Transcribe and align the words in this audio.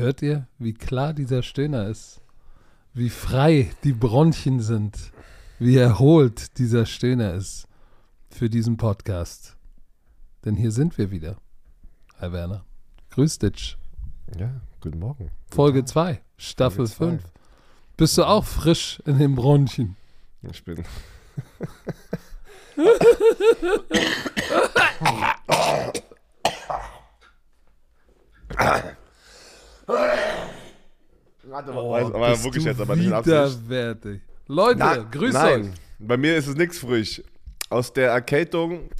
Hört 0.00 0.22
ihr, 0.22 0.48
wie 0.58 0.72
klar 0.72 1.12
dieser 1.12 1.42
Stöhner 1.42 1.86
ist? 1.86 2.22
Wie 2.94 3.10
frei 3.10 3.70
die 3.84 3.92
Bronchien 3.92 4.60
sind? 4.60 5.12
Wie 5.58 5.76
erholt 5.76 6.56
dieser 6.56 6.86
Stöhner 6.86 7.34
ist 7.34 7.68
für 8.30 8.48
diesen 8.48 8.78
Podcast? 8.78 9.58
Denn 10.42 10.56
hier 10.56 10.72
sind 10.72 10.96
wir 10.96 11.10
wieder. 11.10 11.36
Herr 12.16 12.32
Werner. 12.32 12.64
Grüß 13.10 13.40
dich. 13.40 13.76
Ja, 14.38 14.62
guten 14.80 15.00
Morgen. 15.00 15.30
Folge 15.50 15.84
2, 15.84 16.22
Staffel 16.38 16.86
Folge 16.86 17.18
5. 17.18 17.32
Bist 17.98 18.16
du 18.16 18.24
auch 18.24 18.46
frisch 18.46 19.02
in 19.04 19.18
den 19.18 19.34
Bronchien? 19.34 19.96
Ich 20.40 20.64
bin. 20.64 20.82
Warte 31.66 31.72
mal, 31.72 32.04
aber 32.14 32.26
Oh, 32.28 32.30
bist 32.30 32.44
wirklich 32.44 32.64
du 32.64 32.70
jetzt 32.70 32.80
aber 32.80 32.96
nicht 32.96 33.06
in 33.06 33.12
Absicht. 33.12 33.36
widerwärtig. 33.68 34.20
Leute, 34.46 34.78
Na- 34.78 34.96
grüß 34.96 35.32
nein, 35.34 35.62
euch. 35.62 35.68
bei 35.98 36.16
mir 36.16 36.36
ist 36.36 36.46
es 36.48 36.56
nichts 36.56 36.78
frisch. 36.78 37.22
Aus 37.68 37.92
der 37.92 38.10
Erkältung, 38.10 38.90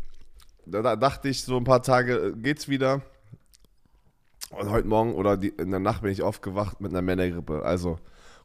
da, 0.67 0.83
da 0.83 0.97
dachte 0.97 1.29
ich, 1.29 1.43
so 1.43 1.57
ein 1.57 1.65
paar 1.65 1.83
Tage 1.83 2.15
äh, 2.29 2.33
geht's 2.37 2.69
wieder. 2.69 3.03
Und 4.51 4.71
heute 4.71 4.87
Morgen 4.89 5.15
oder 5.15 5.37
die, 5.37 5.49
in 5.49 5.71
der 5.71 5.81
Nacht 5.81 6.03
bin 6.03 6.11
ich 6.13 6.23
aufgewacht 6.23 6.81
mit 6.81 6.91
einer 6.93 7.03
Männergrippe. 7.03 7.63
Also 7.65 7.99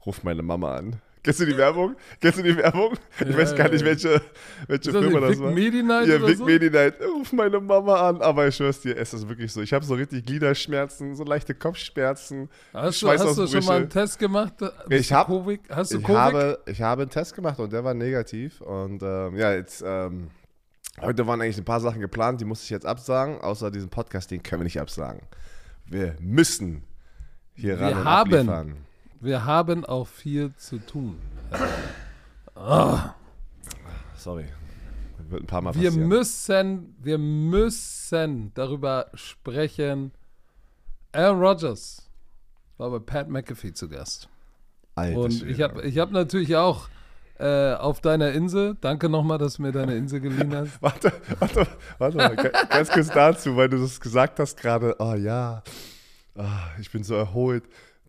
ruf 0.05 0.23
meine 0.23 0.41
Mama 0.43 0.75
an. 0.75 1.01
Kennst 1.25 1.39
du 1.39 1.45
die 1.47 1.57
Werbung? 1.57 1.95
Kennst 2.21 2.37
du 2.37 2.43
die 2.43 2.55
Werbung? 2.55 2.93
Ich 3.19 3.27
Ja, 3.27 3.35
weiß 3.37 3.55
gar 3.55 3.67
nicht, 3.69 3.83
welche, 3.83 4.21
welche 4.67 4.91
das 4.91 5.01
Firma 5.03 5.19
das 5.27 5.39
war. 5.39 5.49
Medi 5.51 5.81
Night 5.81 6.07
Ja, 6.07 6.19
so? 6.35 6.45
Medi 6.45 6.69
Night. 6.69 6.93
Ruf 7.01 7.33
meine 7.33 7.59
Mama 7.59 8.09
an. 8.09 8.21
Aber 8.21 8.47
ich 8.47 8.55
schwör's 8.55 8.79
dir, 8.79 8.95
es 8.95 9.11
ist 9.11 9.27
wirklich 9.27 9.51
so. 9.51 9.59
Ich 9.61 9.73
habe 9.73 9.83
so 9.83 9.95
richtig 9.95 10.23
Gliederschmerzen, 10.23 11.15
so 11.15 11.23
leichte 11.23 11.55
Kopfschmerzen. 11.55 12.47
Hast 12.71 13.01
du, 13.01 13.09
hast 13.09 13.37
du 13.39 13.47
schon 13.47 13.65
mal 13.65 13.77
einen 13.77 13.89
Test 13.89 14.19
gemacht? 14.19 14.53
Bist 14.87 15.01
Ich 15.05 15.11
hab- 15.11 15.25
Covid? 15.27 15.61
Hast 15.71 15.93
du 15.93 15.97
Ich 15.97 16.03
Covid? 16.03 16.15
habe, 16.19 16.59
ich 16.67 16.81
habe 16.81 17.01
einen 17.01 17.09
Test 17.11 17.33
gemacht 17.33 17.59
und 17.59 17.73
der 17.73 17.83
war 17.83 17.95
negativ. 17.95 18.61
Und 18.61 19.01
ähm, 19.01 19.35
ja, 19.35 19.51
jetzt, 19.51 19.83
ähm, 19.83 20.27
heute 21.01 21.25
waren 21.25 21.41
eigentlich 21.41 21.57
ein 21.57 21.65
paar 21.65 21.79
Sachen 21.81 22.01
geplant, 22.01 22.39
die 22.39 22.45
musste 22.45 22.65
ich 22.65 22.69
jetzt 22.69 22.85
absagen. 22.85 23.41
Außer 23.41 23.71
diesen 23.71 23.89
Podcast, 23.89 24.29
den 24.29 24.43
können 24.43 24.61
wir 24.61 24.65
nicht 24.65 24.79
absagen. 24.79 25.21
Wir 25.87 26.15
müssen 26.19 26.83
hier 27.55 27.79
Wir 27.79 27.85
ran 27.87 27.93
und 27.97 28.05
haben. 28.05 28.33
abliefern. 28.33 28.75
Wir 29.25 29.43
haben 29.43 29.83
auch 29.85 30.05
viel 30.07 30.53
zu 30.55 30.77
tun. 30.77 31.17
Sorry. 34.15 34.45
Wird 35.29 35.43
ein 35.43 35.47
paar 35.47 35.61
Mal 35.61 35.73
Wir 35.73 35.89
passieren. 35.89 36.07
müssen, 36.07 36.95
wir 37.01 37.17
müssen 37.17 38.51
darüber 38.53 39.07
sprechen. 39.15 40.11
Aaron 41.11 41.39
Rodgers 41.39 42.07
war 42.77 42.91
bei 42.91 42.99
Pat 42.99 43.27
McAfee 43.29 43.73
zu 43.73 43.89
Gast. 43.89 44.29
Alter 44.93 45.17
Und 45.19 45.43
ich 45.49 45.59
habe 45.61 45.81
ich 45.81 45.97
hab 45.97 46.11
natürlich 46.11 46.55
auch 46.55 46.87
äh, 47.39 47.73
auf 47.73 48.01
deiner 48.01 48.31
Insel, 48.31 48.77
danke 48.79 49.09
nochmal, 49.09 49.39
dass 49.39 49.55
du 49.55 49.63
mir 49.63 49.71
deine 49.71 49.95
Insel 49.95 50.19
geliehen 50.19 50.55
hast. 50.55 50.79
Warte, 50.81 51.11
warte, 51.39 51.67
warte 51.97 52.17
mal, 52.17 52.35
ga- 52.35 52.63
ganz 52.69 52.89
kurz 52.89 53.07
dazu, 53.09 53.55
weil 53.57 53.69
du 53.69 53.77
das 53.79 53.99
gesagt 53.99 54.39
hast 54.39 54.57
gerade, 54.57 54.95
oh 54.99 55.15
ja, 55.15 55.63
ah, 56.35 56.67
ich 56.79 56.91
bin 56.91 57.03
so 57.03 57.15
erholt. 57.15 57.63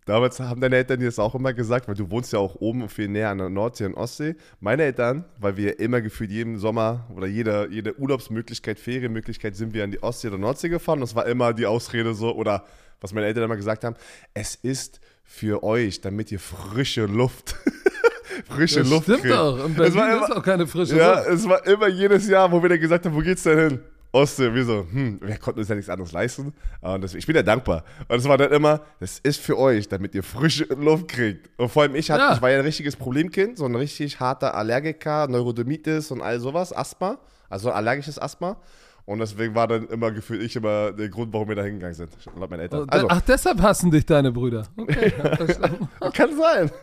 Damals 0.07 0.39
haben 0.39 0.61
deine 0.61 0.77
Eltern 0.77 0.99
dir 0.99 1.05
das 1.05 1.19
auch 1.19 1.35
immer 1.35 1.53
gesagt, 1.53 1.87
weil 1.87 1.95
du 1.95 2.09
wohnst 2.09 2.31
ja 2.33 2.39
auch 2.39 2.55
oben 2.55 2.87
viel 2.89 3.09
näher 3.09 3.29
an 3.29 3.37
der 3.39 3.49
Nordsee 3.49 3.85
und 3.85 3.93
Ostsee. 3.93 4.35
Meine 4.61 4.83
Eltern, 4.83 5.25
weil 5.39 5.57
wir 5.57 5.79
immer 5.79 6.01
gefühlt 6.01 6.31
jeden 6.31 6.57
Sommer 6.57 7.05
oder 7.15 7.27
jede, 7.27 7.67
jede 7.69 7.99
Urlaubsmöglichkeit, 7.99 8.79
Ferienmöglichkeit 8.79 9.55
sind 9.55 9.73
wir 9.73 9.83
an 9.83 9.91
die 9.91 10.01
Ostsee 10.01 10.29
oder 10.29 10.37
Nordsee 10.37 10.69
gefahren. 10.69 11.01
Das 11.01 11.13
war 11.13 11.25
immer 11.27 11.53
die 11.53 11.65
Ausrede 11.65 12.13
so, 12.13 12.33
oder 12.33 12.63
was 13.01 13.13
meine 13.13 13.27
Eltern 13.27 13.43
immer 13.43 13.57
gesagt 13.57 13.83
haben, 13.83 13.95
es 14.33 14.55
ist 14.55 14.99
für 15.23 15.61
euch, 15.61 15.99
damit 16.01 16.31
ihr 16.31 16.39
frische 16.39 17.05
Luft, 17.05 17.55
frische 18.49 18.79
Das 18.79 18.89
Luft 18.89 19.03
stimmt 19.03 19.21
kriegt. 19.23 19.35
doch. 19.35 19.65
In 19.65 19.71
Es 19.71 19.77
Berlin 19.77 19.95
war 19.95 20.09
ist 20.21 20.27
immer- 20.29 20.37
auch 20.37 20.43
keine 20.43 20.67
frische 20.67 20.97
ja, 20.97 21.15
Luft. 21.17 21.29
es 21.29 21.49
war 21.49 21.67
immer 21.67 21.87
jedes 21.89 22.27
Jahr, 22.29 22.51
wo 22.51 22.61
wir 22.61 22.69
dann 22.69 22.79
gesagt 22.79 23.05
haben, 23.05 23.13
wo 23.15 23.19
geht's 23.19 23.43
denn 23.43 23.59
hin? 23.59 23.79
Ostsee, 24.11 24.53
wir 24.53 24.63
so, 24.65 24.87
hm, 24.89 25.19
wir 25.21 25.37
konnten 25.37 25.59
uns 25.59 25.69
ja 25.69 25.75
nichts 25.75 25.89
anderes 25.89 26.11
leisten. 26.11 26.53
Und 26.81 27.03
das, 27.03 27.13
ich 27.13 27.25
bin 27.27 27.35
ja 27.35 27.43
dankbar. 27.43 27.83
Und 28.07 28.17
es 28.17 28.25
war 28.27 28.37
dann 28.37 28.51
immer, 28.51 28.81
das 28.99 29.19
ist 29.19 29.39
für 29.41 29.57
euch, 29.57 29.87
damit 29.89 30.15
ihr 30.15 30.23
frische 30.23 30.63
Luft 30.73 31.07
kriegt. 31.09 31.49
Und 31.59 31.69
vor 31.69 31.83
allem 31.83 31.95
ich, 31.95 32.09
hatte, 32.09 32.21
Ja. 32.21 32.33
ich 32.33 32.41
war 32.41 32.49
ja 32.49 32.59
ein 32.59 32.65
richtiges 32.65 32.95
Problemkind, 32.95 33.57
so 33.57 33.65
ein 33.65 33.75
richtig 33.75 34.19
harter 34.19 34.55
Allergiker, 34.55 35.27
Neurodermitis 35.27 36.11
und 36.11 36.21
all 36.21 36.39
sowas, 36.39 36.71
Asthma, 36.75 37.17
also 37.49 37.71
allergisches 37.71 38.17
Asthma. 38.19 38.57
Und 39.05 39.19
deswegen 39.19 39.55
war 39.55 39.67
dann 39.67 39.87
immer 39.87 40.11
gefühlt 40.11 40.41
ich 40.41 40.55
immer 40.57 40.91
der 40.91 41.07
Grund, 41.09 41.31
warum 41.31 41.47
wir 41.47 41.55
da 41.55 41.63
hingegangen 41.63 41.95
sind, 41.95 42.09
laut 42.37 42.49
meinen 42.49 42.61
Eltern. 42.61 42.89
Also, 42.89 43.07
Ach, 43.09 43.21
deshalb 43.21 43.61
hassen 43.61 43.89
dich 43.89 44.05
deine 44.05 44.31
Brüder. 44.33 44.63
Okay, 44.75 45.11
kann 46.13 46.37
sein. 46.37 46.71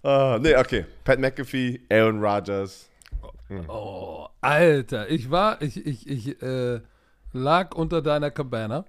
Ah, 0.00 0.38
nee, 0.40 0.54
okay. 0.54 0.86
Pat 1.02 1.18
McAfee, 1.18 1.80
Aaron 1.90 2.22
Rodgers. 2.24 2.88
Oh, 3.68 4.26
Alter, 4.40 5.10
ich 5.10 5.30
war, 5.30 5.62
ich, 5.62 5.84
ich, 5.86 6.08
ich 6.08 6.42
äh, 6.42 6.80
lag 7.32 7.74
unter 7.74 8.02
deiner 8.02 8.30
Cabana. 8.30 8.84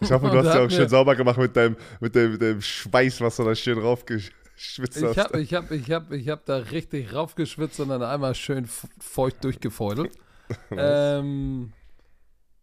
Ich 0.00 0.10
hoffe, 0.12 0.28
du 0.30 0.38
hast 0.38 0.54
ja 0.54 0.64
auch 0.64 0.70
schön 0.70 0.88
sauber 0.88 1.16
gemacht 1.16 1.38
mit 1.38 1.56
deinem, 1.56 1.76
mit 2.00 2.14
dem, 2.14 2.32
mit 2.32 2.42
dem 2.42 2.60
Schweiß, 2.60 3.20
was 3.20 3.36
du 3.36 3.44
da 3.44 3.54
schön 3.54 3.78
raufgeschwitzt 3.78 4.98
Ich 4.98 5.04
hast. 5.04 5.18
habe 5.18 5.40
ich 5.40 5.54
hab, 5.54 5.70
ich 5.70 5.90
hab, 5.90 6.12
ich 6.12 6.28
hab 6.28 6.44
da 6.44 6.56
richtig 6.56 7.14
raufgeschwitzt 7.14 7.80
und 7.80 7.88
dann 7.88 8.02
einmal 8.02 8.34
schön 8.34 8.68
feucht 8.98 9.42
durchgefeudelt. 9.42 10.12
ähm, 10.70 11.72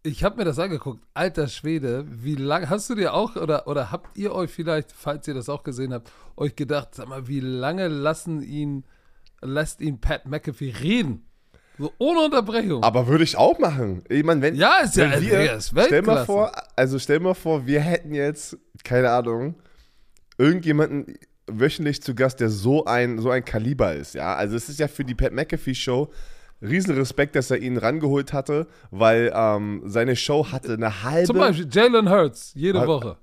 ich 0.03 0.23
habe 0.23 0.37
mir 0.37 0.45
das 0.45 0.59
angeguckt. 0.59 1.03
Alter 1.13 1.47
Schwede, 1.47 2.05
wie 2.07 2.35
lange 2.35 2.69
hast 2.69 2.89
du 2.89 2.95
dir 2.95 3.13
auch 3.13 3.35
oder, 3.35 3.67
oder 3.67 3.91
habt 3.91 4.17
ihr 4.17 4.33
euch 4.33 4.51
vielleicht, 4.51 4.91
falls 4.91 5.27
ihr 5.27 5.33
das 5.33 5.49
auch 5.49 5.63
gesehen 5.63 5.93
habt, 5.93 6.11
euch 6.35 6.55
gedacht, 6.55 6.95
sag 6.95 7.09
mal, 7.09 7.27
wie 7.27 7.39
lange 7.39 7.87
lassen 7.87 8.41
ihn, 8.41 8.85
lässt 9.41 9.81
ihn 9.81 9.99
Pat 9.99 10.25
McAfee 10.25 10.73
reden? 10.81 11.23
So 11.79 11.93
ohne 11.99 12.21
Unterbrechung. 12.21 12.81
Aber 12.83 13.07
würde 13.07 13.23
ich 13.23 13.37
auch 13.37 13.59
machen. 13.59 14.03
Ich 14.09 14.23
meine, 14.23 14.41
wenn, 14.41 14.55
Ja, 14.55 14.79
ist 14.79 14.95
ja- 14.95 15.11
wenn 15.11 15.21
Digga, 15.21 15.37
wir, 15.39 15.53
ist 15.53 15.69
stell 15.85 16.01
mal 16.01 16.25
vor, 16.25 16.51
also 16.75 16.97
stell 16.97 17.19
mal 17.19 17.35
vor, 17.35 17.67
wir 17.67 17.81
hätten 17.81 18.15
jetzt, 18.15 18.57
keine 18.83 19.11
Ahnung, 19.11 19.55
irgendjemanden 20.37 21.17
wöchentlich 21.47 22.01
zu 22.01 22.13
Gast, 22.15 22.39
der 22.39 22.49
so 22.49 22.85
ein, 22.85 23.19
so 23.19 23.29
ein 23.29 23.45
Kaliber 23.45 23.93
ist, 23.93 24.15
ja. 24.15 24.35
Also 24.35 24.55
es 24.55 24.69
ist 24.69 24.79
ja 24.79 24.87
für 24.87 25.05
die 25.05 25.15
Pat 25.15 25.31
McAfee 25.33 25.75
Show 25.75 26.11
riesen 26.61 26.95
Respekt, 26.95 27.35
dass 27.35 27.51
er 27.51 27.57
ihn 27.59 27.77
rangeholt 27.77 28.33
hatte, 28.33 28.67
weil 28.89 29.31
ähm, 29.35 29.83
seine 29.85 30.15
Show 30.15 30.51
hatte 30.51 30.73
eine 30.73 31.03
halbe. 31.03 31.27
Zum 31.27 31.37
Beispiel 31.37 31.67
Jalen 31.71 32.09
Hurts, 32.09 32.51
jede 32.55 32.85
Woche. 32.87 33.17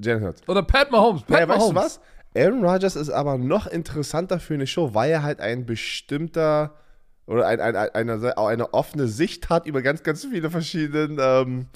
Jalen 0.00 0.24
Hurts. 0.24 0.42
Oder 0.48 0.62
Pat 0.64 0.90
Mahomes. 0.90 1.22
Pat 1.22 1.30
Naja, 1.30 1.48
weißt 1.48 1.68
du 1.68 1.72
Mahomes. 1.72 1.82
was? 1.84 2.00
Aaron 2.36 2.64
Rodgers 2.64 2.96
ist 2.96 3.10
aber 3.10 3.38
noch 3.38 3.66
interessanter 3.66 4.38
für 4.38 4.54
eine 4.54 4.66
Show, 4.66 4.94
weil 4.94 5.10
er 5.10 5.22
halt 5.22 5.40
ein 5.40 5.64
bestimmter 5.66 6.74
oder 7.26 7.46
ein, 7.46 7.60
ein, 7.60 7.74
ein, 7.74 7.90
eine, 7.92 8.38
eine 8.38 8.74
offene 8.74 9.08
Sicht 9.08 9.48
hat 9.48 9.66
über 9.66 9.82
ganz, 9.82 10.02
ganz 10.02 10.24
viele 10.24 10.50
verschiedene 10.50 11.20
ähm, 11.20 11.66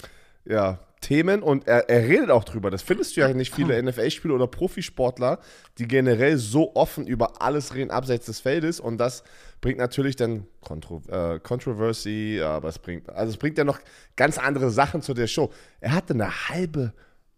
ja, 0.45 0.79
Themen 1.01 1.41
und 1.41 1.67
er, 1.67 1.89
er 1.89 2.07
redet 2.07 2.29
auch 2.29 2.43
drüber. 2.43 2.69
Das 2.69 2.83
findest 2.83 3.17
du 3.17 3.21
ja 3.21 3.33
nicht 3.33 3.53
viele 3.53 3.81
NFL-Spieler 3.81 4.35
oder 4.35 4.47
Profisportler, 4.47 5.39
die 5.77 5.87
generell 5.87 6.37
so 6.37 6.75
offen 6.75 7.07
über 7.07 7.41
alles 7.41 7.73
reden 7.73 7.91
abseits 7.91 8.27
des 8.27 8.39
Feldes 8.39 8.79
und 8.79 8.97
das 8.97 9.23
bringt 9.61 9.79
natürlich 9.79 10.15
dann 10.15 10.45
Kontro 10.61 11.01
äh, 11.09 11.39
Controversy, 11.39 12.41
aber 12.43 12.69
es 12.69 12.79
bringt, 12.79 13.09
also 13.09 13.31
es 13.31 13.37
bringt 13.37 13.57
ja 13.57 13.63
noch 13.63 13.79
ganz 14.15 14.37
andere 14.37 14.69
Sachen 14.69 15.01
zu 15.01 15.13
der 15.13 15.27
Show. 15.27 15.51
Er 15.79 15.93
hatte 15.93 16.13
eine 16.13 16.49
halbe 16.49 16.93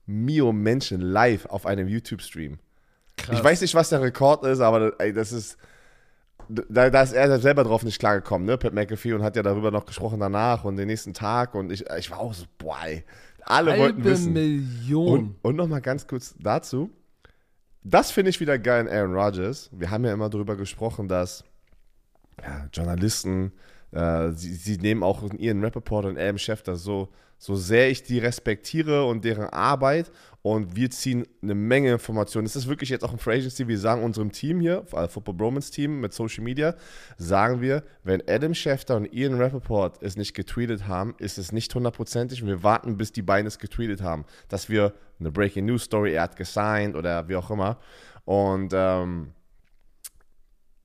Mio 0.06 0.52
Menschen 0.52 1.00
live 1.00 1.46
auf 1.46 1.66
einem 1.66 1.88
YouTube-Stream. 1.88 2.60
Krass. 3.18 3.38
Ich 3.38 3.44
weiß 3.44 3.62
nicht, 3.62 3.76
was 3.76 3.90
der 3.90 4.02
Rekord 4.02 4.44
ist, 4.46 4.60
aber 4.60 5.00
ey, 5.00 5.14
das 5.14 5.32
ist. 5.32 5.58
Da, 6.50 6.90
da 6.90 7.02
ist 7.02 7.14
er 7.14 7.40
selber 7.40 7.64
drauf 7.64 7.84
nicht 7.84 8.00
klargekommen, 8.00 8.46
ne? 8.46 8.58
Pat 8.58 8.74
McAfee 8.74 9.14
und 9.14 9.24
hat 9.24 9.38
ja 9.38 9.44
darüber 9.44 9.72
noch 9.72 9.86
gesprochen 9.86 10.20
danach 10.20 10.66
und 10.66 10.76
den 10.76 10.88
nächsten 10.88 11.14
Tag 11.14 11.56
und 11.56 11.72
ich, 11.72 11.86
ich 11.98 12.12
war 12.12 12.20
auch 12.20 12.34
so, 12.34 12.44
boah, 12.58 12.78
ey, 12.86 13.06
alle 13.46 13.78
wollten 13.78 14.04
Halbe 14.04 14.04
wissen. 14.04 14.34
Million. 14.34 15.08
Und, 15.08 15.36
und 15.42 15.56
nochmal 15.56 15.82
ganz 15.82 16.06
kurz 16.06 16.36
dazu. 16.38 16.92
Das 17.84 18.12
finde 18.12 18.30
ich 18.30 18.40
wieder 18.40 18.58
geil 18.60 18.86
in 18.86 18.94
Aaron 18.94 19.14
Rodgers. 19.14 19.70
Wir 19.72 19.90
haben 19.90 20.06
ja 20.06 20.14
immer 20.14 20.30
darüber 20.30 20.56
gesprochen, 20.56 21.08
dass 21.08 21.44
ja, 22.42 22.68
Journalisten, 22.74 23.52
äh, 23.92 24.32
sie, 24.32 24.54
sie 24.54 24.78
nehmen 24.78 25.04
auch 25.04 25.24
ihren 25.38 25.64
Rappaport 25.64 26.06
und 26.06 26.18
Adam 26.18 26.38
Schefter 26.38 26.76
so, 26.76 27.10
so 27.44 27.56
sehr 27.56 27.90
ich 27.90 28.04
die 28.04 28.20
respektiere 28.20 29.04
und 29.04 29.26
deren 29.26 29.48
Arbeit. 29.48 30.14
Und 30.44 30.78
wir 30.78 30.90
ziehen 30.92 31.28
eine 31.42 31.56
Menge 31.56 31.92
Informationen. 31.92 32.46
Das 32.46 32.56
ist 32.56 32.70
wirklich 32.70 32.90
jetzt 32.90 33.04
auch 33.04 33.12
ein 33.12 33.20
Free 33.20 33.36
Agency, 33.36 33.68
wir 33.68 33.78
sagen 33.78 34.02
unserem 34.02 34.32
Team 34.32 34.62
hier, 34.62 34.86
äh, 34.94 35.10
Football 35.10 35.34
Bromance 35.34 35.70
Team 35.70 36.00
mit 36.00 36.14
Social 36.14 36.42
Media, 36.42 36.74
sagen 37.18 37.60
wir, 37.60 37.84
wenn 38.06 38.24
Adam 38.30 38.54
Schefter 38.54 38.96
und 38.96 39.14
Ian 39.14 39.34
Rappaport 39.42 40.02
es 40.02 40.16
nicht 40.16 40.34
getweetet 40.34 40.88
haben, 40.88 41.16
ist 41.18 41.38
es 41.38 41.52
nicht 41.52 41.76
hundertprozentig. 41.76 42.42
Und 42.42 42.48
wir 42.48 42.64
warten, 42.64 42.96
bis 42.96 43.12
die 43.12 43.22
beiden 43.22 43.46
es 43.46 43.60
getweetet 43.60 44.02
haben, 44.02 44.24
dass 44.48 44.70
wir 44.70 44.94
eine 45.20 45.30
Breaking 45.30 45.66
News 45.66 45.84
Story, 45.84 46.14
er 46.14 46.24
hat 46.24 46.38
gesigned 46.38 46.96
oder 46.96 47.28
wie 47.28 47.36
auch 47.36 47.52
immer. 47.52 47.78
Und 48.24 48.72
ähm, 48.74 49.34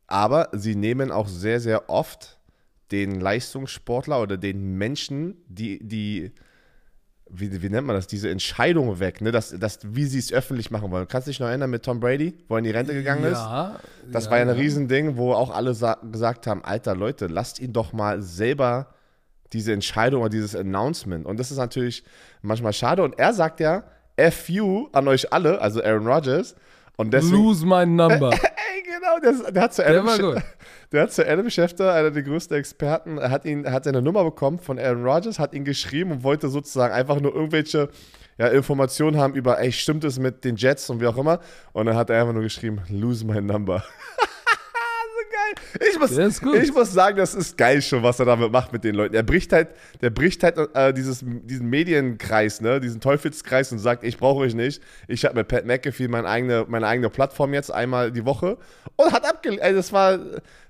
aber 0.09 0.49
sie 0.53 0.75
nehmen 0.75 1.13
auch 1.13 1.29
sehr, 1.29 1.61
sehr 1.61 1.89
oft 1.89 2.41
den 2.91 3.21
Leistungssportler 3.21 4.21
oder 4.21 4.37
den 4.37 4.77
Menschen, 4.77 5.37
die, 5.47 5.79
die 5.87 6.33
wie, 7.31 7.63
wie 7.63 7.69
nennt 7.69 7.87
man 7.87 7.97
das, 7.97 8.07
diese 8.07 8.31
Entscheidung 8.31 9.01
weg, 9.01 9.21
ne? 9.21 9.33
dass, 9.33 9.51
dass, 9.59 9.81
wie 9.83 10.05
sie 10.05 10.19
es 10.19 10.33
öffentlich 10.33 10.71
machen 10.71 10.91
wollen. 10.91 11.07
Kannst 11.09 11.27
du 11.27 11.31
dich 11.31 11.41
noch 11.41 11.49
erinnern 11.49 11.71
mit 11.71 11.83
Tom 11.85 12.01
Brady, 12.01 12.35
wo 12.49 12.55
er 12.55 12.59
in 12.59 12.65
die 12.65 12.71
Rente 12.71 12.95
gegangen 12.95 13.25
ist? 13.25 13.39
Ja. 13.39 13.79
Das 14.11 14.27
ja, 14.27 14.31
war 14.31 14.39
ja 14.39 14.45
ein. 14.45 14.51
Riesending, 14.51 15.17
wo 15.17 15.33
auch 15.33 15.51
alle 15.51 15.75
sa- 15.75 15.99
gesagt 16.11 16.47
haben, 16.47 16.65
Alter 16.65 16.95
Leute, 16.95 17.27
lasst 17.27 17.61
ihn 17.61 17.73
doch 17.73 17.93
mal 17.93 18.23
selber 18.23 18.89
diese 19.53 19.73
Entscheidung 19.73 20.23
oder 20.23 20.31
dieses 20.31 20.55
Announcement. 20.55 21.27
Und 21.27 21.39
das 21.39 21.51
ist 21.51 21.59
natürlich 21.59 22.05
manchmal 22.43 22.73
schade. 22.73 23.03
Und 23.03 23.19
er 23.19 23.33
sagt 23.33 23.61
ja, 23.61 23.85
FU 24.31 24.89
an 24.93 25.09
euch 25.09 25.33
alle, 25.33 25.61
also 25.61 25.83
Aaron 25.83 26.07
Rodgers. 26.07 26.55
Und 26.97 27.13
deswegen, 27.13 27.37
Lose 27.37 27.65
my 27.65 27.87
number. 27.87 28.31
Genau, 28.85 29.19
der, 29.21 29.53
der 29.53 29.63
hat 29.63 29.75
zu 29.75 29.83
Der 29.83 30.03
Adam, 30.03 30.19
gut. 30.19 30.43
der 30.93 31.03
hat 31.03 31.13
zu 31.13 31.27
Adam 31.27 31.51
Schefter, 31.51 31.93
einer 31.95 32.11
der 32.11 32.23
größten 32.23 32.57
Experten, 32.57 33.19
er 33.19 33.31
hat, 33.31 33.45
ihn, 33.45 33.71
hat 33.71 33.85
seine 33.85 34.03
Nummer 34.03 34.25
bekommen 34.25 34.59
von 34.59 34.79
Aaron 34.79 35.05
Rodgers, 35.05 35.39
hat 35.39 35.55
ihn 35.55 35.65
geschrieben 35.65 36.13
und 36.13 36.23
wollte 36.23 36.49
sozusagen 36.49 36.93
einfach 36.93 37.21
nur 37.21 37.35
irgendwelche 37.35 37.89
ja, 38.39 38.49
Informationen 38.49 39.17
haben 39.17 39.35
über, 39.35 39.59
ey, 39.59 39.73
stimmt 39.73 40.05
es 40.05 40.19
mit 40.19 40.45
den 40.45 40.57
Jets 40.57 40.89
und 40.91 41.01
wie 41.01 41.07
auch 41.07 41.17
immer. 41.17 41.41
Und 41.73 41.87
dann 41.87 41.97
hat 41.97 42.11
er 42.11 42.21
einfach 42.21 42.35
nur 42.35 42.43
geschrieben, 42.43 42.81
lose 42.89 43.27
my 43.27 43.41
number. 43.41 43.85
geil. 45.55 45.89
Ich 45.91 45.99
muss, 45.99 46.15
Der 46.15 46.27
ist 46.27 46.43
gut. 46.43 46.56
ich 46.56 46.73
muss 46.73 46.93
sagen, 46.93 47.17
das 47.17 47.35
ist 47.35 47.56
geil 47.56 47.83
schon, 47.83 48.03
was 48.03 48.19
er 48.19 48.27
damit 48.27 48.53
macht 48.53 48.73
mit 48.73 48.85
den 48.85 48.95
Leuten. 48.95 49.15
Er 49.15 49.23
bricht 49.23 49.53
halt, 49.53 49.69
der 50.00 50.11
bricht 50.11 50.43
halt 50.43 50.59
äh, 50.75 50.93
dieses, 50.93 51.25
diesen 51.25 51.69
Medienkreis, 51.69 52.61
ne, 52.61 52.81
diesen 52.81 53.00
Teufelskreis 53.00 53.73
und 53.73 53.79
sagt, 53.79 54.05
ich 54.05 54.19
brauche 54.19 54.41
euch 54.41 54.55
nicht. 54.55 54.83
Ich 55.06 55.25
habe 55.25 55.37
mit 55.37 55.49
Pat 55.49 55.67
McAfee 55.67 56.09
meine 56.09 56.29
eigene, 56.29 56.67
meine 56.69 56.87
eigene 56.87 57.11
Plattform 57.11 57.55
jetzt 57.55 57.73
einmal 57.73 58.12
die 58.12 58.25
Woche 58.25 58.59
und 58.97 59.12
hat 59.12 59.25
abgelehnt. 59.25 59.62
Das 59.62 59.93
war, 59.93 60.19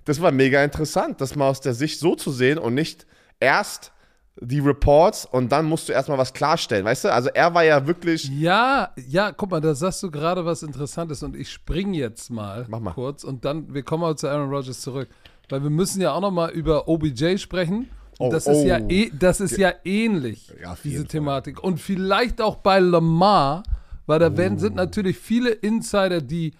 das 0.04 0.20
war 0.20 0.32
mega 0.32 0.62
interessant, 0.62 1.20
das 1.20 1.36
mal 1.36 1.48
aus 1.48 1.60
der 1.60 1.74
Sicht 1.74 2.00
so 2.00 2.14
zu 2.14 2.30
sehen 2.30 2.58
und 2.58 2.74
nicht 2.74 3.06
erst 3.40 3.92
die 4.40 4.60
Reports 4.60 5.26
und 5.26 5.50
dann 5.50 5.66
musst 5.66 5.88
du 5.88 5.92
erstmal 5.92 6.18
was 6.18 6.32
klarstellen, 6.32 6.84
weißt 6.84 7.04
du? 7.04 7.12
Also 7.12 7.28
er 7.30 7.54
war 7.54 7.64
ja 7.64 7.86
wirklich, 7.86 8.28
Ja, 8.28 8.90
ja, 9.08 9.32
guck 9.32 9.50
mal, 9.50 9.60
da 9.60 9.74
sagst 9.74 10.02
du 10.02 10.10
gerade 10.10 10.44
was 10.44 10.62
Interessantes 10.62 11.22
und 11.22 11.34
ich 11.34 11.50
spring 11.50 11.92
jetzt 11.94 12.30
mal, 12.30 12.66
mal. 12.68 12.92
kurz 12.92 13.24
und 13.24 13.44
dann, 13.44 13.74
wir 13.74 13.82
kommen 13.82 14.02
mal 14.02 14.16
zu 14.16 14.28
Aaron 14.28 14.48
Rodgers 14.48 14.80
zurück. 14.80 15.08
Weil 15.48 15.62
wir 15.62 15.70
müssen 15.70 16.00
ja 16.02 16.12
auch 16.12 16.20
noch 16.20 16.30
mal 16.30 16.50
über 16.50 16.88
OBJ 16.88 17.38
sprechen. 17.38 17.88
Und 18.18 18.28
Oh, 18.28 18.30
das 18.30 18.46
ist, 18.46 18.64
ja, 18.64 18.78
oh. 18.80 18.86
eh, 18.88 19.10
das 19.16 19.40
ist 19.40 19.56
ja 19.56 19.72
ähnlich, 19.84 20.52
Ja, 20.60 20.76
diese. 20.82 21.06
Thematik. 21.06 21.62
Und 21.62 21.80
vielleicht 21.80 22.40
auch 22.40 22.56
bei 22.56 22.80
Lamar, 22.80 23.62
weil 24.06 24.18
da 24.18 24.36
werden, 24.36 24.58
sind 24.58 24.74
natürlich 24.74 25.16
viele 25.18 25.50
Insider, 25.50 26.20
die 26.20 26.52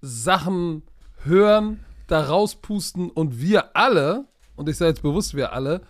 Sachen 0.00 0.84
hören, 1.24 1.80
da 2.06 2.22
rauspusten 2.22 3.10
und 3.10 3.40
wir 3.40 3.76
alle, 3.76 4.24
und 4.56 4.68
ich 4.68 4.76
sage 4.76 4.90
jetzt 4.90 5.02
bewusst 5.02 5.34
wir 5.34 5.52
alle, 5.52 5.82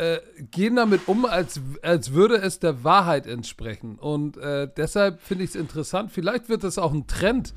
äh, 0.00 0.20
gehen 0.50 0.76
damit 0.76 1.08
um, 1.08 1.26
als, 1.26 1.60
als 1.82 2.14
würde 2.14 2.36
es 2.36 2.58
der 2.58 2.84
Wahrheit 2.84 3.26
entsprechen. 3.26 3.98
Und 3.98 4.38
äh, 4.38 4.66
deshalb 4.74 5.20
finde 5.20 5.44
ich 5.44 5.50
es 5.50 5.56
interessant. 5.56 6.10
Vielleicht 6.10 6.48
wird 6.48 6.64
es 6.64 6.78
auch 6.78 6.94
ein 6.94 7.06
Trend, 7.06 7.52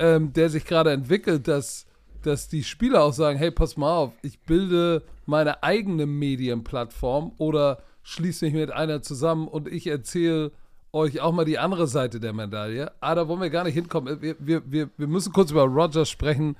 ähm, 0.00 0.32
der 0.32 0.50
sich 0.50 0.64
gerade 0.64 0.90
entwickelt, 0.90 1.46
dass, 1.46 1.86
dass 2.22 2.48
die 2.48 2.64
Spieler 2.64 3.04
auch 3.04 3.12
sagen, 3.12 3.38
hey, 3.38 3.52
pass 3.52 3.76
mal 3.76 3.96
auf, 3.96 4.12
ich 4.22 4.40
bilde 4.40 5.04
meine 5.24 5.62
eigene 5.62 6.06
Medienplattform 6.06 7.32
oder 7.38 7.78
schließe 8.02 8.46
mich 8.46 8.54
mit 8.54 8.72
einer 8.72 9.00
zusammen 9.00 9.46
und 9.46 9.68
ich 9.68 9.86
erzähle 9.86 10.50
euch 10.92 11.20
auch 11.20 11.32
mal 11.32 11.44
die 11.44 11.60
andere 11.60 11.86
Seite 11.86 12.18
der 12.18 12.32
Medaille. 12.32 12.90
Ah, 12.98 13.14
da 13.14 13.28
wollen 13.28 13.40
wir 13.40 13.50
gar 13.50 13.62
nicht 13.62 13.74
hinkommen. 13.74 14.20
Wir, 14.20 14.34
wir, 14.40 14.62
wir, 14.66 14.90
wir 14.96 15.06
müssen 15.06 15.32
kurz 15.32 15.52
über 15.52 15.62
Rogers 15.62 16.10
sprechen. 16.10 16.56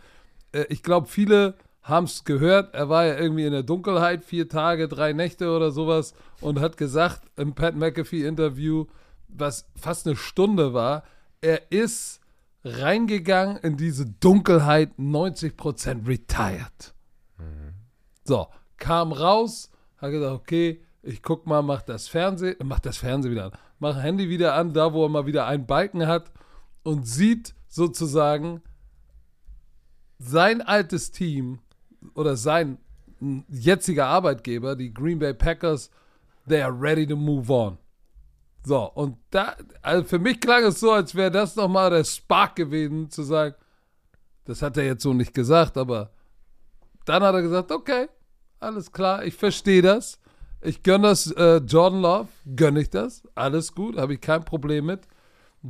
Äh, 0.53 0.67
ich 0.69 0.85
glaube, 0.85 1.09
viele 1.09 1.55
haben 1.88 2.05
es 2.05 2.25
gehört. 2.25 2.75
Er 2.75 2.88
war 2.88 3.06
ja 3.06 3.17
irgendwie 3.17 3.46
in 3.46 3.52
der 3.52 3.62
Dunkelheit, 3.62 4.25
vier 4.25 4.49
Tage, 4.49 4.88
drei 4.88 5.12
Nächte 5.12 5.50
oder 5.50 5.70
sowas 5.70 6.14
und 6.40 6.61
hat 6.61 6.76
gesagt 6.76 7.23
im 7.37 7.55
Pat 7.55 7.75
McAfee-Interview, 7.75 8.87
was 9.29 9.69
fast 9.75 10.06
eine 10.06 10.17
Stunde 10.17 10.75
war, 10.75 11.02
er 11.40 11.73
ist 11.73 12.20
reingegangen 12.64 13.56
in 13.58 13.76
diese 13.76 14.06
Dunkelheit 14.06 14.93
90% 14.99 16.06
retired. 16.06 16.94
So, 18.25 18.49
kam 18.76 19.12
raus, 19.12 19.70
hat 19.96 20.11
gesagt, 20.11 20.35
okay, 20.35 20.82
ich 21.02 21.23
guck 21.23 21.46
mal, 21.46 21.62
mach 21.62 21.82
das 21.82 22.08
Fernsehen, 22.08 22.56
mach 22.64 22.81
das 22.81 22.99
Fernsehen 22.99 23.32
wieder 23.32 23.46
an, 23.46 23.52
mach 23.79 24.02
Handy 24.02 24.29
wieder 24.29 24.55
an, 24.55 24.75
da 24.75 24.93
wo 24.93 25.06
er 25.06 25.08
mal 25.08 25.26
wieder 25.26 25.46
einen 25.46 25.67
Balken 25.67 26.06
hat 26.06 26.31
und 26.82 27.06
sieht 27.06 27.55
sozusagen 27.69 28.61
sein 30.19 30.61
altes 30.61 31.12
Team 31.12 31.61
oder 32.15 32.37
sein 32.37 32.79
jetziger 33.49 34.06
Arbeitgeber, 34.06 34.77
die 34.77 34.93
Green 34.93 35.19
Bay 35.19 35.35
Packers, 35.35 35.91
they 36.49 36.62
are 36.62 36.73
ready 36.73 37.06
to 37.06 37.17
move 37.17 37.53
on. 37.53 37.79
So, 38.65 38.91
und 38.93 39.17
da, 39.31 39.56
also 39.83 40.05
für 40.05 40.19
mich 40.19 40.41
klang 40.41 40.65
es 40.65 40.81
so, 40.81 40.93
als 40.93 41.15
wäre 41.15 41.31
das 41.31 41.56
nochmal 41.56 41.91
der 41.91 42.05
Spark 42.05 42.56
gewesen, 42.56 43.11
zu 43.11 43.23
sagen, 43.23 43.55
das 44.45 44.62
hat 44.62 44.77
er 44.77 44.85
jetzt 44.85 45.03
so 45.03 45.12
nicht 45.15 45.35
gesagt, 45.35 45.77
aber 45.77 46.11
dann 47.05 47.23
hat 47.23 47.35
er 47.35 47.43
gesagt, 47.43 47.73
okay, 47.73 48.09
alles 48.61 48.93
klar, 48.93 49.25
ich 49.25 49.35
verstehe 49.35 49.83
das. 49.83 50.19
Ich 50.61 50.83
gönne 50.83 51.09
das 51.09 51.31
äh, 51.31 51.59
Jordan 51.59 52.00
Love, 52.00 52.29
gönne 52.56 52.81
ich 52.81 52.91
das, 52.91 53.23
alles 53.35 53.75
gut, 53.75 53.97
habe 53.97 54.15
ich 54.15 54.21
kein 54.21 54.45
Problem 54.45 54.87
mit. 54.87 55.06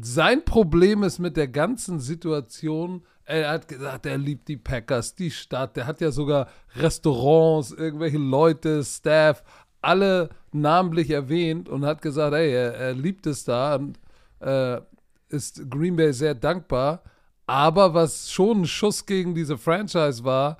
Sein 0.01 0.45
Problem 0.45 1.03
ist 1.03 1.19
mit 1.19 1.37
der 1.37 1.49
ganzen 1.49 2.01
Situation, 2.01 3.05
er 3.29 3.51
hat 3.51 3.69
gesagt, 3.69 4.07
er 4.07 4.17
liebt 4.17 4.49
die 4.49 4.57
Packers, 4.57 5.15
die 5.15 5.31
Stadt, 5.31 5.77
der 5.77 5.87
hat 5.87 6.01
ja 6.01 6.11
sogar 6.11 6.49
Restaurants, 6.75 7.73
irgendwelche 7.73 8.19
Leute, 8.19 8.83
Staff, 8.83 9.43
alle 9.83 10.31
namentlich 10.53 11.11
erwähnt 11.11 11.69
und 11.69 11.85
hat 11.85 12.01
gesagt, 12.01 12.35
ey, 12.35 12.51
er, 12.53 12.75
er 12.75 12.95
liebt 12.95 13.27
es 13.27 13.45
da 13.45 13.77
und 13.77 13.99
äh, 14.41 14.81
ist 15.29 15.71
Green 15.71 15.97
Bay 15.97 16.13
sehr 16.13 16.35
dankbar. 16.35 17.03
Aber 17.47 17.93
was 17.95 18.31
schon 18.31 18.63
ein 18.63 18.67
Schuss 18.67 19.05
gegen 19.05 19.35
diese 19.35 19.59
Franchise 19.59 20.25
war, 20.25 20.57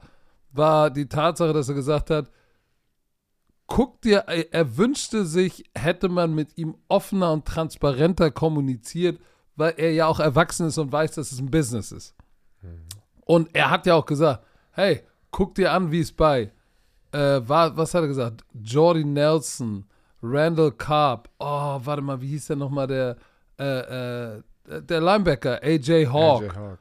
war 0.53 0.91
die 0.91 1.09
Tatsache, 1.09 1.53
dass 1.53 1.69
er 1.69 1.75
gesagt 1.75 2.11
hat, 2.11 2.31
guck 3.67 4.01
dir, 4.03 4.25
er 4.29 4.77
wünschte 4.77 5.25
sich, 5.25 5.65
hätte 5.75 6.09
man 6.09 6.35
mit 6.35 6.57
ihm 6.59 6.77
offener 6.89 7.33
und 7.33 7.47
transparenter 7.47 8.31
kommuniziert, 8.31 9.21
weil 9.57 9.75
er 9.77 9.93
ja 9.93 10.07
auch 10.07 10.21
erwachsen 10.21 10.67
ist 10.67 10.79
und 10.79 10.93
weiß, 10.93 11.13
dass 11.13 11.33
es 11.33 11.39
ein 11.39 11.51
Business 11.51 11.93
ist. 11.93 12.15
Und 13.25 13.55
er 13.55 13.71
hat 13.71 13.87
ja 13.87 13.95
auch 13.95 14.07
gesagt, 14.07 14.45
hey, 14.73 15.03
guck 15.31 15.55
dir 15.55 15.73
an, 15.73 15.91
wie 15.91 16.01
es 16.01 16.13
bei, 16.13 16.51
äh, 17.13 17.41
war, 17.45 17.77
was 17.77 17.95
hat 17.95 18.03
er 18.03 18.09
gesagt? 18.09 18.45
Jordy 18.55 19.05
Nelson, 19.05 19.85
Randall 20.23 20.73
Cobb, 20.73 21.29
oh, 21.39 21.81
warte 21.85 22.03
mal, 22.03 22.21
wie 22.21 22.29
hieß 22.29 22.49
der 22.49 22.57
nochmal, 22.57 22.87
der, 22.87 23.17
äh, 23.59 24.37
äh, 24.37 24.43
der 24.83 25.01
Linebacker, 25.01 25.63
AJ 25.63 26.07
Hawk 26.07 26.43
AJ 26.43 26.57
Hawk. 26.57 26.79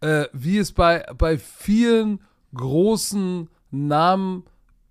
äh, 0.00 0.28
wie 0.32 0.58
es 0.58 0.72
bei, 0.72 1.04
bei 1.16 1.38
vielen 1.38 2.20
großen 2.54 3.48
Namen 3.70 4.44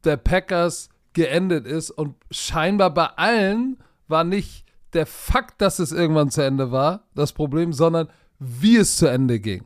der 0.03 0.17
Packers 0.17 0.89
geendet 1.13 1.65
ist. 1.65 1.91
Und 1.91 2.15
scheinbar 2.31 2.93
bei 2.93 3.05
allen 3.05 3.77
war 4.07 4.23
nicht 4.23 4.65
der 4.93 5.05
Fakt, 5.05 5.61
dass 5.61 5.79
es 5.79 5.91
irgendwann 5.91 6.29
zu 6.29 6.43
Ende 6.43 6.71
war, 6.71 7.07
das 7.15 7.33
Problem, 7.33 7.73
sondern 7.73 8.09
wie 8.39 8.77
es 8.77 8.97
zu 8.97 9.07
Ende 9.07 9.39
ging. 9.39 9.65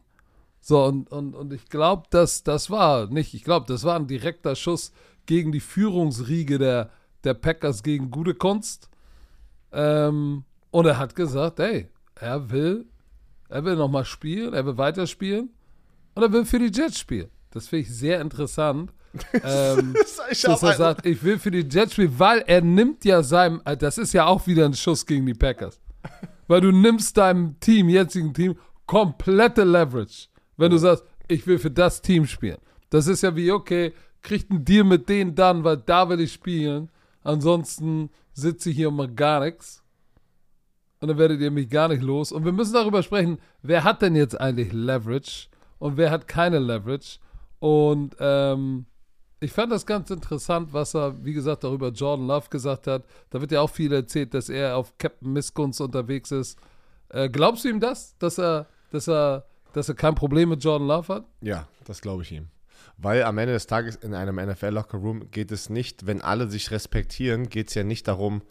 So, 0.68 0.84
und, 0.84 1.10
und, 1.14 1.34
und 1.34 1.54
ich 1.54 1.70
glaube, 1.70 2.08
dass 2.10 2.44
das 2.44 2.70
war 2.70 3.08
nicht, 3.08 3.34
ich 3.34 3.46
glaube, 3.46 3.66
das 3.70 3.86
war 3.86 3.96
ein 3.96 4.06
direkter 4.06 4.54
Schuss 4.54 4.92
gegen 5.26 5.54
die 5.54 5.62
Führungsriege 5.62 6.58
der, 6.58 6.90
der 7.24 7.36
Packers 7.36 7.84
gegen 7.84 8.12
gute 8.12 8.34
Kunst. 8.34 8.90
Ähm, 9.72 10.44
und 10.72 10.86
er 10.86 10.98
hat 10.98 11.16
gesagt, 11.16 11.60
hey, 11.60 11.88
er 12.16 12.52
will, 12.52 12.86
er 13.48 13.64
will 13.64 13.78
nochmal 13.78 14.04
spielen, 14.04 14.54
er 14.54 14.66
will 14.66 14.78
weiterspielen 14.78 15.52
und 16.16 16.24
er 16.24 16.34
will 16.34 16.44
für 16.44 16.60
die 16.60 16.78
Jets 16.78 17.00
spielen. 17.00 17.30
Das 17.52 17.70
finde 17.70 17.84
ich 17.84 17.96
sehr 17.96 18.20
interessant. 18.20 18.92
ähm, 19.42 19.96
dass 20.44 20.64
er 20.64 20.74
sagt, 20.74 21.06
ich 21.06 21.24
will 21.24 21.40
für 21.40 21.52
die 21.52 21.66
Jets 21.66 21.94
spielen, 21.94 22.20
weil 22.20 22.44
er 22.46 22.60
nimmt 22.60 23.06
ja 23.06 23.24
seinem, 23.24 23.62
äh, 23.64 23.78
das 23.78 23.98
ist 23.98 24.12
ja 24.12 24.26
auch 24.26 24.46
wieder 24.48 24.66
ein 24.66 24.74
Schuss 24.74 25.06
gegen 25.06 25.26
die 25.28 25.34
Packers. 25.34 25.80
Weil 26.50 26.60
du 26.60 26.72
nimmst 26.72 27.16
deinem 27.16 27.58
Team, 27.62 27.88
jetzigen 27.88 28.34
Team, 28.34 28.58
komplette 28.86 29.64
Leverage. 29.64 30.28
Wenn 30.58 30.72
du 30.72 30.78
sagst, 30.78 31.06
ich 31.28 31.46
will 31.48 31.60
für 31.60 31.72
das 31.72 32.02
Team 32.02 32.26
spielen. 32.26 32.58
Das 32.90 33.08
ist 33.08 33.22
ja 33.22 33.36
wie, 33.36 33.52
okay, 33.52 33.94
kriegt 34.22 34.52
einen 34.52 34.66
Deal 34.66 34.84
mit 34.84 35.08
denen 35.10 35.36
dann, 35.36 35.64
weil 35.64 35.78
da 35.78 36.10
will 36.10 36.20
ich 36.20 36.34
spielen. 36.34 36.90
Ansonsten 37.24 38.10
sitze 38.34 38.70
ich 38.70 38.76
hier 38.76 38.90
und 38.90 38.96
mache 38.96 39.14
gar 39.14 39.42
nichts. 39.42 39.84
Und 41.00 41.10
dann 41.10 41.18
werdet 41.18 41.42
ihr 41.42 41.52
mich 41.52 41.70
gar 41.70 41.88
nicht 41.90 42.02
los. 42.02 42.32
Und 42.32 42.46
wir 42.46 42.52
müssen 42.52 42.74
darüber 42.74 43.04
sprechen, 43.04 43.38
wer 43.62 43.84
hat 43.84 44.02
denn 44.02 44.16
jetzt 44.16 44.40
eigentlich 44.40 44.74
Leverage 44.74 45.48
und 45.80 45.98
wer 45.98 46.10
hat 46.10 46.28
keine 46.28 46.60
Leverage. 46.60 47.20
Und 47.60 48.16
ähm, 48.20 48.86
ich 49.40 49.52
fand 49.52 49.72
das 49.72 49.86
ganz 49.86 50.10
interessant, 50.10 50.74
was 50.74 50.96
er, 50.96 51.24
wie 51.24 51.34
gesagt, 51.34 51.64
darüber 51.64 51.90
Jordan 51.90 52.28
Love 52.28 52.50
gesagt 52.50 52.88
hat. 52.88 53.06
Da 53.30 53.40
wird 53.40 53.52
ja 53.52 53.62
auch 53.62 53.70
viel 53.70 53.94
erzählt, 53.94 54.34
dass 54.34 54.50
er 54.50 54.78
auf 54.78 54.98
Captain 54.98 55.32
Missgunst 55.32 55.80
unterwegs 55.80 56.32
ist. 56.32 56.58
Äh, 57.10 57.30
glaubst 57.30 57.64
du 57.64 57.70
ihm 57.70 57.80
das, 57.80 58.18
dass 58.18 58.40
er, 58.40 58.68
dass 58.92 59.08
er, 59.08 59.46
dass 59.78 59.90
er 59.90 59.96
kein 59.96 60.16
Problem 60.16 60.50
mit 60.50 60.64
Jordan 60.64 60.88
Love 60.88 61.14
hat? 61.14 61.26
Ja, 61.42 61.68
das 61.86 62.02
glaube 62.02 62.24
ich 62.24 62.32
ihm. 62.32 62.48
Weil 62.98 63.24
am 63.24 63.38
Ende 63.38 63.54
des 63.54 63.68
Tages 63.68 63.96
in 63.96 64.14
einem 64.14 64.36
NFL-Locker-Room 64.38 65.30
geht 65.32 65.52
es 65.52 65.70
nicht, 65.70 66.08
wenn 66.08 66.22
alle 66.22 66.50
sich 66.50 66.72
respektieren, 66.72 67.48
geht 67.48 67.70
es 67.70 67.76
ja 67.76 67.84
nicht 67.84 68.08
darum, 68.08 68.42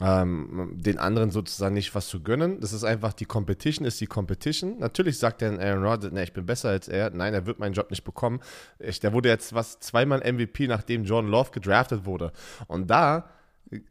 ähm, 0.00 0.72
den 0.76 0.98
anderen 0.98 1.30
sozusagen 1.30 1.74
nicht 1.74 1.94
was 1.94 2.08
zu 2.08 2.22
gönnen. 2.22 2.58
Das 2.60 2.72
ist 2.72 2.84
einfach, 2.84 3.12
die 3.12 3.26
Competition 3.26 3.86
ist 3.86 4.00
die 4.00 4.06
Competition. 4.06 4.78
Natürlich 4.78 5.18
sagt 5.18 5.42
dann 5.42 5.60
Aaron 5.60 5.84
Rodgers, 5.84 6.12
ne, 6.12 6.24
ich 6.24 6.32
bin 6.32 6.46
besser 6.46 6.70
als 6.70 6.88
er. 6.88 7.10
Nein, 7.10 7.34
er 7.34 7.44
wird 7.44 7.58
meinen 7.58 7.74
Job 7.74 7.90
nicht 7.90 8.02
bekommen. 8.02 8.40
Ich, 8.78 8.98
der 9.00 9.12
wurde 9.12 9.28
jetzt 9.28 9.54
was 9.54 9.78
zweimal 9.80 10.20
MVP, 10.20 10.66
nachdem 10.66 11.04
John 11.04 11.28
Love 11.28 11.50
gedraftet 11.50 12.06
wurde. 12.06 12.32
Und 12.66 12.88
da 12.88 13.28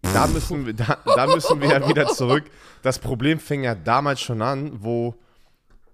da 0.02 0.28
müssen 0.28 0.66
wir, 0.66 0.74
da, 0.74 0.98
da 1.04 1.28
müssen 1.28 1.62
wir 1.62 1.70
ja 1.70 1.88
wieder 1.88 2.08
zurück. 2.08 2.46
Das 2.82 3.00
Problem 3.00 3.40
fing 3.40 3.64
ja 3.64 3.76
damals 3.76 4.22
schon 4.22 4.42
an, 4.42 4.84
wo 4.84 5.16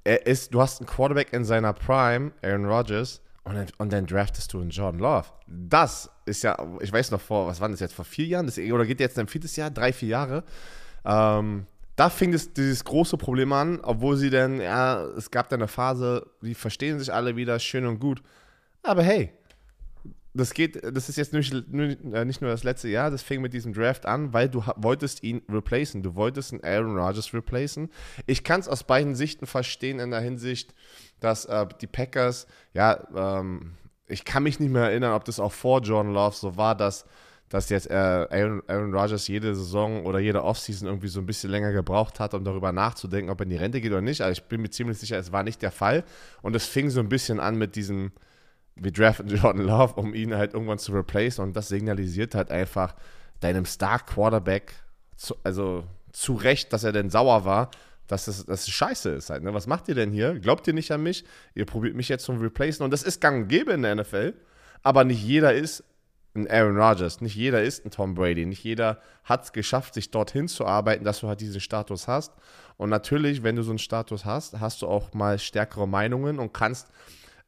er 0.10 0.26
ist, 0.26 0.56
du 0.56 0.60
hast 0.60 0.82
einen 0.82 0.88
Quarterback 0.88 1.34
in 1.34 1.46
seiner 1.46 1.72
Prime, 1.72 2.32
Aaron 2.42 2.66
Rodgers, 2.66 3.22
und 3.44 3.56
dann, 3.56 3.68
und 3.78 3.94
dann 3.94 4.06
draftest 4.08 4.52
du 4.52 4.60
einen 4.60 4.72
Jordan 4.72 5.00
Love. 5.00 5.28
Das 5.48 6.10
ist 6.26 6.44
ja, 6.44 6.58
ich 6.82 6.92
weiß 6.92 7.12
noch 7.12 7.22
vor, 7.22 7.48
was 7.48 7.62
war 7.62 7.70
das 7.70 7.80
jetzt, 7.80 7.94
vor 7.94 8.06
vier 8.06 8.26
Jahren? 8.26 8.48
Das, 8.48 8.58
oder 8.58 8.86
geht 8.86 9.00
jetzt 9.00 9.20
ein 9.20 9.28
viertes 9.28 9.56
Jahr, 9.56 9.70
drei, 9.70 9.94
vier 9.94 10.10
Jahre? 10.10 10.44
Ähm, 11.06 11.68
da 11.96 12.10
fing 12.10 12.34
es 12.34 12.54
dieses 12.54 12.84
große 12.84 13.18
Problem 13.18 13.54
an, 13.54 13.80
obwohl 13.82 14.18
sie 14.18 14.32
dann, 14.32 14.60
ja, 14.60 15.04
es 15.04 15.30
gab 15.30 15.50
dann 15.50 15.60
eine 15.60 15.68
Phase, 15.68 16.26
die 16.42 16.56
verstehen 16.56 16.98
sich 16.98 17.14
alle 17.14 17.36
wieder, 17.36 17.60
schön 17.60 17.86
und 17.86 18.00
gut. 18.00 18.24
Aber 18.82 19.04
hey, 19.04 19.32
das 20.34 20.54
geht, 20.54 20.84
das 20.84 21.10
ist 21.10 21.16
jetzt 21.16 21.34
nicht, 21.34 21.54
äh, 21.54 22.26
nicht 22.26 22.42
nur 22.42 22.52
das 22.52 22.64
letzte 22.64 22.88
Jahr, 22.88 23.10
das 23.10 23.24
fing 23.24 23.42
mit 23.42 23.54
diesem 23.54 23.74
Draft 23.74 24.06
an, 24.06 24.32
weil 24.32 24.48
du 24.48 24.64
wolltest 24.76 25.24
ihn 25.24 25.42
replacen. 25.50 26.04
Du 26.04 26.16
wolltest 26.16 26.54
einen 26.54 26.64
Aaron 26.64 26.98
Rodgers 26.98 27.34
replacen. 27.34 27.90
Ich 28.28 28.44
kann 28.44 28.60
es 28.60 28.68
aus 28.68 28.84
beiden 28.84 29.16
Sichten 29.16 29.48
verstehen 29.48 30.00
in 30.00 30.12
der 30.12 30.22
Hinsicht, 30.22 30.76
dass 31.20 31.46
äh, 31.46 31.66
die 31.82 31.88
Packers, 31.88 32.46
ja, 32.74 33.08
ähm, 33.16 33.74
ich 34.08 34.24
kann 34.24 34.44
mich 34.44 34.60
nicht 34.60 34.72
mehr 34.72 34.84
erinnern, 34.84 35.14
ob 35.14 35.26
das 35.26 35.40
auch 35.40 35.52
vor 35.52 35.82
Jordan 35.82 36.14
Love 36.14 36.36
so 36.36 36.58
war, 36.58 36.76
dass, 36.76 37.06
dass 37.50 37.70
jetzt 37.70 37.90
äh, 37.90 37.94
Aaron, 37.94 38.62
Aaron 38.68 38.94
Rodgers 38.94 39.28
jede 39.28 39.56
Saison 39.56 40.06
oder 40.06 40.20
jede 40.20 40.44
Offseason 40.44 40.88
irgendwie 40.88 41.08
so 41.08 41.20
ein 41.20 41.26
bisschen 41.26 41.50
länger 41.50 41.72
gebraucht 41.72 42.20
hat, 42.20 42.36
um 42.36 42.44
darüber 42.44 42.72
nachzudenken, 42.72 43.32
ob 43.32 43.42
er 43.42 43.46
in 43.46 43.50
die 43.50 43.58
Rente 43.58 43.82
geht 43.82 43.92
oder 43.92 44.02
nicht. 44.02 44.22
Also 44.22 44.34
ich 44.34 44.48
bin 44.48 44.62
mir 44.62 44.70
ziemlich 44.70 45.00
sicher, 45.00 45.18
es 45.18 45.32
war 45.32 45.42
nicht 45.42 45.62
der 45.64 45.72
Fall. 45.72 46.04
Und 46.44 46.56
es 46.56 46.68
fing 46.68 46.92
so 46.92 47.00
ein 47.00 47.10
bisschen 47.10 47.40
an 47.40 47.56
mit 47.56 47.76
diesem 47.76 48.12
wir 48.82 48.92
draften 48.92 49.28
Jordan 49.36 49.66
Love, 49.66 49.94
um 49.96 50.14
ihn 50.14 50.36
halt 50.36 50.54
irgendwann 50.54 50.80
zu 50.80 50.92
replacen 50.92 51.44
und 51.44 51.56
das 51.56 51.68
signalisiert 51.70 52.36
halt 52.36 52.52
einfach 52.52 52.96
deinem 53.40 53.66
Star-Quarterback, 53.66 54.74
also 55.44 55.86
zu 56.12 56.34
Recht, 56.34 56.74
dass 56.74 56.84
er 56.84 56.92
denn 56.92 57.10
sauer 57.10 57.46
war, 57.46 57.72
dass 58.08 58.26
das, 58.26 58.46
das 58.46 58.68
scheiße 58.68 59.12
ist 59.12 59.30
halt. 59.30 59.44
Ne? 59.44 59.54
Was 59.54 59.68
macht 59.68 59.88
ihr 59.88 59.96
denn 59.96 60.12
hier? 60.12 60.40
Glaubt 60.40 60.68
ihr 60.68 60.74
nicht 60.74 60.92
an 60.92 61.04
mich? 61.04 61.24
Ihr 61.54 61.66
probiert 61.66 61.96
mich 61.96 62.10
jetzt 62.10 62.26
zu 62.26 62.32
replacen 62.34 62.84
und 62.84 62.92
das 62.92 63.04
ist 63.04 63.22
gang 63.22 63.44
und 63.44 63.48
gäbe 63.48 63.74
in 63.74 63.84
der 63.84 63.96
NFL, 63.96 64.34
aber 64.82 65.04
nicht 65.04 65.24
jeder 65.24 65.54
ist 65.54 65.84
ein 66.36 66.50
Aaron 66.50 66.78
Rodgers, 66.78 67.22
nicht 67.22 67.36
jeder 67.36 67.64
ist 67.64 67.86
ein 67.86 67.92
Tom 67.92 68.16
Brady, 68.16 68.46
nicht 68.46 68.64
jeder 68.64 69.02
hat 69.24 69.44
es 69.44 69.54
geschafft, 69.54 69.94
sich 69.94 70.12
dorthin 70.12 70.48
zu 70.48 70.66
arbeiten, 70.66 71.04
dass 71.04 71.20
du 71.20 71.28
halt 71.28 71.42
diesen 71.42 71.62
Status 71.62 72.08
hast. 72.08 72.34
Und 72.78 72.90
natürlich, 72.90 73.44
wenn 73.44 73.56
du 73.56 73.64
so 73.64 73.72
einen 73.72 73.80
Status 73.80 74.26
hast, 74.26 74.60
hast 74.60 74.82
du 74.82 74.88
auch 74.88 75.14
mal 75.14 75.40
stärkere 75.40 75.88
Meinungen 75.88 76.40
und 76.40 76.54
kannst 76.54 76.88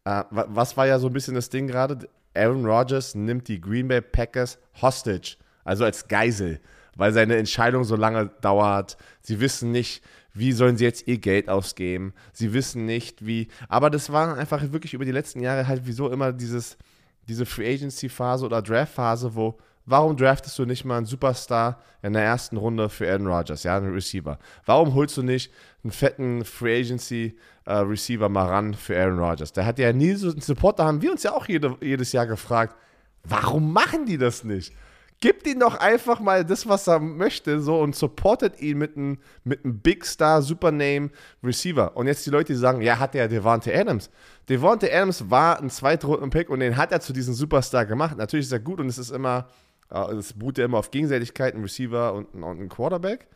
Uh, 0.07 0.23
was 0.31 0.75
war 0.77 0.87
ja 0.87 0.97
so 0.97 1.07
ein 1.07 1.13
bisschen 1.13 1.35
das 1.35 1.49
Ding 1.49 1.67
gerade? 1.67 2.09
Aaron 2.33 2.65
Rodgers 2.65 3.13
nimmt 3.13 3.47
die 3.47 3.61
Green 3.61 3.87
Bay 3.87 4.01
Packers 4.01 4.57
hostage, 4.81 5.37
also 5.63 5.83
als 5.83 6.07
Geisel, 6.07 6.59
weil 6.95 7.13
seine 7.13 7.35
Entscheidung 7.35 7.83
so 7.83 7.95
lange 7.95 8.31
dauert. 8.41 8.97
Sie 9.21 9.39
wissen 9.39 9.71
nicht, 9.71 10.01
wie 10.33 10.53
sollen 10.53 10.77
sie 10.77 10.85
jetzt 10.85 11.07
ihr 11.07 11.17
Geld 11.17 11.49
ausgeben. 11.49 12.13
Sie 12.33 12.53
wissen 12.53 12.85
nicht, 12.85 13.25
wie. 13.25 13.49
Aber 13.67 13.89
das 13.89 14.11
war 14.11 14.37
einfach 14.37 14.71
wirklich 14.71 14.93
über 14.93 15.05
die 15.05 15.11
letzten 15.11 15.41
Jahre 15.41 15.67
halt 15.67 15.81
wieso 15.85 16.09
immer 16.09 16.31
dieses, 16.31 16.77
diese 17.27 17.45
Free 17.45 17.73
Agency 17.73 18.09
Phase 18.09 18.45
oder 18.45 18.61
Draft 18.61 18.93
Phase, 18.93 19.35
wo 19.35 19.57
Warum 19.85 20.15
draftest 20.15 20.57
du 20.59 20.65
nicht 20.65 20.85
mal 20.85 20.97
einen 20.97 21.05
Superstar 21.05 21.81
in 22.03 22.13
der 22.13 22.23
ersten 22.23 22.57
Runde 22.57 22.89
für 22.89 23.09
Aaron 23.09 23.27
Rodgers, 23.27 23.63
ja, 23.63 23.77
einen 23.77 23.93
Receiver? 23.93 24.37
Warum 24.65 24.93
holst 24.93 25.17
du 25.17 25.23
nicht 25.23 25.51
einen 25.83 25.91
fetten 25.91 26.45
Free 26.45 26.81
Agency 26.81 27.37
äh, 27.65 27.73
Receiver 27.73 28.29
mal 28.29 28.47
ran 28.47 28.73
für 28.73 28.99
Aaron 28.99 29.19
Rodgers? 29.19 29.51
Der 29.53 29.65
hat 29.65 29.79
ja 29.79 29.91
nie 29.91 30.13
so 30.13 30.29
einen 30.29 30.41
Supporter, 30.41 30.85
haben 30.85 31.01
wir 31.01 31.11
uns 31.11 31.23
ja 31.23 31.33
auch 31.33 31.47
jede, 31.47 31.75
jedes 31.81 32.11
Jahr 32.11 32.27
gefragt, 32.27 32.75
warum 33.23 33.73
machen 33.73 34.05
die 34.05 34.17
das 34.17 34.43
nicht? 34.43 34.73
Gebt 35.19 35.45
ihm 35.45 35.59
doch 35.59 35.75
einfach 35.75 36.19
mal 36.19 36.43
das, 36.43 36.67
was 36.67 36.87
er 36.87 36.99
möchte, 36.99 37.61
so 37.61 37.79
und 37.79 37.95
supportet 37.95 38.59
ihn 38.59 38.79
mit 38.79 38.97
einem 38.97 39.19
mit 39.43 39.59
Big 39.63 40.03
Star 40.03 40.41
Supername 40.41 41.11
Receiver. 41.43 41.95
Und 41.95 42.07
jetzt 42.07 42.25
die 42.25 42.31
Leute, 42.31 42.53
die 42.53 42.59
sagen, 42.59 42.81
ja, 42.81 42.97
hat 42.97 43.13
der 43.13 43.27
Devante 43.27 43.71
Adams. 43.71 44.09
Devante 44.49 44.91
Adams 44.91 45.29
war 45.29 45.61
ein 45.61 45.69
Zweitrunden-Pick 45.69 46.49
und 46.49 46.59
den 46.59 46.75
hat 46.75 46.91
er 46.91 47.01
zu 47.01 47.13
diesem 47.13 47.35
Superstar 47.35 47.85
gemacht. 47.85 48.17
Natürlich 48.17 48.47
ist 48.47 48.51
er 48.51 48.59
gut 48.59 48.79
und 48.79 48.87
es 48.87 48.97
ist 48.97 49.11
immer 49.11 49.47
es 49.91 50.33
beruht 50.33 50.57
ja 50.57 50.65
immer 50.65 50.77
auf 50.77 50.91
Gegenseitigkeit, 50.91 51.55
ein 51.55 51.61
Receiver 51.61 52.13
und 52.13 52.33
ein, 52.33 52.43
und 52.43 52.61
ein 52.61 52.69
Quarterback. 52.69 53.27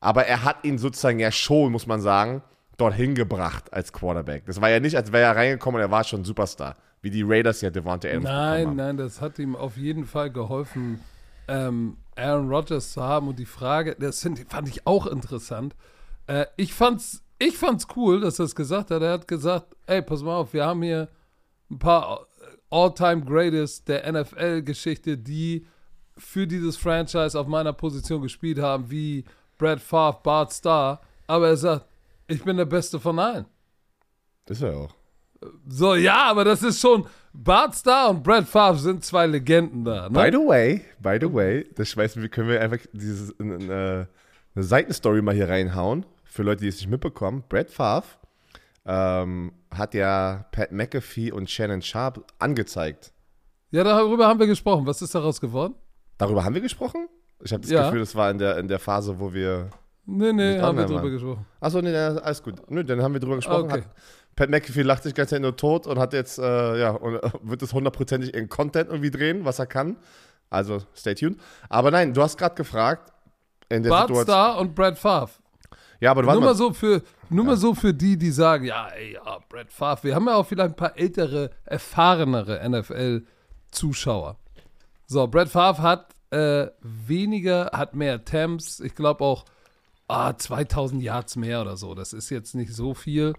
Aber 0.00 0.26
er 0.26 0.44
hat 0.44 0.64
ihn 0.64 0.78
sozusagen 0.78 1.20
ja 1.20 1.30
schon, 1.30 1.70
muss 1.70 1.86
man 1.86 2.00
sagen, 2.00 2.42
dorthin 2.76 3.14
gebracht 3.14 3.72
als 3.72 3.92
Quarterback. 3.92 4.44
Das 4.46 4.60
war 4.60 4.68
ja 4.68 4.80
nicht, 4.80 4.96
als 4.96 5.12
wäre 5.12 5.24
er 5.24 5.36
reingekommen 5.36 5.80
und 5.80 5.86
er 5.86 5.90
war 5.90 6.02
schon 6.02 6.24
Superstar, 6.24 6.76
wie 7.02 7.10
die 7.10 7.22
Raiders 7.22 7.60
ja 7.60 7.70
Devontae 7.70 8.10
Adams 8.10 8.24
Nein, 8.24 8.76
nein, 8.76 8.96
das 8.96 9.20
hat 9.20 9.38
ihm 9.38 9.54
auf 9.54 9.76
jeden 9.76 10.04
Fall 10.04 10.30
geholfen, 10.30 11.00
ähm, 11.46 11.96
Aaron 12.16 12.48
Rodgers 12.48 12.92
zu 12.92 13.02
haben. 13.02 13.28
Und 13.28 13.38
die 13.38 13.46
Frage, 13.46 13.94
das 13.98 14.28
fand 14.48 14.68
ich 14.68 14.86
auch 14.86 15.06
interessant. 15.06 15.76
Äh, 16.26 16.46
ich 16.56 16.74
fand's, 16.74 17.22
ich 17.38 17.56
fand's 17.56 17.86
cool, 17.96 18.20
dass 18.20 18.38
er 18.38 18.46
es 18.46 18.54
gesagt 18.54 18.90
hat. 18.90 19.02
Er 19.02 19.12
hat 19.12 19.28
gesagt, 19.28 19.76
ey, 19.86 20.02
pass 20.02 20.22
mal 20.22 20.36
auf, 20.36 20.52
wir 20.52 20.64
haben 20.66 20.82
hier 20.82 21.08
ein 21.70 21.78
paar 21.78 22.26
All-Time 22.70 23.24
Greatest 23.24 23.88
der 23.88 24.10
NFL-Geschichte, 24.10 25.18
die 25.18 25.66
für 26.22 26.46
dieses 26.46 26.76
Franchise 26.76 27.38
auf 27.38 27.46
meiner 27.46 27.72
Position 27.72 28.22
gespielt 28.22 28.58
haben, 28.58 28.90
wie 28.90 29.24
Brad 29.58 29.80
Favre, 29.80 30.20
Bart 30.22 30.52
Starr. 30.52 31.00
Aber 31.26 31.48
er 31.48 31.56
sagt, 31.56 31.86
ich 32.26 32.42
bin 32.42 32.56
der 32.56 32.64
Beste 32.64 32.98
von 32.98 33.18
allen. 33.18 33.46
Das 34.46 34.58
ist 34.58 34.64
er 34.64 34.76
auch. 34.76 34.94
So, 35.66 35.94
ja, 35.94 36.24
aber 36.24 36.44
das 36.44 36.62
ist 36.62 36.80
schon. 36.80 37.06
Bart 37.32 37.74
Starr 37.74 38.10
und 38.10 38.22
Brad 38.22 38.46
Favre 38.46 38.78
sind 38.78 39.04
zwei 39.04 39.26
Legenden 39.26 39.84
da. 39.84 40.08
Ne? 40.08 40.10
By 40.10 40.30
the 40.30 40.38
way, 40.38 40.84
by 41.00 41.18
the 41.20 41.32
way, 41.32 41.68
das 41.74 41.88
schmeißen 41.88 42.20
wir, 42.22 42.28
können 42.28 42.48
wir 42.48 42.60
einfach 42.60 42.78
dieses, 42.92 43.38
eine, 43.40 44.08
eine 44.54 44.64
Seitenstory 44.64 45.22
mal 45.22 45.34
hier 45.34 45.48
reinhauen, 45.48 46.04
für 46.24 46.42
Leute, 46.42 46.62
die 46.62 46.68
es 46.68 46.76
nicht 46.76 46.90
mitbekommen. 46.90 47.42
Brad 47.48 47.70
Favre 47.70 48.06
ähm, 48.84 49.52
hat 49.70 49.94
ja 49.94 50.46
Pat 50.52 50.72
McAfee 50.72 51.32
und 51.32 51.50
Shannon 51.50 51.82
Sharp 51.82 52.24
angezeigt. 52.38 53.12
Ja, 53.70 53.84
darüber 53.84 54.26
haben 54.26 54.38
wir 54.38 54.46
gesprochen. 54.46 54.86
Was 54.86 55.00
ist 55.00 55.14
daraus 55.14 55.40
geworden? 55.40 55.74
Darüber 56.22 56.44
haben 56.44 56.54
wir 56.54 56.60
gesprochen? 56.60 57.08
Ich 57.42 57.52
habe 57.52 57.62
das 57.62 57.70
ja. 57.70 57.84
Gefühl, 57.84 58.00
das 58.00 58.14
war 58.14 58.30
in 58.30 58.38
der, 58.38 58.58
in 58.58 58.68
der 58.68 58.78
Phase, 58.78 59.18
wo 59.18 59.32
wir. 59.32 59.70
Nee, 60.06 60.32
nee, 60.32 60.60
haben 60.60 60.78
wir 60.78 60.86
drüber 60.86 61.10
gesprochen. 61.10 61.44
Achso, 61.60 61.80
nee, 61.80 61.94
alles 61.96 62.42
gut. 62.42 62.54
Nö, 62.70 62.84
dann 62.84 63.02
haben 63.02 63.12
wir 63.12 63.20
drüber 63.20 63.36
gesprochen. 63.36 63.64
Okay. 63.64 63.82
Hat, 63.82 63.90
Pat 64.36 64.50
McAfee 64.50 64.82
lacht 64.82 65.02
sich 65.02 65.14
ganz 65.14 65.30
Zeit 65.30 65.42
nur 65.42 65.56
tot 65.56 65.86
und 65.86 65.98
hat 65.98 66.12
jetzt, 66.12 66.38
äh, 66.38 66.80
ja, 66.80 66.90
und 66.90 67.20
wird 67.42 67.62
es 67.62 67.72
hundertprozentig 67.72 68.34
in 68.34 68.48
Content 68.48 68.88
irgendwie 68.88 69.10
drehen, 69.10 69.44
was 69.44 69.58
er 69.58 69.66
kann. 69.66 69.96
Also, 70.48 70.78
stay 70.94 71.14
tuned. 71.14 71.40
Aber 71.68 71.90
nein, 71.90 72.14
du 72.14 72.22
hast 72.22 72.38
gerade 72.38 72.54
gefragt. 72.54 73.12
In 73.68 73.82
der 73.82 73.90
Bart 73.90 74.08
Situation, 74.08 74.24
Star 74.24 74.58
und 74.58 74.74
Brad 74.74 74.98
Favre. 74.98 75.30
Ja, 76.00 76.10
aber 76.10 76.22
nur 76.22 76.40
mal 76.40 76.54
so 76.54 76.72
für 76.72 77.02
nur 77.30 77.44
ja. 77.44 77.50
mal 77.52 77.56
so 77.56 77.74
für 77.74 77.94
die, 77.94 78.16
die 78.16 78.30
sagen, 78.30 78.64
ja, 78.64 78.88
ey, 78.88 79.14
ja, 79.14 79.38
Brad 79.48 79.72
Favre. 79.72 80.04
Wir 80.04 80.14
haben 80.14 80.26
ja 80.26 80.34
auch 80.34 80.46
vielleicht 80.46 80.70
ein 80.70 80.76
paar 80.76 80.98
ältere, 80.98 81.50
erfahrenere 81.64 82.60
NFL-Zuschauer. 82.68 84.36
So, 85.12 85.26
Brad 85.26 85.50
Favre 85.50 85.82
hat 85.82 86.16
äh, 86.30 86.68
weniger, 86.80 87.70
hat 87.74 87.94
mehr 87.94 88.14
Attempts. 88.14 88.80
Ich 88.80 88.94
glaube 88.94 89.22
auch 89.22 89.44
ah, 90.08 90.34
2000 90.34 91.02
Yards 91.02 91.36
mehr 91.36 91.60
oder 91.60 91.76
so. 91.76 91.94
Das 91.94 92.14
ist 92.14 92.30
jetzt 92.30 92.54
nicht 92.54 92.72
so 92.72 92.94
viel. 92.94 93.34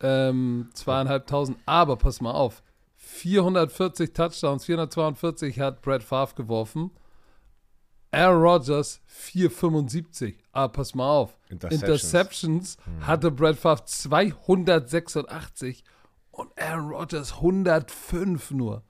Ähm, 0.00 0.70
zweieinhalbtausend. 0.74 1.58
Aber 1.66 1.96
pass 1.96 2.20
mal 2.20 2.30
auf. 2.30 2.62
440 2.94 4.12
Touchdowns, 4.12 4.66
442 4.66 5.58
hat 5.58 5.82
Brad 5.82 6.04
Favre 6.04 6.36
geworfen. 6.36 6.92
Aaron 8.12 8.40
Rodgers 8.40 9.00
475. 9.06 10.38
Ah, 10.52 10.68
pass 10.68 10.94
mal 10.94 11.10
auf. 11.10 11.36
Interceptions, 11.48 11.82
Interceptions 11.82 12.76
hatte 13.00 13.32
Brad 13.32 13.56
Favre 13.56 13.84
286 13.84 15.82
und 16.30 16.56
Aaron 16.56 16.90
Rodgers 16.90 17.32
105 17.32 18.52
nur. 18.52 18.84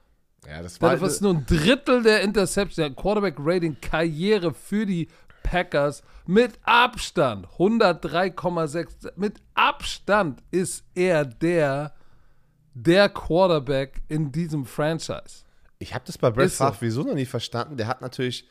Ja, 0.49 0.62
das 0.62 0.81
war. 0.81 0.97
Das 0.97 1.14
ist 1.14 1.23
nur 1.23 1.35
ein 1.35 1.47
Drittel 1.47 2.02
der 2.02 2.23
Interception, 2.23 2.87
der 2.87 2.95
Quarterback-Rating-Karriere 2.95 4.55
für 4.55 4.87
die 4.87 5.09
Packers. 5.43 6.02
Mit 6.26 6.59
Abstand 6.62 7.47
103,6. 7.59 9.12
Mit 9.17 9.40
Abstand 9.55 10.43
ist 10.50 10.85
er 10.95 11.25
der, 11.25 11.95
der 12.75 13.09
Quarterback 13.09 14.02
in 14.09 14.33
diesem 14.33 14.64
Franchise. 14.64 15.45
Ich 15.78 15.95
habe 15.95 16.05
das 16.07 16.19
bei 16.19 16.31
Brett 16.31 16.50
Favre 16.50 16.75
so. 16.75 16.81
wieso 16.81 17.02
noch 17.02 17.14
nie 17.14 17.26
verstanden. 17.26 17.76
Der 17.76 17.87
hat 17.87 18.00
natürlich 18.00 18.49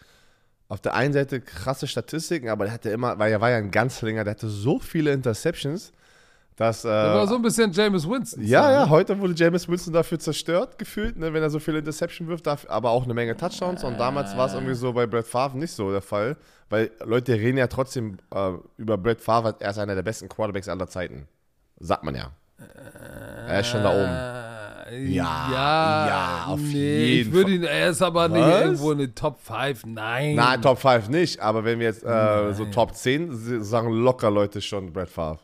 auf 0.70 0.82
der 0.82 0.96
einen 0.96 1.13
Seite 1.13 1.42
krasse 1.42 1.88
Statistiken, 1.88 2.50
aber 2.50 2.66
der 2.66 2.74
hatte 2.74 2.89
immer, 2.89 3.18
weil 3.20 3.32
er 3.32 3.42
war 3.42 3.50
ja 3.50 3.58
ein 3.58 3.72
ganz 3.72 4.01
länger, 4.01 4.24
der 4.24 4.32
hatte 4.32 4.50
so 4.50 4.80
viele 4.80 5.12
Interceptions 5.13 5.94
dass. 6.58 6.84
Äh, 6.84 6.90
Der 6.90 7.14
war 7.14 7.28
so 7.28 7.36
ein 7.36 7.42
bisschen 7.42 7.72
James 7.72 8.08
Winston. 8.10 8.44
ja, 8.44 8.70
ja, 8.72 8.90
heute 8.90 9.18
wurde 9.20 9.34
James 9.36 9.68
Winston 9.70 9.94
dafür 9.94 10.20
zerstört, 10.20 10.78
gefühlt, 10.78 11.18
ne, 11.18 11.32
wenn 11.34 11.42
er 11.42 11.50
so 11.50 11.60
viele 11.60 11.80
Interception 11.80 12.28
wirft, 12.28 12.46
darf, 12.48 12.66
aber 12.68 12.90
auch 12.92 13.06
eine 13.06 13.14
Menge 13.14 13.38
Touchdowns. 13.38 13.84
Und 13.86 13.98
damals 13.98 14.36
war 14.36 14.48
es 14.48 14.54
irgendwie 14.54 14.76
so 14.76 14.92
bei 14.92 15.08
Brett 15.08 15.26
Favre 15.28 15.58
nicht 15.58 15.72
so 15.72 15.90
der 15.92 16.02
Fall, 16.02 16.36
weil 16.70 16.92
Leute 17.06 17.34
reden 17.34 17.58
ja 17.58 17.68
trotzdem 17.68 18.18
äh, 18.36 18.52
über 18.78 18.98
Brett 18.98 19.22
Favre, 19.22 19.56
er 19.60 19.70
ist 19.72 19.78
einer 19.78 19.96
der 19.96 20.04
besten 20.04 20.28
Quarterbacks 20.28 20.68
aller 20.68 20.88
Zeiten. 20.88 21.28
Sagt 21.80 22.04
man 22.04 22.16
ja. 22.16 22.32
Er 23.48 23.60
ist 23.62 23.68
schon 23.68 23.84
da 23.84 23.90
oben. 23.92 24.02
Äh, 24.92 25.06
Ja, 25.10 25.50
ja, 25.52 26.08
ja, 26.08 26.44
auf 26.48 26.60
nee, 26.60 27.06
jeden 27.06 27.28
Ich 27.30 27.34
würde 27.34 27.52
ihn, 27.52 27.64
er 27.64 27.90
ist 27.90 28.02
aber 28.02 28.30
nicht 28.30 28.42
Was? 28.42 28.62
irgendwo 28.62 28.92
in 28.94 28.98
den 29.00 29.14
Top 29.16 29.38
5. 29.42 29.86
Nein. 29.86 30.36
Nein, 30.36 30.62
Top 30.62 30.80
5 30.80 31.10
nicht, 31.10 31.40
aber 31.42 31.64
wenn 31.66 31.78
wir 31.80 31.88
jetzt 31.88 32.04
äh, 32.06 32.54
so 32.54 32.66
Top 32.66 32.96
10 32.96 33.32
s- 33.32 33.70
sagen 33.70 33.92
locker 33.92 34.32
Leute 34.32 34.62
schon 34.62 34.92
Brett 34.94 35.10
Favre. 35.10 35.40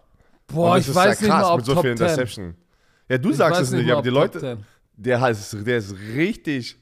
Boah, 0.48 0.78
ich 0.78 0.88
das 0.88 0.96
weiß 0.96 1.22
ja 1.22 1.28
nicht 1.28 1.34
mal, 1.36 1.52
ob 1.52 1.58
mit 1.58 1.66
so 1.66 1.74
Top 1.74 1.84
vielen 1.84 1.98
10. 1.98 2.06
Interception. 2.08 2.56
Ja, 3.10 3.18
du 3.18 3.30
Ich 3.32 3.38
sagst 3.38 3.62
es 3.62 3.72
nicht, 3.72 3.86
mal, 3.88 3.94
aber 3.94 4.02
die 4.02 4.10
Leute, 4.10 4.40
10. 4.40 4.66
der, 4.98 5.22
heißt, 5.22 5.58
der 5.66 5.78
ist 5.78 5.96
richtig 6.16 6.78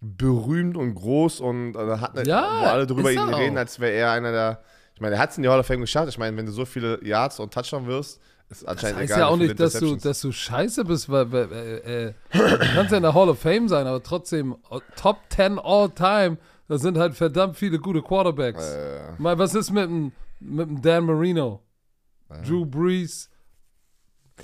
berühmt 0.00 0.76
und 0.76 0.94
groß 0.94 1.40
und 1.40 1.74
äh, 1.76 1.96
hat 1.98 2.16
eine, 2.18 2.26
Ja, 2.28 2.42
wo 2.62 2.66
alle 2.66 2.86
drüber 2.86 3.10
ihn 3.12 3.18
reden, 3.18 3.58
als 3.58 3.78
wäre 3.80 3.92
er 3.92 4.12
einer 4.12 4.32
der. 4.32 4.62
Ich 4.94 5.00
meine, 5.00 5.16
er 5.16 5.20
hat 5.22 5.30
es 5.30 5.36
in 5.36 5.42
die 5.42 5.48
Hall 5.48 5.58
of 5.60 5.66
Fame 5.66 5.80
geschafft. 5.80 6.08
Ich 6.08 6.18
meine, 6.18 6.36
wenn 6.36 6.46
du 6.46 6.52
so 6.52 6.64
viele 6.64 7.02
Yards 7.04 7.38
und 7.40 7.52
Touchdown 7.52 7.86
wirst, 7.86 8.20
ist 8.50 8.62
Das 8.62 8.68
anscheinend 8.68 8.98
heißt 9.00 9.10
egal. 9.10 9.20
ja 9.20 9.26
auch 9.28 9.36
nicht, 9.36 9.58
dass 9.60 9.72
du, 9.72 9.78
Interceptions. 9.78 10.02
dass 10.02 10.20
du 10.20 10.32
scheiße 10.32 10.84
bist, 10.84 11.08
weil, 11.10 11.30
weil 11.32 11.52
äh, 11.52 12.06
äh, 12.08 12.12
du 12.32 12.38
kannst 12.74 12.90
ja 12.90 12.96
in 12.98 13.02
der 13.02 13.14
Hall 13.14 13.28
of 13.28 13.38
Fame 13.38 13.68
sein, 13.68 13.86
aber 13.86 14.02
trotzdem 14.02 14.56
äh, 14.70 14.78
Top 14.96 15.18
10 15.30 15.58
all 15.58 15.88
time, 15.90 16.36
da 16.68 16.78
sind 16.78 16.98
halt 16.98 17.14
verdammt 17.14 17.56
viele 17.56 17.78
gute 17.78 18.02
Quarterbacks. 18.02 18.62
Äh, 18.72 19.00
Mal, 19.18 19.38
was 19.38 19.54
ist 19.54 19.70
mit 19.70 19.84
dem, 19.84 20.12
mit 20.40 20.68
dem 20.68 20.82
Dan 20.82 21.04
Marino? 21.06 21.60
Drew 22.46 22.64
Brees, 22.64 23.28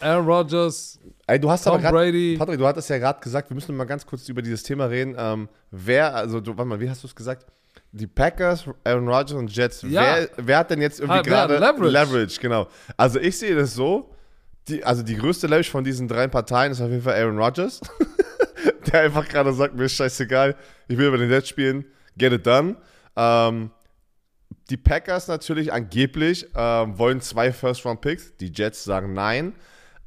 Aaron 0.00 0.26
Rodgers, 0.26 0.98
ey, 1.26 1.40
du 1.40 1.50
hast 1.50 1.64
Tom 1.64 1.74
aber 1.74 1.82
gerade. 1.82 1.96
Brady. 1.96 2.36
Patrick, 2.38 2.58
du 2.58 2.66
hattest 2.66 2.90
ja 2.90 2.98
gerade 2.98 3.20
gesagt, 3.20 3.50
wir 3.50 3.54
müssen 3.54 3.76
mal 3.76 3.84
ganz 3.84 4.04
kurz 4.04 4.28
über 4.28 4.42
dieses 4.42 4.62
Thema 4.62 4.86
reden. 4.86 5.14
Ähm, 5.18 5.48
wer, 5.70 6.14
also, 6.14 6.40
du, 6.40 6.56
warte 6.56 6.68
mal, 6.68 6.80
wie 6.80 6.88
hast 6.88 7.02
du 7.02 7.06
es 7.06 7.14
gesagt? 7.14 7.46
Die 7.92 8.06
Packers, 8.06 8.64
Aaron 8.84 9.08
Rodgers 9.08 9.32
und 9.32 9.54
Jets. 9.54 9.82
Ja. 9.82 10.02
Wer, 10.02 10.28
wer 10.36 10.58
hat 10.58 10.70
denn 10.70 10.82
jetzt 10.82 11.00
irgendwie 11.00 11.18
Ah, 11.18 11.22
gerade 11.22 11.54
Leverage? 11.54 11.88
Leverage? 11.88 12.40
Genau. 12.40 12.68
Also 12.96 13.18
ich 13.20 13.38
sehe 13.38 13.54
das 13.54 13.74
so. 13.74 14.10
Die, 14.68 14.84
also 14.84 15.02
die 15.02 15.16
größte 15.16 15.46
Leverage 15.46 15.70
von 15.70 15.84
diesen 15.84 16.08
drei 16.08 16.26
Parteien 16.26 16.72
ist 16.72 16.80
auf 16.80 16.90
jeden 16.90 17.02
Fall 17.02 17.14
Aaron 17.14 17.38
Rodgers. 17.38 17.80
der 18.92 19.02
einfach 19.02 19.26
gerade 19.28 19.52
sagt, 19.52 19.74
mir 19.74 19.84
ist 19.84 19.94
scheißegal, 19.94 20.56
ich 20.88 20.98
will 20.98 21.06
über 21.06 21.18
den 21.18 21.30
Jets 21.30 21.48
spielen, 21.48 21.84
get 22.16 22.32
it 22.32 22.46
done. 22.46 22.76
Ähm, 23.16 23.70
die 24.70 24.76
Packers 24.76 25.28
natürlich 25.28 25.73
angeblich 25.73 26.46
ähm, 26.54 26.99
wollen 26.99 27.20
zwei 27.20 27.52
First-Round-Picks. 27.52 28.37
Die 28.38 28.52
Jets 28.52 28.85
sagen 28.85 29.12
nein. 29.12 29.52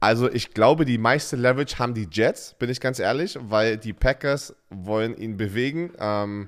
Also 0.01 0.31
ich 0.31 0.53
glaube, 0.53 0.85
die 0.85 0.97
meiste 0.97 1.35
Leverage 1.35 1.77
haben 1.77 1.93
die 1.93 2.07
Jets, 2.11 2.55
bin 2.57 2.69
ich 2.69 2.79
ganz 2.79 2.99
ehrlich, 2.99 3.37
weil 3.41 3.77
die 3.77 3.93
Packers 3.93 4.55
wollen 4.69 5.15
ihn 5.17 5.37
bewegen. 5.37 5.91
Ähm, 5.99 6.47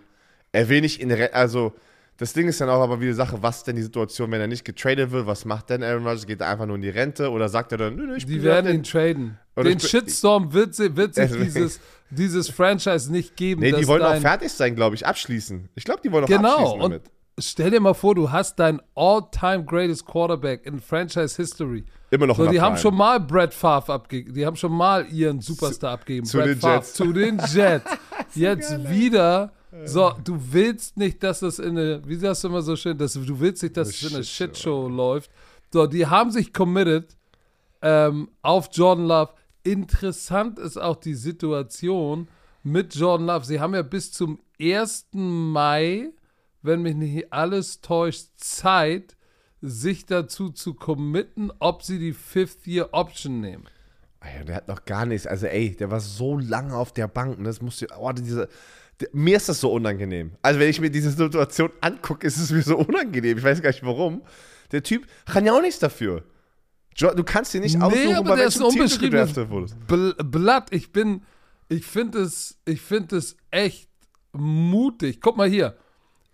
er 0.52 0.70
will 0.70 0.82
nicht 0.82 1.02
in 1.02 1.12
Re 1.12 1.34
also 1.34 1.74
das 2.18 2.34
Ding 2.34 2.48
ist 2.48 2.62
dann 2.62 2.70
auch 2.70 2.82
aber 2.82 3.00
wieder 3.00 3.12
die 3.12 3.16
Sache, 3.16 3.42
was 3.42 3.58
ist 3.58 3.68
denn 3.68 3.76
die 3.78 3.82
Situation, 3.82 4.30
wenn 4.32 4.40
er 4.40 4.46
nicht 4.46 4.64
getradet 4.64 5.10
wird, 5.10 5.26
was 5.26 5.44
macht 5.44 5.72
denn 5.72 5.82
Aaron 5.82 6.06
Rodgers? 6.06 6.28
Geht 6.28 6.40
er 6.42 6.50
einfach 6.50 6.68
nur 6.68 6.76
in 6.76 6.84
die 6.84 6.90
Rente 6.90 7.32
oder 7.32 7.50
sagt 7.50 7.72
er 7.72 7.80
dann, 7.80 7.96
nö, 7.96 8.06
nö, 8.06 8.16
ich 8.16 8.28
Die 8.28 8.44
werden 8.44 8.72
ihn 8.72 8.84
traden. 8.84 9.40
Oder 9.56 9.70
Den 9.70 9.80
Shitstorm 9.80 10.54
wird, 10.54 10.76
sie, 10.76 10.96
wird 10.96 11.16
sich 11.16 11.32
dieses, 11.32 11.80
dieses 12.12 12.48
Franchise 12.48 13.12
nicht 13.12 13.36
geben. 13.36 13.62
Nee, 13.62 13.72
die 13.72 13.88
wollen 13.88 14.04
auch 14.04 14.18
fertig 14.18 14.52
sein, 14.52 14.76
glaube 14.76 14.96
ich, 14.96 15.06
abschließen. 15.06 15.70
Ich 15.74 15.84
glaube, 15.84 16.02
die 16.04 16.12
wollen 16.12 16.26
auch 16.26 16.30
Genau. 16.30 16.50
abschließen 16.50 16.82
Und 16.82 16.92
damit. 16.92 17.12
Stell 17.42 17.72
dir 17.72 17.80
mal 17.80 17.94
vor, 17.94 18.16
du 18.16 18.32
hast 18.32 18.58
deinen 18.60 18.82
all-time 18.96 19.64
greatest 19.66 20.06
Quarterback 20.06 20.66
in 20.66 20.80
Franchise 20.80 21.36
History. 21.38 21.86
Immer 22.10 22.28
noch 22.28 22.38
So, 22.38 22.48
die 22.48 22.60
haben 22.60 22.78
schon 22.78 22.96
mal 22.96 23.20
Brett 23.20 23.54
Favre 23.54 23.94
abgegeben. 23.94 24.34
Die 24.34 24.46
haben 24.46 24.56
schon 24.56 24.74
mal 24.74 25.08
ihren 25.12 25.40
Superstar 25.42 25.94
abgegeben. 25.94 26.26
zu 26.26 26.38
Brett 26.38 26.48
den 26.50 26.60
Favre 26.60 26.76
Jets. 26.76 26.94
Zu 26.94 27.14
den 27.14 27.38
Jets. 27.54 27.86
Jetzt 28.36 28.90
wieder. 28.90 29.54
So, 29.86 30.12
du 30.24 30.38
willst 30.52 30.98
nicht, 30.98 31.24
dass 31.24 31.40
das 31.40 31.58
in 31.60 31.78
eine, 31.78 32.02
wie 32.06 32.16
sagst 32.16 32.44
du 32.44 32.50
immer 32.50 32.62
so 32.62 32.76
schön, 32.76 32.98
dass 32.98 33.14
du 33.14 33.40
willst 33.40 33.64
nicht, 33.64 33.78
dass 33.78 33.90
es 33.90 34.02
in 34.04 34.16
eine 34.16 34.24
Shitshow. 34.24 34.88
Shitshow 34.88 34.90
läuft. 34.90 35.32
So, 35.72 35.88
die 35.88 36.06
haben 36.06 36.32
sich 36.32 36.52
committed 36.54 37.16
ähm, 37.82 38.30
auf 38.42 38.70
Jordan 38.74 39.06
Love. 39.08 39.32
Interessant 39.64 40.60
ist 40.60 40.78
auch 40.78 40.98
die 40.98 41.14
Situation 41.14 42.28
mit 42.64 42.94
Jordan 42.96 43.28
Love. 43.28 43.46
Sie 43.46 43.60
haben 43.60 43.74
ja 43.74 43.82
bis 43.82 44.12
zum 44.12 44.40
1. 44.60 45.08
Mai, 45.14 46.10
wenn 46.62 46.82
mich 46.82 46.96
nicht 46.96 47.32
alles 47.34 47.82
täuscht, 47.82 48.30
Zeit, 48.38 49.16
sich 49.62 50.06
dazu 50.06 50.50
zu 50.50 50.74
committen, 50.74 51.52
ob 51.60 51.84
sie 51.84 52.00
die 52.00 52.14
Fifth-Year-Option 52.14 53.42
nehmen. 53.42 53.66
Ey, 54.20 54.46
der 54.46 54.56
hat 54.56 54.68
noch 54.68 54.86
gar 54.86 55.06
nichts. 55.06 55.28
Also, 55.28 55.48
ey, 55.48 55.76
der 55.76 55.92
war 55.92 56.00
so 56.00 56.38
lange 56.38 56.76
auf 56.76 56.94
der 56.94 57.08
Bank. 57.08 57.40
Ne? 57.40 57.46
Das 57.46 57.62
musst 57.62 57.82
du, 57.82 57.88
oh, 57.98 58.12
diese, 58.12 58.50
mir 59.14 59.38
ist 59.38 59.50
das 59.50 59.60
so 59.60 59.72
unangenehm. 59.72 60.32
Also, 60.42 60.60
wenn 60.60 60.70
ich 60.70 60.80
mir 60.80 60.92
diese 60.92 61.12
Situation 61.12 61.72
angucke, 61.82 62.26
ist 62.26 62.38
es 62.38 62.52
mir 62.52 62.62
so 62.62 62.78
unangenehm. 62.78 63.38
Ich 63.38 63.44
weiß 63.44 63.62
gar 63.62 63.70
nicht 63.70 63.84
warum. 63.84 64.22
Der 64.72 64.84
Typ 64.84 65.08
kann 65.26 65.46
ja 65.46 65.54
auch 65.54 65.62
nichts 65.62 65.80
dafür. 65.80 66.24
Du 66.98 67.24
kannst 67.24 67.54
dir 67.54 67.62
nicht 67.62 67.78
Nee, 67.78 67.84
aussuchen, 67.84 68.16
aber 68.16 68.30
bei 68.32 68.36
der 68.36 68.46
ist 68.48 68.60
welchem 68.60 68.88
Team 68.88 69.00
du 69.00 69.10
gedraftet 69.10 69.50
wurdest. 69.50 69.76
Blatt. 69.88 70.68
Ich 70.72 70.92
bin, 70.92 71.24
ich 71.70 71.86
finde 71.86 72.20
es, 72.20 72.60
ich 72.66 72.82
finde 72.82 73.18
es 73.18 73.38
echt 73.50 73.90
mutig. 74.34 75.22
Guck 75.22 75.38
mal 75.38 75.50
hier. 75.50 75.78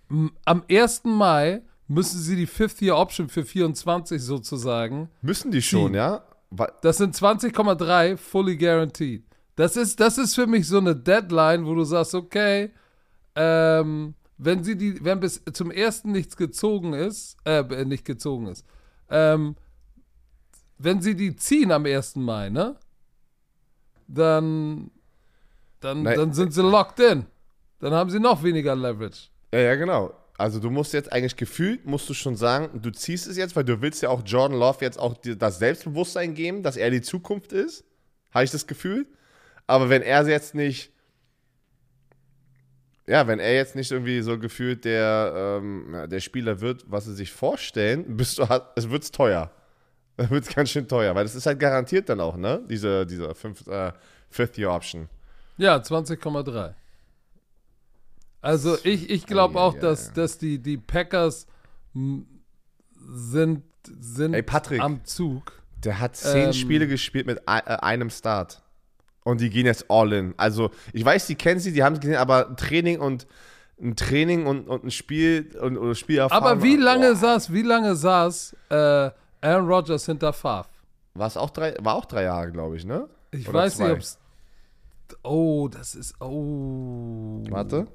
Am 0.09 0.63
1. 0.69 1.03
Mai 1.05 1.61
müssen 1.87 2.19
sie 2.19 2.35
die 2.35 2.47
Fifth-Year-Option 2.47 3.29
für 3.29 3.43
24 3.45 4.21
sozusagen 4.21 5.09
Müssen 5.21 5.51
die 5.51 5.61
schon, 5.61 5.87
Ziehen. 5.87 5.95
ja? 5.95 6.23
Das 6.81 6.97
sind 6.97 7.15
20,3 7.15 8.15
fully 8.17 8.55
guaranteed. 8.57 9.23
Das 9.55 9.75
ist, 9.75 9.99
das 9.99 10.17
ist 10.17 10.35
für 10.35 10.47
mich 10.47 10.67
so 10.67 10.77
eine 10.77 10.95
Deadline, 10.95 11.65
wo 11.65 11.75
du 11.75 11.83
sagst, 11.83 12.13
okay, 12.13 12.71
ähm, 13.35 14.13
wenn 14.37 14.63
sie 14.63 14.77
die, 14.77 15.03
wenn 15.03 15.19
bis 15.19 15.41
zum 15.51 15.71
ersten 15.71 16.11
nichts 16.11 16.37
gezogen 16.37 16.93
ist, 16.93 17.37
äh, 17.43 17.63
nicht 17.85 18.05
gezogen 18.05 18.47
ist, 18.47 18.65
ähm, 19.09 19.55
wenn 20.77 21.01
sie 21.01 21.15
die 21.15 21.35
ziehen 21.35 21.71
am 21.71 21.85
1. 21.85 22.17
Mai, 22.17 22.49
ne? 22.49 22.75
Dann, 24.07 24.91
dann, 25.79 26.03
Nein. 26.03 26.15
dann 26.15 26.33
sind 26.33 26.53
sie 26.53 26.61
locked 26.61 26.99
in. 26.99 27.25
Dann 27.79 27.93
haben 27.93 28.09
sie 28.09 28.19
noch 28.19 28.43
weniger 28.43 28.75
Leverage. 28.75 29.29
Ja, 29.53 29.59
ja, 29.59 29.75
genau. 29.75 30.13
Also 30.37 30.59
du 30.59 30.69
musst 30.69 30.93
jetzt 30.93 31.11
eigentlich 31.11 31.35
gefühlt, 31.35 31.85
musst 31.85 32.07
du 32.09 32.13
schon 32.13 32.35
sagen, 32.35 32.81
du 32.81 32.91
ziehst 32.91 33.27
es 33.27 33.37
jetzt, 33.37 33.55
weil 33.55 33.63
du 33.63 33.81
willst 33.81 34.03
ja 34.03 34.09
auch 34.09 34.21
Jordan 34.23 34.59
Love 34.59 34.77
jetzt 34.81 34.99
auch 34.99 35.15
dir 35.15 35.35
das 35.35 35.57
Selbstbewusstsein 35.57 36.35
geben, 36.35 36.61
dass 36.61 36.77
er 36.77 36.91
die 36.91 37.01
Zukunft 37.01 37.53
ist. 37.53 37.83
Habe 38.31 38.45
ich 38.45 38.51
das 38.51 38.67
Gefühl. 38.67 39.07
Aber 39.65 39.89
wenn 39.89 40.03
er 40.03 40.27
jetzt 40.27 40.53
nicht, 40.53 40.91
ja, 43.07 43.25
wenn 43.25 43.39
er 43.39 43.55
jetzt 43.55 43.75
nicht 43.75 43.91
irgendwie 43.91 44.21
so 44.21 44.37
gefühlt 44.37 44.85
der, 44.85 45.59
ähm, 45.59 46.05
der 46.07 46.19
Spieler 46.19 46.61
wird, 46.61 46.83
was 46.87 47.05
sie 47.05 47.15
sich 47.15 47.31
vorstellen, 47.31 48.15
bist 48.15 48.37
du, 48.37 48.45
es 48.75 48.89
wird's 48.89 49.11
teuer. 49.11 49.51
Es 50.19 50.31
wird 50.31 50.55
ganz 50.55 50.71
schön 50.71 50.87
teuer, 50.87 51.13
weil 51.13 51.25
das 51.25 51.35
ist 51.35 51.45
halt 51.45 51.59
garantiert 51.59 52.09
dann 52.09 52.19
auch, 52.19 52.37
ne? 52.37 52.59
Diese, 52.67 53.05
diese 53.05 53.35
fünf, 53.35 53.67
äh, 53.67 53.91
Fifth-Year-Option. 54.31 55.09
Ja, 55.57 55.77
20,3. 55.77 56.73
Also 58.47 58.77
ich, 58.83 59.09
ich 59.09 59.25
glaube 59.25 59.59
auch, 59.59 59.77
dass, 59.77 60.13
dass 60.13 60.37
die, 60.37 60.59
die 60.59 60.77
Packers 60.77 61.47
sind, 61.93 63.63
sind 63.99 64.33
Ey, 64.33 64.41
Patrick. 64.43 64.81
am 64.81 65.03
Zug. 65.03 65.51
Der 65.83 65.99
hat 65.99 66.15
zehn 66.15 66.47
Ähm. 66.47 66.53
Spiele 66.53 66.87
gespielt 66.87 67.25
mit 67.27 67.39
äh, 67.45 67.51
einem 67.61 68.09
Start. 68.09 68.61
Und 69.23 69.41
die 69.41 69.49
gehen 69.49 69.65
jetzt 69.65 69.85
all 69.89 70.13
in. 70.13 70.33
Also, 70.37 70.71
ich 70.93 71.03
weiß, 71.03 71.27
die 71.27 71.35
kennen 71.35 71.59
sie, 71.59 71.73
die 71.73 71.83
haben 71.83 71.93
es 71.95 71.99
gesehen, 71.99 72.15
aber 72.15 72.47
ein 72.47 72.55
Training 72.55 72.99
und 73.01 73.27
ein 73.81 73.95
Training 73.97 74.45
und, 74.45 74.67
und 74.69 74.85
ein 74.85 74.91
Spiel 74.91 75.53
und 75.61 75.77
oder 75.77 75.93
Spielerfahrung. 75.93 76.47
Aber 76.47 76.63
wie 76.63 76.77
lange 76.77 77.09
Boah. 77.09 77.15
saß, 77.15 77.51
wie 77.51 77.61
lange 77.63 77.95
saß 77.95 78.55
äh, 78.69 78.75
Aaron 79.41 79.67
Rodgers 79.67 80.05
hinter 80.05 80.31
Favre? 80.31 80.69
War 81.13 81.27
es 81.27 81.35
auch 81.35 81.49
drei, 81.49 81.75
war 81.81 81.95
auch 81.95 82.05
drei 82.05 82.23
Jahre, 82.23 82.51
glaube 82.51 82.77
ich, 82.77 82.85
ne? 82.85 83.09
Ich 83.31 83.47
Oder 83.49 83.59
weiß 83.59 83.75
zwei. 83.75 83.83
nicht, 83.89 83.93
ob 83.93 83.99
es. 83.99 84.17
Oh, 85.23 85.67
das 85.67 85.95
ist. 85.95 86.19
Oh. 86.21 87.43
Warte. 87.49 87.87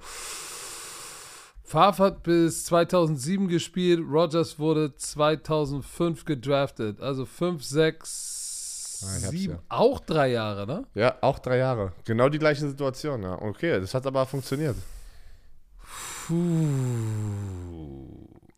Favre 1.65 2.05
hat 2.05 2.23
bis 2.23 2.65
2007 2.67 3.49
gespielt, 3.49 4.03
Rodgers 4.07 4.59
wurde 4.59 4.95
2005 4.95 6.25
gedraftet. 6.27 7.01
Also 7.01 7.25
5, 7.25 7.65
6, 7.65 9.05
Ah, 9.05 9.17
ich 9.19 9.25
hab's 9.25 9.31
7, 9.33 9.53
ja. 9.55 9.59
auch 9.69 10.01
drei 10.01 10.29
Jahre, 10.33 10.67
ne? 10.67 10.85
Ja, 10.95 11.17
auch 11.23 11.39
drei 11.39 11.57
Jahre. 11.57 11.93
Genau 12.05 12.29
die 12.29 12.39
gleiche 12.39 12.69
Situation, 12.69 13.23
ja. 13.23 13.41
Okay, 13.41 13.81
das 13.81 13.95
hat 13.95 14.07
aber 14.07 14.27
funktioniert. 14.27 14.77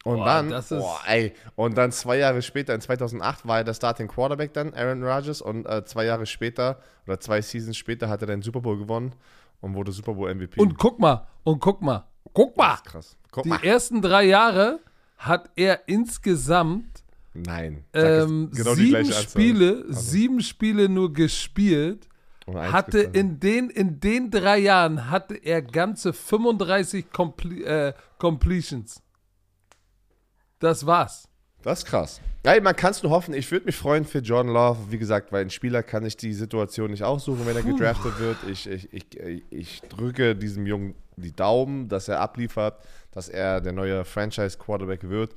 Und 0.04 0.16
Boah, 0.18 0.26
dann, 0.26 0.50
boah, 0.68 1.00
ey, 1.06 1.32
und 1.56 1.78
dann 1.78 1.90
zwei 1.90 2.18
Jahre 2.18 2.42
später, 2.42 2.74
in 2.74 2.80
2008, 2.82 3.46
war 3.48 3.58
er 3.58 3.64
der 3.64 3.72
Starting 3.74 4.06
Quarterback 4.06 4.52
dann, 4.52 4.74
Aaron 4.74 5.02
Rodgers, 5.02 5.40
und 5.40 5.64
äh, 5.66 5.82
zwei 5.86 6.04
Jahre 6.04 6.26
später, 6.26 6.78
oder 7.06 7.18
zwei 7.20 7.40
Seasons 7.40 7.76
später, 7.78 8.08
hat 8.10 8.20
er 8.20 8.26
den 8.26 8.42
Super 8.42 8.60
Bowl 8.60 8.76
gewonnen 8.78 9.14
und 9.62 9.74
wurde 9.74 9.92
Super 9.92 10.12
Bowl 10.12 10.32
MVP. 10.34 10.60
Und 10.60 10.76
guck 10.78 10.98
mal, 11.00 11.26
und 11.42 11.58
guck 11.58 11.80
mal, 11.80 12.04
guck 12.34 12.54
mal. 12.56 12.76
krass. 12.84 13.16
Guck 13.32 13.44
Die 13.44 13.48
mal. 13.48 13.64
ersten 13.64 14.02
drei 14.02 14.24
Jahre 14.24 14.80
hat 15.16 15.50
er 15.56 15.88
insgesamt 15.88 17.02
Nein. 17.32 17.84
Ähm, 17.94 18.50
genau 18.54 18.74
die 18.76 18.86
sieben. 18.86 19.04
Spiele, 19.12 19.84
Also. 19.88 20.00
sieben 20.00 20.40
Spiele 20.40 20.88
nur 20.88 21.12
gespielt. 21.12 22.08
Hatte 22.46 23.00
in 23.00 23.40
den, 23.40 23.70
in 23.70 23.98
den 24.00 24.30
drei 24.30 24.58
Jahren 24.58 25.10
hatte 25.10 25.34
er 25.34 25.62
ganze 25.62 26.12
35 26.12 27.10
Comple 27.10 27.64
äh, 27.64 27.92
Completions. 28.18 29.00
Das 30.64 30.86
war's. 30.86 31.28
Das 31.60 31.80
ist 31.80 31.84
krass. 31.84 32.22
Ja, 32.42 32.58
man 32.62 32.74
kann 32.74 32.92
es 32.92 33.02
nur 33.02 33.12
hoffen. 33.12 33.34
Ich 33.34 33.50
würde 33.50 33.66
mich 33.66 33.76
freuen 33.76 34.06
für 34.06 34.20
Jordan 34.20 34.50
Love. 34.50 34.90
Wie 34.90 34.96
gesagt, 34.96 35.30
weil 35.30 35.42
ein 35.42 35.50
Spieler 35.50 35.82
kann 35.82 36.06
ich 36.06 36.16
die 36.16 36.32
Situation 36.32 36.90
nicht 36.90 37.02
aussuchen, 37.02 37.44
wenn 37.44 37.54
er 37.54 37.62
gedraftet 37.62 38.18
wird. 38.18 38.38
Ich, 38.50 38.66
ich, 38.66 38.90
ich, 38.90 39.42
ich 39.50 39.82
drücke 39.82 40.34
diesem 40.34 40.64
Jungen 40.64 40.94
die 41.18 41.32
Daumen, 41.32 41.90
dass 41.90 42.08
er 42.08 42.20
abliefert, 42.20 42.82
dass 43.12 43.28
er 43.28 43.60
der 43.60 43.74
neue 43.74 44.06
Franchise-Quarterback 44.06 45.10
wird. 45.10 45.34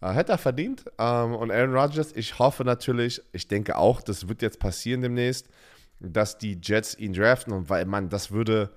Äh, 0.00 0.10
hätte 0.10 0.30
er 0.30 0.38
verdient. 0.38 0.84
Ähm, 0.96 1.34
und 1.34 1.50
Aaron 1.50 1.74
Rodgers, 1.74 2.12
ich 2.14 2.38
hoffe 2.38 2.62
natürlich, 2.62 3.20
ich 3.32 3.48
denke 3.48 3.76
auch, 3.76 4.00
das 4.00 4.28
wird 4.28 4.42
jetzt 4.42 4.60
passieren 4.60 5.02
demnächst, 5.02 5.48
dass 5.98 6.38
die 6.38 6.56
Jets 6.62 6.96
ihn 6.96 7.14
draften. 7.14 7.52
Und 7.52 7.68
weil, 7.68 7.84
man, 7.84 8.10
das 8.10 8.30
würde, 8.30 8.70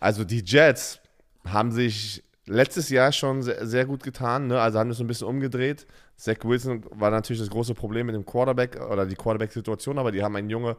also 0.00 0.24
die 0.24 0.42
Jets 0.44 0.98
haben 1.44 1.70
sich 1.70 2.24
letztes 2.46 2.88
Jahr 2.90 3.12
schon 3.12 3.42
sehr, 3.42 3.66
sehr 3.66 3.86
gut 3.86 4.02
getan, 4.02 4.48
ne? 4.48 4.60
also 4.60 4.78
haben 4.78 4.88
das 4.88 4.98
so 4.98 5.04
ein 5.04 5.06
bisschen 5.06 5.28
umgedreht. 5.28 5.86
Zach 6.16 6.36
Wilson 6.42 6.84
war 6.90 7.10
natürlich 7.10 7.40
das 7.40 7.50
große 7.50 7.74
Problem 7.74 8.06
mit 8.06 8.14
dem 8.14 8.24
Quarterback 8.26 8.80
oder 8.90 9.06
die 9.06 9.14
Quarterback-Situation, 9.16 9.98
aber 9.98 10.12
die 10.12 10.22
haben 10.22 10.36
ein, 10.36 10.48
junge, 10.50 10.76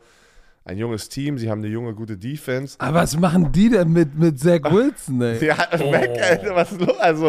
ein 0.64 0.78
junges 0.78 1.10
Team, 1.10 1.38
sie 1.38 1.50
haben 1.50 1.60
eine 1.60 1.68
junge, 1.68 1.94
gute 1.94 2.18
Defense. 2.18 2.76
Aber 2.80 3.00
was 3.00 3.18
machen 3.18 3.52
die 3.52 3.70
denn 3.70 3.92
mit, 3.92 4.16
mit 4.18 4.40
Zach 4.40 4.62
Wilson, 4.72 5.22
ey? 5.22 5.46
Ja, 5.46 5.58
weg, 5.72 6.18
Alter, 6.22 6.56
was 6.56 6.72
ist 6.72 6.82
los? 6.82 6.98
Also, 7.00 7.28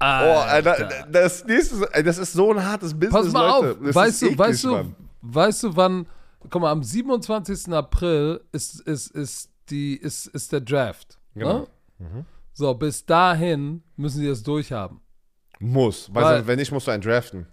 oh, 0.00 0.04
Alter, 0.04 1.06
das, 1.10 1.44
nächste, 1.46 1.88
das 2.04 2.18
ist 2.18 2.32
so 2.34 2.52
ein 2.52 2.62
hartes 2.64 2.92
Business, 2.94 3.24
Pass 3.24 3.32
mal 3.32 3.60
Leute. 3.60 3.72
auf, 3.72 3.86
Das 3.86 3.94
weißt 3.94 4.10
ist 4.12 4.22
du, 4.22 4.26
eklig, 4.26 4.38
weißt 4.38 4.64
du, 4.64 4.70
Mann. 4.70 4.96
weißt 5.22 5.62
du, 5.64 5.76
wann, 5.76 6.06
guck 6.50 6.62
mal, 6.62 6.70
am 6.70 6.82
27. 6.82 7.72
April 7.72 8.40
ist, 8.52 8.80
ist, 8.82 9.10
ist, 9.12 9.50
die, 9.70 9.96
ist, 9.96 10.26
ist 10.28 10.52
der 10.52 10.60
Draft. 10.60 11.18
Genau. 11.34 11.66
Ne? 11.98 12.24
So, 12.58 12.72
bis 12.72 13.04
dahin 13.04 13.82
müssen 13.96 14.20
sie 14.20 14.28
das 14.28 14.42
durchhaben. 14.42 15.00
Muss, 15.58 16.08
weil, 16.14 16.24
Weil- 16.24 16.46
wenn 16.46 16.58
nicht, 16.58 16.72
musst 16.72 16.86
du 16.86 16.90
einen 16.90 17.02
draften. 17.02 17.46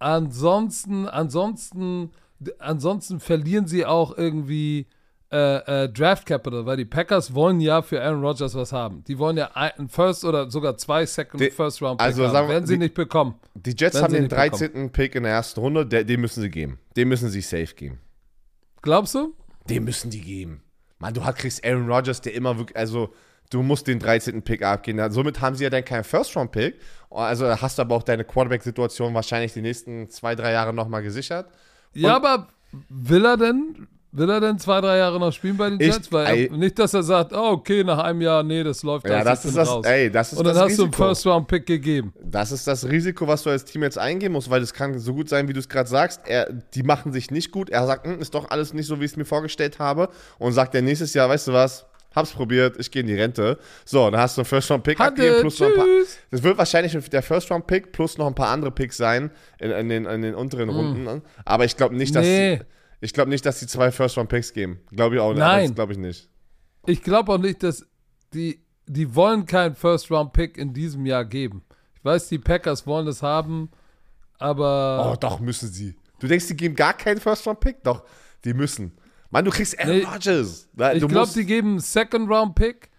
Ansonsten, 0.00 1.06
ansonsten, 1.06 2.10
ansonsten 2.58 3.20
verlieren 3.20 3.66
sie 3.68 3.86
auch 3.86 4.16
irgendwie 4.18 4.86
äh, 5.32 5.84
äh, 5.84 5.88
Draft 5.88 6.26
Capital, 6.26 6.66
weil 6.66 6.76
die 6.76 6.84
Packers 6.84 7.32
wollen 7.34 7.60
ja 7.60 7.82
für 7.82 8.02
Aaron 8.02 8.20
Rodgers 8.24 8.52
was 8.56 8.72
haben. 8.72 9.04
Die 9.04 9.16
wollen 9.16 9.36
ja 9.36 9.50
ein 9.54 9.88
First 9.88 10.24
oder 10.24 10.50
sogar 10.50 10.76
zwei 10.76 11.06
Second 11.06 11.40
Die- 11.40 11.50
First 11.52 11.80
Round 11.80 12.00
also 12.00 12.24
haben. 12.24 12.32
sagen 12.32 12.48
wir- 12.48 12.54
werden 12.54 12.66
sie 12.66 12.74
die- 12.74 12.78
nicht 12.80 12.94
bekommen. 12.94 13.36
Die 13.54 13.70
Jets 13.70 13.94
Werden 13.94 14.02
haben 14.06 14.12
den 14.14 14.22
nicht 14.24 14.30
bekommen. 14.30 14.50
13. 14.50 14.90
Pick 14.90 15.14
in 15.14 15.22
der 15.22 15.32
ersten 15.32 15.60
Runde, 15.60 15.86
der, 15.86 16.02
den 16.02 16.20
müssen 16.20 16.40
sie 16.40 16.50
geben. 16.50 16.80
Den 16.96 17.06
müssen 17.08 17.28
sie 17.28 17.42
safe 17.42 17.74
geben. 17.76 18.00
Glaubst 18.82 19.14
du? 19.14 19.34
Den 19.68 19.84
müssen 19.84 20.10
die 20.10 20.20
geben. 20.20 20.62
Mann, 20.98 21.14
du 21.14 21.20
kriegst 21.20 21.64
Aaron 21.64 21.88
Rodgers, 21.88 22.20
der 22.22 22.34
immer 22.34 22.58
wirklich, 22.58 22.76
also 22.76 23.10
du 23.50 23.62
musst 23.62 23.86
den 23.86 23.98
13. 23.98 24.42
Pick 24.42 24.62
abgeben. 24.62 24.98
Ja, 24.98 25.10
Somit 25.10 25.40
haben 25.40 25.56
sie 25.56 25.64
ja 25.64 25.70
dann 25.70 25.84
keinen 25.84 26.04
First-Round-Pick. 26.04 26.80
Also 27.10 27.48
hast 27.60 27.78
du 27.78 27.82
aber 27.82 27.96
auch 27.96 28.02
deine 28.04 28.24
Quarterback-Situation 28.24 29.12
wahrscheinlich 29.14 29.52
die 29.52 29.62
nächsten 29.62 30.08
zwei, 30.10 30.34
drei 30.34 30.52
Jahre 30.52 30.72
nochmal 30.72 31.02
gesichert. 31.02 31.46
Ja, 31.92 32.14
aber 32.14 32.46
will 32.88 33.24
er 33.24 33.36
denn, 33.36 33.88
will 34.12 34.30
er 34.30 34.40
denn 34.40 34.60
zwei, 34.60 34.80
drei 34.80 34.98
Jahre 34.98 35.18
noch 35.18 35.32
spielen 35.32 35.56
bei 35.56 35.70
den 35.70 35.80
Jets? 35.80 36.12
Weil 36.12 36.48
er, 36.48 36.56
nicht, 36.56 36.78
dass 36.78 36.94
er 36.94 37.02
sagt, 37.02 37.32
oh, 37.32 37.48
okay, 37.50 37.82
nach 37.82 37.98
einem 37.98 38.20
Jahr, 38.20 38.44
nee, 38.44 38.62
das 38.62 38.84
läuft 38.84 39.08
Ja, 39.08 39.24
das 39.24 39.44
ist 39.44 39.56
das, 39.56 39.68
raus. 39.68 39.84
ey, 39.84 40.08
das 40.08 40.32
ist 40.32 40.38
Und 40.38 40.44
dann 40.44 40.54
das 40.54 40.62
hast 40.62 40.78
du 40.78 40.82
einen 40.84 40.90
Risiko. 40.92 41.04
First 41.08 41.26
Round 41.26 41.48
Pick 41.48 41.66
gegeben. 41.66 42.14
Das 42.22 42.52
ist 42.52 42.64
das 42.68 42.88
Risiko, 42.88 43.26
was 43.26 43.42
du 43.42 43.50
als 43.50 43.64
Team 43.64 43.82
jetzt 43.82 43.98
eingehen 43.98 44.30
musst, 44.30 44.48
weil 44.48 44.62
es 44.62 44.72
kann 44.72 44.96
so 45.00 45.12
gut 45.14 45.28
sein, 45.28 45.48
wie 45.48 45.52
du 45.52 45.58
es 45.58 45.68
gerade 45.68 45.88
sagst. 45.88 46.20
Er, 46.26 46.52
die 46.52 46.84
machen 46.84 47.12
sich 47.12 47.32
nicht 47.32 47.50
gut. 47.50 47.68
Er 47.70 47.84
sagt, 47.86 48.06
"Hm, 48.06 48.20
ist 48.20 48.32
doch 48.34 48.50
alles 48.50 48.72
nicht 48.72 48.86
so, 48.86 49.00
wie 49.00 49.04
ich 49.06 49.10
es 49.10 49.16
mir 49.16 49.24
vorgestellt 49.24 49.80
habe. 49.80 50.08
Und 50.38 50.52
sagt 50.52 50.76
er 50.76 50.82
nächstes 50.82 51.12
Jahr, 51.14 51.28
weißt 51.28 51.48
du 51.48 51.52
was, 51.52 51.86
hab's 52.14 52.32
probiert, 52.32 52.76
ich 52.78 52.90
gehe 52.90 53.02
in 53.02 53.08
die 53.08 53.14
Rente. 53.14 53.58
So, 53.84 54.10
dann 54.10 54.20
hast 54.20 54.36
du 54.36 54.40
einen 54.40 54.46
First-Round-Pick 54.46 55.00
abgegeben, 55.00 55.40
plus 55.40 55.60
noch 55.60 55.68
ein 55.68 55.74
paar. 55.74 55.86
Das 56.30 56.42
wird 56.42 56.58
wahrscheinlich 56.58 56.92
der 57.10 57.22
First-Round-Pick 57.22 57.92
plus 57.92 58.18
noch 58.18 58.26
ein 58.26 58.34
paar 58.34 58.48
andere 58.48 58.70
Picks 58.70 58.96
sein 58.96 59.30
in, 59.58 59.70
in, 59.70 59.88
den, 59.88 60.04
in 60.06 60.22
den 60.22 60.34
unteren 60.34 60.68
Runden. 60.68 61.22
Aber 61.44 61.64
ich 61.64 61.76
glaube 61.76 61.96
nicht, 61.96 62.14
dass. 62.14 62.24
Nee. 62.24 62.56
sie, 62.58 62.64
ich 63.02 63.12
glaube 63.14 63.30
nicht, 63.30 63.46
dass 63.46 63.60
sie 63.60 63.66
zwei 63.66 63.90
First-Round-Picks 63.90 64.52
geben. 64.52 64.80
Glaube 64.90 65.16
ich 65.16 65.20
auch 65.20 65.30
nicht. 65.30 65.38
Nein. 65.38 65.74
Glaube 65.74 65.92
ich 65.92 65.98
nicht. 65.98 66.28
Ich 66.86 67.02
glaube 67.02 67.32
auch 67.32 67.38
nicht, 67.38 67.62
dass 67.62 67.86
die, 68.32 68.62
die 68.86 69.14
wollen 69.14 69.46
keinen 69.46 69.74
First 69.74 70.10
Round 70.10 70.32
Pick 70.32 70.56
in 70.56 70.72
diesem 70.72 71.04
Jahr 71.06 71.24
geben. 71.24 71.62
Ich 71.94 72.04
weiß, 72.04 72.28
die 72.28 72.38
Packers 72.38 72.86
wollen 72.86 73.06
das 73.06 73.22
haben, 73.22 73.70
aber 74.38 75.12
Oh, 75.12 75.16
doch, 75.16 75.40
müssen 75.40 75.68
sie. 75.68 75.96
Du 76.18 76.26
denkst, 76.26 76.46
die 76.48 76.56
geben 76.56 76.74
gar 76.74 76.94
keinen 76.94 77.20
First-Round-Pick? 77.20 77.82
Doch, 77.82 78.04
die 78.44 78.54
müssen. 78.54 78.92
Mann, 79.30 79.44
du 79.44 79.50
kriegst 79.50 79.78
Aaron 79.78 79.98
Nee, 79.98 80.04
Rodgers. 80.04 80.68
Ich 80.94 81.08
glaube, 81.08 81.32
die 81.34 81.46
geben 81.46 81.70
einen 81.70 81.80
Second 81.80 82.28
Round 82.28 82.54
Pick, 82.56 82.90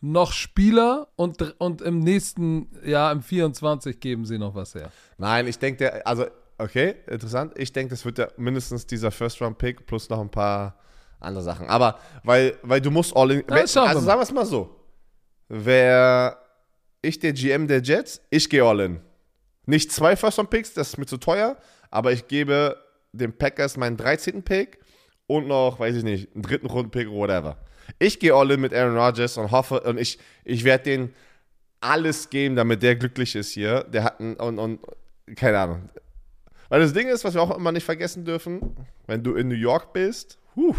noch 0.00 0.32
Spieler 0.32 1.08
und, 1.16 1.54
und 1.58 1.82
im 1.82 2.00
nächsten 2.00 2.68
Jahr, 2.84 3.12
im 3.12 3.22
24, 3.22 4.00
geben 4.00 4.24
sie 4.24 4.38
noch 4.38 4.54
was 4.54 4.74
her. 4.74 4.90
Nein, 5.18 5.46
ich 5.46 5.58
denke, 5.58 6.04
also, 6.06 6.26
okay, 6.58 6.96
interessant. 7.06 7.52
Ich 7.56 7.72
denke, 7.72 7.90
das 7.90 8.04
wird 8.04 8.18
ja 8.18 8.28
mindestens 8.36 8.86
dieser 8.86 9.10
First-Round-Pick 9.10 9.86
plus 9.86 10.08
noch 10.08 10.20
ein 10.20 10.30
paar 10.30 10.78
andere 11.20 11.44
Sachen. 11.44 11.66
Aber, 11.68 11.98
weil, 12.24 12.56
weil 12.62 12.80
du 12.80 12.90
musst 12.90 13.14
all 13.16 13.30
in. 13.30 13.40
Ja, 13.40 13.46
wir 13.48 13.60
also, 13.60 14.00
sagen 14.00 14.18
wir 14.18 14.22
es 14.22 14.32
mal 14.32 14.46
so. 14.46 14.74
Wäre 15.48 16.38
ich 17.02 17.18
der 17.18 17.32
GM 17.32 17.68
der 17.68 17.82
Jets, 17.82 18.20
ich 18.30 18.48
gehe 18.48 18.64
all 18.64 18.80
in. 18.80 19.00
Nicht 19.66 19.92
zwei 19.92 20.16
First-Round-Picks, 20.16 20.74
das 20.74 20.88
ist 20.90 20.98
mir 20.98 21.06
zu 21.06 21.18
teuer, 21.18 21.56
aber 21.90 22.12
ich 22.12 22.28
gebe 22.28 22.76
den 23.12 23.36
Packers 23.36 23.76
meinen 23.76 23.96
13. 23.96 24.42
Pick 24.42 24.78
und 25.26 25.48
noch, 25.48 25.78
weiß 25.78 25.96
ich 25.96 26.04
nicht, 26.04 26.34
einen 26.34 26.42
dritten 26.42 26.66
Runden-Pick 26.66 27.08
oder 27.08 27.16
whatever. 27.16 27.56
Ich 27.98 28.18
gehe 28.18 28.34
all 28.34 28.50
in 28.50 28.60
mit 28.60 28.74
Aaron 28.74 28.96
Rodgers 28.96 29.38
und 29.38 29.50
hoffe, 29.50 29.80
und 29.80 29.98
ich, 29.98 30.18
ich 30.44 30.64
werde 30.64 30.84
den 30.84 31.14
alles 31.80 32.30
geben, 32.30 32.56
damit 32.56 32.82
der 32.82 32.96
glücklich 32.96 33.34
ist 33.36 33.52
hier. 33.52 33.84
Der 33.84 34.04
hat 34.04 34.20
einen, 34.20 34.34
und, 34.36 34.58
und, 34.58 34.80
keine 35.36 35.58
Ahnung. 35.58 35.88
Weil 36.68 36.80
das 36.80 36.92
Ding 36.92 37.08
ist, 37.08 37.24
was 37.24 37.34
wir 37.34 37.42
auch 37.42 37.56
immer 37.56 37.72
nicht 37.72 37.84
vergessen 37.84 38.24
dürfen, 38.24 38.76
wenn 39.06 39.22
du 39.22 39.34
in 39.34 39.48
New 39.48 39.54
York 39.54 39.92
bist, 39.92 40.38
huh, 40.56 40.74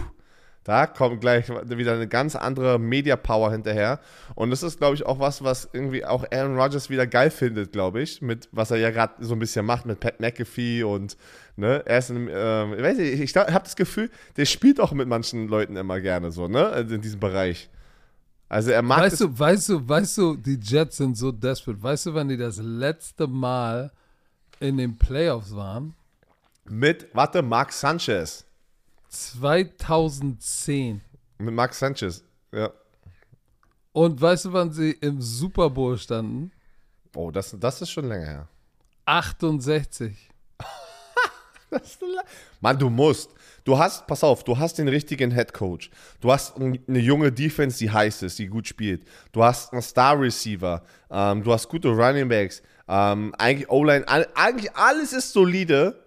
da 0.67 0.86
kommt 0.86 1.21
gleich 1.21 1.47
wieder 1.49 1.93
eine 1.93 2.08
ganz 2.08 2.36
andere 2.36 2.77
Media-Power 2.77 3.51
hinterher. 3.51 3.99
Und 4.36 4.49
das 4.49 4.63
ist, 4.63 4.80
glaube 4.80 4.95
ich, 4.95 5.06
auch 5.06 5.19
was, 5.19 5.43
was 5.43 5.69
irgendwie 5.71 6.03
auch 6.06 6.25
Aaron 6.32 6.60
Rodgers 6.60 6.89
wieder 6.89 7.08
geil 7.08 7.32
findet, 7.32 7.71
glaube 7.71 8.01
ich, 8.01 8.21
mit 8.21 8.49
was 8.51 8.71
er 8.71 8.77
ja 8.77 8.91
gerade 8.91 9.13
so 9.25 9.34
ein 9.34 9.39
bisschen 9.39 9.65
macht 9.65 9.86
mit 9.86 9.99
Pat 9.99 10.19
McAfee 10.19 10.84
und, 10.84 11.15
ne, 11.56 11.84
er 11.86 11.99
ist 11.99 12.10
in, 12.10 12.30
ähm, 12.30 12.73
ich 12.73 12.84
weiß 12.84 12.97
nicht, 12.97 13.19
ich, 13.19 13.36
habe 13.36 13.63
das 13.63 13.75
Gefühl, 13.77 14.10
der 14.36 14.45
spielt 14.45 14.80
auch 14.82 14.91
mit 14.91 15.08
manchen 15.08 15.47
Leuten 15.47 15.77
immer 15.77 16.01
gerne 16.01 16.32
so, 16.32 16.47
ne, 16.47 16.67
also 16.67 16.95
in 16.95 17.01
diesem 17.01 17.19
Bereich. 17.19 17.69
Also 18.49 18.71
er 18.71 18.82
mag 18.82 18.99
Weißt 18.99 19.21
du, 19.21 19.39
weißt 19.39 19.69
du, 19.69 19.88
weißt 19.88 20.17
du, 20.17 20.36
die 20.36 20.60
Jets 20.62 20.97
sind 20.97 21.17
so 21.17 21.32
desperate. 21.32 21.82
Weißt 21.82 22.06
du, 22.06 22.13
wann 22.13 22.30
die 22.30 22.38
das 22.38 22.58
letzte 22.58 23.27
Mal 23.27 23.91
in 24.60 24.77
den 24.77 24.97
Playoffs 24.97 25.53
waren? 25.56 25.93
mit, 26.69 27.08
warte, 27.13 27.41
Mark 27.41 27.71
Sanchez. 27.71 28.46
2010. 29.10 31.02
Mit 31.39 31.54
Mark 31.54 31.74
Sanchez, 31.74 32.24
ja. 32.52 32.70
Und 33.93 34.20
weißt 34.22 34.46
du, 34.46 34.54
wann 34.54 34.72
sie 34.72 34.91
im 34.91 35.22
Super 35.22 35.70
Bowl 35.70 35.98
standen? 35.98 36.52
Oh, 37.15 37.32
das, 37.32 37.56
das 37.60 37.82
ist 37.82 37.89
schon 37.89 38.08
länger 38.08 38.26
her. 38.26 38.48
68. 39.06 40.15
Mann, 42.62 42.78
du 42.80 42.89
musst. 42.89 43.32
Du 43.63 43.78
hast, 43.78 44.08
pass 44.08 44.24
auf, 44.24 44.43
du 44.46 44.58
hast 44.58 44.78
den 44.78 44.88
richtigen 44.88 45.32
Head 45.32 45.54
Coach. 45.54 45.89
Du 46.22 46.32
hast 46.32 46.56
ein- 46.58 46.80
eine 46.88 47.00
junge 47.00 47.32
Defense, 47.32 47.78
die 47.80 47.91
heiß 47.91 48.22
ist, 48.24 48.39
die 48.39 48.48
gut 48.48 48.67
spielt. 48.67 49.06
Du 49.34 49.43
hast 49.43 49.74
einen 49.74 49.82
Star 49.82 50.17
Receiver. 50.20 50.84
Ähm, 51.10 51.43
du 51.43 51.52
hast 51.52 51.67
gute 51.67 51.89
Running 51.89 52.30
Backs. 52.30 52.62
Ähm, 52.88 53.34
eigentlich 53.38 53.70
O-Line. 53.70 54.08
all- 54.08 54.28
Eigentlich 54.36 54.74
alles 54.76 55.12
ist 55.12 55.34
solide. 55.34 56.06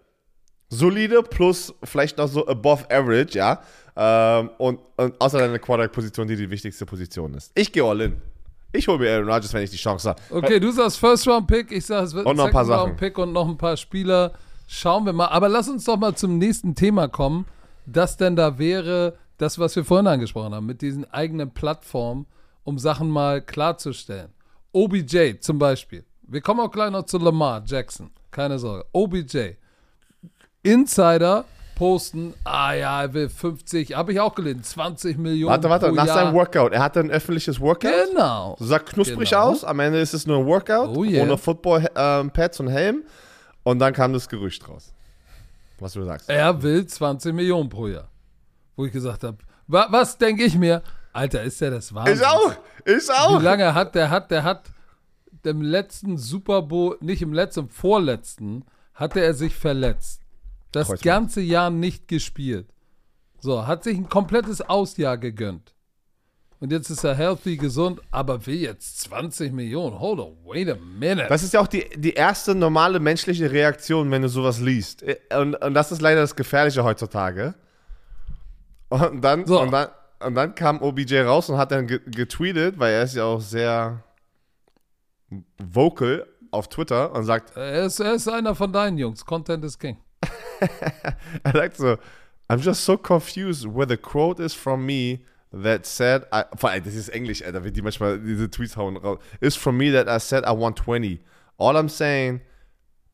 Solide 0.71 1.23
plus 1.23 1.75
vielleicht 1.83 2.17
noch 2.17 2.29
so 2.29 2.47
above 2.47 2.85
average, 2.91 3.37
ja. 3.37 3.61
Ähm, 3.97 4.51
und, 4.59 4.79
und 4.97 5.21
außer 5.21 5.39
deine 5.39 5.59
Quarterback-Position, 5.59 6.29
die 6.29 6.37
die 6.37 6.49
wichtigste 6.49 6.87
Position 6.87 7.35
ist. 7.35 7.51
Ich 7.55 7.73
gehe 7.73 7.85
all 7.85 8.01
in. 8.01 8.17
Ich 8.73 8.87
hole 8.87 8.99
mir 8.99 9.13
Aaron 9.13 9.29
Rodgers, 9.29 9.53
wenn 9.53 9.65
ich 9.65 9.71
die 9.71 9.77
Chance 9.77 10.11
habe. 10.11 10.23
Okay, 10.31 10.61
du 10.61 10.71
sagst 10.71 10.99
First 10.99 11.27
Round 11.27 11.49
Pick, 11.49 11.73
ich 11.73 11.85
sag 11.85 12.05
es 12.05 12.15
wird 12.15 12.25
Und 12.25 12.37
noch 12.37 12.47
ein 12.47 12.53
paar 12.53 12.65
Round 12.65 12.83
Sachen. 12.83 12.97
Pick 12.97 13.19
und 13.19 13.33
noch 13.33 13.49
ein 13.49 13.59
paar 13.59 13.77
Spieler. 13.77 14.33
Schauen 14.69 15.05
wir 15.05 15.13
mal. 15.13 15.27
Aber 15.27 15.49
lass 15.49 15.69
uns 15.69 15.85
doch 15.85 15.97
mal 15.97 16.15
zum 16.15 16.39
nächsten 16.39 16.77
Thema 16.77 17.09
kommen. 17.09 17.47
Das 17.85 18.17
denn 18.17 18.37
da 18.37 18.59
wäre, 18.59 19.19
das, 19.39 19.59
was 19.59 19.75
wir 19.75 19.85
vorhin 19.85 20.07
angesprochen 20.07 20.55
haben, 20.55 20.67
mit 20.67 20.83
diesen 20.83 21.11
eigenen 21.11 21.53
Plattformen, 21.53 22.27
um 22.63 22.79
Sachen 22.79 23.11
mal 23.11 23.41
klarzustellen. 23.43 24.33
OBJ 24.73 25.41
zum 25.41 25.59
Beispiel. 25.59 26.05
Wir 26.23 26.41
kommen 26.41 26.61
auch 26.61 26.71
gleich 26.71 26.93
noch 26.93 27.07
zu 27.07 27.19
Lamar 27.19 27.65
Jackson. 27.67 28.11
Keine 28.31 28.61
Sorge. 28.61 28.85
OBJ. 28.93 29.55
Insider 30.63 31.45
posten, 31.75 32.35
ah 32.45 32.75
ja, 32.75 33.03
er 33.03 33.15
will 33.15 33.31
50, 33.31 33.95
habe 33.95 34.13
ich 34.13 34.21
auch 34.21 34.35
gelesen, 34.35 34.63
20 34.63 35.17
Millionen. 35.17 35.51
Warte, 35.51 35.71
warte, 35.71 35.91
nach 35.93 36.07
Jahr. 36.07 36.19
seinem 36.19 36.35
Workout. 36.35 36.73
Er 36.73 36.83
hatte 36.83 37.01
ein 37.01 37.11
öffentliches 37.11 37.59
Workout. 37.59 37.91
Genau. 38.11 38.55
Sah 38.61 38.79
knusprig 38.79 39.31
Genau. 39.31 39.45
aus. 39.45 39.65
Am 39.65 39.81
Ende 39.81 39.99
ist 39.99 40.13
es 40.13 40.27
nur 40.27 40.39
ein 40.41 40.47
Workout. 40.47 40.95
Oh 40.95 41.05
yeah. 41.05 41.23
Ohne 41.23 41.39
Football-Pads 41.39 42.61
und 42.61 42.69
Helm. 42.69 43.05
Und 43.63 43.79
dann 43.79 43.95
kam 43.95 44.13
das 44.13 44.29
Gerücht 44.29 44.69
raus. 44.69 44.93
Was 45.79 45.95
du 45.95 46.05
sagst. 46.05 46.29
Er 46.29 46.63
will 46.63 46.85
20 46.87 47.33
Millionen 47.33 47.71
pro 47.71 47.87
Jahr. 47.87 48.09
Wo 48.77 48.85
ich 48.85 48.93
gesagt 48.93 49.25
habe, 49.25 49.39
wa 49.67 49.87
was 49.89 50.19
denke 50.19 50.45
ich 50.45 50.57
mir? 50.57 50.83
Alter, 51.15 51.43
ist 51.43 51.61
der 51.63 51.71
das 51.71 51.95
Wahnsinn? 51.95 52.17
Ich 52.17 52.27
auch. 52.27 52.53
Ich 52.85 53.11
auch. 53.11 53.41
Wie 53.41 53.45
lange 53.45 53.75
hat 53.75 53.95
der 53.95 54.11
hat 54.11 54.31
der 54.31 54.45
hat 54.45 54.65
im 55.45 55.63
letzten 55.63 56.19
Super 56.19 56.61
Bowl, 56.61 56.99
nicht 57.01 57.23
im 57.23 57.33
letzten, 57.33 57.61
im 57.61 57.69
vorletzten, 57.71 58.65
hatte 58.95 59.21
er 59.21 59.33
sich 59.33 59.55
verletzt. 59.57 60.20
Das 60.73 60.87
Kreuzband. 60.89 61.03
ganze 61.03 61.41
Jahr 61.41 61.71
nicht 61.71 62.09
gespielt. 62.09 62.69
So, 63.41 63.67
hat 63.67 63.85
sich 63.85 63.97
ein 63.97 64.09
komplettes 64.09 64.61
Ausjahr 64.61 65.17
gegönnt. 65.19 65.75
Und 66.61 66.73
jetzt 66.73 66.91
ist 66.91 67.05
er 67.05 67.15
healthy, 67.15 67.57
gesund, 67.57 68.03
aber 68.11 68.45
will 68.47 68.57
jetzt 68.57 69.01
20 69.01 69.51
Millionen. 69.53 69.99
Hold 69.99 70.21
on, 70.21 70.37
wait 70.45 70.69
a 70.69 70.75
minute. 70.77 71.27
Das 71.29 71.43
ist 71.43 71.55
ja 71.55 71.61
auch 71.61 71.67
die, 71.67 71.89
die 71.97 72.13
erste 72.13 72.55
normale 72.55 73.01
menschliche 73.01 73.51
Reaktion, 73.51 74.11
wenn 74.11 74.21
du 74.21 74.29
sowas 74.29 74.61
liest. 74.61 75.03
Und, 75.35 75.55
und 75.55 75.73
das 75.73 75.91
ist 75.91 76.03
leider 76.03 76.21
das 76.21 76.37
Gefährliche 76.37 76.85
heutzutage. 76.85 77.55
Und 78.91 79.23
dann, 79.23 79.47
So. 79.47 79.63
und 79.63 79.71
dann, 79.71 79.89
und 80.23 80.35
dann 80.35 80.55
kam 80.55 80.83
OBJ 80.83 81.21
raus 81.21 81.49
und 81.49 81.57
hat 81.57 81.71
dann 81.73 81.87
ge- 81.87 82.01
getweetet, 82.05 82.79
weil 82.79 82.93
er 82.93 83.05
ist 83.05 83.15
ja 83.15 83.25
auch 83.25 83.41
sehr 83.41 84.05
vocal 85.59 86.27
auf 86.51 86.69
Twitter 86.69 87.13
und 87.13 87.25
sagt, 87.25 87.57
er, 87.57 87.85
ist, 87.87 88.01
er 88.01 88.15
ist 88.15 88.29
einer 88.29 88.55
von 88.55 88.71
deinen 88.73 88.99
Jungs. 88.99 89.25
Content 89.25 89.65
is 89.65 89.79
King. 89.79 89.97
Er 91.43 91.53
sagt 91.53 91.77
so, 91.77 91.97
I'm 92.49 92.59
just 92.59 92.85
so 92.85 92.97
confused 92.97 93.67
where 93.67 93.87
the 93.87 93.97
quote 93.97 94.41
is 94.41 94.55
from 94.55 94.85
me 94.85 95.21
that 95.53 95.87
said, 95.87 96.25
I, 96.33 96.45
vor 96.57 96.71
allem, 96.71 96.85
das 96.85 96.95
ist 96.95 97.09
Englisch, 97.09 97.43
Alter, 97.43 97.65
wie 97.65 97.73
die 97.73 97.83
manchmal 97.83 98.19
diese 98.19 98.51
Tweets 98.51 98.77
hauen 98.77 98.97
raus. 98.97 99.19
Is 99.41 99.57
from 99.57 99.77
me 99.77 99.93
that 99.93 100.09
I 100.09 100.19
said 100.19 100.45
I 100.45 100.53
want 100.53 100.77
20. 100.77 101.21
All 101.59 101.77
I'm 101.77 101.89
saying 101.89 102.41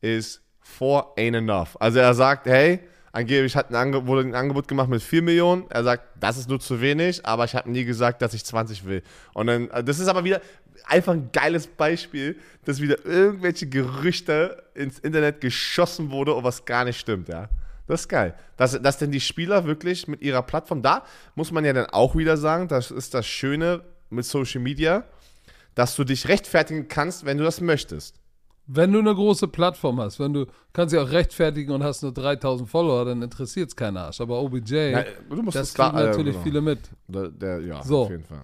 is 0.00 0.40
four 0.60 1.12
ain't 1.16 1.36
enough. 1.36 1.76
Also 1.80 1.98
er 1.98 2.14
sagt, 2.14 2.46
hey, 2.46 2.80
angeblich 3.12 3.56
hat 3.56 3.74
ein 3.74 4.06
wurde 4.06 4.22
ein 4.22 4.34
Angebot 4.34 4.68
gemacht 4.68 4.88
mit 4.88 5.02
4 5.02 5.22
Millionen. 5.22 5.64
Er 5.70 5.84
sagt, 5.84 6.04
das 6.20 6.36
ist 6.36 6.48
nur 6.48 6.60
zu 6.60 6.80
wenig, 6.80 7.24
aber 7.24 7.44
ich 7.44 7.54
habe 7.54 7.70
nie 7.70 7.84
gesagt, 7.84 8.22
dass 8.22 8.34
ich 8.34 8.44
20 8.44 8.84
will. 8.84 9.02
Und 9.34 9.46
dann, 9.46 9.68
das 9.84 9.98
ist 9.98 10.08
aber 10.08 10.24
wieder 10.24 10.40
einfach 10.84 11.12
ein 11.12 11.30
geiles 11.32 11.66
Beispiel, 11.66 12.36
dass 12.64 12.80
wieder 12.80 13.04
irgendwelche 13.04 13.66
Gerüchte 13.68 14.62
ins 14.74 14.98
Internet 14.98 15.40
geschossen 15.40 16.10
wurde 16.10 16.34
und 16.34 16.44
was 16.44 16.64
gar 16.64 16.84
nicht 16.84 16.98
stimmt, 16.98 17.28
ja. 17.28 17.48
Das 17.86 18.02
ist 18.02 18.08
geil. 18.08 18.34
Dass, 18.56 18.80
dass 18.82 18.98
denn 18.98 19.12
die 19.12 19.20
Spieler 19.20 19.64
wirklich 19.64 20.08
mit 20.08 20.20
ihrer 20.22 20.42
Plattform, 20.42 20.82
da 20.82 21.04
muss 21.36 21.52
man 21.52 21.64
ja 21.64 21.72
dann 21.72 21.86
auch 21.86 22.16
wieder 22.16 22.36
sagen, 22.36 22.66
das 22.68 22.90
ist 22.90 23.14
das 23.14 23.26
Schöne 23.26 23.82
mit 24.10 24.24
Social 24.24 24.60
Media, 24.60 25.04
dass 25.76 25.94
du 25.94 26.02
dich 26.04 26.26
rechtfertigen 26.28 26.88
kannst, 26.88 27.24
wenn 27.26 27.38
du 27.38 27.44
das 27.44 27.60
möchtest. 27.60 28.16
Wenn 28.68 28.90
du 28.92 28.98
eine 28.98 29.14
große 29.14 29.46
Plattform 29.46 30.00
hast, 30.00 30.18
wenn 30.18 30.32
du 30.32 30.46
kannst 30.72 30.92
dich 30.92 31.00
auch 31.00 31.10
rechtfertigen 31.12 31.70
und 31.72 31.84
hast 31.84 32.02
nur 32.02 32.12
3000 32.12 32.68
Follower, 32.68 33.04
dann 33.04 33.22
interessiert 33.22 33.68
es 33.68 33.76
keinen 33.76 33.96
Arsch. 33.96 34.20
Aber 34.20 34.40
OBJ, 34.42 34.90
Na, 34.92 35.04
das 35.52 35.72
klar- 35.72 35.92
kriegen 35.92 36.04
natürlich 36.08 36.32
genau. 36.32 36.42
viele 36.42 36.60
mit. 36.60 36.80
Der, 37.06 37.28
der, 37.28 37.60
ja, 37.60 37.82
So. 37.84 38.02
auf 38.02 38.10
jeden 38.10 38.24
Fall. 38.24 38.40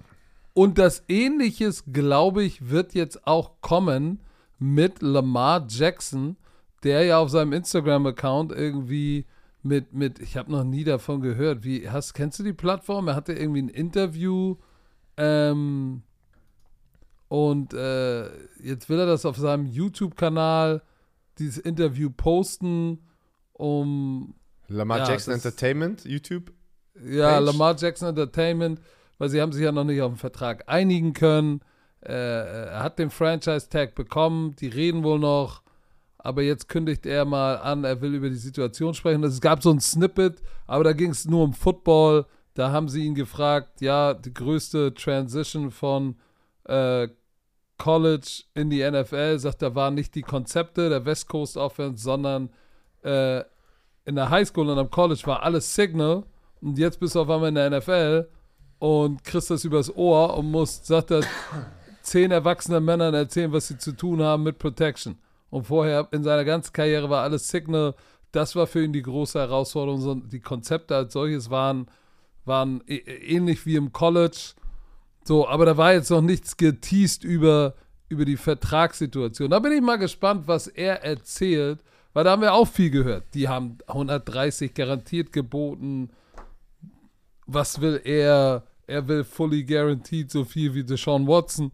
Und 0.55 0.79
das 0.79 1.03
Ähnliches, 1.09 1.85
glaube 1.93 2.43
ich, 2.45 2.69
wird 2.71 2.95
jetzt 2.95 3.27
auch 3.27 3.53
kommen 3.61 4.21
mit 4.59 5.01
Lamar 5.03 5.67
Jackson, 5.69 6.37
der 6.83 7.05
ja 7.05 7.19
auf 7.19 7.31
seinem 7.31 7.53
Instagram-Account 7.53 8.53
irgendwie 8.53 9.25
mit, 9.63 9.93
mit, 9.95 10.19
ich 10.19 10.37
habe 10.37 10.51
noch 10.53 10.65
nie 10.65 10.85
davon 10.85 11.21
gehört, 11.21 11.65
wie, 11.65 11.89
hast, 11.89 12.15
kennst 12.15 12.39
du 12.39 12.43
die 12.43 12.53
Plattform? 12.53 13.09
Er 13.09 13.15
hatte 13.15 13.33
irgendwie 13.33 13.63
ein 13.63 13.69
Interview 13.69 14.57
ähm, 15.17 16.03
und 17.29 17.73
äh, 17.73 18.25
jetzt 18.63 18.89
will 18.89 18.99
er 18.99 19.07
das 19.07 19.25
auf 19.25 19.37
seinem 19.37 19.67
YouTube-Kanal, 19.67 20.83
dieses 21.39 21.59
Interview 21.59 22.11
posten, 22.11 22.99
um 23.53 24.35
Lamar 24.69 24.99
Ja, 24.99 25.09
Jackson 25.11 25.33
das- 25.35 25.45
Entertainment, 25.45 26.05
YouTube. 26.05 26.53
Ja? 27.03 27.39
Lamar 27.39 27.75
Jackson 27.79 28.09
Entertainment, 28.11 28.81
weil 29.23 29.29
sie 29.29 29.41
haben 29.41 29.53
sich 29.53 29.63
ja 29.63 29.71
noch 29.71 29.85
nicht 29.85 30.03
auf 30.03 30.11
den 30.11 30.19
Vertrag 30.19 30.65
einigen 30.67 31.13
können. 31.13 31.61
Äh, 32.01 32.13
er 32.13 32.83
hat 32.83 32.99
den 32.99 33.09
Franchise-Tag 33.09 33.95
bekommen, 33.95 34.57
die 34.57 34.67
reden 34.67 35.05
wohl 35.05 35.21
noch, 35.21 35.63
aber 36.19 36.43
jetzt 36.43 36.69
kündigt 36.69 37.07
er 37.07 37.25
mal 37.25 37.59
an, 37.59 37.85
er 37.85 38.01
will 38.01 38.17
über 38.17 38.31
die 38.31 38.35
Situation 38.35 38.95
sprechen. 38.95 39.23
Es 39.23 39.41
gab 39.41 39.63
so 39.63 39.71
ein 39.71 39.79
Snippet, 39.79 40.43
aber 40.67 40.83
da 40.83 40.93
ging 40.93 41.11
es 41.11 41.25
nur 41.25 41.45
um 41.45 41.53
Football. 41.53 42.27
Da 42.55 42.73
haben 42.73 42.89
sie 42.89 43.05
ihn 43.05 43.15
gefragt, 43.15 43.81
ja, 43.81 44.13
die 44.13 44.35
größte 44.35 44.93
Transition 44.93 45.71
von 45.71 46.17
äh, 46.65 47.07
College 47.79 48.43
in 48.55 48.71
die 48.71 48.83
NFL, 48.83 49.39
sagt, 49.39 49.63
da 49.63 49.73
waren 49.77 49.95
nicht 49.95 50.17
die 50.17 50.23
Konzepte 50.23 50.89
der 50.89 51.05
West 51.05 51.29
Coast 51.29 51.57
Offense, 51.57 52.03
sondern 52.03 52.51
äh, 53.05 53.45
in 54.05 54.17
der 54.17 54.31
Highschool 54.31 54.69
und 54.69 54.81
am 54.81 54.91
College 54.91 55.23
war 55.27 55.45
alles 55.45 55.73
Signal 55.73 56.25
und 56.61 56.77
jetzt 56.77 56.99
bist 56.99 57.15
du 57.15 57.21
auf 57.21 57.31
einmal 57.31 57.51
in 57.51 57.55
der 57.55 57.71
NFL 57.71 58.29
und 58.83 59.23
kriegst 59.23 59.49
das 59.49 59.65
übers 59.65 59.95
Ohr 59.95 60.37
und 60.37 60.51
musst, 60.51 60.87
sagt 60.87 61.13
er, 61.13 61.21
zehn 62.03 62.33
erwachsene 62.33 62.81
Männern 62.81 63.15
erzählen, 63.15 63.53
was 63.53 63.69
sie 63.69 63.79
zu 63.79 63.93
tun 63.93 64.21
haben 64.21 64.43
mit 64.43 64.59
Protection. 64.59 65.19
Und 65.51 65.69
vorher 65.69 66.09
in 66.11 66.25
seiner 66.25 66.45
ganzen 66.45 66.73
Karriere 66.73 67.09
war 67.09 67.23
alles 67.23 67.49
Signal. 67.49 67.95
Das 68.33 68.57
war 68.57 68.67
für 68.67 68.83
ihn 68.83 68.93
die 68.93 69.03
große 69.03 69.39
Herausforderung. 69.39 70.29
Die 70.31 70.41
Konzepte 70.41 70.97
als 70.97 71.13
solches 71.13 71.49
waren, 71.49 71.87
waren 72.45 72.83
ä- 72.89 73.07
ähnlich 73.07 73.67
wie 73.67 73.77
im 73.77 73.93
College. 73.93 74.55
So, 75.23 75.47
aber 75.47 75.65
da 75.65 75.77
war 75.77 75.93
jetzt 75.93 76.11
noch 76.11 76.21
nichts 76.21 76.57
geteased 76.57 77.23
über, 77.23 77.75
über 78.09 78.25
die 78.25 78.37
Vertragssituation. 78.37 79.51
Da 79.51 79.61
bin 79.61 79.71
ich 79.71 79.81
mal 79.81 79.95
gespannt, 79.95 80.49
was 80.49 80.67
er 80.67 81.05
erzählt, 81.05 81.79
weil 82.15 82.25
da 82.25 82.33
haben 82.33 82.43
wir 82.43 82.53
auch 82.53 82.67
viel 82.67 82.91
gehört. 82.91 83.27
Die 83.35 83.47
haben 83.49 83.79
130 83.87 84.75
garantiert 84.75 85.33
geboten. 85.33 86.11
Was 87.47 87.81
will 87.81 88.01
er? 88.03 88.65
Er 88.93 89.09
will 89.09 89.25
fully 89.25 89.65
guaranteed 89.65 90.31
so 90.31 90.45
viel 90.45 90.75
wie 90.75 90.85
Deshaun 90.85 91.27
Watson. 91.27 91.73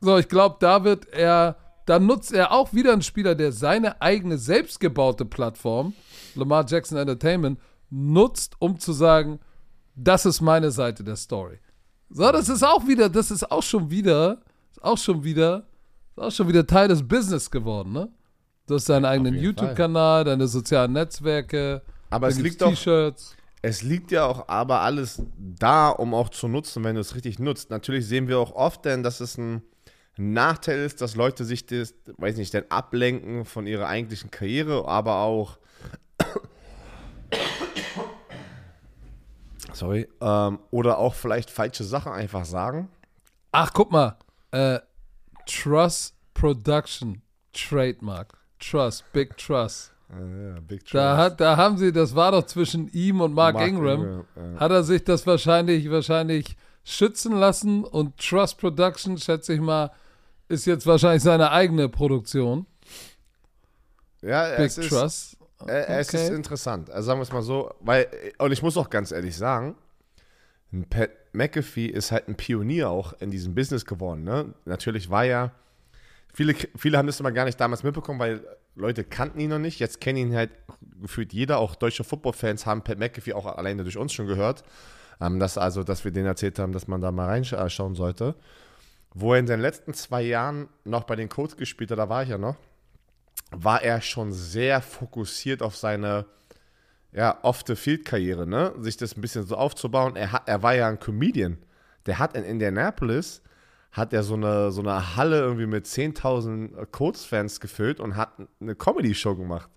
So, 0.00 0.18
ich 0.18 0.28
glaube, 0.28 0.56
da 0.58 0.82
wird 0.82 1.08
er, 1.12 1.56
da 1.86 2.00
nutzt 2.00 2.32
er 2.32 2.50
auch 2.50 2.72
wieder 2.72 2.92
einen 2.92 3.02
Spieler, 3.02 3.36
der 3.36 3.52
seine 3.52 4.02
eigene 4.02 4.36
selbstgebaute 4.36 5.24
Plattform, 5.24 5.94
Lamar 6.34 6.66
Jackson 6.66 6.98
Entertainment, 6.98 7.60
nutzt, 7.88 8.56
um 8.58 8.80
zu 8.80 8.92
sagen, 8.92 9.38
das 9.94 10.26
ist 10.26 10.40
meine 10.40 10.72
Seite 10.72 11.04
der 11.04 11.14
Story. 11.14 11.60
So, 12.08 12.32
das 12.32 12.48
ist 12.48 12.64
auch 12.64 12.84
wieder, 12.88 13.08
das 13.08 13.30
ist 13.30 13.48
auch 13.48 13.62
schon 13.62 13.88
wieder, 13.88 14.40
ist 14.72 14.82
auch 14.82 14.98
schon 14.98 15.22
wieder, 15.22 15.68
ist 16.16 16.18
auch 16.18 16.32
schon 16.32 16.48
wieder 16.48 16.66
Teil 16.66 16.88
des 16.88 17.06
Business 17.06 17.48
geworden, 17.48 17.92
ne? 17.92 18.08
Du 18.66 18.74
hast 18.74 18.88
deinen 18.88 19.04
eigenen 19.04 19.34
YouTube-Kanal, 19.34 20.24
deine 20.24 20.48
sozialen 20.48 20.94
Netzwerke, 20.94 21.82
Aber 22.08 22.26
es 22.26 22.40
liegt 22.40 22.60
T-Shirts. 22.60 23.36
Es 23.62 23.82
liegt 23.82 24.10
ja 24.10 24.26
auch 24.26 24.48
aber 24.48 24.80
alles 24.80 25.22
da, 25.36 25.90
um 25.90 26.14
auch 26.14 26.30
zu 26.30 26.48
nutzen, 26.48 26.82
wenn 26.84 26.94
du 26.94 27.00
es 27.00 27.14
richtig 27.14 27.38
nutzt. 27.38 27.70
Natürlich 27.70 28.06
sehen 28.06 28.26
wir 28.28 28.38
auch 28.38 28.52
oft 28.52 28.84
denn, 28.84 29.02
dass 29.02 29.20
es 29.20 29.36
ein 29.36 29.62
Nachteil 30.16 30.80
ist, 30.80 31.00
dass 31.00 31.14
Leute 31.14 31.44
sich 31.44 31.66
das, 31.66 31.94
weiß 32.16 32.36
nicht, 32.36 32.54
dann 32.54 32.64
ablenken 32.68 33.44
von 33.44 33.66
ihrer 33.66 33.86
eigentlichen 33.86 34.30
Karriere, 34.30 34.86
aber 34.88 35.16
auch 35.20 35.58
sorry, 39.72 40.08
ähm, 40.20 40.58
oder 40.70 40.98
auch 40.98 41.14
vielleicht 41.14 41.50
falsche 41.50 41.84
Sachen 41.84 42.12
einfach 42.12 42.44
sagen. 42.44 42.88
Ach, 43.52 43.72
guck 43.72 43.90
mal. 43.90 44.16
Äh, 44.52 44.80
Trust 45.46 46.14
Production 46.34 47.22
Trademark. 47.52 48.38
Trust, 48.58 49.04
Big 49.12 49.36
Trust. 49.36 49.92
Äh, 50.12 50.48
ja, 50.54 50.60
Big 50.60 50.84
Da, 50.90 51.14
Trust. 51.14 51.18
hat, 51.24 51.40
da 51.40 51.56
haben 51.56 51.78
sie, 51.78 51.92
das 51.92 52.14
war 52.14 52.32
doch 52.32 52.44
zwischen 52.46 52.88
ihm 52.92 53.20
und 53.20 53.32
Mark, 53.34 53.54
Mark 53.54 53.68
Ingram. 53.68 54.00
Ingram, 54.02 54.24
ja. 54.54 54.60
Hat 54.60 54.70
er 54.72 54.82
sich 54.82 55.04
das 55.04 55.26
wahrscheinlich, 55.26 55.90
wahrscheinlich 55.90 56.56
schützen 56.84 57.32
lassen 57.36 57.84
und 57.84 58.16
Trust 58.18 58.58
Production, 58.58 59.18
schätze 59.18 59.54
ich 59.54 59.60
mal, 59.60 59.90
ist 60.48 60.66
jetzt 60.66 60.86
wahrscheinlich 60.86 61.22
seine 61.22 61.50
eigene 61.52 61.88
Produktion. 61.88 62.66
Ja, 64.22 64.56
Big 64.56 64.66
es 64.66 64.78
ist, 64.78 64.88
Trust. 64.88 65.36
Äh, 65.66 65.84
Es 66.00 66.12
ist 66.14 66.30
interessant. 66.30 66.90
Also 66.90 67.06
sagen 67.06 67.20
wir 67.20 67.24
es 67.24 67.32
mal 67.32 67.42
so, 67.42 67.72
weil, 67.80 68.08
und 68.38 68.50
ich 68.52 68.62
muss 68.62 68.76
auch 68.76 68.90
ganz 68.90 69.12
ehrlich 69.12 69.36
sagen, 69.36 69.76
Pat 70.88 71.10
McAfee 71.32 71.86
ist 71.86 72.10
halt 72.12 72.28
ein 72.28 72.34
Pionier 72.36 72.90
auch 72.90 73.12
in 73.20 73.30
diesem 73.30 73.54
Business 73.54 73.84
geworden. 73.84 74.24
Ne? 74.24 74.54
Natürlich 74.64 75.10
war 75.10 75.24
ja, 75.24 75.52
viele, 76.32 76.54
viele 76.76 76.98
haben 76.98 77.06
das 77.06 77.20
immer 77.20 77.32
gar 77.32 77.44
nicht 77.44 77.60
damals 77.60 77.82
mitbekommen, 77.82 78.18
weil 78.18 78.44
Leute 78.74 79.04
kannten 79.04 79.40
ihn 79.40 79.50
noch 79.50 79.58
nicht. 79.58 79.78
Jetzt 79.78 80.00
kennen 80.00 80.18
ihn 80.18 80.34
halt 80.34 80.50
gefühlt 81.00 81.32
jeder, 81.32 81.58
auch 81.58 81.74
deutsche 81.74 82.04
Football-Fans 82.04 82.66
haben 82.66 82.82
Pat 82.82 82.98
McAfee 82.98 83.32
auch 83.32 83.46
alleine 83.46 83.82
durch 83.82 83.96
uns 83.96 84.12
schon 84.12 84.26
gehört. 84.26 84.64
Ähm, 85.20 85.38
dass 85.38 85.58
also, 85.58 85.84
dass 85.84 86.04
wir 86.04 86.12
denen 86.12 86.26
erzählt 86.26 86.58
haben, 86.58 86.72
dass 86.72 86.88
man 86.88 87.00
da 87.00 87.12
mal 87.12 87.26
reinschauen 87.26 87.94
sollte. 87.94 88.34
Wo 89.12 89.34
er 89.34 89.40
in 89.40 89.46
den 89.46 89.60
letzten 89.60 89.92
zwei 89.92 90.22
Jahren 90.22 90.68
noch 90.84 91.04
bei 91.04 91.16
den 91.16 91.28
Colts 91.28 91.56
gespielt 91.56 91.90
hat, 91.90 91.98
da 91.98 92.08
war 92.08 92.22
ich 92.22 92.28
ja 92.28 92.38
noch, 92.38 92.56
war 93.50 93.82
er 93.82 94.00
schon 94.00 94.32
sehr 94.32 94.80
fokussiert 94.80 95.62
auf 95.62 95.76
seine 95.76 96.26
ja, 97.12 97.38
Off-the-Field-Karriere, 97.42 98.46
ne? 98.46 98.72
Sich 98.78 98.96
das 98.96 99.16
ein 99.16 99.20
bisschen 99.20 99.44
so 99.44 99.56
aufzubauen. 99.56 100.16
Er, 100.16 100.32
hat, 100.32 100.48
er 100.48 100.62
war 100.62 100.74
ja 100.74 100.88
ein 100.88 101.00
Comedian. 101.00 101.58
Der 102.06 102.18
hat 102.18 102.36
in 102.36 102.44
Indianapolis, 102.44 103.42
hat 103.92 104.12
er 104.12 104.22
so 104.22 104.34
eine, 104.34 104.70
so 104.70 104.80
eine 104.80 105.16
Halle 105.16 105.40
irgendwie 105.40 105.66
mit 105.66 105.86
10.000 105.86 106.86
Colts-Fans 106.86 107.60
gefüllt 107.60 108.00
und 108.00 108.16
hat 108.16 108.32
eine 108.60 108.74
Comedy-Show 108.74 109.34
gemacht. 109.34 109.68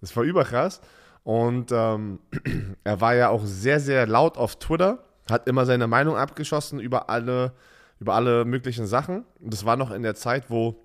Das 0.00 0.14
war 0.16 0.24
überkrass. 0.24 0.80
Und 1.22 1.72
ähm, 1.72 2.20
er 2.84 3.00
war 3.00 3.14
ja 3.14 3.28
auch 3.28 3.44
sehr, 3.44 3.80
sehr 3.80 4.06
laut 4.06 4.36
auf 4.36 4.56
Twitter, 4.56 5.04
hat 5.30 5.46
immer 5.46 5.66
seine 5.66 5.86
Meinung 5.86 6.16
abgeschossen 6.16 6.80
über 6.80 7.10
alle, 7.10 7.52
über 8.00 8.14
alle 8.14 8.44
möglichen 8.44 8.86
Sachen. 8.86 9.24
Und 9.40 9.52
das 9.52 9.64
war 9.64 9.76
noch 9.76 9.90
in 9.90 10.02
der 10.02 10.14
Zeit, 10.14 10.50
wo, 10.50 10.82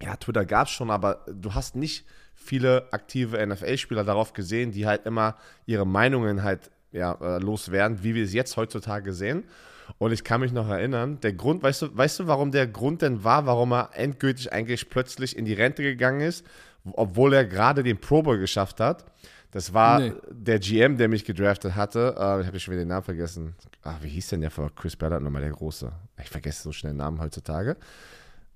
ja, 0.00 0.16
Twitter 0.16 0.46
gab 0.46 0.68
es 0.68 0.72
schon, 0.72 0.90
aber 0.90 1.24
du 1.30 1.54
hast 1.54 1.76
nicht 1.76 2.06
viele 2.34 2.92
aktive 2.92 3.44
NFL-Spieler 3.44 4.04
darauf 4.04 4.32
gesehen, 4.32 4.70
die 4.70 4.86
halt 4.86 5.04
immer 5.04 5.36
ihre 5.64 5.86
Meinungen 5.86 6.42
halt 6.42 6.70
ja, 6.92 7.12
äh, 7.20 7.38
loswerden, 7.38 8.02
wie 8.02 8.14
wir 8.14 8.24
es 8.24 8.32
jetzt 8.32 8.56
heutzutage 8.56 9.12
sehen. 9.12 9.44
Und 9.98 10.12
ich 10.12 10.24
kann 10.24 10.40
mich 10.40 10.52
noch 10.52 10.68
erinnern, 10.68 11.20
der 11.20 11.32
Grund, 11.32 11.62
weißt 11.62 11.82
du, 11.82 11.96
weißt 11.96 12.20
du, 12.20 12.26
warum 12.26 12.50
der 12.50 12.66
Grund 12.66 13.02
denn 13.02 13.24
war, 13.24 13.46
warum 13.46 13.72
er 13.72 13.90
endgültig 13.94 14.52
eigentlich 14.52 14.90
plötzlich 14.90 15.36
in 15.36 15.44
die 15.44 15.54
Rente 15.54 15.82
gegangen 15.82 16.20
ist, 16.20 16.44
obwohl 16.92 17.32
er 17.32 17.44
gerade 17.44 17.82
den 17.82 17.98
Pro 17.98 18.22
Bowl 18.22 18.38
geschafft 18.38 18.80
hat? 18.80 19.04
Das 19.52 19.72
war 19.72 20.00
nee. 20.00 20.12
der 20.30 20.58
GM, 20.58 20.98
der 20.98 21.08
mich 21.08 21.24
gedraftet 21.24 21.76
hatte. 21.76 22.14
Äh, 22.18 22.40
ich 22.42 22.46
habe 22.46 22.60
schon 22.60 22.72
wieder 22.72 22.82
den 22.82 22.88
Namen 22.88 23.04
vergessen. 23.04 23.54
Ach, 23.82 23.96
wie 24.02 24.08
hieß 24.08 24.28
denn 24.28 24.42
der 24.42 24.50
vor 24.50 24.70
Chris 24.74 24.96
Ballard 24.96 25.22
nochmal, 25.22 25.40
der 25.40 25.52
Große? 25.52 25.90
Ich 26.22 26.28
vergesse 26.28 26.62
so 26.62 26.72
schnell 26.72 26.92
Namen 26.92 27.20
heutzutage. 27.20 27.76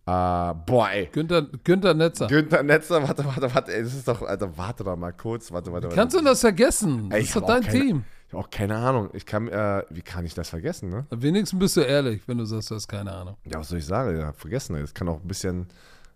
Uh, 0.07 0.55
boah, 0.67 0.91
ey. 0.91 1.09
Günther, 1.13 1.47
Günther 1.63 1.95
Netzer. 1.95 2.27
Günther 2.27 2.63
Netzer, 2.63 3.03
warte, 3.07 3.25
warte, 3.25 3.55
warte, 3.55 3.73
ey, 3.73 3.83
das 3.83 3.95
ist 3.95 4.09
doch, 4.09 4.23
Alter, 4.23 4.57
warte 4.57 4.83
doch 4.83 4.97
mal 4.97 5.13
kurz, 5.13 5.53
warte, 5.53 5.73
warte, 5.73 5.85
warte. 5.85 5.97
Kannst 5.97 6.17
du 6.17 6.23
das 6.23 6.41
vergessen? 6.41 7.09
Das 7.11 7.19
ey, 7.19 7.25
ist 7.25 7.37
doch 7.37 7.47
dein 7.47 7.63
keine, 7.63 7.81
Team. 7.81 8.05
Ich 8.31 8.35
habe 8.35 8.45
auch 8.45 8.51
keine 8.51 8.77
Ahnung. 8.77 9.11
Ich 9.13 9.27
kann, 9.27 9.49
äh, 9.49 9.83
wie 9.91 10.03
kann 10.03 10.25
ich 10.25 10.35
das 10.35 10.51
vergessen, 10.51 10.89
ne? 10.89 11.05
Wenigstens 11.11 11.59
bist 11.59 11.77
du 11.77 11.81
ehrlich, 11.81 12.23
wenn 12.29 12.39
du 12.39 12.45
sagst, 12.45 12.71
du 12.71 12.77
hast 12.77 12.87
keine 12.87 13.13
Ahnung. 13.13 13.37
Ja, 13.45 13.59
was 13.59 13.71
soll 13.71 13.81
ich 13.81 13.87
sagen? 13.87 14.17
Ja, 14.17 14.33
vergessen. 14.33 14.77
Es 14.77 14.95
kann 14.95 15.09
auch 15.09 15.21
ein 15.21 15.27
bisschen 15.27 15.67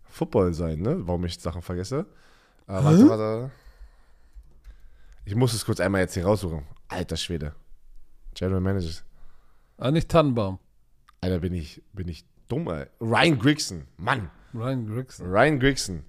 Football 0.05 0.55
sein, 0.55 0.79
ne? 0.79 0.96
Warum 1.09 1.24
ich 1.24 1.40
Sachen 1.40 1.61
vergesse. 1.61 2.07
Äh, 2.68 2.72
warte, 2.72 3.09
warte. 3.09 3.50
Ich 5.24 5.35
muss 5.35 5.55
es 5.55 5.64
kurz 5.64 5.81
einmal 5.81 6.03
jetzt 6.03 6.14
hier 6.14 6.24
raussuchen. 6.24 6.62
Alter 6.87 7.16
Schwede. 7.16 7.53
General 8.35 8.61
Manager. 8.61 9.03
Ah, 9.79 9.90
nicht 9.90 10.09
Tannenbaum. 10.09 10.61
Alter, 11.20 11.40
bin 11.40 11.53
ich, 11.53 11.83
bin 11.94 12.07
ich 12.07 12.24
dumm, 12.46 12.68
ey. 12.68 12.87
Ryan 13.00 13.40
Grigson. 13.40 13.87
Mann. 13.96 14.31
Ryan 14.55 14.87
Grigson. 14.87 15.27
Ryan 15.27 15.59
Grigson. 15.59 16.05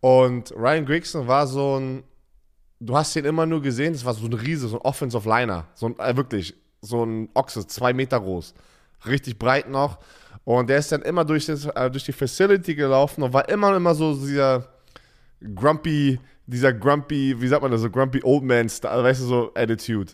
Und 0.00 0.52
Ryan 0.52 0.86
Grigson 0.86 1.26
war 1.26 1.46
so 1.46 1.78
ein, 1.78 2.04
du 2.80 2.96
hast 2.96 3.14
ihn 3.14 3.24
immer 3.24 3.46
nur 3.46 3.60
gesehen, 3.62 3.92
das 3.92 4.04
war 4.04 4.14
so 4.14 4.26
ein 4.26 4.32
Riese, 4.32 4.68
so 4.68 4.78
ein 4.78 4.82
Offensive 4.82 5.28
Liner. 5.28 5.66
So 5.74 5.86
ein, 5.86 5.98
äh, 5.98 6.16
wirklich, 6.16 6.54
so 6.80 7.04
ein 7.04 7.28
Ochse, 7.34 7.66
zwei 7.66 7.92
Meter 7.92 8.18
groß. 8.18 8.54
Richtig 9.06 9.38
breit 9.38 9.68
noch. 9.68 9.98
Und 10.44 10.68
der 10.68 10.78
ist 10.78 10.90
dann 10.90 11.02
immer 11.02 11.24
durch, 11.24 11.46
das, 11.46 11.66
äh, 11.66 11.90
durch 11.90 12.04
die 12.04 12.12
Facility 12.12 12.74
gelaufen 12.74 13.22
und 13.22 13.32
war 13.32 13.48
immer, 13.48 13.76
immer 13.76 13.94
so 13.94 14.14
dieser 14.14 14.66
grumpy, 15.54 16.18
dieser 16.46 16.72
grumpy, 16.72 17.36
wie 17.38 17.48
sagt 17.48 17.62
man 17.62 17.70
das, 17.70 17.82
so 17.82 17.90
grumpy 17.90 18.20
Old 18.24 18.42
Man, 18.42 18.66
weißt 18.66 19.20
du, 19.20 19.24
so 19.26 19.54
Attitude. 19.54 20.12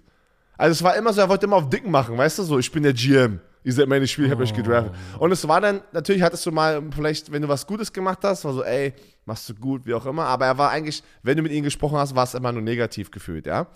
Also 0.58 0.72
es 0.72 0.82
war 0.82 0.96
immer 0.96 1.12
so, 1.12 1.20
er 1.20 1.28
wollte 1.28 1.46
immer 1.46 1.56
auf 1.56 1.68
Dicken 1.68 1.90
machen, 1.90 2.18
weißt 2.18 2.38
du, 2.38 2.42
so, 2.42 2.58
ich 2.58 2.70
bin 2.70 2.82
der 2.82 2.92
GM. 2.92 3.40
Ihr 3.66 3.72
seid 3.72 3.88
meine 3.88 4.06
Spiele, 4.06 4.28
ich 4.28 4.32
habe 4.32 4.44
euch 4.44 4.54
gedraftet. 4.54 4.92
Oh. 5.18 5.24
Und 5.24 5.32
es 5.32 5.48
war 5.48 5.60
dann, 5.60 5.80
natürlich 5.90 6.22
hattest 6.22 6.46
du 6.46 6.52
mal, 6.52 6.80
vielleicht, 6.94 7.32
wenn 7.32 7.42
du 7.42 7.48
was 7.48 7.66
Gutes 7.66 7.92
gemacht 7.92 8.20
hast, 8.22 8.44
war 8.44 8.52
so, 8.52 8.62
ey, 8.62 8.94
machst 9.24 9.48
du 9.48 9.56
gut, 9.56 9.84
wie 9.86 9.94
auch 9.94 10.06
immer. 10.06 10.26
Aber 10.26 10.46
er 10.46 10.56
war 10.56 10.70
eigentlich, 10.70 11.02
wenn 11.24 11.36
du 11.36 11.42
mit 11.42 11.50
ihm 11.50 11.64
gesprochen 11.64 11.98
hast, 11.98 12.14
war 12.14 12.22
es 12.22 12.34
immer 12.34 12.52
nur 12.52 12.62
negativ 12.62 13.10
gefühlt, 13.10 13.44
ja. 13.44 13.66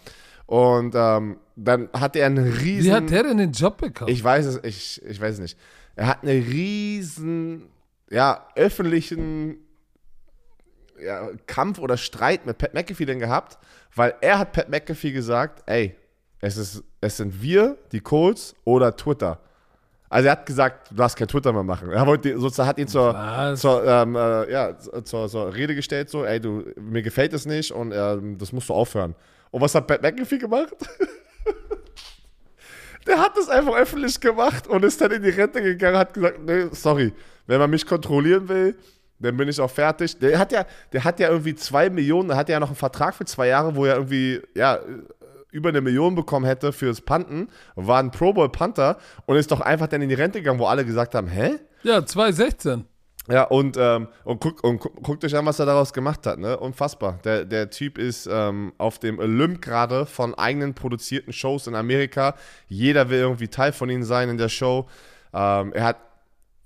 Und 0.46 0.94
ähm, 0.94 1.38
dann 1.56 1.88
hatte 1.92 2.20
er 2.20 2.26
einen 2.26 2.52
riesen. 2.52 2.84
Wie 2.84 2.92
hat 2.92 3.10
der 3.10 3.24
denn 3.24 3.38
den 3.38 3.50
Job 3.50 3.78
bekommen? 3.78 4.12
Ich 4.12 4.22
weiß 4.22 4.46
es, 4.46 4.60
ich, 4.62 5.04
ich 5.04 5.20
weiß 5.20 5.34
es 5.34 5.40
nicht. 5.40 5.58
Er 5.96 6.06
hat 6.06 6.22
einen 6.22 6.40
riesen, 6.40 7.64
ja, 8.10 8.46
öffentlichen 8.54 9.56
ja, 11.04 11.30
Kampf 11.48 11.80
oder 11.80 11.96
Streit 11.96 12.46
mit 12.46 12.58
Pat 12.58 12.74
McAfee 12.74 13.06
denn 13.06 13.18
gehabt, 13.18 13.58
weil 13.96 14.14
er 14.20 14.38
hat 14.38 14.52
Pat 14.52 14.68
McAfee 14.68 15.10
gesagt, 15.10 15.64
ey, 15.66 15.96
es, 16.38 16.56
ist, 16.56 16.84
es 17.00 17.16
sind 17.16 17.42
wir, 17.42 17.76
die 17.90 17.98
Colts 17.98 18.54
oder 18.64 18.94
Twitter. 18.94 19.40
Also 20.10 20.26
er 20.26 20.32
hat 20.32 20.44
gesagt, 20.44 20.90
du 20.90 20.96
darfst 20.96 21.16
kein 21.16 21.28
Twitter 21.28 21.52
mehr 21.52 21.62
machen. 21.62 21.92
Er 21.92 22.04
wollte, 22.04 22.36
sozusagen 22.36 22.68
hat 22.68 22.78
ihn 22.78 22.88
zur, 22.88 23.14
zur, 23.54 23.86
ähm, 23.86 24.16
äh, 24.16 24.50
ja, 24.50 24.76
zur, 24.76 25.28
zur, 25.28 25.54
Rede 25.54 25.76
gestellt, 25.76 26.10
so, 26.10 26.24
ey, 26.24 26.40
du, 26.40 26.64
mir 26.80 27.00
gefällt 27.00 27.32
es 27.32 27.46
nicht 27.46 27.70
und 27.70 27.92
ähm, 27.94 28.36
das 28.36 28.52
musst 28.52 28.68
du 28.68 28.74
aufhören. 28.74 29.14
Und 29.52 29.60
was 29.60 29.72
hat 29.72 29.86
Pat 29.86 30.02
McAfee 30.02 30.38
gemacht? 30.38 30.74
Der 33.06 33.18
hat 33.18 33.36
das 33.36 33.48
einfach 33.48 33.76
öffentlich 33.76 34.20
gemacht 34.20 34.66
und 34.66 34.84
ist 34.84 35.00
dann 35.00 35.12
in 35.12 35.22
die 35.22 35.30
Rente 35.30 35.62
gegangen, 35.62 35.96
hat 35.96 36.12
gesagt, 36.12 36.40
nee, 36.44 36.66
sorry, 36.72 37.12
wenn 37.46 37.60
man 37.60 37.70
mich 37.70 37.86
kontrollieren 37.86 38.48
will, 38.48 38.76
dann 39.20 39.36
bin 39.36 39.48
ich 39.48 39.60
auch 39.60 39.70
fertig. 39.70 40.18
Der 40.18 40.38
hat 40.38 40.50
ja, 40.50 40.66
der 40.92 41.04
hat 41.04 41.20
ja 41.20 41.28
irgendwie 41.28 41.54
zwei 41.54 41.88
Millionen, 41.88 42.28
der 42.28 42.36
hat 42.36 42.48
ja 42.48 42.58
noch 42.58 42.68
einen 42.68 42.76
Vertrag 42.76 43.14
für 43.14 43.24
zwei 43.24 43.46
Jahre, 43.46 43.76
wo 43.76 43.84
er 43.84 43.94
irgendwie, 43.94 44.42
ja, 44.54 44.80
über 45.50 45.70
eine 45.70 45.80
Million 45.80 46.14
bekommen 46.14 46.46
hätte 46.46 46.72
fürs 46.72 47.00
Panten, 47.00 47.48
war 47.74 47.98
ein 47.98 48.10
Pro 48.10 48.32
Bowl 48.32 48.48
Panther 48.48 48.98
und 49.26 49.36
ist 49.36 49.50
doch 49.50 49.60
einfach 49.60 49.86
dann 49.88 50.02
in 50.02 50.08
die 50.08 50.14
Rente 50.14 50.40
gegangen, 50.40 50.58
wo 50.58 50.66
alle 50.66 50.84
gesagt 50.84 51.14
haben, 51.14 51.28
hä? 51.28 51.58
Ja, 51.82 52.04
2016. 52.04 52.84
Ja, 53.28 53.44
und, 53.44 53.76
ähm, 53.78 54.08
und, 54.24 54.40
guck, 54.40 54.64
und 54.64 54.80
guckt 54.80 55.24
euch 55.24 55.36
an, 55.36 55.46
was 55.46 55.58
er 55.58 55.66
daraus 55.66 55.92
gemacht 55.92 56.26
hat, 56.26 56.38
ne? 56.38 56.58
Unfassbar. 56.58 57.20
Der, 57.22 57.44
der 57.44 57.70
Typ 57.70 57.98
ist 57.98 58.28
ähm, 58.30 58.72
auf 58.78 58.98
dem 58.98 59.18
Olymp 59.18 59.62
gerade 59.62 60.06
von 60.06 60.34
eigenen 60.34 60.74
produzierten 60.74 61.32
Shows 61.32 61.66
in 61.66 61.74
Amerika. 61.74 62.34
Jeder 62.66 63.08
will 63.08 63.20
irgendwie 63.20 63.48
Teil 63.48 63.72
von 63.72 63.88
ihm 63.88 64.02
sein 64.02 64.30
in 64.30 64.38
der 64.38 64.48
Show. 64.48 64.88
Ähm, 65.32 65.72
er 65.74 65.84
hat 65.84 65.96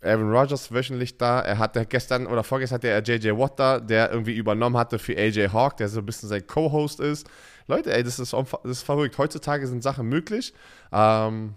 Aaron 0.05 0.31
Rodgers 0.31 0.73
wöchentlich 0.73 1.19
da. 1.19 1.41
Er 1.41 1.59
hatte 1.59 1.85
gestern 1.87 2.27
oder 2.27 2.45
vorgestern 2.45 2.77
hatte 2.77 2.89
er 2.89 3.03
JJ 3.03 3.37
Watt 3.39 3.59
da, 3.59 3.81
der 3.81 4.11
irgendwie 4.13 4.35
übernommen 4.35 4.77
hatte 4.77 4.99
für 4.99 5.17
AJ 5.17 5.49
Hawk, 5.53 5.77
der 5.79 5.89
so 5.89 6.01
ein 6.01 6.07
bisschen 6.07 6.29
sein 6.29 6.47
Co-Host 6.47 7.01
ist. 7.01 7.29
Leute, 7.67 7.95
ey, 7.95 8.03
das 8.03 8.19
ist, 8.19 8.33
das 8.33 8.49
ist 8.65 8.83
verrückt. 8.83 9.17
Heutzutage 9.19 9.67
sind 9.67 9.83
Sachen 9.83 10.09
möglich. 10.09 10.53
Ähm, 10.93 11.55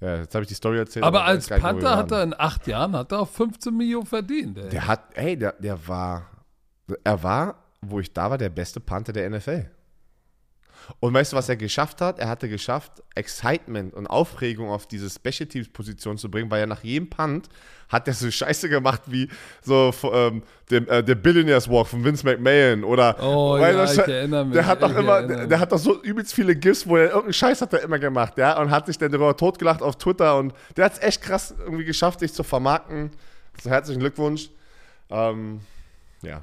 ja, 0.00 0.16
jetzt 0.16 0.34
habe 0.34 0.42
ich 0.42 0.48
die 0.48 0.54
Story 0.54 0.78
erzählt. 0.78 1.04
Aber, 1.04 1.20
aber 1.20 1.28
als 1.28 1.48
Panther 1.48 1.96
hat 1.96 2.10
er 2.10 2.22
in 2.24 2.34
acht 2.36 2.66
Jahren 2.66 2.96
hat 2.96 3.12
er 3.12 3.20
auch 3.20 3.28
15 3.28 3.76
Millionen 3.76 4.06
verdient. 4.06 4.58
Ey. 4.58 4.68
Der 4.68 4.86
hat, 4.86 5.00
ey, 5.14 5.36
der, 5.36 5.52
der 5.52 5.88
war, 5.88 6.28
er 7.04 7.22
war, 7.22 7.54
wo 7.80 8.00
ich 8.00 8.12
da 8.12 8.30
war, 8.30 8.38
der 8.38 8.50
beste 8.50 8.80
Panther 8.80 9.12
der 9.12 9.30
NFL. 9.30 9.70
Und 11.00 11.14
weißt 11.14 11.32
du, 11.32 11.36
was 11.36 11.48
er 11.48 11.56
geschafft 11.56 12.00
hat? 12.00 12.18
Er 12.18 12.28
hatte 12.28 12.48
geschafft, 12.48 13.02
Excitement 13.14 13.94
und 13.94 14.06
Aufregung 14.06 14.70
auf 14.70 14.86
diese 14.86 15.10
Special 15.10 15.48
Teams 15.48 15.68
Position 15.68 16.18
zu 16.18 16.30
bringen, 16.30 16.50
weil 16.50 16.60
er 16.60 16.66
nach 16.66 16.82
jedem 16.84 17.08
Punt 17.10 17.48
hat 17.88 18.08
er 18.08 18.14
so 18.14 18.30
Scheiße 18.30 18.68
gemacht 18.68 19.02
wie 19.06 19.28
so 19.62 19.92
ähm, 20.12 20.42
der, 20.70 20.88
äh, 20.88 21.04
der 21.04 21.14
Billionaires 21.14 21.68
Walk 21.68 21.88
von 21.88 22.04
Vince 22.04 22.24
McMahon 22.24 22.84
oder 22.84 23.16
oh, 23.22 23.56
ja, 23.58 23.84
ich 23.84 23.98
erinnere 23.98 24.44
mich. 24.46 24.54
Der 24.54 24.66
hat 24.66 24.82
doch 24.82 24.94
immer, 24.94 25.22
der, 25.22 25.46
der, 25.46 25.60
hat 25.60 25.72
doch 25.72 25.78
so 25.78 26.02
übelst 26.02 26.34
viele 26.34 26.56
GIFs, 26.56 26.86
wo 26.86 26.96
er 26.96 27.08
irgendeinen 27.08 27.34
Scheiß 27.34 27.60
hat 27.60 27.72
er 27.72 27.82
immer 27.82 27.98
gemacht, 27.98 28.38
ja, 28.38 28.58
und 28.60 28.70
hat 28.70 28.86
sich 28.86 28.98
dann 28.98 29.12
darüber 29.12 29.36
totgelacht 29.36 29.82
auf 29.82 29.96
Twitter 29.96 30.38
und 30.38 30.54
der 30.76 30.86
hat 30.86 30.94
es 30.94 31.02
echt 31.02 31.22
krass 31.22 31.54
irgendwie 31.58 31.84
geschafft, 31.84 32.20
sich 32.20 32.32
zu 32.32 32.42
vermarkten. 32.42 33.10
So 33.62 33.70
herzlichen 33.70 34.00
Glückwunsch. 34.00 34.50
Ähm, 35.10 35.60
ja. 36.22 36.42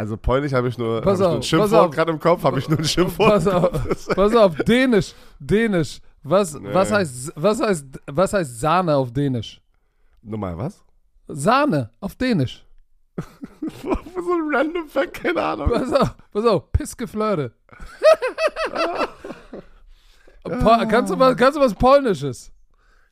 Also 0.00 0.16
Polnisch 0.16 0.54
habe 0.54 0.68
ich 0.68 0.78
nur 0.78 1.02
pass 1.02 1.20
hab 1.20 1.28
auf, 1.28 1.34
ein 1.36 1.42
Schimpfwort 1.42 1.94
gerade 1.94 2.10
im 2.10 2.18
Kopf, 2.18 2.42
habe 2.42 2.58
ich 2.58 2.66
nur 2.70 2.78
ein 2.78 2.84
Schimpfwort. 2.86 3.28
Pass 3.28 3.46
auf, 3.46 4.08
pass 4.14 4.34
auf, 4.34 4.56
Dänisch, 4.56 5.12
Dänisch. 5.38 6.00
Was, 6.22 6.54
Nee. 6.54 6.72
was, 6.72 6.90
heißt, 6.90 7.32
was, 7.36 7.60
heißt, 7.60 7.86
was 8.06 8.32
heißt 8.32 8.60
Sahne 8.60 8.96
auf 8.96 9.12
Dänisch? 9.12 9.60
Nochmal, 10.22 10.56
was? 10.56 10.82
Sahne 11.28 11.90
auf 12.00 12.14
Dänisch. 12.16 12.64
so 13.82 13.90
ein 13.90 14.54
random 14.54 14.88
Fact, 14.88 15.12
keine 15.22 15.42
Ahnung. 15.42 15.68
Pass 15.68 15.92
auf, 15.92 16.16
pass 16.32 16.46
auf, 16.46 16.72
Pissgeflirte. 16.72 17.52
Po 20.42 20.76
kannst, 20.88 21.12
du 21.12 21.18
was, 21.18 21.36
kannst 21.36 21.58
du 21.58 21.60
was 21.60 21.74
Polnisches? 21.74 22.50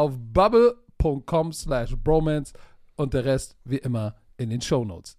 auf 0.00 0.14
bubble.com 0.16 1.52
slash 1.52 1.94
bromance 1.96 2.54
und 2.96 3.12
der 3.12 3.24
Rest 3.26 3.56
wie 3.64 3.76
immer 3.76 4.16
in 4.38 4.48
den 4.48 4.60
Shownotes. 4.62 5.18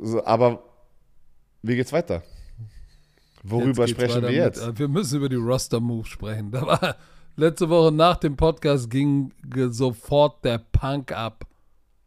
So, 0.00 0.24
aber 0.24 0.62
wie 1.62 1.74
geht's 1.74 1.92
weiter? 1.92 2.22
Worüber 3.42 3.86
Jetzt 3.86 3.90
sprechen 3.90 4.22
wir 4.22 4.28
mit, 4.28 4.36
jetzt? 4.36 4.62
äh, 4.62 4.78
wir 4.78 4.88
müssen 4.88 5.16
über 5.16 5.28
die 5.28 5.36
Roster-Move 5.36 6.06
sprechen. 6.06 6.50
Da 6.52 6.66
war, 6.66 6.96
letzte 7.36 7.68
Woche 7.68 7.90
nach 7.90 8.16
dem 8.16 8.36
Podcast 8.36 8.90
ging 8.90 9.32
sofort 9.70 10.44
der 10.44 10.58
Punk 10.58 11.12
ab. 11.12 11.46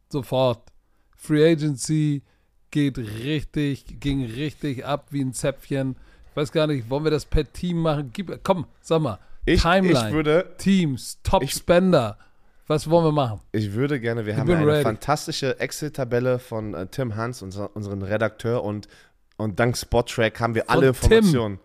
Sofort. 0.10 0.72
Free 1.18 1.52
Agency 1.52 2.24
geht 2.72 2.98
richtig, 2.98 4.00
ging 4.00 4.24
richtig 4.26 4.86
ab 4.86 5.08
wie 5.12 5.22
ein 5.22 5.34
Zäpfchen. 5.34 5.98
Ich 6.32 6.36
weiß 6.38 6.52
gar 6.52 6.68
nicht, 6.68 6.90
wollen 6.90 7.04
wir 7.04 7.12
das 7.12 7.26
per 7.26 7.52
Team 7.52 7.82
machen? 7.82 8.10
Gib, 8.14 8.44
komm, 8.44 8.66
sag 8.82 9.02
mal. 9.02 9.20
Ich, 9.46 9.62
Timeline. 9.62 10.08
ich 10.08 10.14
würde, 10.14 10.54
Teams, 10.58 11.20
Top 11.24 11.44
Ich- 11.44 11.52
Spender. 11.54 12.18
Was 12.68 12.90
wollen 12.90 13.04
wir 13.06 13.12
machen? 13.12 13.42
Ich 13.52 13.74
würde 13.74 14.00
gerne, 14.00 14.26
wir 14.26 14.38
haben 14.38 14.48
bin 14.48 14.56
eine 14.56 14.66
ready. 14.68 14.84
fantastische 14.84 15.60
Excel-Tabelle 15.60 16.40
von 16.40 16.74
äh, 16.74 16.88
Tim 16.88 17.18
Hans, 17.18 17.42
unser, 17.42 17.76
unseren 17.76 18.02
Redakteur, 18.02 18.64
und, 18.64 18.88
und 19.36 19.60
dank 19.60 19.76
Spottrack 19.78 20.40
haben 20.40 20.56
wir 20.56 20.70
alle 20.70 20.94
Tim. 20.94 21.12
Informationen. 21.12 21.60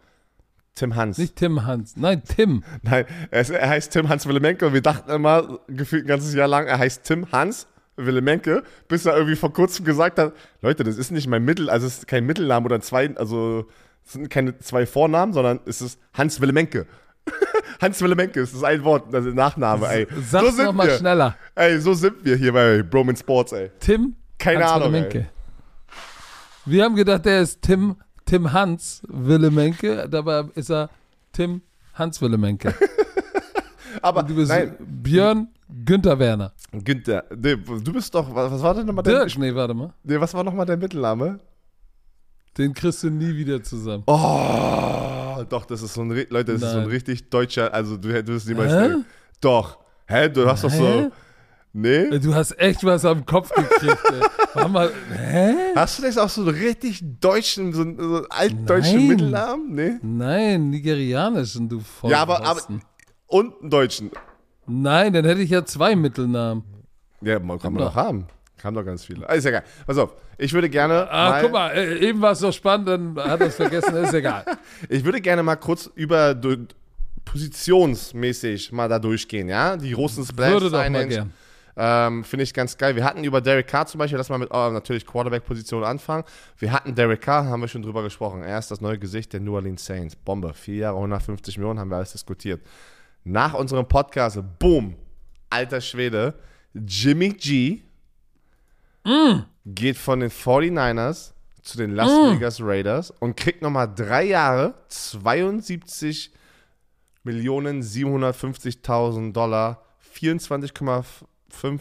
Tim, 0.75 0.97
Hans. 0.97 1.17
Nicht 1.19 1.37
Tim 1.37 1.65
Hans. 1.65 1.97
Nein, 1.97 2.23
Tim. 2.25 2.65
Nein, 2.83 3.05
er, 3.31 3.49
er 3.51 3.69
heißt 3.69 3.93
Tim 3.93 4.09
Hans 4.09 4.27
Willemenke 4.27 4.67
und 4.67 4.75
wir 4.75 4.83
dachten 4.83 5.09
immer, 5.11 5.61
gefühlt 5.69 6.05
ein 6.07 6.09
ganzes 6.09 6.35
Jahr 6.35 6.49
lang, 6.49 6.67
er 6.67 6.79
heißt 6.79 7.05
Tim 7.05 7.31
Hans 7.31 7.69
Willemenke, 7.97 8.65
bis 8.89 9.07
er 9.07 9.15
irgendwie 9.17 9.37
vor 9.37 9.53
kurzem 9.53 9.85
gesagt 9.85 10.19
hat, 10.19 10.33
Leute, 10.61 10.83
das 10.83 10.97
ist 10.99 11.13
nicht 11.13 11.29
mein 11.29 11.45
Mittel, 11.45 11.71
also 11.71 11.87
es 11.87 11.99
ist 11.99 12.09
kein 12.09 12.27
Mittelname 12.27 12.65
oder 12.67 12.81
zwei, 12.81 13.15
also 13.17 13.67
es 14.07 14.13
sind 14.13 14.31
keine 14.31 14.57
zwei 14.59 14.87
Vornamen, 14.87 15.33
sondern 15.33 15.61
es 15.67 15.83
ist 15.83 15.99
Hans 16.15 16.41
Willemenke. 16.41 16.87
Hans 17.81 18.01
Willemenke, 18.01 18.41
es 18.41 18.55
ist 18.55 18.63
ein 18.63 18.85
Wort, 18.85 19.13
also 19.13 19.31
Nachname, 19.31 19.89
ey. 19.89 20.07
Sag's 20.31 20.55
sind 20.57 20.67
noch 20.67 20.73
mal 20.73 20.87
wir. 20.87 20.97
schneller. 20.97 21.37
Ey, 21.57 21.79
so 21.81 21.93
sind 21.93 22.25
wir 22.25 22.37
hier 22.37 22.53
bei 22.53 22.83
Broman 22.83 23.17
Sports, 23.17 23.53
ey. 23.53 23.71
Tim? 23.81 24.15
Keine 24.39 24.61
Hans 24.65 24.73
Ahnung, 24.73 24.93
Willemenke. 24.93 25.29
Wir 26.65 26.85
haben 26.85 26.95
gedacht, 26.95 27.25
der 27.25 27.43
ist 27.43 27.63
Tim, 27.63 27.97
Tim 28.25 28.53
Hans 28.53 29.03
Willemenke, 29.09 30.09
dabei 30.09 30.45
ist 30.55 30.71
er 30.71 30.89
Tim 31.33 31.63
Hans 31.95 32.21
Willemenke. 32.23 32.75
Aber 34.03 34.21
Und 34.21 34.31
du 34.31 34.37
bist 34.37 34.51
nein, 34.51 34.77
Björn 34.79 35.49
Günther 35.85 36.19
Werner. 36.19 36.53
Günther, 36.73 37.25
nee, 37.37 37.57
du 37.57 37.93
bist 37.93 38.15
doch, 38.15 38.33
was, 38.33 38.53
was 38.53 38.63
war 38.63 38.75
denn 38.75 38.87
nochmal 38.87 39.03
dein, 39.03 39.15
Dirk, 39.15 39.39
nee, 39.39 39.53
warte 39.55 39.75
mal. 39.75 39.93
nee, 40.05 40.21
was 40.21 40.33
war 40.33 40.45
noch 40.45 40.53
mal 40.53 40.65
dein 40.65 40.79
Mittelname? 40.79 41.41
Den 42.59 42.73
kriegst 42.73 43.03
du 43.03 43.11
nie 43.11 43.37
wieder 43.37 43.63
zusammen. 43.63 44.05
Oh, 44.07 45.45
doch, 45.49 45.67
das 45.67 45.83
ist 45.83 45.95
so 45.95 46.03
ein, 46.03 46.09
Leute, 46.09 46.55
das 46.55 46.63
ist 46.63 46.73
so 46.73 46.79
ein 46.79 46.87
richtig 46.87 47.29
deutscher, 47.29 47.73
also 47.75 47.97
du 47.97 48.13
hättest 48.13 48.49
niemals 48.49 48.73
Hä? 48.73 48.81
denken. 48.81 49.07
Doch. 49.41 49.79
Hä, 50.07 50.29
du 50.29 50.49
hast 50.49 50.65
doch 50.65 50.71
so, 50.71 51.11
nee? 51.73 52.19
Du 52.19 52.35
hast 52.35 52.59
echt 52.59 52.83
was 52.85 53.05
am 53.05 53.27
Kopf 53.27 53.53
gekriegt, 53.53 53.99
ey. 54.11 54.21
Warte 54.55 54.71
mal, 54.71 54.91
hä? 55.13 55.55
Hast 55.75 55.99
du 55.99 56.03
das 56.03 56.17
auch 56.17 56.29
so 56.29 56.43
einen 56.43 56.51
richtig 56.51 57.03
deutschen, 57.21 57.73
so 57.73 57.83
einen, 57.83 57.99
so 57.99 58.17
einen 58.17 58.27
altdeutschen 58.31 58.97
Nein. 58.97 59.09
Mittelnamen? 59.09 59.75
Nee? 59.75 59.99
Nein, 60.03 60.71
nigerianischen, 60.71 61.69
du 61.69 61.81
voll. 61.81 62.11
Ja, 62.11 62.23
aber, 62.23 62.47
aber, 62.47 62.61
und 63.27 63.61
einen 63.61 63.71
deutschen. 63.71 64.11
Nein, 64.67 65.13
dann 65.13 65.25
hätte 65.25 65.43
ich 65.43 65.51
ja 65.51 65.65
zwei 65.65 65.95
Mittelnamen. 65.95 66.65
Ja, 67.21 67.39
man 67.39 67.59
kann 67.59 67.73
man 67.73 67.83
doch. 67.83 67.95
doch 67.95 68.15
haben. 68.57 68.63
Kann 68.63 68.75
doch 68.75 68.85
ganz 68.85 69.05
viele. 69.05 69.29
Ah, 69.29 69.35
Ist 69.35 69.45
egal. 69.47 69.65
Pass 69.87 69.99
auf, 69.99 70.15
ich 70.39 70.53
würde 70.53 70.69
gerne 70.69 71.11
Ah, 71.11 71.31
mal, 71.31 71.43
guck 71.43 71.53
mal, 71.53 71.71
äh, 71.71 71.99
eben 72.09 72.21
war 72.21 72.33
es 72.33 72.39
so 72.41 72.51
spannend, 72.53 72.89
dann 72.89 73.17
hat 73.17 73.41
er 73.41 73.49
es 73.49 73.57
vergessen, 73.57 73.95
ist 73.97 74.15
egal. 74.15 74.45
ich 74.89 75.05
würde 75.05 75.21
gerne 75.21 75.43
mal 75.43 75.57
kurz 75.57 75.91
über 75.95 76.35
du- 76.35 76.67
positionsmäßig 77.25 78.73
mal 78.73 78.89
da 78.89 78.99
durchgehen, 78.99 79.49
ja? 79.49 79.77
Die 79.77 79.93
großen 79.93 80.25
Splash 80.25 80.53
Würde 80.53 80.71
doch 80.71 80.89
mal 80.89 81.07
gern. 81.07 81.33
Ähm, 81.79 82.25
Finde 82.25 82.45
ich 82.45 82.55
ganz 82.55 82.79
geil. 82.79 82.97
Wir 82.97 83.05
hatten 83.05 83.23
über 83.23 83.43
Derek 83.43 83.67
Carr 83.67 83.87
zum 83.87 83.99
Beispiel, 83.99 84.17
lass 84.17 84.31
mal 84.31 84.39
mit 84.39 84.49
oh, 84.51 84.71
natürlich 84.71 85.05
Quarterback-Position 85.05 85.85
anfangen. 85.85 86.25
Wir 86.59 86.73
hatten 86.73 86.95
Derek 86.95 87.21
Carr, 87.21 87.45
haben 87.45 87.61
wir 87.61 87.69
schon 87.69 87.83
drüber 87.83 88.03
gesprochen. 88.03 88.43
Er 88.43 88.59
ist 88.59 88.71
das 88.71 88.81
neue 88.81 88.99
Gesicht 88.99 89.35
der 89.35 89.41
New 89.41 89.55
Orleans 89.55 89.85
Saints. 89.85 90.17
Bombe. 90.17 90.55
Vier 90.55 90.77
Jahre, 90.77 90.97
150 90.97 91.59
Millionen, 91.59 91.79
haben 91.79 91.91
wir 91.91 91.97
alles 91.97 92.13
diskutiert. 92.13 92.63
Nach 93.25 93.53
unserem 93.53 93.87
Podcast, 93.87 94.39
boom, 94.59 94.97
alter 95.51 95.83
Schwede, 95.83 96.35
Jimmy 96.73 97.31
G 97.31 97.83
geht 99.65 99.97
von 99.97 100.21
den 100.21 100.31
49ers 100.31 101.33
zu 101.63 101.77
den 101.79 101.95
Las 101.95 102.09
Vegas 102.09 102.61
Raiders 102.61 103.11
und 103.11 103.37
kriegt 103.37 103.63
nochmal 103.63 103.93
drei 103.93 104.25
Jahre 104.25 104.75
72 104.89 106.33
Millionen 107.25 107.83
750.000 107.83 109.33
Dollar, 109.33 109.83
24,5, 110.15 111.03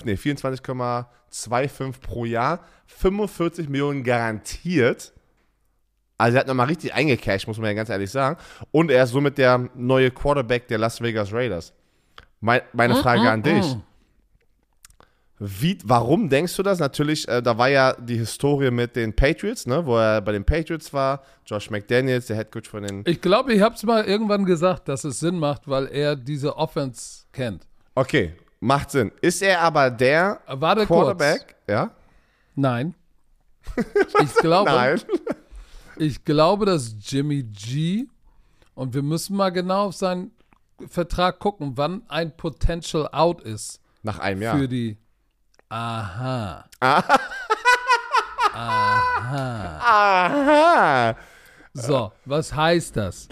nee, 0.04 0.14
24,25 0.14 2.00
pro 2.02 2.26
Jahr, 2.26 2.62
45 2.88 3.70
Millionen 3.70 4.04
garantiert. 4.04 5.14
Also 6.18 6.38
er 6.38 6.40
hat 6.40 6.48
nochmal 6.48 6.68
richtig 6.68 6.94
eingecashed, 6.94 7.48
muss 7.48 7.58
man 7.58 7.68
ja 7.68 7.74
ganz 7.74 7.90
ehrlich 7.90 8.10
sagen. 8.10 8.38
Und 8.72 8.90
er 8.90 9.04
ist 9.04 9.12
somit 9.12 9.38
der 9.38 9.70
neue 9.76 10.10
Quarterback 10.12 10.68
der 10.68 10.80
Las 10.80 11.02
Vegas 11.02 11.32
Raiders. 11.32 11.74
Mein, 12.40 12.62
meine 12.74 12.96
Frage 12.96 13.30
an 13.30 13.44
dich. 13.44 13.66
Wie, 15.38 15.78
warum 15.84 16.30
denkst 16.30 16.56
du 16.56 16.64
das? 16.64 16.80
Natürlich, 16.80 17.28
äh, 17.28 17.42
da 17.42 17.58
war 17.58 17.68
ja 17.68 17.94
die 17.94 18.18
Historie 18.18 18.72
mit 18.72 18.96
den 18.96 19.14
Patriots, 19.14 19.66
ne, 19.66 19.86
wo 19.86 19.98
er 19.98 20.22
bei 20.22 20.32
den 20.32 20.46
Patriots 20.46 20.94
war. 20.94 21.24
Josh 21.46 21.70
McDaniels, 21.70 22.28
der 22.28 22.38
Headcoach 22.38 22.70
von 22.70 22.84
den. 22.84 23.04
Ich 23.06 23.20
glaube, 23.20 23.54
ich 23.54 23.62
habe 23.62 23.76
es 23.76 23.84
mal 23.84 24.06
irgendwann 24.06 24.46
gesagt, 24.46 24.88
dass 24.88 25.04
es 25.04 25.20
Sinn 25.20 25.38
macht, 25.38 25.68
weil 25.68 25.88
er 25.88 26.16
diese 26.16 26.56
Offense 26.56 27.26
kennt. 27.34 27.68
Okay, 27.96 28.34
macht 28.62 28.92
Sinn. 28.92 29.12
Ist 29.22 29.42
er 29.42 29.60
aber 29.62 29.90
der 29.92 30.40
Warte 30.48 30.86
Quarterback? 30.86 31.40
kurz. 31.40 31.56
Ja? 31.68 31.92
Nein. 32.56 32.96
Ich 34.24 34.34
glaube, 34.36 34.70
Nein. 34.72 35.02
ich 35.98 36.24
glaube, 36.24 36.66
dass 36.66 36.96
Jimmy 37.02 37.44
G 37.44 38.06
und 38.74 38.94
wir 38.94 39.04
müssen 39.04 39.36
mal 39.36 39.50
genau 39.50 39.88
auf 39.88 39.96
seinen 39.96 40.32
Vertrag 40.88 41.40
gucken, 41.40 41.74
wann 41.76 42.04
ein 42.08 42.36
Potential 42.38 43.10
Out 43.12 43.42
ist 43.42 43.82
Nach 44.04 44.20
einem 44.20 44.42
Jahr. 44.42 44.58
für 44.58 44.68
die. 44.70 44.98
Aha. 45.76 46.64
Aha. 49.74 51.18
So, 51.74 52.14
was 52.24 52.56
heißt 52.56 52.96
das? 52.96 53.28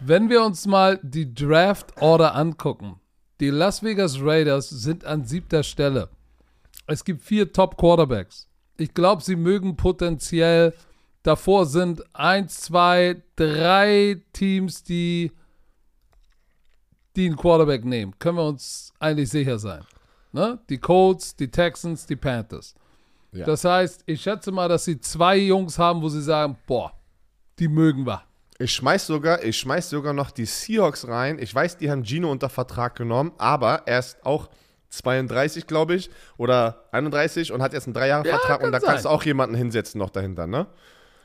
Wenn 0.00 0.28
wir 0.28 0.42
uns 0.42 0.66
mal 0.66 0.98
die 1.00 1.32
Draft 1.32 2.02
Order 2.02 2.34
angucken, 2.34 2.98
die 3.38 3.50
Las 3.50 3.84
Vegas 3.84 4.20
Raiders 4.20 4.68
sind 4.68 5.04
an 5.04 5.24
siebter 5.24 5.62
Stelle. 5.62 6.08
Es 6.88 7.04
gibt 7.04 7.22
vier 7.22 7.52
Top 7.52 7.76
Quarterbacks. 7.76 8.48
Ich 8.76 8.92
glaube, 8.92 9.22
sie 9.22 9.36
mögen 9.36 9.76
potenziell. 9.76 10.74
Davor 11.22 11.66
sind 11.66 12.02
eins, 12.16 12.62
zwei, 12.62 13.22
drei 13.36 14.20
Teams, 14.32 14.82
die, 14.82 15.30
die 17.14 17.26
einen 17.26 17.36
Quarterback 17.36 17.84
nehmen. 17.84 18.18
Können 18.18 18.38
wir 18.38 18.48
uns 18.48 18.92
eigentlich 18.98 19.30
sicher 19.30 19.60
sein. 19.60 19.84
Ne? 20.32 20.58
Die 20.68 20.78
Colts, 20.78 21.36
die 21.36 21.50
Texans, 21.50 22.06
die 22.06 22.16
Panthers. 22.16 22.74
Ja. 23.32 23.46
Das 23.46 23.64
heißt, 23.64 24.02
ich 24.06 24.20
schätze 24.20 24.52
mal, 24.52 24.68
dass 24.68 24.84
sie 24.84 25.00
zwei 25.00 25.36
Jungs 25.36 25.78
haben, 25.78 26.02
wo 26.02 26.08
sie 26.08 26.22
sagen, 26.22 26.56
boah, 26.66 26.92
die 27.58 27.68
mögen 27.68 28.06
wir. 28.06 28.22
Ich 28.58 28.72
schmeiß 28.72 29.06
sogar, 29.06 29.42
ich 29.42 29.58
schmeiß 29.58 29.90
sogar 29.90 30.12
noch 30.12 30.30
die 30.30 30.44
Seahawks 30.44 31.08
rein. 31.08 31.38
Ich 31.38 31.54
weiß, 31.54 31.78
die 31.78 31.90
haben 31.90 32.04
Gino 32.04 32.30
unter 32.30 32.48
Vertrag 32.48 32.94
genommen, 32.96 33.32
aber 33.38 33.82
er 33.86 33.98
ist 33.98 34.24
auch 34.24 34.50
32, 34.90 35.66
glaube 35.66 35.94
ich, 35.94 36.10
oder 36.36 36.84
31 36.92 37.52
und 37.52 37.62
hat 37.62 37.72
jetzt 37.72 37.86
einen 37.86 37.94
Drei-Jahre-Vertrag 37.94 38.58
kann 38.58 38.66
und 38.66 38.72
da 38.72 38.80
sein. 38.80 38.90
kannst 38.90 39.04
du 39.06 39.08
auch 39.08 39.22
jemanden 39.22 39.56
hinsetzen 39.56 39.98
noch 39.98 40.10
dahinter, 40.10 40.46
ne? 40.46 40.66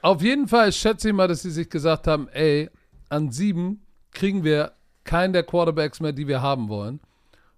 Auf 0.02 0.22
jeden 0.22 0.48
Fall 0.48 0.72
schätze 0.72 1.10
ich 1.10 1.14
mal, 1.14 1.28
dass 1.28 1.42
sie 1.42 1.52
sich 1.52 1.70
gesagt 1.70 2.08
haben, 2.08 2.30
ey, 2.30 2.70
an 3.10 3.32
sieben 3.32 3.86
kriegen 4.12 4.44
wir 4.44 4.72
keinen 5.04 5.34
der 5.34 5.44
Quarterbacks 5.44 6.00
mehr, 6.00 6.14
die 6.14 6.28
wir 6.28 6.42
haben 6.42 6.70
wollen. 6.70 7.02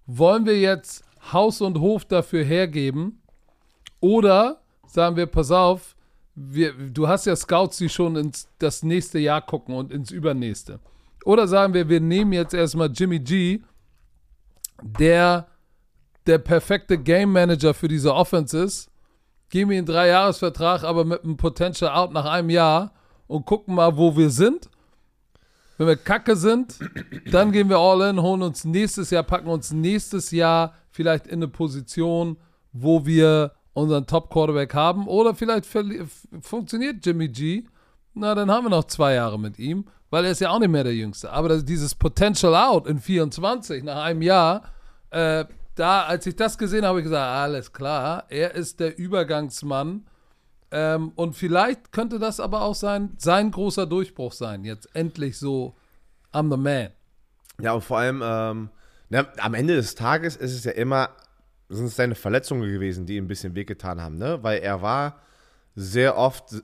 Wollen 0.06 0.46
wir 0.46 0.58
jetzt 0.58 1.04
Haus 1.32 1.60
und 1.60 1.78
Hof 1.78 2.04
dafür 2.04 2.44
hergeben? 2.44 3.22
Oder 4.00 4.60
sagen 4.86 5.16
wir, 5.16 5.26
pass 5.26 5.50
auf, 5.50 5.96
wir, 6.34 6.72
du 6.72 7.08
hast 7.08 7.26
ja 7.26 7.36
Scouts, 7.36 7.78
die 7.78 7.88
schon 7.88 8.16
ins 8.16 8.48
das 8.58 8.82
nächste 8.82 9.18
Jahr 9.18 9.42
gucken 9.42 9.74
und 9.74 9.92
ins 9.92 10.10
übernächste. 10.10 10.80
Oder 11.24 11.46
sagen 11.46 11.74
wir, 11.74 11.88
wir 11.88 12.00
nehmen 12.00 12.32
jetzt 12.32 12.54
erstmal 12.54 12.90
Jimmy 12.90 13.18
G, 13.18 13.60
der 14.82 15.46
der 16.26 16.38
perfekte 16.38 16.98
Game 16.98 17.32
Manager 17.32 17.74
für 17.74 17.88
diese 17.88 18.14
Offense 18.14 18.58
ist, 18.58 18.90
geben 19.48 19.72
ihm 19.72 19.78
einen 19.78 19.86
Dreijahresvertrag, 19.86 20.84
aber 20.84 21.04
mit 21.04 21.24
einem 21.24 21.36
Potential 21.36 21.92
Out 21.92 22.12
nach 22.12 22.24
einem 22.24 22.50
Jahr 22.50 22.92
und 23.26 23.46
gucken 23.46 23.74
mal, 23.74 23.96
wo 23.96 24.16
wir 24.16 24.30
sind. 24.30 24.70
Wenn 25.80 25.86
wir 25.86 25.96
kacke 25.96 26.36
sind, 26.36 26.78
dann 27.32 27.52
gehen 27.52 27.70
wir 27.70 27.78
all 27.78 28.10
in, 28.10 28.20
holen 28.20 28.42
uns 28.42 28.66
nächstes 28.66 29.08
Jahr, 29.08 29.22
packen 29.22 29.48
uns 29.48 29.72
nächstes 29.72 30.30
Jahr 30.30 30.74
vielleicht 30.90 31.26
in 31.26 31.38
eine 31.38 31.48
Position, 31.48 32.36
wo 32.74 33.06
wir 33.06 33.52
unseren 33.72 34.06
Top-Quarterback 34.06 34.74
haben. 34.74 35.08
Oder 35.08 35.34
vielleicht 35.34 35.64
funktioniert 36.42 37.06
Jimmy 37.06 37.28
G. 37.28 37.64
Na, 38.12 38.34
dann 38.34 38.50
haben 38.50 38.66
wir 38.66 38.68
noch 38.68 38.88
zwei 38.88 39.14
Jahre 39.14 39.40
mit 39.40 39.58
ihm, 39.58 39.86
weil 40.10 40.26
er 40.26 40.32
ist 40.32 40.42
ja 40.42 40.50
auch 40.50 40.58
nicht 40.58 40.68
mehr 40.68 40.84
der 40.84 40.94
Jüngste. 40.94 41.32
Aber 41.32 41.62
dieses 41.62 41.94
Potential 41.94 42.54
Out 42.54 42.86
in 42.86 42.98
24 42.98 43.82
nach 43.82 44.04
einem 44.04 44.20
Jahr, 44.20 44.64
äh, 45.08 45.46
da, 45.76 46.02
als 46.02 46.26
ich 46.26 46.36
das 46.36 46.58
gesehen 46.58 46.82
habe, 46.82 46.88
habe 46.88 46.98
ich 47.00 47.04
gesagt, 47.04 47.26
alles 47.26 47.72
klar, 47.72 48.24
er 48.28 48.54
ist 48.54 48.80
der 48.80 48.98
Übergangsmann. 48.98 50.04
Ähm, 50.72 51.12
und 51.16 51.34
vielleicht 51.34 51.92
könnte 51.92 52.18
das 52.18 52.40
aber 52.40 52.62
auch 52.62 52.74
sein, 52.74 53.10
sein 53.18 53.50
großer 53.50 53.86
Durchbruch 53.86 54.32
sein. 54.32 54.64
Jetzt 54.64 54.88
endlich 54.94 55.38
so, 55.38 55.74
I'm 56.32 56.50
the 56.50 56.56
man. 56.56 56.90
Ja, 57.60 57.72
und 57.72 57.82
vor 57.82 57.98
allem, 57.98 58.22
ähm, 58.24 58.70
na, 59.08 59.26
am 59.38 59.54
Ende 59.54 59.74
des 59.74 59.94
Tages 59.94 60.36
ist 60.36 60.54
es 60.54 60.64
ja 60.64 60.72
immer, 60.72 61.10
sind 61.68 61.86
es 61.86 61.96
seine 61.96 62.14
Verletzungen 62.14 62.70
gewesen, 62.70 63.06
die 63.06 63.16
ihm 63.16 63.24
ein 63.24 63.28
bisschen 63.28 63.54
wehgetan 63.54 64.00
haben, 64.00 64.16
ne? 64.16 64.38
Weil 64.42 64.60
er 64.60 64.80
war 64.82 65.20
sehr 65.74 66.16
oft 66.16 66.62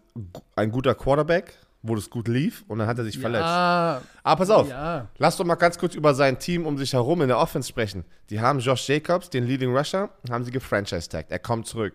ein 0.54 0.70
guter 0.70 0.94
Quarterback, 0.94 1.54
wo 1.82 1.94
das 1.94 2.10
gut 2.10 2.28
lief 2.28 2.64
und 2.68 2.78
dann 2.78 2.88
hat 2.88 2.98
er 2.98 3.04
sich 3.04 3.18
verletzt. 3.18 3.44
Ah, 3.44 4.02
Aber 4.22 4.38
pass 4.38 4.50
auf, 4.50 4.68
ja. 4.68 5.08
lass 5.18 5.36
doch 5.36 5.44
mal 5.44 5.54
ganz 5.54 5.78
kurz 5.78 5.94
über 5.94 6.14
sein 6.14 6.38
Team 6.38 6.66
um 6.66 6.76
sich 6.78 6.92
herum 6.92 7.22
in 7.22 7.28
der 7.28 7.38
Offense 7.38 7.68
sprechen. 7.68 8.04
Die 8.30 8.40
haben 8.40 8.58
Josh 8.58 8.88
Jacobs, 8.88 9.30
den 9.30 9.46
Leading 9.46 9.74
Rusher, 9.76 10.10
haben 10.30 10.44
sie 10.44 10.50
gefranchise-tagged. 10.50 11.30
Er 11.30 11.38
kommt 11.38 11.66
zurück. 11.66 11.94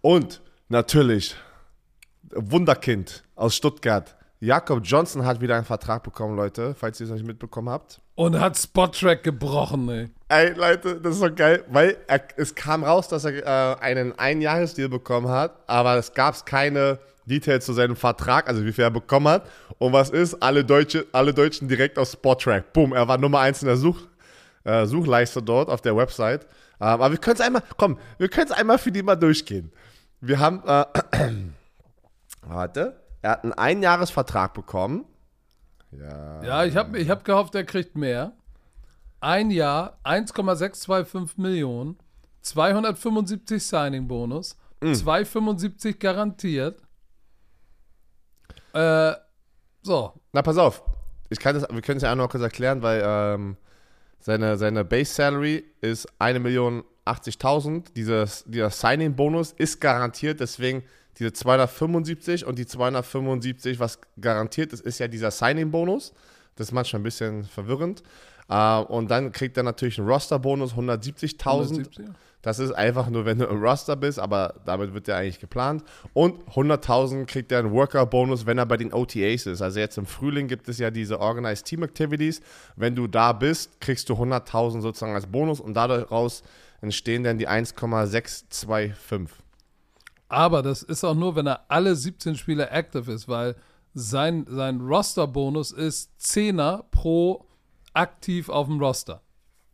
Und 0.00 0.40
natürlich, 0.68 1.34
Wunderkind 2.34 3.24
aus 3.34 3.54
Stuttgart, 3.54 4.16
Jakob 4.40 4.80
Johnson 4.84 5.24
hat 5.24 5.40
wieder 5.40 5.56
einen 5.56 5.64
Vertrag 5.64 6.02
bekommen, 6.02 6.36
Leute, 6.36 6.74
falls 6.74 7.00
ihr 7.00 7.04
es 7.04 7.10
noch 7.10 7.16
nicht 7.16 7.26
mitbekommen 7.26 7.70
habt. 7.70 8.00
Und 8.16 8.38
hat 8.38 8.56
Spot-Track 8.56 9.22
gebrochen, 9.22 9.88
ey. 9.88 10.08
Ey, 10.28 10.52
Leute, 10.52 11.00
das 11.00 11.14
ist 11.14 11.20
so 11.20 11.32
geil, 11.34 11.64
weil 11.68 11.96
er, 12.06 12.20
es 12.36 12.54
kam 12.54 12.84
raus, 12.84 13.08
dass 13.08 13.24
er 13.24 13.32
äh, 13.32 13.80
einen 13.80 14.18
Einjahresdeal 14.18 14.88
bekommen 14.88 15.28
hat, 15.28 15.58
aber 15.66 15.96
es 15.96 16.12
gab 16.12 16.44
keine 16.44 16.98
Details 17.24 17.64
zu 17.64 17.72
seinem 17.72 17.96
Vertrag, 17.96 18.48
also 18.48 18.64
wie 18.64 18.72
viel 18.72 18.84
er 18.84 18.90
bekommen 18.90 19.28
hat. 19.28 19.48
Und 19.78 19.92
was 19.92 20.10
ist? 20.10 20.34
Alle, 20.42 20.64
Deutsche, 20.64 21.06
alle 21.12 21.32
Deutschen 21.34 21.68
direkt 21.68 21.98
auf 21.98 22.08
Spottrack. 22.08 22.72
Boom, 22.72 22.92
er 22.92 23.08
war 23.08 23.18
Nummer 23.18 23.40
eins 23.40 23.62
in 23.62 23.68
der 23.68 23.76
Such, 23.76 24.06
äh, 24.64 24.86
Suchleiste 24.86 25.42
dort 25.42 25.68
auf 25.68 25.80
der 25.80 25.96
Website. 25.96 26.46
Ähm, 26.80 26.86
aber 26.88 27.10
wir 27.10 27.18
können 27.18 27.36
es 27.36 27.40
einmal, 27.40 27.62
komm, 27.76 27.98
wir 28.18 28.28
können 28.28 28.46
es 28.46 28.52
einmal 28.52 28.78
für 28.78 28.92
die 28.92 29.02
mal 29.02 29.16
durchgehen. 29.16 29.72
Wir 30.26 30.40
haben, 30.40 30.62
äh, 30.66 30.84
warte, 32.42 33.00
er 33.22 33.30
hat 33.30 33.44
einen 33.44 33.52
Einjahresvertrag 33.52 34.54
bekommen. 34.54 35.04
Ja. 35.92 36.42
Ja, 36.42 36.64
ich 36.64 36.76
habe 36.76 36.98
ich 36.98 37.08
hab 37.08 37.24
gehofft, 37.24 37.54
er 37.54 37.64
kriegt 37.64 37.96
mehr. 37.96 38.32
Ein 39.20 39.50
Jahr, 39.50 39.98
1,625 40.02 41.38
Millionen, 41.38 41.96
275 42.42 43.64
Signing-Bonus, 43.64 44.56
275 44.80 45.98
garantiert. 45.98 46.82
Äh, 48.72 49.14
so, 49.82 50.12
Na, 50.32 50.42
pass 50.42 50.58
auf. 50.58 50.82
Ich 51.30 51.38
kann 51.38 51.54
das, 51.54 51.66
wir 51.70 51.82
können 51.82 51.98
es 51.98 52.02
ja 52.02 52.12
auch 52.12 52.16
noch 52.16 52.28
kurz 52.28 52.42
erklären, 52.42 52.82
weil 52.82 53.02
ähm, 53.04 53.56
seine, 54.18 54.58
seine 54.58 54.84
Base 54.84 55.14
Salary 55.14 55.64
ist 55.80 56.06
1 56.18 56.40
Million 56.40 56.84
80.000. 57.06 57.92
Dieses, 57.94 58.44
dieser 58.46 58.70
Signing-Bonus 58.70 59.52
ist 59.52 59.80
garantiert, 59.80 60.40
deswegen 60.40 60.82
diese 61.18 61.32
275 61.32 62.44
und 62.46 62.58
die 62.58 62.66
275, 62.66 63.80
was 63.80 63.98
garantiert 64.20 64.72
ist, 64.72 64.80
ist 64.80 64.98
ja 64.98 65.08
dieser 65.08 65.30
Signing-Bonus. 65.30 66.12
Das 66.56 66.68
ist 66.68 66.72
manchmal 66.72 67.00
ein 67.00 67.04
bisschen 67.04 67.44
verwirrend. 67.44 68.02
Äh, 68.48 68.78
und 68.78 69.10
dann 69.10 69.32
kriegt 69.32 69.56
er 69.56 69.62
natürlich 69.62 69.98
einen 69.98 70.08
Roster-Bonus, 70.08 70.72
170.000. 70.74 71.46
170. 71.46 72.06
Das 72.42 72.60
ist 72.60 72.70
einfach 72.70 73.08
nur, 73.08 73.24
wenn 73.24 73.40
du 73.40 73.46
im 73.46 73.60
Roster 73.60 73.96
bist, 73.96 74.20
aber 74.20 74.54
damit 74.64 74.94
wird 74.94 75.08
der 75.08 75.16
eigentlich 75.16 75.40
geplant. 75.40 75.82
Und 76.12 76.44
100.000 76.50 77.26
kriegt 77.26 77.50
er 77.50 77.58
einen 77.58 77.72
Worker-Bonus, 77.72 78.46
wenn 78.46 78.56
er 78.56 78.66
bei 78.66 78.76
den 78.76 78.92
OTAs 78.92 79.46
ist. 79.46 79.62
Also 79.62 79.80
jetzt 79.80 79.98
im 79.98 80.06
Frühling 80.06 80.46
gibt 80.46 80.68
es 80.68 80.78
ja 80.78 80.92
diese 80.92 81.18
Organized 81.18 81.66
Team 81.66 81.82
Activities. 81.82 82.40
Wenn 82.76 82.94
du 82.94 83.08
da 83.08 83.32
bist, 83.32 83.80
kriegst 83.80 84.08
du 84.08 84.14
100.000 84.14 84.80
sozusagen 84.80 85.14
als 85.14 85.26
Bonus 85.26 85.58
und 85.58 85.74
daraus 85.74 86.44
entstehen 86.80 87.24
dann 87.24 87.38
die 87.38 87.48
1,625. 87.48 89.44
Aber 90.28 90.62
das 90.62 90.82
ist 90.82 91.04
auch 91.04 91.14
nur, 91.14 91.36
wenn 91.36 91.46
er 91.46 91.64
alle 91.68 91.94
17 91.94 92.36
Spiele 92.36 92.70
active 92.70 93.12
ist, 93.12 93.28
weil 93.28 93.54
sein, 93.94 94.44
sein 94.48 94.80
Roster-Bonus 94.80 95.72
ist 95.72 96.10
10er 96.20 96.84
pro 96.90 97.46
aktiv 97.94 98.48
auf 98.48 98.66
dem 98.66 98.80
Roster. 98.80 99.22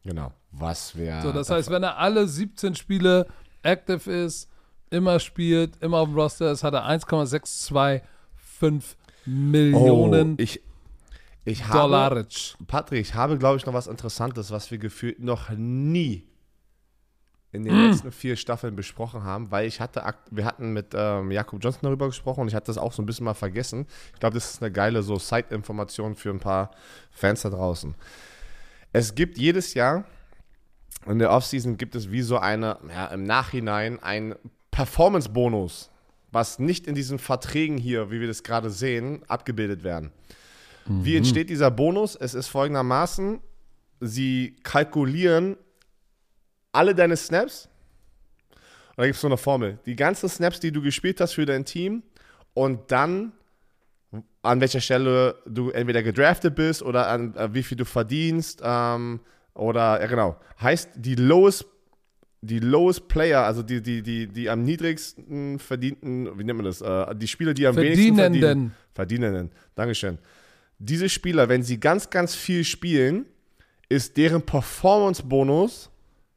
Genau. 0.04 0.32
Was 0.52 0.96
wäre. 0.96 1.22
So, 1.22 1.32
das 1.32 1.50
heißt, 1.50 1.70
wenn 1.70 1.82
er 1.82 1.98
alle 1.98 2.28
17 2.28 2.74
Spiele 2.74 3.26
active 3.62 4.10
ist, 4.10 4.50
immer 4.90 5.18
spielt, 5.18 5.82
immer 5.82 5.98
auf 5.98 6.08
dem 6.08 6.18
Roster 6.18 6.52
ist, 6.52 6.62
hat 6.62 6.74
er 6.74 6.84
1,625 6.84 8.96
Millionen 9.24 10.32
oh, 10.32 10.42
ich, 10.42 10.60
ich 11.44 11.64
habe, 11.66 11.78
Dollar. 11.78 12.26
Patrick, 12.66 13.00
ich 13.00 13.14
habe, 13.14 13.38
glaube 13.38 13.56
ich, 13.56 13.64
noch 13.64 13.72
was 13.72 13.86
Interessantes, 13.86 14.50
was 14.50 14.70
wir 14.70 14.78
gefühlt 14.78 15.20
noch 15.20 15.48
nie 15.50 16.26
in 17.52 17.64
den 17.64 17.74
Mm. 17.74 17.90
letzten 17.90 18.12
vier 18.12 18.36
Staffeln 18.36 18.74
besprochen 18.74 19.24
haben, 19.24 19.50
weil 19.50 19.66
ich 19.66 19.80
hatte, 19.80 20.02
wir 20.30 20.44
hatten 20.44 20.72
mit 20.72 20.94
ähm, 20.94 21.30
Jakob 21.30 21.62
Johnson 21.62 21.82
darüber 21.82 22.06
gesprochen 22.06 22.40
und 22.40 22.48
ich 22.48 22.54
hatte 22.54 22.66
das 22.66 22.78
auch 22.78 22.92
so 22.92 23.02
ein 23.02 23.06
bisschen 23.06 23.24
mal 23.24 23.34
vergessen. 23.34 23.86
Ich 24.14 24.20
glaube, 24.20 24.34
das 24.34 24.54
ist 24.54 24.62
eine 24.62 24.72
geile 24.72 25.02
so 25.02 25.18
Side-Information 25.18 26.14
für 26.16 26.30
ein 26.30 26.40
paar 26.40 26.70
Fans 27.10 27.42
da 27.42 27.50
draußen. 27.50 27.94
Es 28.92 29.14
gibt 29.14 29.38
jedes 29.38 29.74
Jahr 29.74 30.04
in 31.06 31.18
der 31.18 31.30
Offseason 31.32 31.76
gibt 31.76 31.94
es 31.96 32.10
wie 32.12 32.22
so 32.22 32.38
eine, 32.38 32.78
ja, 32.88 33.06
im 33.06 33.24
Nachhinein 33.24 34.00
ein 34.02 34.36
Performance-Bonus, 34.70 35.90
was 36.30 36.58
nicht 36.58 36.86
in 36.86 36.94
diesen 36.94 37.18
Verträgen 37.18 37.76
hier, 37.76 38.10
wie 38.10 38.20
wir 38.20 38.28
das 38.28 38.42
gerade 38.42 38.70
sehen, 38.70 39.22
abgebildet 39.28 39.82
werden. 39.82 40.12
Wie 40.86 41.16
entsteht 41.16 41.50
dieser 41.50 41.70
Bonus? 41.70 42.16
Es 42.16 42.34
ist 42.34 42.48
folgendermaßen, 42.48 43.40
sie 44.00 44.56
kalkulieren 44.64 45.56
alle 46.72 46.94
deine 46.94 47.16
Snaps. 47.16 47.68
Und 48.90 48.98
da 48.98 49.04
gibt 49.04 49.14
es 49.14 49.20
so 49.20 49.28
eine 49.28 49.36
Formel. 49.36 49.78
Die 49.86 49.96
ganzen 49.96 50.28
Snaps, 50.28 50.60
die 50.60 50.72
du 50.72 50.82
gespielt 50.82 51.20
hast 51.20 51.34
für 51.34 51.46
dein 51.46 51.64
Team 51.64 52.02
und 52.54 52.90
dann 52.90 53.32
an 54.42 54.60
welcher 54.60 54.80
Stelle 54.80 55.36
du 55.46 55.70
entweder 55.70 56.02
gedraftet 56.02 56.54
bist 56.54 56.82
oder 56.82 57.08
an 57.08 57.34
äh, 57.36 57.54
wie 57.54 57.62
viel 57.62 57.78
du 57.78 57.84
verdienst 57.84 58.60
ähm, 58.62 59.20
oder, 59.54 60.00
ja 60.00 60.06
genau, 60.06 60.36
heißt 60.60 60.90
die 60.96 61.14
lowest, 61.14 61.66
die 62.40 62.58
lowest 62.58 63.08
Player, 63.08 63.44
also 63.44 63.62
die, 63.62 63.80
die, 63.80 64.02
die, 64.02 64.26
die 64.26 64.50
am 64.50 64.64
niedrigsten 64.64 65.58
verdienten, 65.58 66.38
wie 66.38 66.44
nennt 66.44 66.58
man 66.58 66.66
das, 66.66 66.80
äh, 66.80 67.14
die 67.14 67.28
Spieler, 67.28 67.54
die 67.54 67.66
am 67.66 67.76
wenigsten 67.76 68.16
verdienen. 68.16 68.40
Verdienenden. 68.40 68.74
Verdienenden, 68.94 69.50
Dankeschön. 69.74 70.18
Diese 70.78 71.08
Spieler, 71.08 71.48
wenn 71.48 71.62
sie 71.62 71.78
ganz, 71.78 72.10
ganz 72.10 72.34
viel 72.34 72.64
spielen, 72.64 73.26
ist 73.88 74.16
deren 74.16 74.42
Performance-Bonus 74.42 75.91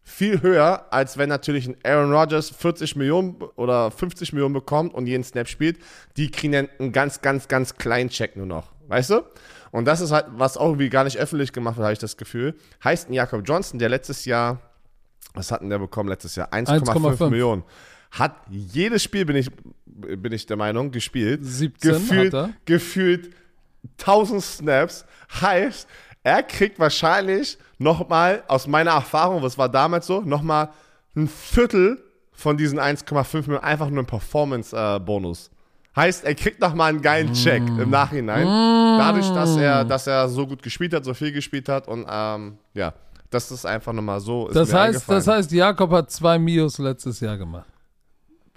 viel 0.08 0.44
höher, 0.44 0.86
als 0.92 1.18
wenn 1.18 1.30
natürlich 1.30 1.68
ein 1.68 1.76
Aaron 1.84 2.14
Rodgers 2.14 2.52
40 2.52 2.96
Millionen 2.96 3.42
oder 3.56 3.90
50 3.90 4.34
Millionen 4.34 4.54
bekommt 4.54 4.94
und 4.94 5.08
jeden 5.08 5.24
Snap 5.24 5.50
spielt. 5.50 5.80
Die 6.16 6.30
kriegen 6.30 6.54
dann 6.54 6.70
einen 6.80 6.92
ganz, 6.92 7.22
ganz, 7.22 7.48
ganz 7.48 7.76
kleinen 7.76 8.10
Check 8.10 8.38
nur 8.38 8.46
noch. 8.46 8.72
Weißt 8.88 9.10
du? 9.10 9.24
Und 9.72 9.86
das 9.86 10.02
ist 10.02 10.12
halt, 10.12 10.28
was 10.30 10.58
auch 10.58 10.68
irgendwie 10.68 10.90
gar 10.90 11.04
nicht 11.04 11.18
öffentlich 11.18 11.52
gemacht 11.52 11.78
wird, 11.78 11.86
habe 11.86 11.94
ich 11.94 12.00
das 12.00 12.18
Gefühl. 12.18 12.56
Heißt 12.84 13.10
ein 13.10 13.14
Jakob 13.14 13.42
Johnson, 13.46 13.80
der 13.80 13.90
letztes 13.90 14.26
Jahr, 14.26 14.62
was 15.34 15.52
hat 15.52 15.62
denn 15.62 15.72
der 15.72 15.80
bekommen 15.80 16.08
letztes 16.08 16.36
Jahr? 16.36 16.54
1,5 16.54 16.86
1,5. 16.86 17.30
Millionen. 17.32 17.64
Hat 18.12 18.36
jedes 18.50 19.04
Spiel, 19.04 19.26
bin 19.26 19.36
ich, 19.36 19.50
bin 19.86 20.32
ich 20.32 20.46
der 20.46 20.56
Meinung, 20.56 20.92
gespielt. 20.92 21.44
17 21.44 21.92
gefühlt, 21.92 22.34
hat 22.34 22.50
er. 22.50 22.54
gefühlt 22.66 23.36
1000 24.00 24.44
Snaps. 24.44 25.06
Heißt, 25.42 25.88
er 26.26 26.42
kriegt 26.44 26.80
wahrscheinlich 26.80 27.58
nochmal, 27.78 28.44
aus 28.48 28.66
meiner 28.68 28.92
Erfahrung, 28.92 29.44
was 29.44 29.58
war 29.60 29.70
damals 29.70 30.08
so, 30.08 30.22
nochmal 30.22 30.70
ein 31.16 31.28
Viertel 31.28 32.04
von 32.34 32.58
diesen 32.58 32.80
1,5 32.80 33.42
Millionen, 33.42 33.64
einfach 33.64 33.90
nur 33.90 34.04
ein 34.04 34.08
Performance-Bonus. 34.08 35.52
heißt, 35.96 36.26
er 36.26 36.34
kriegt 36.36 36.60
nochmal 36.60 36.90
einen 36.90 37.02
geilen 37.02 37.32
Check 37.34 37.62
im 37.68 37.90
Nachhinein. 37.92 38.46
Dadurch, 39.00 39.30
dass 39.30 39.56
er, 39.56 39.86
dass 39.86 40.08
er 40.08 40.28
so 40.28 40.46
gut 40.48 40.62
gespielt 40.64 40.94
hat, 40.94 41.06
so 41.06 41.14
viel 41.14 41.32
gespielt 41.32 41.70
hat 41.70 41.88
und 41.88 42.06
ähm, 42.10 42.58
ja, 42.74 42.94
das 43.30 43.52
ist 43.52 43.66
einfach 43.66 43.94
nochmal 43.94 44.20
so. 44.20 44.48
Ist 44.48 44.56
Das 44.56 44.74
heißt, 44.74 45.08
das 45.08 45.28
heißt, 45.28 45.52
Jakob 45.52 45.92
hat 45.92 46.10
zwei 46.12 46.40
Mios 46.40 46.78
letztes 46.80 47.20
Jahr 47.20 47.38
gemacht. 47.38 47.68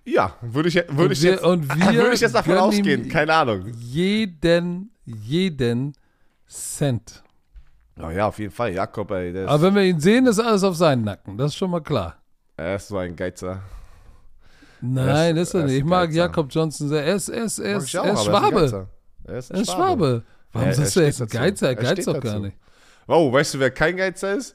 ja, 0.04 0.32
würde 0.40 0.68
ich, 0.70 0.74
würde 0.76 1.02
Und 1.04 1.12
ich, 1.12 1.22
wir- 1.22 1.30
jetzt, 1.32 1.44
und 1.44 1.68
wir 1.76 1.92
würde 2.02 2.14
ich 2.14 2.20
jetzt 2.20 2.34
davon 2.34 2.56
ausgehen, 2.56 3.08
keine 3.08 3.34
Ahnung. 3.34 3.66
Jeden, 3.78 4.90
jeden 5.04 5.92
Cent. 6.48 7.22
Oh 8.00 8.10
ja, 8.10 8.28
auf 8.28 8.38
jeden 8.38 8.52
Fall, 8.52 8.72
Jakob, 8.72 9.10
ey, 9.10 9.32
der 9.32 9.48
Aber 9.48 9.62
wenn 9.62 9.74
wir 9.74 9.82
ihn 9.82 9.98
sehen, 10.00 10.26
ist 10.26 10.38
alles 10.38 10.62
auf 10.62 10.76
seinen 10.76 11.04
Nacken. 11.04 11.36
Das 11.36 11.48
ist 11.52 11.56
schon 11.56 11.70
mal 11.70 11.80
klar. 11.82 12.16
er 12.56 12.76
ist 12.76 12.88
so 12.88 12.96
ein 12.98 13.16
Geizer. 13.16 13.60
Nein, 14.80 15.36
ist- 15.36 15.48
ist 15.48 15.54
er 15.54 15.60
ist 15.60 15.66
nicht. 15.66 15.78
Ich 15.78 15.84
mag 15.84 16.08
Geizer. 16.08 16.18
Jakob 16.18 16.46
Johnson 16.50 16.88
sehr. 16.88 17.04
Er 17.04 17.14
ist, 17.16 17.28
er 17.28 17.42
ist, 17.44 17.58
er 17.58 17.76
ist, 17.78 17.94
er 17.94 18.12
ist 18.12 18.24
Schwabe. 18.24 18.88
Er 19.24 19.38
ist 19.38 19.52
ein 19.52 19.58
Er 19.60 19.64
Schwabe. 19.64 20.22
Warum 20.52 20.72
sagst 20.72 20.96
du, 20.96 21.00
er 21.00 21.08
ist 21.08 21.20
ein. 21.22 21.28
Geizer? 21.28 21.66
Er 21.70 21.78
Er 21.78 21.94
geizt 21.94 22.06
doch 22.08 22.20
gar 22.20 22.38
nicht. 22.38 22.56
Oh, 23.08 23.32
weißt 23.32 23.54
du, 23.54 23.58
wer 23.58 23.70
kein 23.70 23.96
Geizer 23.96 24.34
ist? 24.34 24.54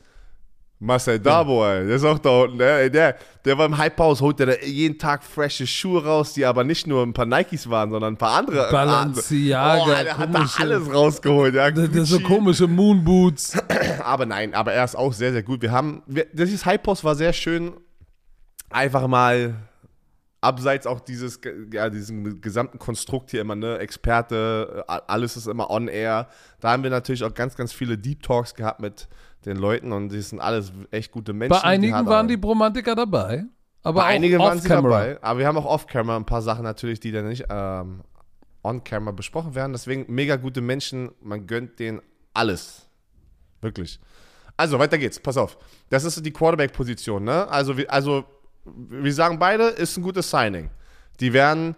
Marcel 0.84 1.18
Dabo, 1.18 1.66
ey. 1.66 1.88
Der 1.88 1.96
ist 1.96 2.04
auch 2.04 2.20
da 2.20 2.42
unten. 2.42 2.58
Der, 2.58 2.90
der, 2.90 3.16
der 3.46 3.58
war 3.58 3.66
im 3.68 3.82
Hypehaus, 3.82 4.20
holt 4.20 4.38
der 4.40 4.48
da 4.48 4.54
jeden 4.66 4.98
Tag 5.00 5.24
frische 5.24 5.66
Schuhe 5.66 6.04
raus, 6.04 6.34
die 6.34 6.46
aber 6.46 6.66
nicht 6.66 6.88
nur 6.88 7.04
ein 7.04 7.14
paar 7.14 7.26
Nikes 7.26 7.70
waren, 7.70 7.90
sondern 7.90 8.16
ein 8.16 8.18
paar 8.18 8.38
andere. 8.40 8.70
Balenciaga, 8.70 9.82
Oh, 9.82 9.88
der 10.04 10.18
hat 10.18 10.34
da 10.36 10.46
alles 10.60 10.94
rausgeholt. 10.94 11.56
Ja, 11.56 11.72
Das 11.72 11.90
das 11.90 12.10
so 12.10 12.20
komische 12.20 12.68
Moonboots. 12.68 13.58
Aber 14.04 14.26
nein, 14.26 14.54
aber 14.54 14.74
er 14.74 14.84
ist 14.84 14.96
auch 14.96 15.14
sehr, 15.14 15.32
sehr 15.32 15.44
gut. 15.44 15.62
Wir 15.62 15.72
haben, 15.72 16.04
wir, 16.06 16.26
dieses 16.34 16.66
Hypehaus 16.66 17.04
war 17.06 17.16
sehr 17.16 17.32
schön. 17.32 17.72
Einfach 18.70 19.08
mal 19.08 19.56
abseits 20.44 20.86
auch 20.86 21.00
dieses, 21.00 21.40
ja, 21.72 21.90
diesem 21.90 22.42
gesamten 22.42 22.78
Konstrukt 22.78 23.32
hier 23.32 23.42
immer, 23.42 23.56
ne, 23.56 23.78
Experte, 23.78 24.84
alles 24.88 25.38
ist 25.38 25.48
immer 25.48 25.70
on 25.70 25.88
air. 25.88 26.28
Da 26.60 26.72
haben 26.72 26.84
wir 26.84 26.90
natürlich 26.90 27.24
auch 27.24 27.34
ganz, 27.34 27.56
ganz 27.56 27.72
viele 27.74 27.98
Deep 27.98 28.22
Talks 28.22 28.54
gehabt 28.54 28.80
mit 28.80 29.08
den 29.46 29.58
Leuten 29.58 29.92
und 29.92 30.10
die 30.10 30.22
sind 30.22 30.40
alles 30.40 30.72
echt 30.92 31.12
gute 31.12 31.34
Menschen. 31.34 31.60
Bei 31.62 31.64
einigen 31.64 31.96
hat 31.96 32.06
waren 32.06 32.28
die 32.28 32.38
Bromantiker 32.38 32.96
dabei. 32.96 33.46
Aber 33.82 34.02
bei 34.02 34.08
einigen 34.08 34.40
waren 34.40 34.60
sie 34.60 34.70
dabei, 34.70 35.22
aber 35.22 35.40
wir 35.40 35.48
haben 35.48 35.58
auch 35.58 35.66
off-camera 35.66 36.16
ein 36.16 36.26
paar 36.26 36.42
Sachen 36.42 36.64
natürlich, 36.64 37.02
die 37.02 37.12
dann 37.12 37.28
nicht 37.28 37.46
ähm, 37.50 38.02
on-camera 38.64 39.12
besprochen 39.12 39.56
werden. 39.56 39.74
Deswegen 39.74 40.06
mega 40.08 40.38
gute 40.38 40.62
Menschen, 40.62 41.12
man 41.22 41.48
gönnt 41.48 41.80
denen 41.80 42.02
alles. 42.34 42.88
Wirklich. 43.62 44.00
Also, 44.56 44.80
weiter 44.80 44.98
geht's, 44.98 45.20
pass 45.20 45.36
auf. 45.36 45.58
Das 45.90 46.06
ist 46.06 46.26
die 46.26 46.32
Quarterback-Position, 46.32 47.24
ne? 47.24 47.48
Also, 47.50 47.76
also, 47.90 48.24
wir 48.66 49.14
sagen 49.14 49.40
beide, 49.40 49.66
ist 49.66 49.98
ein 49.98 50.04
gutes 50.04 50.30
Signing. 50.30 50.70
Die 51.20 51.34
werden. 51.34 51.76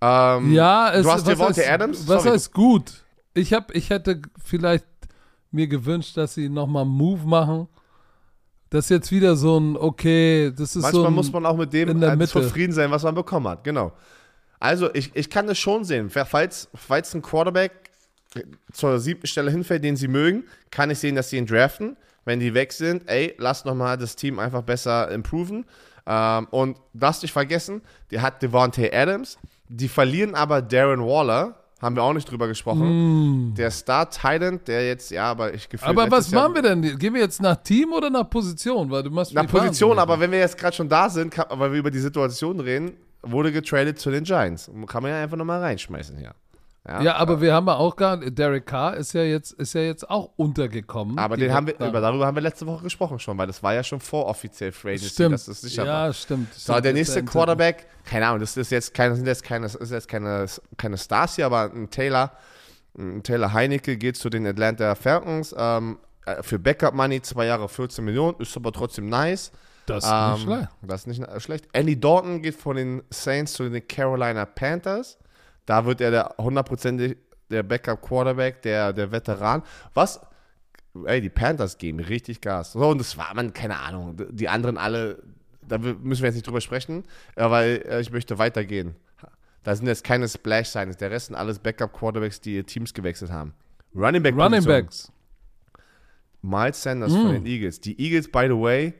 Ähm, 0.00 0.52
Ja, 0.52 0.92
es, 0.92 1.02
du 1.02 1.10
hast 1.10 1.20
was 1.20 1.24
Devontae 1.24 1.60
heißt, 1.62 1.70
Adams? 1.70 2.08
Was 2.08 2.22
Sorry, 2.22 2.34
heißt 2.34 2.52
gut? 2.52 3.04
Ich, 3.34 3.52
hab, 3.52 3.74
ich 3.74 3.90
hätte 3.90 4.20
vielleicht 4.42 4.86
mir 5.50 5.66
gewünscht, 5.66 6.16
dass 6.16 6.34
sie 6.34 6.48
nochmal 6.48 6.82
einen 6.82 6.92
Move 6.92 7.26
machen. 7.26 7.68
Das 8.70 8.86
ist 8.86 8.90
jetzt 8.90 9.12
wieder 9.12 9.36
so 9.36 9.58
ein, 9.58 9.76
okay, 9.76 10.52
das 10.56 10.74
ist 10.74 10.82
Manchmal 10.82 11.02
so 11.02 11.06
ein, 11.06 11.14
muss 11.14 11.32
man 11.32 11.46
auch 11.46 11.56
mit 11.56 11.72
dem 11.72 11.88
in 11.90 12.00
der 12.00 12.12
äh, 12.12 12.16
Mitte. 12.16 12.32
zufrieden 12.32 12.72
sein, 12.72 12.90
was 12.90 13.04
man 13.04 13.14
bekommen 13.14 13.46
hat. 13.46 13.62
Genau. 13.62 13.92
Also 14.58 14.92
ich, 14.94 15.14
ich 15.14 15.30
kann 15.30 15.46
das 15.46 15.58
schon 15.58 15.84
sehen. 15.84 16.10
Falls, 16.10 16.68
falls 16.74 17.14
ein 17.14 17.22
Quarterback 17.22 17.72
zur 18.72 18.98
siebten 18.98 19.26
Stelle 19.26 19.50
hinfällt, 19.50 19.84
den 19.84 19.96
sie 19.96 20.08
mögen, 20.08 20.44
kann 20.70 20.90
ich 20.90 20.98
sehen, 20.98 21.14
dass 21.14 21.30
sie 21.30 21.36
ihn 21.36 21.46
draften. 21.46 21.96
Wenn 22.24 22.40
die 22.40 22.54
weg 22.54 22.72
sind, 22.72 23.08
ey, 23.08 23.34
lass 23.38 23.64
nochmal 23.64 23.98
das 23.98 24.16
Team 24.16 24.38
einfach 24.38 24.62
besser 24.62 25.10
improven. 25.10 25.66
Ähm, 26.06 26.46
und 26.50 26.76
darfst 26.92 27.22
nicht 27.22 27.32
vergessen, 27.32 27.82
der 28.10 28.22
hat 28.22 28.42
Devontae 28.42 28.90
Adams. 28.92 29.38
Die 29.68 29.88
verlieren 29.88 30.34
aber 30.34 30.60
Darren 30.62 31.00
Waller. 31.00 31.56
Haben 31.80 31.96
wir 31.96 32.02
auch 32.02 32.12
nicht 32.14 32.30
drüber 32.30 32.46
gesprochen. 32.48 33.52
Der 33.56 33.70
Star 33.70 34.08
Titan, 34.08 34.60
der 34.66 34.86
jetzt, 34.86 35.10
ja, 35.10 35.30
aber 35.30 35.52
ich 35.52 35.68
gefühlt 35.68 35.94
Mm. 35.94 35.98
aber 35.98 36.10
was 36.10 36.30
Jahr- 36.30 36.42
machen 36.48 36.54
wir 36.54 36.62
denn? 36.62 36.98
Gehen 36.98 37.12
wir 37.12 37.20
jetzt 37.20 37.42
nach 37.42 37.56
Team 37.56 37.92
oder 37.92 38.08
nach 38.08 38.28
Position? 38.30 38.90
Weil 38.90 39.02
du 39.02 39.10
machst 39.10 39.34
nach 39.34 39.46
Position, 39.46 39.90
wahnsinnig. 39.90 40.02
aber 40.02 40.20
wenn 40.20 40.30
wir 40.30 40.38
jetzt 40.38 40.56
gerade 40.56 40.74
schon 40.74 40.88
da 40.88 41.10
sind, 41.10 41.30
kann, 41.30 41.46
weil 41.50 41.72
wir 41.72 41.78
über 41.78 41.90
die 41.90 41.98
Situation 41.98 42.60
reden, 42.60 42.96
wurde 43.22 43.52
getradet 43.52 43.98
zu 43.98 44.10
den 44.10 44.24
Giants. 44.24 44.70
Kann 44.86 45.02
man 45.02 45.12
ja 45.12 45.22
einfach 45.22 45.36
nochmal 45.36 45.60
reinschmeißen 45.60 46.16
hier. 46.16 46.28
Ja, 46.28 46.34
aber 46.84 47.40
wir 47.40 47.54
haben 47.54 47.66
ja 47.66 47.76
auch 47.76 47.96
gar 47.96 48.18
Derek 48.18 48.66
Carr 48.66 48.96
ist 48.96 49.14
ja 49.14 49.22
jetzt, 49.22 49.52
ist 49.52 49.72
ja 49.72 49.80
jetzt 49.80 50.08
auch 50.10 50.30
untergekommen. 50.36 51.18
Aber 51.18 51.38
den 51.38 51.52
haben 51.52 51.66
wir, 51.66 51.74
ja. 51.78 51.88
über, 51.88 52.00
darüber 52.00 52.26
haben 52.26 52.34
wir 52.34 52.42
letzte 52.42 52.66
Woche 52.66 52.82
gesprochen 52.82 53.18
schon, 53.18 53.38
weil 53.38 53.46
das 53.46 53.62
war 53.62 53.72
ja 53.72 53.82
schon 53.82 54.00
vor 54.00 54.26
offiziell 54.26 54.70
Free 54.70 54.90
Agency, 54.90 55.08
Stimmt. 55.08 55.32
dass 55.32 55.46
das 55.46 55.62
sicher 55.62 55.86
ja, 55.86 55.92
war. 55.92 56.12
stimmt. 56.12 56.52
So, 56.52 56.72
stimmt. 56.72 56.84
der 56.84 56.92
nächste 56.92 57.20
ja 57.20 57.24
Quarterback, 57.24 57.86
keine 58.04 58.26
Ahnung, 58.26 58.40
das 58.40 58.56
ist 58.58 58.70
jetzt 58.70 58.92
keine, 58.92 59.16
sind 59.16 59.26
jetzt 59.26 59.42
keine, 59.42 59.66
ist 59.66 59.90
jetzt 59.90 60.08
keine, 60.08 60.46
keine 60.76 60.98
Stars 60.98 61.36
hier, 61.36 61.46
aber 61.46 61.72
ein 61.72 61.88
Taylor, 61.88 62.32
ein 62.98 63.22
Taylor 63.22 63.54
Heinecke 63.54 63.96
geht 63.96 64.18
zu 64.18 64.28
den 64.28 64.46
Atlanta 64.46 64.94
Falcons. 64.94 65.54
Ähm, 65.56 65.98
äh, 66.26 66.42
für 66.42 66.58
Backup 66.58 66.92
Money 66.92 67.22
zwei 67.22 67.46
Jahre 67.46 67.68
14 67.68 68.04
Millionen, 68.04 68.38
ist 68.40 68.56
aber 68.56 68.72
trotzdem 68.72 69.08
nice. 69.08 69.52
Das 69.86 70.04
ist 70.04 70.10
Ähm, 70.10 70.32
nicht 70.32 70.42
schlecht. 70.42 70.68
Das 70.82 71.00
ist 71.00 71.06
nicht 71.06 71.42
schlecht. 71.42 71.68
Andy 71.72 71.98
Dalton 71.98 72.42
geht 72.42 72.56
von 72.56 72.76
den 72.76 73.02
Saints 73.10 73.54
zu 73.54 73.68
den 73.68 73.86
Carolina 73.86 74.44
Panthers. 74.44 75.18
Da 75.66 75.84
wird 75.86 76.00
er 76.00 76.10
der 76.10 76.34
hundertprozentig 76.38 77.16
der 77.50 77.62
Backup 77.62 78.02
Quarterback, 78.02 78.62
der, 78.62 78.92
der 78.92 79.10
Veteran. 79.12 79.62
Was 79.92 80.20
ey, 81.04 81.20
die 81.20 81.30
Panthers 81.30 81.78
geben 81.78 82.00
richtig 82.00 82.40
Gas. 82.40 82.72
So, 82.72 82.88
und 82.88 82.98
das 82.98 83.16
war 83.16 83.34
man, 83.34 83.52
keine 83.52 83.78
Ahnung, 83.78 84.16
die 84.30 84.48
anderen 84.48 84.78
alle, 84.78 85.22
da 85.66 85.78
müssen 85.78 86.22
wir 86.22 86.28
jetzt 86.28 86.36
nicht 86.36 86.46
drüber 86.46 86.60
sprechen, 86.60 87.04
weil 87.34 87.84
äh, 87.88 88.00
ich 88.00 88.12
möchte 88.12 88.38
weitergehen. 88.38 88.94
Da 89.62 89.74
sind 89.74 89.86
jetzt 89.86 90.04
keine 90.04 90.28
Splash-Signs, 90.28 90.98
der 90.98 91.10
Rest 91.10 91.26
sind 91.26 91.36
alles 91.36 91.58
Backup-Quarterbacks, 91.58 92.40
die 92.40 92.56
ihr 92.56 92.66
Teams 92.66 92.92
gewechselt 92.92 93.32
haben. 93.32 93.54
Running 93.94 94.22
Back 94.22 94.36
Running 94.36 94.64
Backs. 94.64 95.10
Miles 96.42 96.82
Sanders 96.82 97.12
mm. 97.12 97.16
von 97.16 97.32
den 97.32 97.46
Eagles. 97.46 97.80
Die 97.80 97.98
Eagles, 97.98 98.30
by 98.30 98.46
the 98.46 98.60
way, 98.60 98.92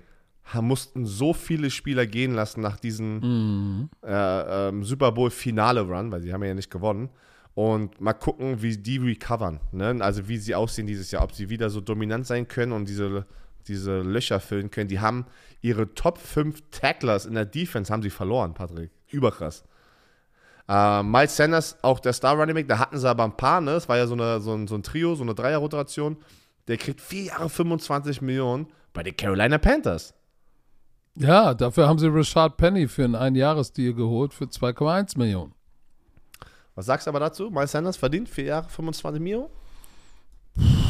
mussten 0.61 1.07
so 1.07 1.33
viele 1.33 1.71
Spieler 1.71 2.07
gehen 2.07 2.35
lassen 2.35 2.61
nach 2.61 2.79
diesem 2.79 3.19
mm. 3.19 3.91
äh, 4.03 4.69
ähm, 4.69 4.85
Super 4.85 5.13
Bowl-Finale-Run, 5.13 6.13
weil 6.13 6.21
sie 6.21 6.33
haben 6.33 6.45
ja 6.45 6.55
nicht 6.55 6.71
gewonnen. 6.71 7.09
Und 7.55 8.01
mal 8.01 8.15
gucken, 8.15 8.63
wie 8.63 8.77
die 8.77 8.99
recovern. 8.99 9.61
Ne? 9.73 9.97
Also 10.01 10.29
wie 10.29 10.39
sie 10.39 10.55
aussehen 10.55 10.87
dieses 10.87 11.11
Jahr, 11.11 11.23
ob 11.23 11.33
sie 11.33 11.49
wieder 11.49 11.71
so 11.71 11.81
dominant 11.81 12.27
sein 12.27 12.49
können 12.49 12.73
und 12.73 12.89
diese, 12.89 13.27
diese 13.69 14.03
Löcher 14.03 14.41
füllen 14.41 14.71
können. 14.71 14.89
Die 14.89 15.01
haben 15.01 15.27
ihre 15.63 15.95
Top 15.95 16.19
5 16.19 16.63
Tacklers 16.71 17.27
in 17.27 17.35
der 17.35 17.47
Defense 17.47 17.93
haben 17.93 18.03
sie 18.03 18.11
verloren, 18.11 18.55
Patrick. 18.55 18.91
Überkrass. 19.11 19.65
Äh, 20.69 21.03
Miles 21.03 21.37
Sanders, 21.37 21.77
auch 21.83 22.01
der 22.01 22.13
Star 22.13 22.37
Running 22.37 22.55
Back, 22.55 22.69
da 22.69 22.79
hatten 22.79 22.99
sie 22.99 23.09
aber 23.09 23.25
ein 23.25 23.37
paar, 23.37 23.61
ne? 23.61 23.73
Es 23.73 23.89
war 23.89 23.97
ja 23.97 24.07
so, 24.07 24.15
eine, 24.15 24.41
so, 24.41 24.55
ein, 24.55 24.67
so 24.67 24.75
ein 24.75 24.83
Trio, 24.83 25.15
so 25.15 25.23
eine 25.23 25.35
Dreier-Rotation. 25.35 26.17
Der 26.69 26.77
kriegt 26.77 27.01
vier 27.01 27.25
Jahre 27.25 27.49
25 27.49 28.23
Millionen 28.23 28.67
bei 28.93 29.03
den 29.03 29.17
Carolina 29.17 29.59
Panthers. 29.59 30.15
Ja, 31.17 31.55
dafür 31.55 31.87
haben 31.87 31.99
sie 31.99 32.09
Richard 32.09 32.57
Penny 32.57 32.89
für 32.89 33.05
einen 33.05 33.15
Einjahresdeal 33.15 33.95
geholt 33.95 34.35
für 34.35 34.45
2,1 34.45 35.17
Millionen. 35.17 35.55
Was 36.75 36.87
sagst 36.87 37.07
du 37.07 37.11
aber 37.11 37.21
dazu? 37.21 37.51
Miles 37.51 37.71
Sanders 37.71 37.97
verdient 37.97 38.29
vier 38.29 38.45
Jahre 38.45 38.69
25 38.69 39.23
Millionen 39.23 39.49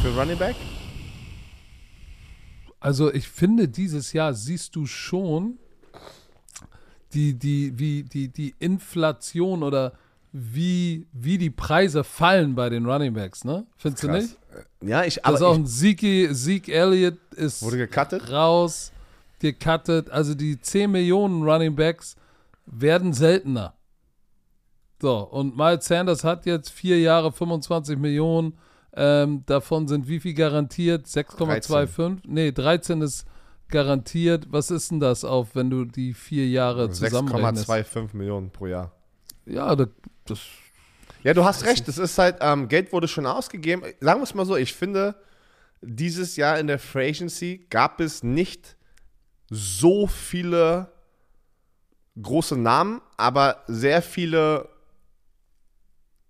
für 0.02 0.18
Running 0.18 0.38
Back? 0.38 0.56
Also 2.80 3.12
ich 3.12 3.28
finde, 3.28 3.68
dieses 3.68 4.12
Jahr 4.12 4.34
siehst 4.34 4.76
du 4.76 4.86
schon 4.86 5.58
die, 7.12 7.34
die, 7.34 7.78
wie 7.78 8.02
die, 8.02 8.28
die 8.28 8.54
Inflation 8.58 9.62
oder 9.62 9.92
wie, 10.32 11.06
wie 11.12 11.38
die 11.38 11.50
Preise 11.50 12.02
fallen 12.02 12.54
bei 12.54 12.68
den 12.68 12.86
Running 12.86 13.14
Backs, 13.14 13.44
ne? 13.44 13.66
Findest 13.76 14.02
du 14.02 14.08
nicht? 14.10 14.36
Ja, 14.82 15.04
ich 15.04 15.24
aber. 15.24 15.32
Das 15.32 15.42
auch 15.42 15.54
ein 15.54 15.66
Zeke, 15.66 16.32
Zeke 16.34 16.72
Elliott 16.72 17.18
ist 17.36 17.62
wurde 17.62 17.76
gecuttet? 17.76 18.30
raus, 18.30 18.92
gecuttet. 19.52 20.10
Also 20.10 20.34
die 20.34 20.60
10 20.60 20.90
Millionen 20.90 21.42
Running 21.42 21.76
Backs 21.76 22.16
werden 22.66 23.12
seltener. 23.12 23.74
So, 25.00 25.18
und 25.18 25.56
Miles 25.56 25.84
Sanders 25.84 26.24
hat 26.24 26.46
jetzt 26.46 26.70
vier 26.70 26.98
Jahre 26.98 27.30
25 27.30 27.98
Millionen. 27.98 28.56
Ähm, 28.96 29.44
davon 29.46 29.86
sind 29.86 30.08
wie 30.08 30.20
viel 30.20 30.34
garantiert? 30.34 31.06
6,25? 31.06 32.20
Nee, 32.26 32.52
13 32.52 33.02
ist 33.02 33.26
garantiert. 33.68 34.46
Was 34.50 34.70
ist 34.70 34.90
denn 34.90 35.00
das 35.00 35.24
auf, 35.24 35.54
wenn 35.54 35.68
du 35.68 35.84
die 35.84 36.14
vier 36.14 36.48
Jahre 36.48 36.90
zusammenrechnest? 36.90 37.68
6,25 37.68 38.16
Millionen 38.16 38.50
pro 38.50 38.66
Jahr. 38.66 38.92
Ja, 39.44 39.76
das, 39.76 39.88
das 40.24 40.40
ja, 41.22 41.34
du 41.34 41.44
hast 41.44 41.64
recht. 41.66 41.86
Das 41.88 41.98
ist 41.98 42.16
halt, 42.16 42.36
ähm, 42.40 42.68
Geld 42.68 42.92
wurde 42.92 43.08
schon 43.08 43.26
ausgegeben. 43.26 43.82
Sagen 44.00 44.20
wir 44.20 44.24
es 44.24 44.34
mal 44.34 44.46
so, 44.46 44.56
ich 44.56 44.72
finde, 44.74 45.16
dieses 45.82 46.36
Jahr 46.36 46.58
in 46.58 46.66
der 46.66 46.78
Free 46.78 47.08
Agency 47.08 47.66
gab 47.68 48.00
es 48.00 48.22
nicht 48.22 48.73
so 49.54 50.06
viele 50.06 50.88
große 52.20 52.56
Namen, 52.56 53.00
aber 53.16 53.62
sehr 53.66 54.02
viele 54.02 54.68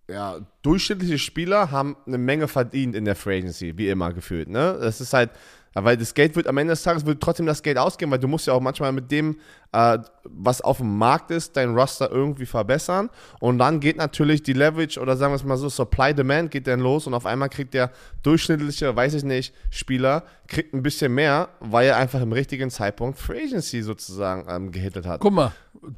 ja, 0.08 0.40
durchschnittliche 0.62 1.18
Spieler 1.18 1.70
haben 1.70 1.96
eine 2.06 2.18
Menge 2.18 2.48
verdient 2.48 2.94
in 2.94 3.04
der 3.04 3.16
Free 3.16 3.38
Agency, 3.38 3.78
wie 3.78 3.88
immer 3.88 4.12
gefühlt. 4.12 4.48
Ne? 4.48 4.78
Das 4.80 5.00
ist 5.00 5.14
halt, 5.14 5.30
weil 5.74 5.96
das 5.96 6.14
Geld 6.14 6.36
wird 6.36 6.46
am 6.46 6.56
Ende 6.56 6.72
des 6.72 6.82
Tages 6.82 7.04
wird 7.04 7.20
trotzdem 7.20 7.46
das 7.46 7.62
Geld 7.62 7.78
ausgeben, 7.78 8.12
weil 8.12 8.18
du 8.18 8.28
musst 8.28 8.46
ja 8.46 8.52
auch 8.52 8.60
manchmal 8.60 8.92
mit 8.92 9.10
dem, 9.10 9.36
äh, 9.72 9.98
was 10.24 10.60
auf 10.60 10.78
dem 10.78 10.96
Markt 10.96 11.30
ist, 11.30 11.56
dein 11.56 11.74
Roster 11.74 12.10
irgendwie 12.10 12.46
verbessern. 12.46 13.10
Und 13.40 13.58
dann 13.58 13.80
geht 13.80 13.96
natürlich 13.96 14.42
die 14.42 14.52
Leverage 14.52 15.00
oder 15.00 15.16
sagen 15.16 15.32
wir 15.32 15.36
es 15.36 15.44
mal 15.44 15.56
so, 15.56 15.68
Supply 15.68 16.14
Demand 16.14 16.50
geht 16.50 16.66
dann 16.66 16.80
los 16.80 17.06
und 17.06 17.14
auf 17.14 17.26
einmal 17.26 17.48
kriegt 17.48 17.74
der 17.74 17.90
durchschnittliche, 18.22 18.94
weiß 18.94 19.14
ich 19.14 19.24
nicht, 19.24 19.54
Spieler 19.70 20.24
kriegt 20.46 20.74
ein 20.74 20.82
bisschen 20.82 21.14
mehr, 21.14 21.48
weil 21.60 21.88
er 21.88 21.96
einfach 21.96 22.20
im 22.20 22.32
richtigen 22.32 22.70
Zeitpunkt 22.70 23.18
Free 23.18 23.44
Agency 23.44 23.82
sozusagen 23.82 24.46
ähm, 24.48 24.70
gehittet 24.70 25.06
hat. 25.06 25.20
Guck 25.20 25.32
mal, 25.32 25.52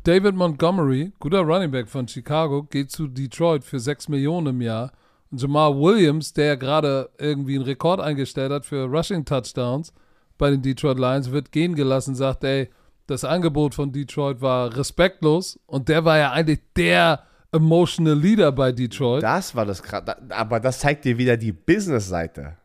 David 0.05 0.35
Montgomery, 0.35 1.12
guter 1.18 1.41
Running 1.41 1.70
Back 1.70 1.89
von 1.89 2.09
Chicago, 2.09 2.62
geht 2.62 2.91
zu 2.91 3.07
Detroit 3.07 3.64
für 3.64 3.79
6 3.79 4.09
Millionen 4.09 4.49
im 4.49 4.61
Jahr. 4.62 4.93
Und 5.31 5.41
Jamal 5.41 5.74
Williams, 5.77 6.33
der 6.33 6.57
gerade 6.57 7.11
irgendwie 7.18 7.57
einen 7.57 7.64
Rekord 7.64 8.01
eingestellt 8.01 8.53
hat 8.53 8.64
für 8.64 8.85
Rushing 8.85 9.24
Touchdowns 9.24 9.93
bei 10.39 10.51
den 10.51 10.62
Detroit 10.62 10.99
Lions, 10.99 11.31
wird 11.31 11.53
gehen 11.53 11.74
gelassen, 11.74 12.14
sagt, 12.14 12.45
ey, 12.45 12.68
das 13.07 13.24
Angebot 13.24 13.74
von 13.74 13.93
Detroit 13.93 14.41
war 14.41 14.77
respektlos 14.77 15.59
und 15.66 15.89
der 15.89 16.05
war 16.05 16.18
ja 16.18 16.33
eigentlich 16.33 16.61
der 16.77 17.22
emotional 17.53 18.18
Leader 18.18 18.53
bei 18.53 18.72
Detroit. 18.72 19.22
Das 19.22 19.55
war 19.55 19.64
das 19.64 19.83
gerade, 19.83 20.16
aber 20.31 20.61
das 20.61 20.81
zeigt 20.81 21.05
dir 21.05 21.16
wieder 21.16 21.37
die 21.37 21.53
Business-Seite. 21.53 22.57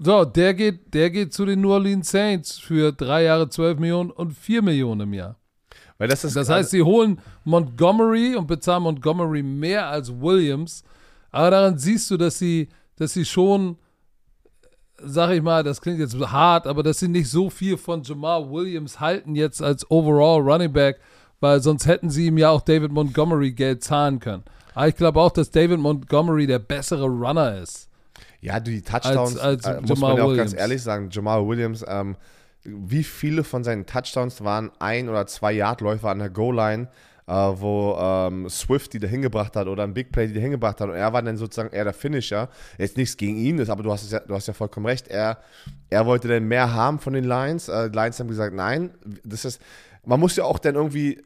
So, 0.00 0.24
der 0.24 0.54
geht, 0.54 0.94
der 0.94 1.10
geht 1.10 1.32
zu 1.32 1.44
den 1.44 1.60
New 1.60 1.72
Orleans 1.72 2.10
Saints 2.10 2.58
für 2.58 2.92
drei 2.92 3.24
Jahre 3.24 3.48
12 3.48 3.78
Millionen 3.78 4.10
und 4.10 4.32
4 4.32 4.62
Millionen 4.62 5.00
im 5.02 5.14
Jahr. 5.14 5.36
Weil 5.98 6.06
das, 6.06 6.22
ist 6.22 6.36
das 6.36 6.48
heißt, 6.48 6.70
sie 6.70 6.82
holen 6.82 7.20
Montgomery 7.44 8.36
und 8.36 8.46
bezahlen 8.46 8.84
Montgomery 8.84 9.42
mehr 9.42 9.88
als 9.88 10.12
Williams 10.12 10.84
aber 11.30 11.50
daran 11.50 11.78
siehst 11.78 12.10
du, 12.10 12.16
dass 12.16 12.38
sie, 12.38 12.68
dass 12.96 13.12
sie 13.12 13.24
schon, 13.24 13.76
sag 15.02 15.30
ich 15.30 15.42
mal, 15.42 15.62
das 15.62 15.80
klingt 15.80 15.98
jetzt 15.98 16.18
hart, 16.18 16.66
aber 16.66 16.82
dass 16.82 16.98
sie 16.98 17.08
nicht 17.08 17.28
so 17.28 17.50
viel 17.50 17.76
von 17.76 18.02
Jamal 18.02 18.50
Williams 18.50 19.00
halten 19.00 19.34
jetzt 19.34 19.62
als 19.62 19.88
Overall 19.90 20.40
Running 20.40 20.72
Back, 20.72 20.98
weil 21.40 21.60
sonst 21.60 21.86
hätten 21.86 22.10
sie 22.10 22.26
ihm 22.26 22.38
ja 22.38 22.50
auch 22.50 22.62
David 22.62 22.92
Montgomery 22.92 23.52
Geld 23.52 23.84
zahlen 23.84 24.18
können. 24.18 24.44
Aber 24.74 24.88
ich 24.88 24.96
glaube 24.96 25.20
auch, 25.20 25.30
dass 25.30 25.50
David 25.50 25.78
Montgomery 25.78 26.46
der 26.46 26.58
bessere 26.58 27.06
Runner 27.06 27.58
ist. 27.58 27.88
Ja, 28.40 28.60
die 28.60 28.82
Touchdowns, 28.82 29.36
als, 29.36 29.64
als 29.64 29.78
äh, 29.78 29.80
muss 29.80 29.98
man 29.98 30.16
ja 30.16 30.22
auch 30.22 30.28
Williams. 30.28 30.52
ganz 30.52 30.60
ehrlich 30.60 30.82
sagen, 30.82 31.08
Jamal 31.10 31.46
Williams, 31.46 31.84
ähm, 31.86 32.16
wie 32.64 33.04
viele 33.04 33.44
von 33.44 33.64
seinen 33.64 33.86
Touchdowns 33.86 34.44
waren 34.44 34.70
ein- 34.78 35.08
oder 35.08 35.26
zwei 35.26 35.52
Yardläufer 35.52 36.10
an 36.10 36.18
der 36.18 36.30
Goal-Line? 36.30 36.88
Äh, 37.28 37.32
wo 37.32 37.96
ähm, 38.00 38.48
Swift 38.48 38.94
die 38.94 38.98
da 38.98 39.06
hingebracht 39.06 39.54
hat 39.54 39.66
oder 39.66 39.84
ein 39.84 39.92
Big 39.92 40.10
Play 40.10 40.26
die 40.28 40.34
da 40.34 40.40
hingebracht 40.40 40.80
hat 40.80 40.88
und 40.88 40.94
er 40.94 41.12
war 41.12 41.22
dann 41.22 41.36
sozusagen 41.36 41.70
eher 41.70 41.84
der 41.84 41.92
Finisher. 41.92 42.48
Jetzt 42.78 42.96
nichts 42.96 43.16
gegen 43.16 43.36
ihn, 43.36 43.70
aber 43.70 43.82
du 43.82 43.92
hast, 43.92 44.10
ja, 44.10 44.20
du 44.20 44.34
hast 44.34 44.48
ja 44.48 44.54
vollkommen 44.54 44.86
recht. 44.86 45.08
Er, 45.08 45.38
er 45.90 46.06
wollte 46.06 46.26
dann 46.26 46.48
mehr 46.48 46.72
haben 46.72 46.98
von 46.98 47.12
den 47.12 47.24
Lions. 47.24 47.68
Äh, 47.68 47.90
die 47.90 47.98
Lions 47.98 48.18
haben 48.18 48.28
gesagt, 48.28 48.54
nein, 48.54 48.90
das 49.24 49.44
ist, 49.44 49.60
man 50.06 50.18
muss 50.18 50.36
ja 50.36 50.44
auch 50.44 50.58
dann 50.58 50.74
irgendwie 50.74 51.22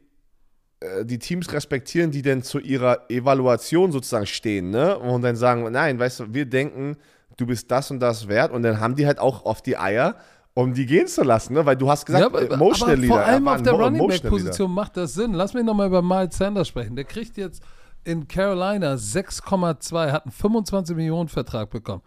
äh, 0.81 1.05
die 1.05 1.19
Teams 1.19 1.51
respektieren, 1.53 2.11
die 2.11 2.21
dann 2.21 2.43
zu 2.43 2.59
ihrer 2.59 3.09
Evaluation 3.09 3.93
sozusagen 3.93 4.25
stehen, 4.25 4.71
ne? 4.71 4.99
Und 4.99 5.21
dann 5.21 5.37
sagen, 5.37 5.71
nein, 5.71 5.97
weißt 5.99 6.19
du, 6.19 6.33
wir 6.33 6.45
denken, 6.45 6.97
du 7.37 7.45
bist 7.45 7.71
das 7.71 7.89
und 7.91 7.99
das 8.01 8.27
wert 8.27 8.51
und 8.51 8.63
dann 8.63 8.79
haben 8.79 8.95
die 8.95 9.07
halt 9.07 9.19
auch 9.19 9.45
auf 9.45 9.61
die 9.61 9.77
Eier 9.77 10.15
um 10.55 10.73
die 10.73 10.85
gehen 10.85 11.07
zu 11.07 11.23
lassen, 11.23 11.53
ne? 11.53 11.65
Weil 11.65 11.77
du 11.77 11.89
hast 11.89 12.05
gesagt, 12.05 12.21
ja, 12.21 12.27
aber, 12.27 12.51
Emotional 12.51 12.93
aber 12.93 13.01
Leader. 13.01 13.15
Vor 13.15 13.25
allem 13.25 13.47
auf 13.47 13.61
der 13.63 13.73
Running 13.73 14.07
Back 14.07 14.23
Position 14.23 14.71
macht 14.71 14.97
das 14.97 15.13
Sinn. 15.13 15.33
Lass 15.33 15.53
mich 15.53 15.63
nochmal 15.63 15.87
über 15.87 16.01
Miles 16.01 16.37
Sanders 16.37 16.67
sprechen. 16.67 16.95
Der 16.95 17.05
kriegt 17.05 17.37
jetzt 17.37 17.63
in 18.03 18.27
Carolina 18.27 18.93
6,2, 18.93 20.11
hat 20.11 20.25
einen 20.25 20.31
25 20.31 20.95
Millionen 20.95 21.29
Vertrag 21.29 21.69
bekommen. 21.69 22.03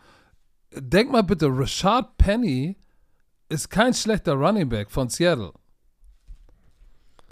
Denk 0.72 1.10
mal 1.10 1.22
bitte, 1.22 1.46
Rashad 1.48 2.18
Penny 2.18 2.76
ist 3.48 3.70
kein 3.70 3.94
schlechter 3.94 4.34
Running 4.34 4.68
Back 4.68 4.90
von 4.90 5.08
Seattle. 5.08 5.52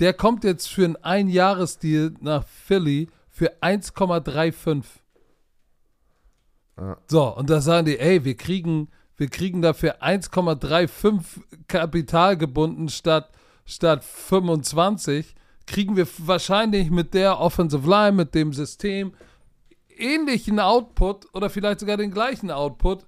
Der 0.00 0.12
kommt 0.12 0.42
jetzt 0.44 0.68
für 0.68 0.84
einen 0.84 0.96
Einjahresdeal 0.96 2.14
nach 2.20 2.44
Philly 2.46 3.08
für 3.28 3.52
1,35. 3.60 4.84
Ja. 6.76 6.96
So, 7.06 7.36
und 7.36 7.50
da 7.50 7.60
sagen 7.60 7.86
die, 7.86 7.98
ey, 7.98 8.24
wir 8.24 8.36
kriegen 8.36 8.88
wir 9.16 9.28
kriegen 9.28 9.62
dafür 9.62 10.02
1,35 10.02 11.22
Kapital 11.68 12.36
gebunden 12.36 12.88
statt, 12.88 13.30
statt 13.64 14.04
25, 14.04 15.34
kriegen 15.66 15.96
wir 15.96 16.06
wahrscheinlich 16.18 16.90
mit 16.90 17.14
der 17.14 17.40
Offensive 17.40 17.88
Line, 17.88 18.12
mit 18.12 18.34
dem 18.34 18.52
System 18.52 19.14
ähnlichen 19.96 20.60
Output 20.60 21.32
oder 21.34 21.50
vielleicht 21.50 21.80
sogar 21.80 21.96
den 21.96 22.10
gleichen 22.10 22.50
Output 22.50 23.06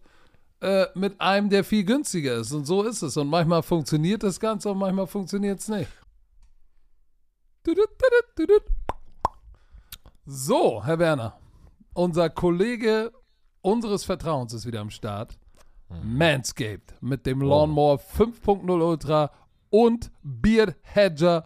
äh, 0.61 0.87
mit 0.95 1.21
einem, 1.21 1.51
der 1.51 1.65
viel 1.65 1.85
günstiger 1.85 2.37
ist. 2.37 2.53
Und 2.53 2.65
so 2.65 2.83
ist 2.83 3.03
es. 3.03 3.17
Und 3.17 3.29
manchmal 3.29 3.63
funktioniert 3.63 4.23
das 4.23 4.41
Ganze 4.41 4.71
und 4.71 4.79
manchmal 4.79 5.07
funktioniert 5.07 5.61
es 5.61 5.69
nicht. 5.69 5.91
So, 10.25 10.85
Herr 10.85 10.99
Werner, 10.99 11.39
unser 11.95 12.31
Kollege 12.31 13.13
unseres 13.61 14.05
Vertrauens 14.05 14.53
ist 14.53 14.67
wieder 14.67 14.81
am 14.81 14.91
Start. 14.91 15.37
Manscaped 16.03 16.95
mit 17.01 17.27
dem 17.27 17.41
Lawnmower 17.41 17.99
5.0 17.99 18.71
Ultra 18.83 19.31
und 19.71 20.11
Beard 20.23 20.77
Hedger 20.83 21.45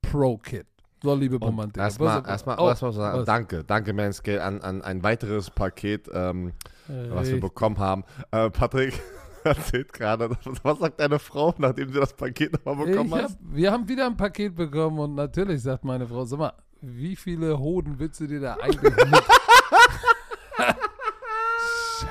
Pro 0.00 0.38
Kit. 0.38 0.66
So, 1.02 1.14
liebe 1.14 1.36
Romantiker. 1.36 1.84
Erstmal, 1.84 2.24
erstmal, 2.26 2.58
oh, 2.60 2.68
erstmal 2.68 2.92
sagen, 2.92 3.18
was? 3.18 3.26
danke, 3.26 3.64
danke 3.64 3.92
Manscaped 3.92 4.40
an, 4.40 4.60
an 4.60 4.82
ein 4.82 5.02
weiteres 5.02 5.50
Paket, 5.50 6.08
ähm, 6.12 6.52
was 6.86 7.28
wir 7.28 7.40
bekommen 7.40 7.78
haben. 7.78 8.04
Äh, 8.30 8.50
Patrick, 8.50 8.94
erzählt 9.44 9.92
gerade. 9.92 10.30
Was 10.62 10.78
sagt 10.78 11.00
deine 11.00 11.18
Frau, 11.18 11.54
nachdem 11.58 11.92
sie 11.92 11.98
das 11.98 12.14
Paket 12.14 12.52
nochmal 12.52 12.86
bekommen 12.86 13.14
hat? 13.14 13.24
hab, 13.24 13.30
wir 13.40 13.72
haben 13.72 13.88
wieder 13.88 14.06
ein 14.06 14.16
Paket 14.16 14.54
bekommen 14.54 14.98
und 15.00 15.14
natürlich 15.16 15.62
sagt 15.62 15.84
meine 15.84 16.06
Frau, 16.06 16.24
sag 16.24 16.38
mal, 16.38 16.52
wie 16.80 17.16
viele 17.16 17.58
Hoden 17.58 17.98
willst 17.98 18.20
du 18.20 18.26
dir 18.26 18.40
da 18.40 18.54
eigentlich 18.54 18.94
mit 18.96 19.22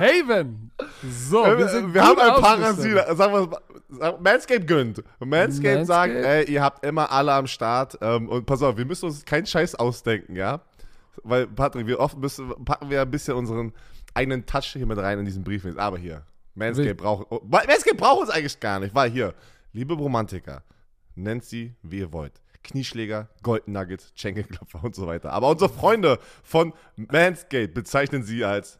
shaven? 0.02 0.72
So, 1.04 1.44
wir, 1.44 1.68
sind 1.68 1.94
wir 1.94 2.04
haben 2.04 2.20
ein. 2.20 2.42
Parasit. 2.42 3.18
Sagen 3.18 3.34
wir 4.00 4.20
Manscaped 4.20 4.68
gönnt. 4.68 5.04
Manscaped 5.20 5.86
sagt, 5.86 6.14
Manscaped? 6.14 6.48
ey, 6.48 6.54
ihr 6.54 6.64
habt 6.64 6.86
immer 6.86 7.12
alle 7.12 7.34
am 7.34 7.48
Start. 7.48 7.98
Ähm, 8.02 8.30
und 8.30 8.46
pass 8.46 8.62
auf, 8.62 8.78
wir 8.78 8.86
müssen 8.86 9.06
uns 9.06 9.26
keinen 9.26 9.46
Scheiß 9.46 9.76
ausdenken, 9.76 10.36
ja? 10.36 10.62
Weil, 11.24 11.48
Patrick, 11.48 11.88
wir 11.88 12.00
oft 12.00 12.18
müssen, 12.18 12.50
packen 12.66 12.90
wir 12.90 13.02
ein 13.02 13.12
bisschen 13.12 13.36
unseren 13.36 13.74
eigenen 14.14 14.46
Touch 14.46 14.74
hier 14.74 14.86
mit 14.86 14.98
rein 14.98 15.20
in 15.20 15.26
diesen 15.26 15.44
Brief. 15.44 15.66
Aber 15.78 15.98
hier, 15.98 16.24
Manscaped 16.56 16.88
Will- 16.88 16.96
braucht, 16.96 17.28
oh, 17.30 17.42
Manscaped 17.46 17.98
braucht 17.98 18.22
uns 18.22 18.30
eigentlich 18.30 18.60
gar 18.60 18.80
nicht, 18.80 18.96
weil 18.96 19.10
hier, 19.12 19.34
liebe 19.74 19.94
Romantiker, 19.94 20.64
nennt 21.16 21.44
sie, 21.44 21.76
wie 21.84 22.00
ihr 22.00 22.14
wollt. 22.14 22.42
Knieschläger, 22.64 23.28
Golden 23.42 23.72
Nuggets, 23.74 24.12
Schenkelklopfer 24.16 24.84
und 24.84 24.96
so 24.96 25.08
weiter. 25.08 25.34
Aber 25.34 25.50
unsere 25.50 25.70
Freunde 25.70 26.20
von 26.44 26.74
Manscaped 26.96 27.74
bezeichnen 27.74 28.24
sie 28.24 28.46
als 28.46 28.80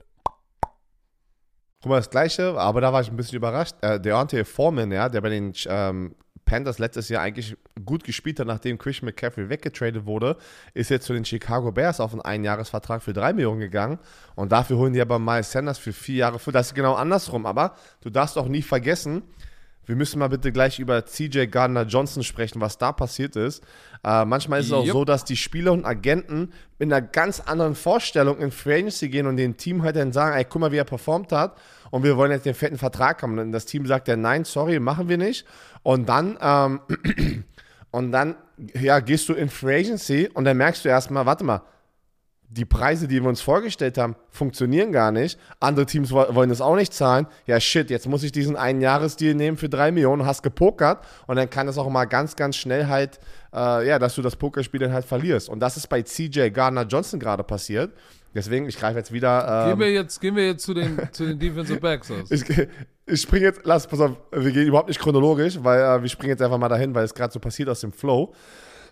Guck 1.81 1.89
mal, 1.89 1.97
das 1.97 2.09
Gleiche, 2.09 2.59
aber 2.59 2.79
da 2.79 2.93
war 2.93 3.01
ich 3.01 3.09
ein 3.09 3.17
bisschen 3.17 3.37
überrascht. 3.37 3.75
Äh, 3.81 3.99
Deontay 3.99 4.45
Foreman, 4.45 4.91
ja, 4.91 5.09
der 5.09 5.21
bei 5.21 5.29
den 5.29 5.53
ähm, 5.67 6.15
Panthers 6.45 6.79
letztes 6.79 7.09
Jahr 7.09 7.23
eigentlich 7.23 7.55
gut 7.85 8.03
gespielt 8.03 8.39
hat, 8.39 8.45
nachdem 8.45 8.77
Christian 8.77 9.05
McCaffrey 9.07 9.49
weggetradet 9.49 10.05
wurde, 10.05 10.37
ist 10.73 10.89
jetzt 10.89 11.05
zu 11.05 11.13
den 11.13 11.25
Chicago 11.25 11.71
Bears 11.71 11.99
auf 11.99 12.11
einen 12.11 12.21
Einjahresvertrag 12.21 13.01
für 13.01 13.13
3 13.13 13.33
Millionen 13.33 13.61
gegangen. 13.61 13.99
Und 14.35 14.51
dafür 14.51 14.77
holen 14.77 14.93
die 14.93 15.01
aber 15.01 15.17
Miles 15.17 15.51
Sanders 15.51 15.79
für 15.79 15.93
vier 15.93 16.17
Jahre 16.17 16.39
für. 16.39 16.51
Das 16.51 16.67
ist 16.67 16.75
genau 16.75 16.93
andersrum. 16.93 17.45
Aber 17.45 17.75
du 18.01 18.09
darfst 18.09 18.37
auch 18.37 18.47
nie 18.47 18.61
vergessen, 18.61 19.23
wir 19.91 19.97
müssen 19.97 20.19
mal 20.19 20.29
bitte 20.29 20.53
gleich 20.53 20.79
über 20.79 21.05
CJ 21.05 21.47
Gardner 21.47 21.83
Johnson 21.83 22.23
sprechen, 22.23 22.61
was 22.61 22.77
da 22.77 22.93
passiert 22.93 23.35
ist. 23.35 23.61
Äh, 24.05 24.23
manchmal 24.23 24.61
ist 24.61 24.67
es 24.67 24.71
auch 24.71 24.85
Jupp. 24.85 24.93
so, 24.93 25.03
dass 25.03 25.25
die 25.25 25.35
Spieler 25.35 25.73
und 25.73 25.83
Agenten 25.83 26.53
mit 26.79 26.93
einer 26.93 27.01
ganz 27.01 27.41
anderen 27.41 27.75
Vorstellung 27.75 28.39
in 28.39 28.51
Free 28.51 28.75
Agency 28.75 29.09
gehen 29.09 29.27
und 29.27 29.35
dem 29.35 29.57
Team 29.57 29.83
halt 29.83 29.97
dann 29.97 30.13
sagen, 30.13 30.37
ey, 30.37 30.45
guck 30.45 30.61
mal, 30.61 30.71
wie 30.71 30.77
er 30.77 30.85
performt 30.85 31.33
hat 31.33 31.57
und 31.89 32.03
wir 32.03 32.15
wollen 32.15 32.31
jetzt 32.31 32.45
den 32.45 32.53
fetten 32.53 32.77
Vertrag 32.77 33.21
haben. 33.21 33.37
Und 33.37 33.51
das 33.51 33.65
Team 33.65 33.85
sagt 33.85 34.07
dann, 34.07 34.21
nein, 34.21 34.45
sorry, 34.45 34.79
machen 34.79 35.09
wir 35.09 35.17
nicht. 35.17 35.45
Und 35.83 36.07
dann, 36.07 36.37
ähm, 36.41 36.79
und 37.91 38.13
dann, 38.13 38.35
ja, 38.73 39.01
gehst 39.01 39.27
du 39.27 39.33
in 39.33 39.49
Free 39.49 39.81
Agency 39.81 40.29
und 40.33 40.45
dann 40.45 40.55
merkst 40.55 40.85
du 40.85 40.89
erstmal, 40.89 41.25
warte 41.25 41.43
mal, 41.43 41.63
die 42.53 42.65
Preise, 42.65 43.07
die 43.07 43.21
wir 43.21 43.29
uns 43.29 43.39
vorgestellt 43.39 43.97
haben, 43.97 44.15
funktionieren 44.29 44.91
gar 44.91 45.11
nicht. 45.13 45.39
Andere 45.61 45.85
Teams 45.85 46.11
wo- 46.11 46.35
wollen 46.35 46.49
das 46.49 46.59
auch 46.59 46.75
nicht 46.75 46.93
zahlen. 46.93 47.27
Ja, 47.45 47.59
shit, 47.61 47.89
jetzt 47.89 48.07
muss 48.07 48.23
ich 48.23 48.33
diesen 48.33 48.57
einen 48.57 48.81
Jahresdeal 48.81 49.35
nehmen 49.35 49.55
für 49.55 49.69
drei 49.69 49.91
Millionen, 49.93 50.25
hast 50.25 50.43
gepokert 50.43 50.99
und 51.27 51.37
dann 51.37 51.49
kann 51.49 51.67
es 51.69 51.77
auch 51.77 51.89
mal 51.89 52.05
ganz, 52.05 52.35
ganz 52.35 52.57
schnell 52.57 52.87
halt, 52.87 53.19
äh, 53.53 53.87
ja, 53.87 53.99
dass 53.99 54.15
du 54.15 54.21
das 54.21 54.35
Pokerspiel 54.35 54.81
dann 54.81 54.91
halt 54.91 55.05
verlierst. 55.05 55.47
Und 55.47 55.61
das 55.61 55.77
ist 55.77 55.87
bei 55.87 56.01
CJ 56.01 56.49
Gardner 56.49 56.83
Johnson 56.83 57.19
gerade 57.21 57.43
passiert. 57.43 57.93
Deswegen, 58.33 58.67
ich 58.67 58.77
greife 58.77 58.97
jetzt 58.97 59.11
wieder. 59.13 59.63
Gehen 59.65 59.73
Ähm, 59.73 59.79
wir 59.79 59.91
jetzt, 59.91 60.19
gehen 60.21 60.35
wir 60.35 60.45
jetzt 60.47 60.63
zu 60.63 60.73
den, 60.73 60.99
zu 61.11 61.25
den 61.25 61.39
Defensive 61.39 61.79
Backs 61.79 62.11
aus. 62.11 62.31
ich, 62.31 62.43
ich 63.05 63.21
springe 63.21 63.45
jetzt, 63.45 63.61
lass, 63.63 63.87
pass 63.87 63.99
auf, 64.01 64.11
wir 64.31 64.51
gehen 64.51 64.67
überhaupt 64.67 64.87
nicht 64.89 64.99
chronologisch, 64.99 65.57
weil 65.61 65.79
äh, 65.81 66.01
wir 66.01 66.09
springen 66.09 66.31
jetzt 66.31 66.41
einfach 66.41 66.57
mal 66.57 66.69
dahin, 66.69 66.93
weil 66.95 67.03
es 67.05 67.13
gerade 67.13 67.31
so 67.33 67.39
passiert 67.39 67.69
aus 67.69 67.79
dem 67.81 67.91
Flow. 67.93 68.33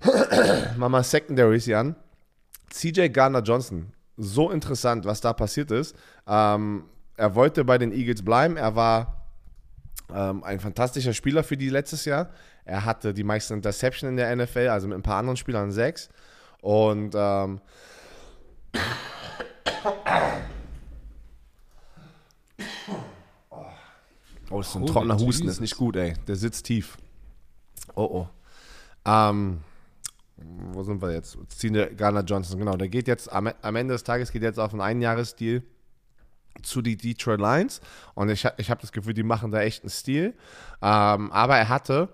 Machen 0.78 0.92
wir 0.92 1.04
Secondaries 1.04 1.66
hier 1.66 1.80
an. 1.80 1.96
CJ 2.70 3.10
Gardner 3.10 3.42
Johnson, 3.42 3.94
so 4.18 4.52
interessant, 4.52 5.06
was 5.06 5.22
da 5.22 5.34
passiert 5.34 5.72
ist. 5.72 5.96
Ähm, 6.28 6.84
er 7.16 7.36
wollte 7.36 7.66
bei 7.66 7.78
den 7.78 7.92
Eagles 7.92 8.24
bleiben. 8.24 8.58
Er 8.58 8.76
war 8.76 9.26
ähm, 10.14 10.44
ein 10.44 10.60
fantastischer 10.60 11.14
Spieler 11.14 11.44
für 11.44 11.58
die 11.58 11.70
letztes 11.70 12.06
Jahr. 12.06 12.30
Er 12.66 12.86
hatte 12.86 13.14
die 13.14 13.24
meisten 13.24 13.54
Interception 13.56 14.10
in 14.10 14.18
der 14.18 14.36
NFL, 14.36 14.70
also 14.70 14.88
mit 14.88 14.98
ein 14.98 15.04
paar 15.04 15.18
anderen 15.18 15.38
Spielern 15.38 15.72
sechs. 15.72 16.10
Und 16.62 17.14
ähm, 17.16 17.62
oh, 24.50 24.60
ist 24.60 24.74
so 24.74 24.80
ein 24.80 24.86
trockener 24.86 25.18
Husten, 25.18 25.48
ist 25.48 25.62
nicht 25.62 25.78
gut, 25.78 25.96
ey. 25.96 26.14
Der 26.28 26.36
sitzt 26.36 26.66
tief. 26.66 26.98
Oh, 27.96 28.04
oh. 28.04 28.28
Ähm, 29.06 29.62
wo 30.72 30.84
sind 30.84 31.02
wir 31.02 31.12
jetzt? 31.12 31.38
Der 31.64 31.94
Garner 31.94 32.24
Johnson, 32.24 32.60
genau. 32.60 32.78
Der 32.78 32.88
geht 32.88 33.08
jetzt, 33.08 33.32
am, 33.32 33.50
am 33.62 33.76
Ende 33.76 33.94
des 33.94 34.04
Tages 34.04 34.32
geht 34.32 34.44
jetzt 34.44 34.60
auf 34.60 34.72
einen 34.74 34.82
Einjahresdeal 34.82 35.64
zu 36.64 36.82
die 36.82 36.98
Detroit 36.98 37.40
Lions. 37.40 37.82
Und 38.16 38.30
ich, 38.30 38.46
ich 38.58 38.70
habe 38.70 38.82
das 38.82 38.92
Gefühl, 38.92 39.14
die 39.14 39.24
machen 39.24 39.52
da 39.52 39.62
echt 39.62 39.84
einen 39.84 39.90
Stil. 39.90 40.34
Ähm, 40.82 41.32
aber 41.32 41.58
er 41.58 41.70
hatte 41.70 42.10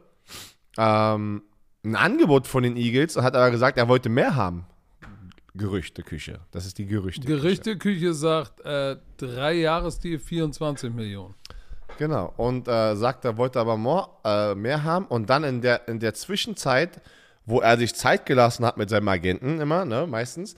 ähm, 0.77 1.43
ein 1.83 1.95
Angebot 1.95 2.47
von 2.47 2.63
den 2.63 2.75
Eagles 2.77 3.15
und 3.17 3.23
hat 3.23 3.35
aber 3.35 3.51
gesagt, 3.51 3.77
er 3.77 3.87
wollte 3.87 4.09
mehr 4.09 4.35
haben. 4.35 4.65
Gerüchteküche. 5.53 6.41
Das 6.51 6.65
ist 6.65 6.77
die 6.77 6.85
Gerüchte. 6.85 7.25
Gerichteküche 7.25 8.13
sagt, 8.13 8.59
äh, 8.65 8.97
drei 9.17 9.53
Jahresdeal, 9.53 10.19
24 10.19 10.93
Millionen. 10.93 11.33
Genau. 11.97 12.33
Und 12.35 12.67
äh, 12.67 12.95
sagt, 12.95 13.23
er 13.23 13.37
wollte 13.37 13.59
aber 13.59 13.77
more, 13.77 14.09
äh, 14.25 14.53
mehr 14.53 14.83
haben. 14.83 15.05
Und 15.05 15.29
dann 15.29 15.45
in 15.45 15.61
der, 15.61 15.87
in 15.87 15.99
der 15.99 16.13
Zwischenzeit, 16.13 17.01
wo 17.45 17.61
er 17.61 17.77
sich 17.77 17.95
Zeit 17.95 18.25
gelassen 18.25 18.65
hat 18.65 18.77
mit 18.77 18.89
seinem 18.89 19.07
Agenten 19.07 19.59
immer, 19.59 19.85
ne, 19.85 20.07
meistens, 20.07 20.55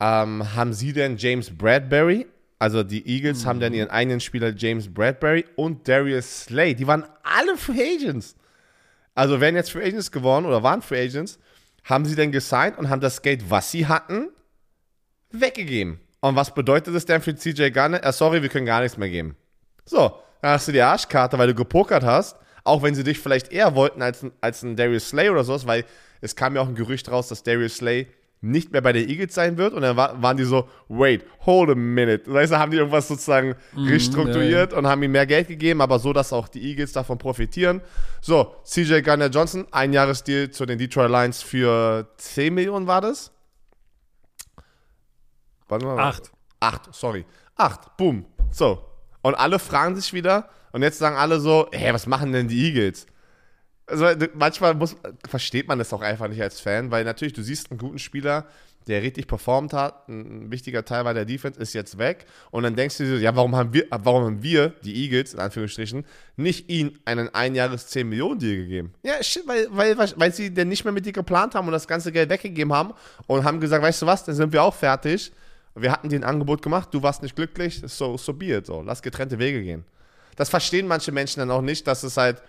ähm, 0.00 0.54
haben 0.54 0.72
sie 0.72 0.92
denn 0.92 1.16
James 1.16 1.56
Bradbury, 1.56 2.26
also 2.58 2.82
die 2.82 3.06
Eagles 3.06 3.46
haben 3.46 3.60
dann 3.60 3.72
ihren 3.72 3.90
eigenen 3.90 4.20
Spieler 4.20 4.52
James 4.56 4.92
Bradbury 4.92 5.44
und 5.54 5.86
Darius 5.86 6.44
Slay. 6.44 6.74
Die 6.74 6.86
waren 6.86 7.04
alle 7.22 7.56
Free 7.56 7.96
Agents. 7.96 8.34
Also 9.14 9.40
werden 9.40 9.54
jetzt 9.54 9.70
Free 9.70 9.84
Agents 9.84 10.10
geworden 10.10 10.44
oder 10.44 10.62
waren 10.62 10.82
Free 10.82 11.04
Agents, 11.04 11.38
haben 11.84 12.04
sie 12.04 12.16
dann 12.16 12.32
gesigned 12.32 12.76
und 12.78 12.90
haben 12.90 13.00
das 13.00 13.22
Geld, 13.22 13.48
was 13.48 13.70
sie 13.70 13.86
hatten, 13.86 14.30
weggegeben. 15.30 16.00
Und 16.20 16.34
was 16.34 16.52
bedeutet 16.52 16.94
das 16.94 17.04
denn 17.04 17.22
für 17.22 17.34
CJ 17.34 17.70
Garner? 17.70 18.04
Äh, 18.04 18.12
sorry, 18.12 18.42
wir 18.42 18.48
können 18.48 18.66
gar 18.66 18.80
nichts 18.80 18.98
mehr 18.98 19.08
geben. 19.08 19.36
So, 19.84 20.12
dann 20.42 20.52
hast 20.52 20.66
du 20.66 20.72
die 20.72 20.82
Arschkarte, 20.82 21.38
weil 21.38 21.48
du 21.48 21.54
gepokert 21.54 22.02
hast, 22.02 22.36
auch 22.64 22.82
wenn 22.82 22.94
sie 22.94 23.04
dich 23.04 23.20
vielleicht 23.20 23.52
eher 23.52 23.74
wollten 23.76 24.02
als, 24.02 24.26
als 24.40 24.62
ein 24.62 24.76
Darius 24.76 25.08
Slay 25.08 25.30
oder 25.30 25.44
sowas, 25.44 25.66
weil 25.66 25.84
es 26.20 26.36
kam 26.36 26.54
ja 26.54 26.62
auch 26.62 26.68
ein 26.68 26.74
Gerücht 26.74 27.10
raus, 27.10 27.28
dass 27.28 27.42
Darius 27.42 27.76
Slay 27.76 28.08
nicht 28.40 28.70
mehr 28.70 28.80
bei 28.80 28.92
der 28.92 29.08
Eagles 29.08 29.34
sein 29.34 29.58
wird 29.58 29.74
und 29.74 29.82
dann 29.82 29.96
war, 29.96 30.22
waren 30.22 30.36
die 30.36 30.44
so, 30.44 30.68
wait, 30.88 31.24
hold 31.44 31.70
a 31.70 31.74
minute. 31.74 32.32
Weißt 32.32 32.52
du, 32.52 32.58
haben 32.58 32.70
die 32.70 32.76
irgendwas 32.76 33.08
sozusagen 33.08 33.56
restrukturiert 33.76 34.72
und 34.72 34.86
haben 34.86 35.02
ihm 35.02 35.10
mehr 35.10 35.26
Geld 35.26 35.48
gegeben, 35.48 35.80
aber 35.80 35.98
so, 35.98 36.12
dass 36.12 36.32
auch 36.32 36.46
die 36.46 36.62
Eagles 36.62 36.92
davon 36.92 37.18
profitieren. 37.18 37.80
So, 38.20 38.54
CJ 38.64 39.00
Garner 39.00 39.28
Johnson, 39.28 39.66
ein 39.72 39.92
Jahresdeal 39.92 40.50
zu 40.50 40.66
den 40.66 40.78
Detroit 40.78 41.10
Lions 41.10 41.42
für 41.42 42.08
10 42.16 42.54
Millionen 42.54 42.86
war 42.86 43.00
das? 43.00 43.32
Warte 45.68 45.84
mal. 45.84 45.98
Acht. 45.98 46.30
Acht, 46.60 46.94
sorry. 46.94 47.24
Acht, 47.56 47.96
boom. 47.96 48.24
So. 48.50 48.84
Und 49.22 49.34
alle 49.34 49.58
fragen 49.58 49.96
sich 49.96 50.12
wieder 50.12 50.48
und 50.72 50.82
jetzt 50.82 50.98
sagen 50.98 51.16
alle 51.16 51.40
so, 51.40 51.68
hey, 51.72 51.92
was 51.92 52.06
machen 52.06 52.32
denn 52.32 52.46
die 52.46 52.66
Eagles? 52.66 53.06
Also 53.88 54.06
manchmal 54.34 54.74
muss, 54.74 54.96
versteht 55.28 55.68
man 55.68 55.78
das 55.78 55.92
auch 55.92 56.02
einfach 56.02 56.28
nicht 56.28 56.42
als 56.42 56.60
Fan, 56.60 56.90
weil 56.90 57.04
natürlich, 57.04 57.32
du 57.32 57.42
siehst 57.42 57.70
einen 57.70 57.78
guten 57.78 57.98
Spieler, 57.98 58.46
der 58.88 59.02
richtig 59.02 59.26
performt 59.26 59.72
hat, 59.74 60.08
ein 60.08 60.50
wichtiger 60.50 60.84
Teil 60.84 61.04
war 61.04 61.12
der 61.12 61.26
Defense, 61.26 61.60
ist 61.60 61.74
jetzt 61.74 61.98
weg. 61.98 62.24
Und 62.50 62.62
dann 62.62 62.74
denkst 62.74 62.96
du 62.96 63.04
dir, 63.04 63.16
so, 63.16 63.22
ja, 63.22 63.36
warum 63.36 63.54
haben 63.54 63.72
wir, 63.72 63.86
warum 63.90 64.24
haben 64.24 64.42
wir, 64.42 64.70
die 64.82 65.04
Eagles, 65.04 65.34
in 65.34 65.40
Anführungsstrichen, 65.40 66.06
nicht 66.36 66.70
ihnen 66.70 66.98
einen 67.04 67.28
Einjahres 67.34 67.88
10 67.88 68.08
Millionen 68.08 68.38
Deal 68.38 68.56
gegeben? 68.56 68.94
Ja, 69.02 69.22
shit, 69.22 69.46
weil, 69.46 69.68
weil, 69.70 69.96
weil 69.98 70.32
sie 70.32 70.52
denn 70.52 70.68
nicht 70.68 70.84
mehr 70.84 70.92
mit 70.92 71.04
dir 71.04 71.12
geplant 71.12 71.54
haben 71.54 71.66
und 71.66 71.72
das 71.72 71.86
ganze 71.86 72.12
Geld 72.12 72.30
weggegeben 72.30 72.72
haben 72.72 72.94
und 73.26 73.44
haben 73.44 73.60
gesagt, 73.60 73.82
weißt 73.82 74.02
du 74.02 74.06
was, 74.06 74.24
dann 74.24 74.34
sind 74.34 74.52
wir 74.52 74.62
auch 74.62 74.74
fertig. 74.74 75.32
Wir 75.74 75.92
hatten 75.92 76.08
dir 76.08 76.16
ein 76.16 76.24
Angebot 76.24 76.62
gemacht, 76.62 76.88
du 76.92 77.02
warst 77.02 77.22
nicht 77.22 77.36
glücklich, 77.36 77.82
so, 77.84 78.16
so 78.16 78.32
be 78.32 78.56
it, 78.56 78.66
so. 78.66 78.82
Lass 78.82 79.02
getrennte 79.02 79.38
Wege 79.38 79.62
gehen. 79.62 79.84
Das 80.36 80.48
verstehen 80.48 80.86
manche 80.86 81.12
Menschen 81.12 81.40
dann 81.40 81.50
auch 81.50 81.62
nicht, 81.62 81.86
dass 81.86 82.02
es 82.04 82.16
halt 82.16 82.42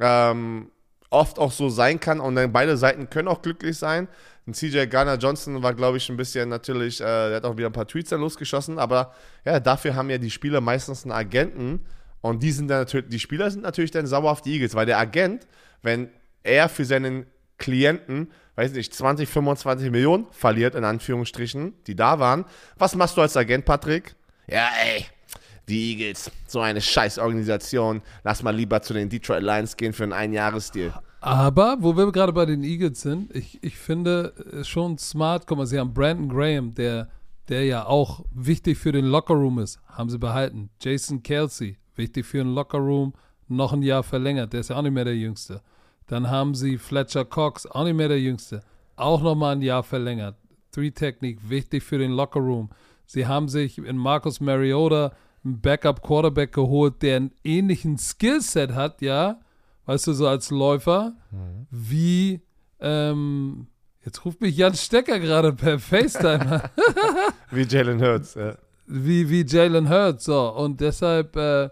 ähm, 0.00 0.70
oft 1.14 1.38
auch 1.38 1.52
so 1.52 1.68
sein 1.68 2.00
kann 2.00 2.20
und 2.20 2.34
dann 2.34 2.52
beide 2.52 2.76
Seiten 2.76 3.08
können 3.08 3.28
auch 3.28 3.40
glücklich 3.40 3.78
sein. 3.78 4.08
Und 4.46 4.56
CJ 4.56 4.86
Garner 4.86 5.16
Johnson 5.16 5.62
war, 5.62 5.72
glaube 5.72 5.96
ich, 5.96 6.10
ein 6.10 6.16
bisschen 6.16 6.48
natürlich, 6.48 7.00
äh, 7.00 7.04
der 7.04 7.36
hat 7.36 7.44
auch 7.44 7.56
wieder 7.56 7.68
ein 7.68 7.72
paar 7.72 7.86
Tweets 7.86 8.10
dann 8.10 8.20
losgeschossen, 8.20 8.78
aber 8.78 9.14
ja, 9.44 9.60
dafür 9.60 9.94
haben 9.94 10.10
ja 10.10 10.18
die 10.18 10.30
Spieler 10.30 10.60
meistens 10.60 11.04
einen 11.04 11.12
Agenten 11.12 11.86
und 12.20 12.42
die 12.42 12.52
sind 12.52 12.68
dann 12.68 12.80
natürlich, 12.80 13.08
die 13.08 13.20
Spieler 13.20 13.50
sind 13.50 13.62
natürlich 13.62 13.90
dann 13.90 14.06
sauer 14.06 14.30
auf 14.30 14.42
die 14.42 14.52
Eagles, 14.54 14.74
weil 14.74 14.86
der 14.86 14.98
Agent, 14.98 15.46
wenn 15.82 16.10
er 16.42 16.68
für 16.68 16.84
seinen 16.84 17.26
Klienten, 17.58 18.30
weiß 18.56 18.72
nicht, 18.72 18.92
20, 18.92 19.28
25 19.28 19.90
Millionen 19.90 20.26
verliert, 20.30 20.74
in 20.74 20.84
Anführungsstrichen, 20.84 21.72
die 21.86 21.96
da 21.96 22.18
waren, 22.18 22.44
was 22.76 22.94
machst 22.94 23.16
du 23.16 23.22
als 23.22 23.36
Agent, 23.36 23.64
Patrick? 23.64 24.14
Ja, 24.46 24.68
ey, 24.84 25.06
die 25.68 25.92
Eagles, 25.92 26.30
so 26.46 26.60
eine 26.60 26.80
Scheißorganisation. 26.80 28.02
Lass 28.22 28.42
mal 28.42 28.54
lieber 28.54 28.82
zu 28.82 28.94
den 28.94 29.08
Detroit 29.08 29.42
Lions 29.42 29.76
gehen 29.76 29.92
für 29.92 30.04
einen 30.04 30.12
Einjahresdeal. 30.12 30.94
Aber, 31.20 31.78
wo 31.80 31.96
wir 31.96 32.12
gerade 32.12 32.34
bei 32.34 32.44
den 32.44 32.62
Eagles 32.62 33.00
sind, 33.00 33.34
ich, 33.34 33.58
ich 33.62 33.78
finde 33.78 34.34
schon 34.62 34.98
smart, 34.98 35.46
guck 35.46 35.56
mal, 35.56 35.66
sie 35.66 35.78
haben 35.78 35.94
Brandon 35.94 36.28
Graham, 36.28 36.74
der, 36.74 37.08
der 37.48 37.64
ja 37.64 37.86
auch 37.86 38.24
wichtig 38.34 38.76
für 38.76 38.92
den 38.92 39.06
Lockerroom 39.06 39.58
ist, 39.60 39.80
haben 39.88 40.10
sie 40.10 40.18
behalten. 40.18 40.68
Jason 40.82 41.22
Kelsey, 41.22 41.78
wichtig 41.96 42.26
für 42.26 42.38
den 42.38 42.54
Lockerroom, 42.54 43.14
noch 43.48 43.72
ein 43.72 43.82
Jahr 43.82 44.02
verlängert, 44.02 44.52
der 44.52 44.60
ist 44.60 44.68
ja 44.68 44.76
auch 44.76 44.82
nicht 44.82 44.92
mehr 44.92 45.06
der 45.06 45.16
Jüngste. 45.16 45.62
Dann 46.06 46.28
haben 46.28 46.54
sie 46.54 46.76
Fletcher 46.76 47.24
Cox, 47.24 47.64
auch 47.66 47.84
nicht 47.84 47.96
mehr 47.96 48.08
der 48.08 48.20
Jüngste, 48.20 48.62
auch 48.96 49.22
nochmal 49.22 49.56
ein 49.56 49.62
Jahr 49.62 49.82
verlängert. 49.82 50.36
Three-Technik, 50.72 51.48
wichtig 51.48 51.82
für 51.82 51.96
den 51.96 52.10
Lockerroom. 52.10 52.68
Sie 53.06 53.26
haben 53.26 53.48
sich 53.48 53.78
in 53.78 53.96
Marcus 53.96 54.40
Mariota 54.40 55.12
einen 55.44 55.60
Backup-Quarterback 55.60 56.52
geholt, 56.52 57.02
der 57.02 57.16
einen 57.16 57.32
ähnlichen 57.44 57.98
Skillset 57.98 58.72
hat, 58.74 59.02
ja, 59.02 59.40
weißt 59.86 60.06
du, 60.06 60.12
so 60.12 60.26
als 60.26 60.50
Läufer, 60.50 61.12
wie, 61.70 62.40
ähm, 62.80 63.66
jetzt 64.04 64.24
ruft 64.24 64.40
mich 64.40 64.56
Jan 64.56 64.74
Stecker 64.74 65.18
gerade 65.18 65.52
per 65.52 65.78
FaceTime 65.78 66.62
an, 66.62 66.62
Wie 67.50 67.62
Jalen 67.62 68.00
Hurts. 68.02 68.34
Ja. 68.34 68.56
wie, 68.86 69.28
wie 69.28 69.44
Jalen 69.46 69.88
Hurts, 69.88 70.24
so, 70.24 70.48
und 70.54 70.80
deshalb, 70.80 71.36
äh, 71.36 71.68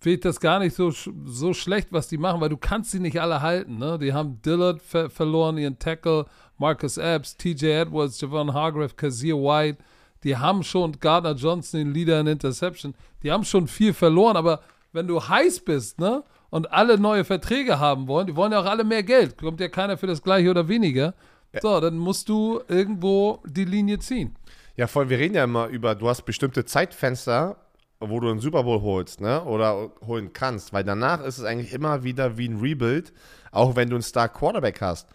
finde 0.00 0.14
ich 0.14 0.20
das 0.20 0.38
gar 0.38 0.58
nicht 0.60 0.76
so, 0.76 0.90
so 0.90 1.52
schlecht, 1.54 1.88
was 1.90 2.08
die 2.08 2.18
machen, 2.18 2.40
weil 2.40 2.50
du 2.50 2.56
kannst 2.56 2.90
sie 2.92 3.00
nicht 3.00 3.20
alle 3.20 3.40
halten, 3.42 3.78
ne? 3.78 3.98
Die 3.98 4.12
haben 4.12 4.40
Dillard 4.42 4.80
ver 4.80 5.10
verloren, 5.10 5.58
ihren 5.58 5.78
Tackle, 5.78 6.26
Marcus 6.56 6.98
Epps, 6.98 7.36
TJ 7.36 7.66
Edwards, 7.66 8.20
Javon 8.20 8.52
Hargrave, 8.54 8.94
Kazir 8.94 9.36
White, 9.36 9.78
die 10.24 10.36
haben 10.36 10.62
schon 10.62 10.98
Gardner 11.00 11.34
Johnson, 11.34 11.80
den 11.80 11.94
Leader 11.94 12.20
in 12.20 12.26
Interception, 12.26 12.94
die 13.22 13.30
haben 13.30 13.44
schon 13.44 13.68
viel 13.68 13.92
verloren, 13.94 14.36
aber 14.36 14.60
wenn 14.92 15.06
du 15.06 15.22
heiß 15.22 15.60
bist, 15.60 15.98
ne? 15.98 16.24
Und 16.50 16.72
alle 16.72 16.98
neue 16.98 17.24
Verträge 17.24 17.78
haben 17.78 18.08
wollen, 18.08 18.26
die 18.26 18.34
wollen 18.34 18.52
ja 18.52 18.60
auch 18.60 18.64
alle 18.64 18.82
mehr 18.84 19.02
Geld, 19.02 19.36
kommt 19.36 19.60
ja 19.60 19.68
keiner 19.68 19.98
für 19.98 20.06
das 20.06 20.22
gleiche 20.22 20.50
oder 20.50 20.66
weniger. 20.66 21.14
So, 21.60 21.80
dann 21.80 21.98
musst 21.98 22.28
du 22.28 22.60
irgendwo 22.68 23.42
die 23.44 23.64
Linie 23.64 23.98
ziehen. 23.98 24.36
ja, 24.76 24.86
voll, 24.86 25.08
wir 25.08 25.18
reden 25.18 25.34
ja 25.34 25.44
immer 25.44 25.66
über, 25.66 25.94
du 25.94 26.08
hast 26.08 26.22
bestimmte 26.22 26.64
Zeitfenster, 26.64 27.56
wo 28.00 28.20
du 28.20 28.30
einen 28.30 28.38
Super 28.38 28.62
Bowl 28.62 28.80
holst, 28.80 29.20
ne? 29.20 29.42
Oder 29.44 29.90
holen 30.06 30.32
kannst, 30.32 30.72
weil 30.72 30.84
danach 30.84 31.22
ist 31.22 31.38
es 31.38 31.44
eigentlich 31.44 31.72
immer 31.72 32.04
wieder 32.04 32.38
wie 32.38 32.48
ein 32.48 32.60
Rebuild, 32.60 33.12
auch 33.50 33.76
wenn 33.76 33.90
du 33.90 33.96
einen 33.96 34.02
Star 34.02 34.28
Quarterback 34.28 34.80
hast. 34.80 35.08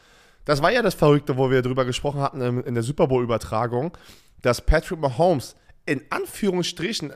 Das 0.45 0.61
war 0.61 0.71
ja 0.71 0.81
das 0.81 0.95
Verrückte, 0.95 1.37
wo 1.37 1.49
wir 1.49 1.61
drüber 1.61 1.85
gesprochen 1.85 2.21
hatten 2.21 2.41
in, 2.41 2.59
in 2.61 2.73
der 2.73 2.83
Super 2.83 3.07
Bowl-Übertragung, 3.07 3.97
dass 4.43 4.61
Patrick 4.61 4.99
Mahomes 4.99 5.55
in 5.85 6.01
Anführungsstrichen 6.11 7.11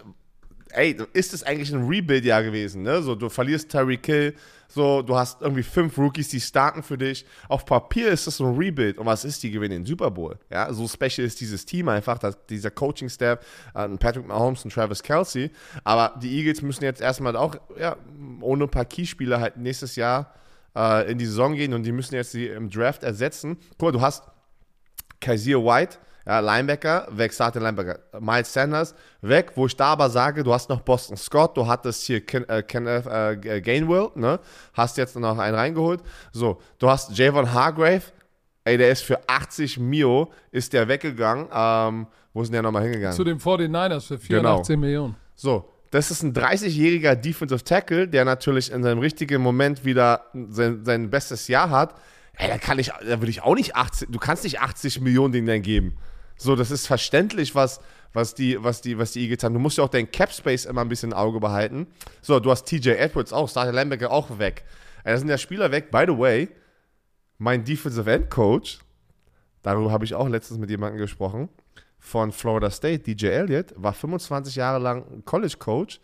ey, 0.72 0.98
ist 1.14 1.34
es 1.34 1.44
eigentlich 1.44 1.74
ein 1.74 1.88
Rebuild-Jahr 1.88 2.44
gewesen, 2.44 2.82
ne? 2.82 3.02
So, 3.02 3.16
du 3.16 3.30
verlierst 3.30 3.72
Tyreek 3.72 4.06
Hill, 4.06 4.36
so, 4.68 5.02
du 5.02 5.16
hast 5.16 5.42
irgendwie 5.42 5.64
fünf 5.64 5.98
Rookies, 5.98 6.30
die 6.30 6.42
starten 6.42 6.84
für 6.84 6.98
dich. 6.98 7.26
Auf 7.48 7.66
Papier 7.66 8.10
ist 8.10 8.28
das 8.28 8.38
so 8.38 8.46
ein 8.46 8.58
Rebuild. 8.58 8.98
Und 8.98 9.06
was 9.06 9.24
ist, 9.24 9.42
die 9.44 9.50
gewinnen 9.50 9.84
den 9.84 9.86
Super 9.86 10.12
Bowl. 10.12 10.38
Ja, 10.50 10.72
so 10.74 10.88
special 10.88 11.26
ist 11.26 11.40
dieses 11.40 11.66
Team 11.66 11.88
einfach, 11.88 12.18
dass 12.18 12.46
dieser 12.48 12.70
Coaching-Staff, 12.70 13.40
äh, 13.74 13.88
Patrick 13.98 14.28
Mahomes 14.28 14.66
und 14.66 14.74
Travis 14.74 15.02
Kelsey. 15.02 15.52
Aber 15.86 16.20
die 16.20 16.38
Eagles 16.38 16.62
müssen 16.62 16.84
jetzt 16.84 17.02
erstmal 17.02 17.38
auch, 17.38 17.56
ja, 17.80 17.96
ohne 18.42 18.66
ein 18.66 18.70
paar 18.70 18.86
Keyspieler 18.86 19.40
halt 19.40 19.56
nächstes 19.56 19.96
Jahr 19.96 20.34
äh, 20.76 21.10
in 21.10 21.18
die 21.18 21.26
Saison 21.26 21.56
gehen 21.56 21.74
und 21.74 21.84
die 21.84 21.94
müssen 21.94 22.16
jetzt 22.16 22.34
die 22.34 22.48
im 22.48 22.70
Draft 22.70 23.04
ersetzen. 23.04 23.58
Guck 23.78 23.82
mal, 23.84 23.92
du 23.94 24.02
hast 24.02 24.24
Kaiser 25.22 25.64
White, 25.64 25.98
ja, 26.28 26.40
Linebacker, 26.42 27.08
weg, 27.12 27.34
Starting 27.34 27.62
Linebacker. 27.62 28.00
Miles 28.20 28.52
Sanders, 28.52 28.94
weg, 29.22 29.52
wo 29.56 29.66
ich 29.66 29.76
da 29.78 29.86
aber 29.94 30.10
sage, 30.10 30.44
du 30.44 30.54
hast 30.54 30.70
noch 30.70 30.82
Boston 30.82 31.16
Scott, 31.16 31.56
du 31.56 31.66
hattest 31.66 32.04
hier 32.04 32.26
Ken, 32.26 32.44
äh, 32.50 32.64
Kenneth 32.64 33.06
äh, 33.08 33.62
Gainwell, 33.62 34.10
ne? 34.16 34.40
Hast 34.74 34.98
jetzt 34.98 35.16
noch 35.16 35.38
einen 35.38 35.56
reingeholt. 35.56 36.02
So, 36.34 36.60
du 36.80 36.90
hast 36.90 37.18
Javon 37.18 37.54
Hargrave, 37.54 38.02
ey, 38.66 38.78
der 38.78 38.92
ist 38.92 39.04
für 39.04 39.20
80 39.28 39.80
Mio, 39.80 40.30
ist 40.52 40.74
der 40.74 40.90
weggegangen. 40.90 41.48
Ähm, 41.54 42.08
wo 42.34 42.42
ist 42.42 42.50
denn 42.50 42.54
der 42.54 42.62
nochmal 42.64 42.84
hingegangen? 42.84 43.16
Zu 43.16 43.24
den 43.24 43.40
49ers 43.40 44.08
für 44.08 44.18
Genau. 44.18 44.58
84 44.64 44.78
Millionen. 44.78 45.16
So, 45.36 45.70
das 45.92 46.12
ist 46.12 46.24
ein 46.24 46.34
30-jähriger 46.34 47.16
Defensive 47.16 47.64
Tackle, 47.64 48.08
der 48.08 48.26
natürlich 48.26 48.72
in 48.72 48.84
seinem 48.84 49.00
richtigen 49.00 49.42
Moment 49.42 49.86
wieder 49.86 50.26
sein, 50.50 50.84
sein 50.84 51.10
bestes 51.10 51.48
Jahr 51.48 51.70
hat. 51.70 51.96
Ey, 52.34 52.50
da 52.50 52.58
kann 52.58 52.78
ich, 52.78 52.88
da 52.90 53.22
würde 53.22 53.30
ich 53.30 53.42
auch 53.42 53.56
nicht 53.56 53.76
80, 53.78 54.10
du 54.12 54.20
kannst 54.20 54.44
nicht 54.44 54.60
80 54.60 55.00
Millionen 55.02 55.32
denen 55.32 55.48
dann 55.48 55.62
geben. 55.62 55.98
So, 56.38 56.56
das 56.56 56.72
ist 56.72 56.88
verständlich, 56.88 57.56
was, 57.56 57.82
was, 58.14 58.36
die, 58.36 58.64
was, 58.64 58.82
die, 58.82 58.98
was 58.98 59.12
die 59.12 59.22
Eagles 59.22 59.44
haben. 59.44 59.54
Du 59.54 59.60
musst 59.60 59.78
ja 59.78 59.84
auch 59.84 59.90
deinen 59.90 60.12
Cap 60.12 60.32
Space 60.32 60.66
immer 60.66 60.82
ein 60.82 60.90
bisschen 60.90 61.12
im 61.12 61.18
Auge 61.18 61.40
behalten. 61.40 61.88
So, 62.22 62.40
du 62.40 62.52
hast 62.52 62.66
TJ 62.66 62.90
Edwards 62.92 63.34
auch, 63.34 63.50
Starter 63.50 63.74
Linebacker 63.74 64.12
auch 64.12 64.38
weg. 64.38 64.64
Da 65.04 65.18
sind 65.18 65.30
ja 65.30 65.38
Spieler 65.38 65.72
weg. 65.72 65.90
By 65.92 66.06
the 66.08 66.18
way, 66.18 66.50
mein 67.38 67.64
Defensive 67.64 68.12
End 68.12 68.30
Coach, 68.30 68.80
darüber 69.62 69.92
habe 69.92 70.06
ich 70.06 70.14
auch 70.14 70.28
letztens 70.28 70.60
mit 70.60 70.70
jemandem 70.70 71.00
gesprochen, 71.00 71.50
von 72.00 72.32
Florida 72.32 72.70
State, 72.70 73.00
DJ 73.00 73.28
Elliott, 73.28 73.74
war 73.76 73.94
25 73.94 74.56
Jahre 74.56 74.80
lang 74.80 75.24
College 75.26 75.56
Coach 75.58 76.00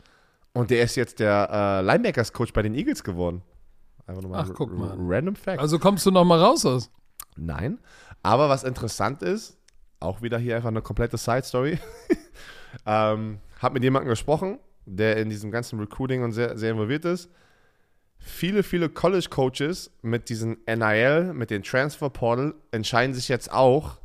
und 0.54 0.70
der 0.70 0.84
ist 0.84 0.96
jetzt 0.96 1.20
der 1.20 1.50
äh, 1.52 1.82
Linebackers 1.82 2.34
Coach 2.34 2.54
bei 2.54 2.62
den 2.62 2.74
Eagles 2.76 3.04
geworden. 3.04 3.42
Einfach 4.06 4.22
nochmal 4.22 4.46
Ach, 4.48 4.54
guck 4.54 4.78
mal. 4.78 4.96
Random 5.00 5.36
Fact. 5.36 5.60
Also 5.60 5.80
kommst 5.80 6.06
du 6.06 6.12
nochmal 6.12 6.40
raus 6.40 6.66
aus? 6.66 6.92
Nein. 7.36 7.80
Aber 8.22 8.50
was 8.50 8.64
interessant 8.64 9.22
ist, 9.22 9.58
auch 10.04 10.22
wieder 10.22 10.38
hier 10.38 10.56
einfach 10.56 10.70
eine 10.70 10.82
komplette 10.82 11.18
Side 11.18 11.44
Story. 11.44 11.80
ähm, 12.86 13.40
hab 13.62 13.74
mit 13.74 13.84
jemandem 13.84 14.10
gesprochen, 14.10 14.60
der 14.86 15.18
in 15.18 15.30
diesem 15.30 15.52
ganzen 15.52 15.80
Recruiting 15.80 16.24
und 16.24 16.32
sehr, 16.32 16.58
sehr 16.58 16.72
involviert 16.72 17.06
ist. 17.06 17.30
Viele, 18.18 18.64
viele 18.64 18.90
College 18.90 19.28
Coaches 19.30 19.92
mit 20.02 20.30
diesem 20.30 20.58
NIL, 20.66 21.34
mit 21.34 21.50
dem 21.50 21.64
Transfer 21.64 22.10
Portal, 22.10 22.54
entscheiden 22.72 23.14
sich 23.14 23.28
jetzt 23.28 23.52
auch, 23.52 23.98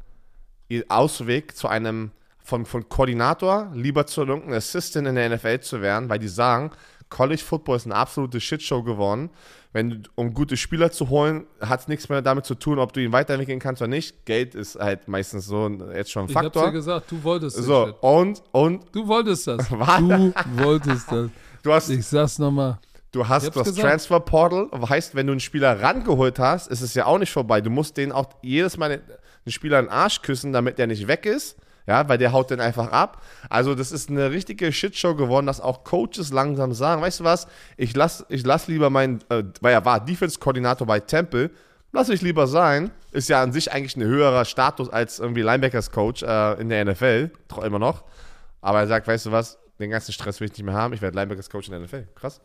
ihr 0.69 0.85
Ausweg 0.89 1.57
zu 1.57 1.69
einem 1.69 2.11
von, 2.39 2.65
von 2.67 2.89
Koordinator 2.89 3.71
lieber 3.75 4.07
zu 4.07 4.23
irgendeinem 4.23 4.55
Assistant 4.55 5.07
in 5.07 5.15
der 5.15 5.29
NFL 5.29 5.61
zu 5.61 5.83
werden, 5.83 6.09
weil 6.09 6.19
die 6.19 6.29
sagen, 6.29 6.71
College 7.11 7.43
Football 7.43 7.77
ist 7.77 7.87
eine 7.87 7.95
absolute 7.95 8.41
Shitshow 8.41 8.83
geworden. 8.83 9.31
Wenn 9.73 10.05
um 10.15 10.33
gute 10.33 10.57
Spieler 10.57 10.91
zu 10.91 11.11
holen, 11.11 11.47
hat 11.61 11.81
es 11.81 11.89
nichts 11.89 12.09
mehr 12.09 12.23
damit 12.23 12.47
zu 12.47 12.55
tun, 12.55 12.79
ob 12.79 12.93
du 12.93 13.03
ihn 13.03 13.13
weiterentwickeln 13.13 13.59
kannst 13.59 13.83
oder 13.83 13.89
nicht. 13.89 14.25
Geld 14.25 14.55
ist 14.55 14.77
halt 14.77 15.09
meistens 15.09 15.47
so 15.47 15.69
jetzt 15.95 16.11
schon 16.11 16.25
ein 16.25 16.29
Faktor. 16.29 16.63
Ich 16.63 16.67
hab's 16.67 16.67
ja 16.67 16.71
gesagt, 16.71 17.11
du 17.11 17.23
wolltest 17.23 17.59
das. 17.59 17.65
So, 17.65 17.95
und, 18.01 18.43
und. 18.53 18.85
Du 18.93 19.07
wolltest 19.07 19.47
das. 19.47 19.69
du 19.69 19.79
wolltest 20.57 21.11
das. 21.11 21.31
Du 21.65 21.73
hast, 21.73 21.91
ich 21.91 22.07
sag's 22.07 22.39
nochmal. 22.39 22.79
Du 23.11 23.27
hast 23.27 23.49
das 23.49 23.65
gesagt. 23.65 23.81
Transfer 23.81 24.21
Portal, 24.21 24.69
heißt, 24.89 25.15
wenn 25.15 25.27
du 25.27 25.33
einen 25.33 25.41
Spieler 25.41 25.83
rangeholt 25.83 26.39
hast, 26.39 26.69
ist 26.69 26.83
es 26.83 26.95
ja 26.95 27.07
auch 27.07 27.19
nicht 27.19 27.33
vorbei. 27.33 27.61
Du 27.61 27.69
musst 27.69 27.97
den 27.97 28.13
auch 28.13 28.29
jedes 28.43 28.77
Mal 28.77 29.03
den, 29.45 29.53
Spieler 29.53 29.83
den 29.83 29.89
Arsch 29.89 30.23
küssen, 30.23 30.53
damit 30.53 30.79
der 30.79 30.87
nicht 30.87 31.09
weg 31.09 31.27
ist. 31.27 31.57
Ja, 31.89 32.07
weil 32.07 32.19
der 32.19 32.33
haut 32.33 32.51
den 32.51 32.61
einfach 32.61 32.93
ab. 32.93 33.23
Also, 33.49 33.75
das 33.75 33.93
ist 33.93 34.11
eine 34.11 34.31
richtige 34.31 34.71
Shitshow 34.73 35.15
geworden, 35.15 35.47
dass 35.47 35.59
auch 35.59 35.85
Coaches 35.85 36.31
langsam 36.31 36.75
sagen: 36.75 37.01
Weißt 37.01 37.21
du 37.21 37.25
was, 37.25 37.49
ich 37.79 37.97
lass, 37.97 38.27
ich 38.29 38.45
lass 38.45 38.69
lieber 38.69 38.91
meinen, 38.91 39.21
äh, 39.31 39.43
weil 39.63 39.73
er 39.73 39.87
war 39.87 40.05
Defense-Koordinator 40.05 40.87
bei 40.87 41.01
Temple, 41.01 41.51
lass 41.93 42.11
ich 42.11 42.21
lieber 42.21 42.47
sein. 42.47 42.91
Ist 43.11 43.31
ja 43.31 43.43
an 43.43 43.53
sich 43.53 43.73
eigentlich 43.73 43.97
ein 43.97 44.05
höherer 44.05 44.45
Status 44.45 44.91
als 44.91 45.19
irgendwie 45.19 45.41
Linebackers-Coach 45.41 46.25
äh, 46.25 46.61
in 46.61 46.69
der 46.69 46.85
NFL, 46.85 47.31
immer 47.65 47.79
noch. 47.79 48.05
Aber 48.61 48.81
er 48.81 48.87
sagt: 48.87 49.09
Weißt 49.09 49.25
du 49.25 49.33
was, 49.33 49.59
den 49.79 49.89
ganzen 49.89 50.13
Stress 50.13 50.41
will 50.41 50.49
ich 50.49 50.59
nicht 50.59 50.67
mehr 50.67 50.75
haben, 50.75 50.93
ich 50.93 51.01
werde 51.01 51.17
Linebackers-Coach 51.17 51.69
in 51.69 51.73
der 51.73 51.81
NFL. 51.81 52.07
Krass. 52.15 52.43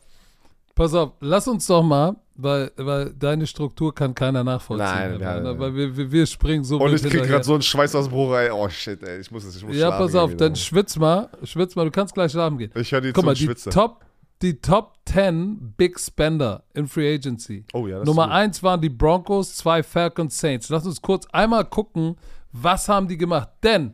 Pass 0.75 0.93
auf, 0.95 1.11
lass 1.19 1.47
uns 1.47 1.67
doch 1.67 1.83
mal, 1.83 2.15
weil, 2.35 2.71
weil 2.77 3.13
deine 3.13 3.45
Struktur 3.45 3.93
kann 3.93 4.15
keiner 4.15 4.43
nachvollziehen. 4.43 4.87
Nein, 4.87 5.17
nein, 5.19 5.43
nein. 5.43 5.59
Weil 5.59 5.75
wir, 5.75 5.95
wir, 5.95 6.11
wir 6.11 6.25
springen 6.25 6.63
so 6.63 6.79
Und 6.79 6.93
ich 6.93 7.03
krieg 7.03 7.23
gerade 7.23 7.43
so 7.43 7.53
einen 7.53 7.61
Schweißausbruch, 7.61 8.33
ey. 8.33 8.49
Oh 8.49 8.67
shit, 8.69 9.03
ey. 9.03 9.19
Ich 9.19 9.29
muss 9.29 9.43
es, 9.43 9.55
ich 9.55 9.63
muss 9.63 9.75
Ja, 9.75 9.91
pass 9.91 10.15
auf, 10.15 10.35
dann 10.35 10.55
schwitz 10.55 10.97
mal, 10.97 11.29
schwitz 11.43 11.75
mal, 11.75 11.85
du 11.85 11.91
kannst 11.91 12.15
gleich 12.15 12.31
schlafen 12.31 12.57
gehen. 12.57 12.71
Ich 12.75 12.91
höre 12.91 13.01
dir 13.01 13.13
Guck 13.13 13.21
zu 13.21 13.25
mal, 13.27 13.35
die 13.35 13.53
Top, 13.69 14.03
die 14.41 14.59
Top 14.61 14.97
10 15.05 15.75
Big 15.77 15.99
Spender 15.99 16.63
in 16.73 16.87
Free 16.87 17.13
Agency. 17.13 17.65
Oh 17.73 17.85
ja, 17.85 17.99
das 17.99 18.07
Nummer 18.07 18.31
1 18.31 18.63
waren 18.63 18.81
die 18.81 18.89
Broncos, 18.89 19.55
zwei 19.55 19.83
Falcons 19.83 20.39
Saints. 20.39 20.69
Lass 20.69 20.87
uns 20.87 21.03
kurz 21.03 21.27
einmal 21.31 21.65
gucken, 21.65 22.17
was 22.51 22.89
haben 22.89 23.07
die 23.07 23.17
gemacht. 23.17 23.49
Denn 23.61 23.93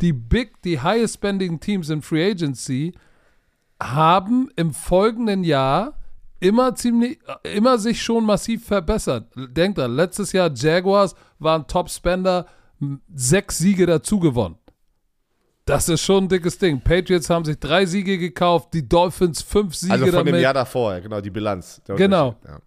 die 0.00 0.12
Big, 0.12 0.62
die 0.62 0.80
highest 0.80 1.14
spending 1.14 1.58
Teams 1.58 1.90
in 1.90 2.02
Free 2.02 2.30
Agency 2.30 2.94
haben 3.82 4.48
im 4.54 4.72
folgenden 4.72 5.42
Jahr 5.42 5.99
immer 6.40 6.74
ziemlich, 6.74 7.18
immer 7.54 7.78
sich 7.78 8.02
schon 8.02 8.24
massiv 8.24 8.64
verbessert. 8.66 9.30
Denkt 9.36 9.78
dran, 9.78 9.94
letztes 9.94 10.32
Jahr 10.32 10.50
Jaguars 10.54 11.14
waren 11.38 11.66
Top-Spender, 11.66 12.46
sechs 13.14 13.58
Siege 13.58 13.86
dazu 13.86 14.18
gewonnen. 14.18 14.56
Das 15.66 15.88
ist 15.88 16.00
schon 16.00 16.24
ein 16.24 16.28
dickes 16.28 16.58
Ding. 16.58 16.80
Patriots 16.80 17.30
haben 17.30 17.44
sich 17.44 17.58
drei 17.58 17.86
Siege 17.86 18.18
gekauft, 18.18 18.70
die 18.72 18.88
Dolphins 18.88 19.42
fünf 19.42 19.74
Siege 19.74 19.92
Also 19.92 20.06
von 20.06 20.14
damit. 20.14 20.34
dem 20.34 20.40
Jahr 20.40 20.54
davor, 20.54 20.98
genau, 21.00 21.20
die 21.20 21.30
Bilanz. 21.30 21.80
Genau. 21.86 22.34
Ja. 22.44 22.58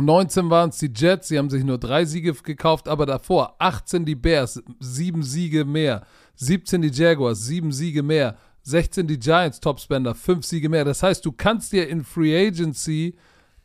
19 0.00 0.50
waren 0.50 0.70
es 0.70 0.78
die 0.78 0.90
Jets, 0.94 1.28
sie 1.28 1.38
haben 1.38 1.48
sich 1.50 1.64
nur 1.64 1.78
drei 1.78 2.04
Siege 2.04 2.34
gekauft, 2.34 2.88
aber 2.88 3.06
davor 3.06 3.54
18 3.58 4.04
die 4.04 4.14
Bears, 4.14 4.62
sieben 4.80 5.22
Siege 5.22 5.64
mehr. 5.64 6.04
17 6.34 6.82
die 6.82 6.90
Jaguars, 6.90 7.44
sieben 7.44 7.72
Siege 7.72 8.02
mehr. 8.02 8.36
16 8.62 9.06
die 9.06 9.18
Giants 9.18 9.60
Topspender, 9.60 10.14
5 10.14 10.44
Siege 10.44 10.68
mehr. 10.68 10.84
Das 10.84 11.02
heißt, 11.02 11.24
du 11.24 11.32
kannst 11.32 11.72
dir 11.72 11.88
in 11.88 12.04
Free 12.04 12.46
Agency, 12.46 13.16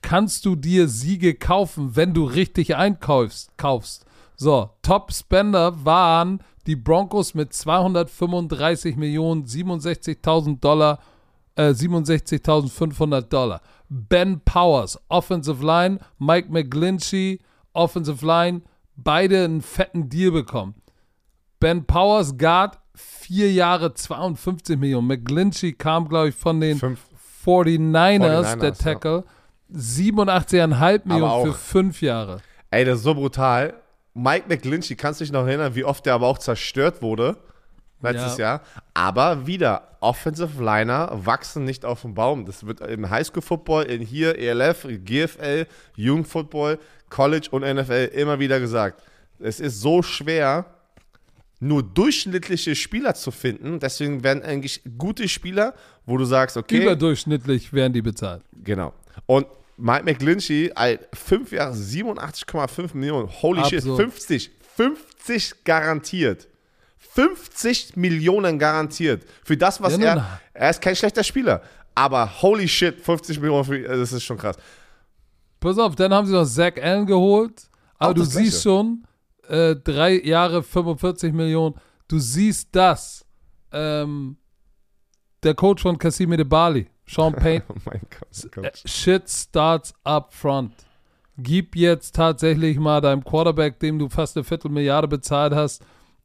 kannst 0.02 0.46
du 0.46 0.56
dir 0.56 0.88
Siege 0.88 1.36
kaufen, 1.36 1.96
wenn 1.96 2.14
du 2.14 2.24
richtig 2.24 2.76
einkaufst. 2.76 3.58
Kaufst. 3.58 4.06
So, 4.36 4.70
Top-Spender 4.82 5.86
waren 5.86 6.42
die 6.68 6.76
Broncos 6.76 7.34
mit 7.34 7.54
235 7.54 8.96
Millionen, 8.96 9.46
67.000 9.46 10.60
Dollar, 10.60 11.00
äh, 11.56 11.74
67.500 11.74 13.22
Dollar. 13.22 13.62
Ben 13.90 14.42
Powers, 14.42 15.00
Offensive 15.08 15.66
Line, 15.66 16.00
Mike 16.20 16.52
McGlinchey, 16.52 17.40
Offensive 17.74 18.26
Line, 18.26 18.62
beide 18.96 19.46
einen 19.46 19.62
fetten 19.62 20.10
Deal 20.10 20.32
bekommen. 20.32 20.76
Ben 21.60 21.86
Powers, 21.86 22.38
Guard, 22.38 22.78
vier 22.98 23.52
Jahre 23.52 23.94
52 23.94 24.78
Millionen. 24.78 25.08
McGlinchey 25.08 25.74
kam, 25.74 26.10
glaube 26.10 26.30
ich, 26.30 26.36
von 26.36 26.60
den 26.60 26.78
Fünf. 26.78 27.00
49ers, 27.46 28.20
49ers 28.20 28.60
der 28.60 28.74
Tackle. 28.74 29.24
Ja. 29.70 29.80
87,5 29.80 31.02
Millionen 31.06 31.46
für 31.46 31.54
fünf 31.54 32.02
Jahre. 32.02 32.40
Ey, 32.72 32.86
das 32.86 33.00
ist 33.00 33.04
so 33.04 33.14
brutal. 33.14 33.74
Mike 34.14 34.46
McGlinchey, 34.48 34.96
kannst 34.96 35.20
du 35.20 35.26
dich 35.26 35.32
noch 35.32 35.46
erinnern, 35.46 35.76
wie 35.76 35.84
oft 35.84 36.06
der 36.06 36.16
aber 36.16 36.28
auch 36.28 36.38
zerstört 36.38 37.02
wurde 37.02 37.38
letztes 38.02 38.38
ja. 38.38 38.46
Jahr? 38.46 38.62
Aber 38.94 39.46
wieder, 39.46 39.98
Offensive 40.00 40.64
Liner 40.64 41.12
wachsen 41.14 41.66
nicht 41.66 41.86
auf 41.86 42.02
dem 42.02 42.14
Baum. 42.14 42.46
Das 42.46 42.66
wird 42.66 42.82
im 42.82 43.10
Highschool-Football, 43.10 43.84
in 43.84 44.02
hier, 44.02 44.38
ELF, 44.38 44.88
GFL, 44.88 45.68
Jugendfootball, 45.96 46.80
College 47.10 47.48
und 47.52 47.62
NFL 47.62 48.12
immer 48.14 48.40
wieder 48.40 48.60
gesagt. 48.60 49.04
Es 49.40 49.60
ist 49.60 49.82
so 49.82 50.02
schwer, 50.02 50.66
nur 51.60 51.84
durchschnittliche 51.84 52.76
Spieler 52.76 53.16
zu 53.16 53.32
finden. 53.32 53.80
Deswegen 53.80 54.24
werden 54.24 54.44
eigentlich 54.44 54.82
gute 54.98 55.28
Spieler, 55.28 55.74
wo 56.06 56.18
du 56.18 56.26
sagst, 56.26 56.58
okay. 56.58 56.84
Überdurchschnittlich 56.84 57.74
werden 57.74 57.94
die 57.94 58.02
bezahlt. 58.02 58.44
Genau. 58.64 58.94
Und 59.26 59.48
Mike 59.78 60.04
McGlinchey, 60.06 60.72
fünf 61.14 61.52
Jahre 61.52 61.74
87,5 61.74 62.96
Millionen. 62.96 63.30
Holy 63.42 63.62
Absurd. 63.62 63.84
shit, 63.84 63.84
50. 63.84 64.52
50 64.76 65.64
garantiert. 65.64 66.48
50 66.98 67.96
Millionen 67.96 68.60
garantiert. 68.60 69.24
Für 69.44 69.58
das, 69.58 69.82
was 69.82 69.98
ja, 69.98 70.16
er. 70.16 70.42
Er 70.54 70.70
ist 70.70 70.82
kein 70.82 70.96
schlechter 70.96 71.24
Spieler. 71.24 71.62
Aber 71.96 72.42
holy 72.42 72.68
shit, 72.68 73.02
50 73.02 73.40
Millionen, 73.40 73.64
für, 73.64 73.80
das 73.80 74.14
ist 74.14 74.24
schon 74.24 74.38
krass. 74.38 74.56
Pass 75.60 75.80
auf, 75.80 75.96
dann 75.96 76.14
haben 76.14 76.28
sie 76.28 76.34
noch 76.34 76.46
Zach 76.46 76.74
Allen 76.80 77.08
geholt. 77.08 77.64
Aber 77.98 78.12
Auch 78.12 78.14
du 78.14 78.24
siehst 78.24 78.62
schon, 78.62 79.07
äh, 79.48 79.76
drei 79.76 80.22
Jahre 80.22 80.64
45 80.64 81.34
Millionen. 81.34 81.76
Du 82.08 82.20
siehst 82.20 82.70
das. 82.72 83.26
Ähm, 83.72 84.38
der 85.44 85.54
Coach 85.54 85.84
von 85.84 85.98
Cassime 85.98 86.38
de 86.38 86.46
Bali, 86.46 86.88
Sean 87.08 87.34
Payne. 87.36 87.64
oh 87.70 87.76
mein 87.86 88.02
Gott. 88.10 88.66
Äh, 88.66 88.72
shit 88.88 89.30
starts 89.30 89.94
up 90.04 90.34
front. 90.34 90.74
Gib 91.38 91.76
jetzt 91.76 92.16
tatsächlich 92.16 92.80
mal 92.80 93.00
deinem 93.02 93.24
Quarterback, 93.24 93.80
dem 93.80 94.00
du 94.00 94.10
fast 94.10 94.36
eine 94.36 94.44
Viertelmilliarde 94.44 95.08
bezahlt 95.08 95.54
hast, 95.54 95.84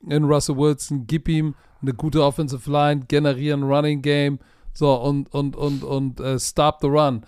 in 0.09 0.25
Russell 0.25 0.57
Wilson, 0.57 1.07
gib 1.07 1.29
ihm 1.29 1.55
eine 1.83 1.93
gute 1.93 2.25
Offensive 2.25 2.71
Line, 2.71 3.03
generieren 3.07 3.63
Running 3.63 4.01
Game, 4.03 4.39
so 4.73 4.95
und 4.95 5.33
und 5.33 5.55
und 5.55 5.85
und 5.85 6.21
uh, 6.21 6.39
stop 6.39 6.79
the 6.81 6.89
run. 6.89 7.27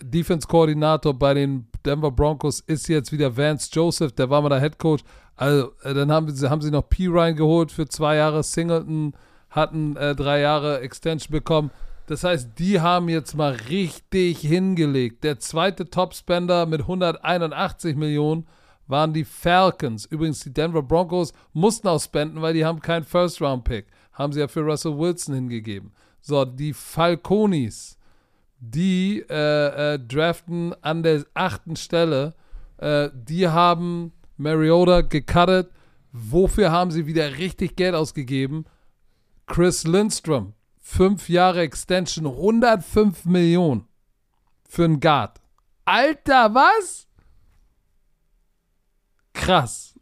Defense-Koordinator 0.00 1.12
bei 1.12 1.34
den 1.34 1.66
Denver 1.84 2.10
Broncos 2.10 2.60
ist 2.60 2.88
jetzt 2.88 3.12
wieder 3.12 3.36
Vance 3.36 3.68
Joseph, 3.72 4.12
der 4.12 4.30
war 4.30 4.40
mal 4.40 4.48
der 4.48 4.60
Head 4.60 4.78
Coach. 4.78 5.02
Also, 5.38 5.72
äh, 5.84 5.94
dann 5.94 6.10
haben 6.10 6.28
sie, 6.34 6.50
haben 6.50 6.60
sie 6.60 6.72
noch 6.72 6.88
P. 6.88 7.06
Ryan 7.06 7.36
geholt 7.36 7.70
für 7.72 7.88
zwei 7.88 8.16
Jahre. 8.16 8.42
Singleton 8.42 9.14
hatten 9.50 9.96
äh, 9.96 10.14
drei 10.14 10.40
Jahre 10.40 10.80
Extension 10.80 11.30
bekommen. 11.32 11.70
Das 12.06 12.24
heißt, 12.24 12.58
die 12.58 12.80
haben 12.80 13.08
jetzt 13.08 13.36
mal 13.36 13.52
richtig 13.68 14.40
hingelegt. 14.40 15.22
Der 15.22 15.38
zweite 15.38 15.88
Topspender 15.88 16.66
mit 16.66 16.80
181 16.80 17.96
Millionen 17.96 18.48
waren 18.88 19.12
die 19.12 19.24
Falcons. 19.24 20.06
Übrigens, 20.06 20.40
die 20.40 20.52
Denver 20.52 20.82
Broncos 20.82 21.32
mussten 21.52 21.86
auch 21.86 22.00
spenden, 22.00 22.42
weil 22.42 22.54
die 22.54 22.64
haben 22.64 22.80
keinen 22.80 23.04
First-Round-Pick. 23.04 23.86
Haben 24.14 24.32
sie 24.32 24.40
ja 24.40 24.48
für 24.48 24.62
Russell 24.62 24.98
Wilson 24.98 25.34
hingegeben. 25.34 25.92
So, 26.20 26.44
die 26.44 26.72
Falconis, 26.72 27.96
die 28.58 29.24
äh, 29.30 29.94
äh, 29.94 29.98
draften 30.00 30.74
an 30.82 31.04
der 31.04 31.24
achten 31.34 31.76
Stelle. 31.76 32.34
Äh, 32.78 33.10
die 33.14 33.46
haben 33.46 34.12
Mariota 34.38 35.02
gecuttet, 35.02 35.70
Wofür 36.10 36.72
haben 36.72 36.90
sie 36.90 37.06
wieder 37.06 37.36
richtig 37.36 37.76
Geld 37.76 37.94
ausgegeben? 37.94 38.64
Chris 39.46 39.86
Lindstrom, 39.86 40.54
fünf 40.80 41.28
Jahre 41.28 41.60
Extension, 41.60 42.26
105 42.26 43.26
Millionen 43.26 43.86
für 44.66 44.84
einen 44.84 45.00
Guard. 45.00 45.38
Alter, 45.84 46.54
was? 46.54 47.06
Krass. 49.34 49.94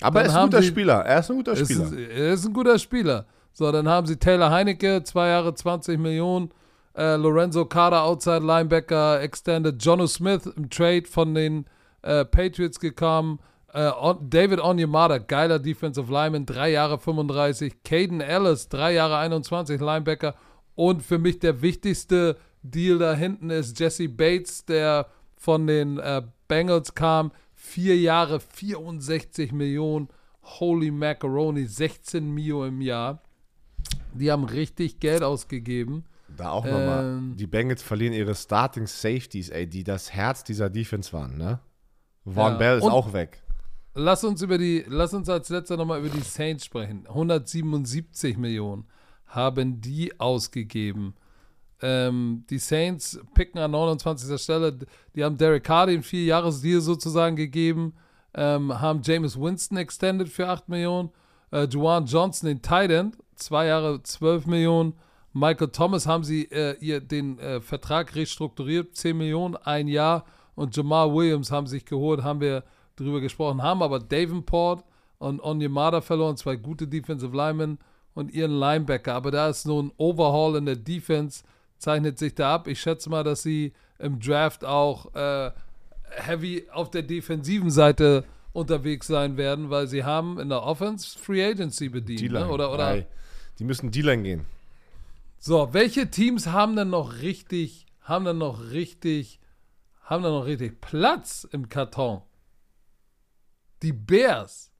Aber 0.00 0.20
Dann 0.22 0.26
er 0.26 0.30
ist 0.30 0.36
ein 0.36 0.44
guter 0.46 0.62
sie- 0.62 0.68
Spieler. 0.68 1.04
Er 1.04 1.20
ist 1.20 1.30
ein 1.30 1.36
guter 1.36 1.52
Ist, 1.52 1.64
Spieler. 1.72 1.92
er 2.10 2.32
ist 2.34 2.44
ein 2.46 2.52
guter 2.52 2.78
Spieler. 2.78 3.26
So, 3.52 3.72
dann 3.72 3.88
haben 3.88 4.06
sie 4.06 4.16
Taylor 4.16 4.50
Heinecke, 4.50 5.02
zwei 5.04 5.28
Jahre 5.28 5.54
20 5.54 5.98
Millionen. 5.98 6.50
Äh, 6.94 7.16
Lorenzo 7.16 7.64
Carter, 7.66 8.02
Outside 8.02 8.40
Linebacker, 8.44 9.20
Extended. 9.22 9.82
Jono 9.82 10.06
Smith 10.06 10.46
im 10.56 10.68
Trade 10.70 11.04
von 11.06 11.34
den 11.34 11.66
äh, 12.02 12.24
Patriots 12.24 12.78
gekommen. 12.80 13.38
Äh, 13.72 13.90
David 14.22 14.60
Onyemata, 14.60 15.18
geiler 15.18 15.58
Defensive 15.58 16.10
Lineman, 16.12 16.46
drei 16.46 16.70
Jahre 16.70 16.98
35. 16.98 17.82
Caden 17.82 18.20
Ellis, 18.20 18.68
drei 18.68 18.94
Jahre 18.94 19.18
21 19.18 19.80
Linebacker. 19.80 20.34
Und 20.74 21.02
für 21.02 21.18
mich 21.18 21.38
der 21.38 21.62
wichtigste 21.62 22.36
Deal 22.62 22.98
da 22.98 23.14
hinten 23.14 23.50
ist 23.50 23.78
Jesse 23.78 24.08
Bates, 24.08 24.64
der 24.64 25.06
von 25.36 25.66
den 25.66 25.98
äh, 25.98 26.22
Bengals 26.48 26.94
kam. 26.94 27.32
Vier 27.54 27.96
Jahre, 27.98 28.40
64 28.40 29.52
Millionen. 29.52 30.08
Holy 30.42 30.90
Macaroni, 30.92 31.64
16 31.66 32.32
Mio 32.32 32.64
im 32.64 32.80
Jahr. 32.80 33.20
Die 34.14 34.30
haben 34.30 34.44
richtig 34.44 35.00
Geld 35.00 35.22
ausgegeben. 35.22 36.04
Da 36.36 36.50
auch 36.50 36.64
nochmal. 36.64 37.04
Ähm. 37.18 37.36
Die 37.36 37.46
Bengals 37.46 37.82
verlieren 37.82 38.12
ihre 38.12 38.34
Starting 38.34 38.86
Safeties, 38.86 39.48
ey, 39.48 39.66
die 39.66 39.82
das 39.84 40.12
Herz 40.12 40.44
dieser 40.44 40.70
Defense 40.70 41.12
waren, 41.12 41.36
ne? 41.36 41.58
Von 42.24 42.34
Ja. 42.36 42.50
Bell 42.56 42.78
ist 42.78 42.84
Und- 42.84 42.92
auch 42.92 43.12
weg. 43.12 43.42
Lass 43.98 44.24
uns 44.24 44.42
über 44.42 44.58
die, 44.58 44.84
lass 44.88 45.14
uns 45.14 45.26
als 45.30 45.48
letzter 45.48 45.78
nochmal 45.78 46.00
über 46.00 46.10
die 46.10 46.20
Saints 46.20 46.66
sprechen. 46.66 47.06
177 47.08 48.36
Millionen 48.36 48.84
haben 49.24 49.80
die 49.80 50.20
ausgegeben. 50.20 51.14
Ähm, 51.80 52.44
die 52.50 52.58
Saints 52.58 53.18
picken 53.32 53.58
an 53.58 53.70
29. 53.70 54.38
Stelle. 54.38 54.76
Die 55.14 55.24
haben 55.24 55.38
Derek 55.38 55.66
Hardy 55.66 55.94
einen 55.94 56.02
Vierjahresdeal 56.02 56.82
sozusagen 56.82 57.36
gegeben. 57.36 57.94
Ähm, 58.34 58.78
haben 58.78 59.00
James 59.02 59.40
Winston 59.40 59.78
extended 59.78 60.28
für 60.28 60.46
8 60.46 60.68
Millionen. 60.68 61.08
Äh, 61.50 61.64
Juwan 61.64 62.04
Johnson, 62.04 62.48
den 62.48 62.60
Tight 62.60 62.90
End, 62.90 63.16
zwei 63.34 63.64
Jahre 63.64 64.02
12 64.02 64.44
Millionen. 64.44 64.92
Michael 65.32 65.68
Thomas 65.68 66.06
haben 66.06 66.22
sie 66.22 66.44
äh, 66.50 66.76
ihr 66.80 67.00
den 67.00 67.38
äh, 67.38 67.62
Vertrag 67.62 68.14
restrukturiert, 68.14 68.94
10 68.94 69.16
Millionen, 69.16 69.56
ein 69.56 69.88
Jahr. 69.88 70.26
Und 70.54 70.76
Jamal 70.76 71.14
Williams 71.14 71.50
haben 71.50 71.66
sich 71.66 71.86
geholt, 71.86 72.22
haben 72.22 72.40
wir 72.40 72.62
drüber 72.96 73.20
gesprochen, 73.20 73.62
haben 73.62 73.82
aber 73.82 73.98
Davenport 73.98 74.84
und 75.18 75.40
Onyemata 75.40 76.00
verloren, 76.00 76.36
zwei 76.36 76.56
gute 76.56 76.86
Defensive 76.88 77.34
Linemen 77.36 77.78
und 78.14 78.32
ihren 78.32 78.52
Linebacker. 78.58 79.14
Aber 79.14 79.30
da 79.30 79.48
ist 79.48 79.62
so 79.62 79.82
ein 79.82 79.92
Overhaul 79.96 80.56
in 80.56 80.66
der 80.66 80.76
Defense, 80.76 81.44
zeichnet 81.78 82.18
sich 82.18 82.34
da 82.34 82.54
ab. 82.54 82.68
Ich 82.68 82.80
schätze 82.80 83.08
mal, 83.10 83.22
dass 83.24 83.42
sie 83.42 83.72
im 83.98 84.20
Draft 84.20 84.64
auch 84.64 85.14
äh, 85.14 85.50
heavy 86.10 86.66
auf 86.72 86.90
der 86.90 87.02
defensiven 87.02 87.70
Seite 87.70 88.24
unterwegs 88.52 89.06
sein 89.06 89.36
werden, 89.36 89.68
weil 89.70 89.86
sie 89.86 90.04
haben 90.04 90.38
in 90.38 90.48
der 90.48 90.62
Offense 90.62 91.18
Free 91.18 91.44
Agency 91.44 91.88
bedient. 91.90 92.20
Ne? 92.32 92.48
Oder, 92.48 92.72
oder 92.72 93.04
Die 93.58 93.64
müssen 93.64 93.90
D-Line 93.90 94.22
gehen. 94.22 94.46
so, 95.38 95.68
welche 95.72 96.10
Teams 96.10 96.46
haben 96.48 96.76
denn 96.76 96.90
noch 96.90 97.20
richtig, 97.20 97.86
haben 98.02 98.24
dann 98.24 98.38
noch 98.38 98.70
richtig, 98.70 99.40
haben 100.02 100.22
dann 100.22 100.32
noch 100.32 100.46
richtig 100.46 100.80
Platz 100.80 101.46
im 101.50 101.68
Karton? 101.68 102.22
Die 103.82 103.92
Bears, 103.92 104.70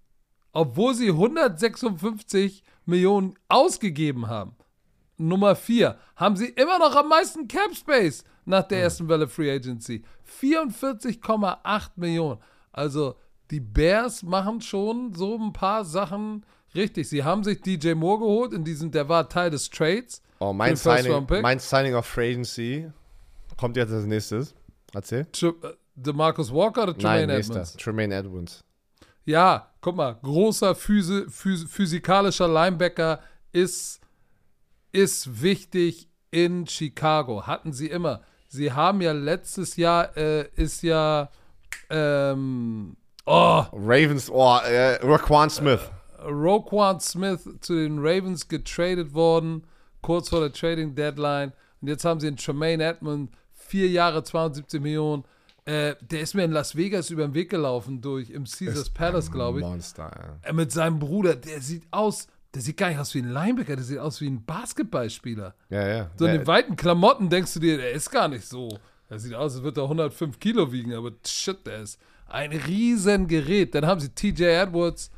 obwohl 0.53 0.95
sie 0.95 1.09
156 1.11 2.63
Millionen 2.87 3.35
ausgegeben 3.49 4.29
haben. 4.29 4.57
Nummer 5.19 5.57
4, 5.57 5.99
haben 6.17 6.37
sie 6.37 6.49
immer 6.49 6.79
noch 6.79 6.95
am 6.95 7.09
meisten 7.09 7.49
Cap 7.49 7.75
Space 7.75 8.25
nach 8.45 8.63
der 8.65 8.83
ersten 8.83 9.09
Welle 9.09 9.29
Free 9.29 9.51
Agency. 9.51 10.05
44,8 10.41 11.91
Millionen. 11.97 12.41
Also 12.73 13.17
die 13.51 13.61
Bears 13.61 14.23
machen 14.23 14.61
schon 14.61 15.15
so 15.15 15.37
ein 15.39 15.53
paar 15.53 15.85
Sachen 15.85 16.45
richtig. 16.75 17.09
Sie 17.09 17.25
haben 17.25 17.45
sich 17.45 17.61
DJ 17.63 17.95
Moore 17.95 18.21
geholt, 18.21 18.53
in 18.53 18.65
diesem, 18.65 18.91
der 18.91 19.09
war 19.09 19.29
Teil 19.29 19.51
des 19.51 19.71
Trades. 19.71 20.23
Oh, 20.39 20.53
mein 20.53 20.77
Signing, 20.77 21.27
mein 21.41 21.59
Signing 21.59 21.95
of 21.95 22.05
Free 22.07 22.33
Agency 22.33 22.91
kommt 23.57 23.77
jetzt 23.77 23.93
als 23.93 24.05
nächstes. 24.05 24.55
Erzähl. 24.93 25.27
Tr- 25.33 25.55
äh, 25.65 25.75
DeMarcus 25.95 26.53
Walker 26.53 26.83
oder 26.83 26.93
Nein, 26.93 27.01
Tremaine 27.01 27.27
nächster. 27.35 27.55
Edmonds? 27.55 27.77
Tremaine 27.79 28.15
Edmonds. 28.15 28.65
Ja, 29.27 29.73
guck 29.81 29.97
mal, 29.97 30.15
großer 30.23 30.77
Physi 30.77 31.25
phys 31.29 31.65
physikalischer 31.65 32.47
Linebacker 32.47 33.19
ist, 33.51 34.01
ist 34.93 35.43
wichtig 35.43 36.09
in 36.31 36.65
Chicago. 36.69 37.45
Hatten 37.45 37.73
sie 37.73 37.89
immer. 37.89 38.23
Sie 38.49 38.73
haben 38.73 39.01
ja 39.01 39.11
letztes 39.11 39.77
Jahr, 39.77 40.17
äh, 40.17 40.47
ist 40.55 40.83
ja, 40.85 41.29
ähm, 41.91 42.97
oh, 43.27 43.65
Ravens, 43.73 44.31
oh, 44.31 44.59
äh, 44.59 45.05
Raquan 45.05 45.51
Smith. 45.51 45.81
Roquan 46.25 47.01
Smith 47.01 47.49
zu 47.61 47.75
den 47.75 47.99
Ravens 47.99 48.47
getradet 48.47 49.13
worden, 49.13 49.67
kurz 50.03 50.29
vor 50.29 50.39
der 50.39 50.53
Trading 50.53 50.95
Deadline. 50.95 51.53
Und 51.81 51.89
jetzt 51.89 52.05
haben 52.05 52.21
sie 52.21 52.29
einen 52.29 52.37
Tremaine 52.37 52.85
Edmond, 52.85 53.33
vier 53.53 53.89
Jahre, 53.89 54.23
72 54.23 54.81
Millionen. 54.81 55.25
Äh, 55.67 55.97
der 56.01 56.21
ist 56.21 56.35
mir 56.35 56.45
in 56.45 56.53
Las 56.53 56.77
Vegas 56.77 57.11
über 57.11 57.27
den 57.27 57.35
Weg 57.35 57.51
gelaufen 57.51 58.01
durch 58.01 58.31
im 58.31 58.45
Caesars 58.45 58.89
Palace, 58.91 59.31
glaube 59.33 59.59
ich. 59.59 59.65
Monster, 59.65 60.11
ja. 60.43 60.49
Äh, 60.51 60.53
mit 60.53 60.71
seinem 60.73 60.99
Bruder, 61.01 61.35
der 61.35 61.61
sieht 61.61 61.83
aus, 61.91 62.29
der 62.55 62.63
sieht 62.63 62.77
gar 62.77 62.89
nicht 62.89 62.99
aus 63.01 63.13
wie 63.15 63.19
ein 63.19 63.31
Linebacker, 63.33 63.75
der 63.75 63.85
sieht 63.85 63.99
aus 63.99 64.21
wie 64.21 64.29
ein 64.31 64.45
Basketballspieler. 64.45 65.55
Ja, 65.71 65.89
ja. 65.89 66.11
So 66.17 66.25
in 66.27 66.31
Der- 66.33 66.39
den 66.43 66.47
weiten 66.47 66.77
Klamotten 66.77 67.29
denkst 67.29 67.55
du 67.55 67.61
dir, 67.61 67.79
der 67.79 67.91
ist 67.93 68.11
gar 68.11 68.29
nicht 68.29 68.47
so. 68.47 68.79
Er 69.09 69.19
sieht 69.19 69.35
aus, 69.35 69.55
als 69.55 69.63
würde 69.65 69.81
er 69.81 69.85
105 69.89 70.39
Kilo 70.39 70.71
wiegen, 70.73 70.95
aber 70.95 71.11
shit, 71.27 71.67
der 71.67 71.81
ist 71.83 72.01
ein 72.29 72.53
riesen 72.53 73.27
Gerät. 73.27 73.75
Dann 73.75 73.87
haben 73.87 74.01
sie 74.01 74.09
TJ 74.11 74.45
Edwards, 74.45 75.11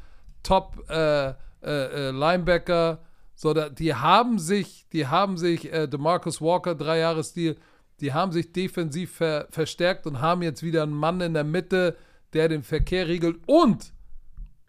Top 0.42 0.82
äh, 0.88 1.28
äh, 1.28 1.34
äh, 1.62 2.10
Linebacker. 2.10 3.00
So, 3.34 3.52
da, 3.54 3.68
die 3.68 3.94
haben 3.94 4.38
sich, 4.38 4.86
die 4.92 5.06
haben 5.06 5.36
sich, 5.36 5.72
äh, 5.72 5.86
DeMarcus 5.86 6.40
Walker, 6.40 6.74
drei 6.74 6.98
Jahre 6.98 7.22
Stil, 7.22 7.56
die 8.00 8.12
haben 8.12 8.32
sich 8.32 8.52
defensiv 8.52 9.12
ver 9.16 9.48
verstärkt 9.50 10.06
und 10.06 10.20
haben 10.20 10.42
jetzt 10.42 10.62
wieder 10.62 10.82
einen 10.82 10.92
Mann 10.92 11.20
in 11.20 11.34
der 11.34 11.44
Mitte, 11.44 11.96
der 12.32 12.48
den 12.48 12.62
Verkehr 12.62 13.08
regelt. 13.08 13.40
Und, 13.46 13.92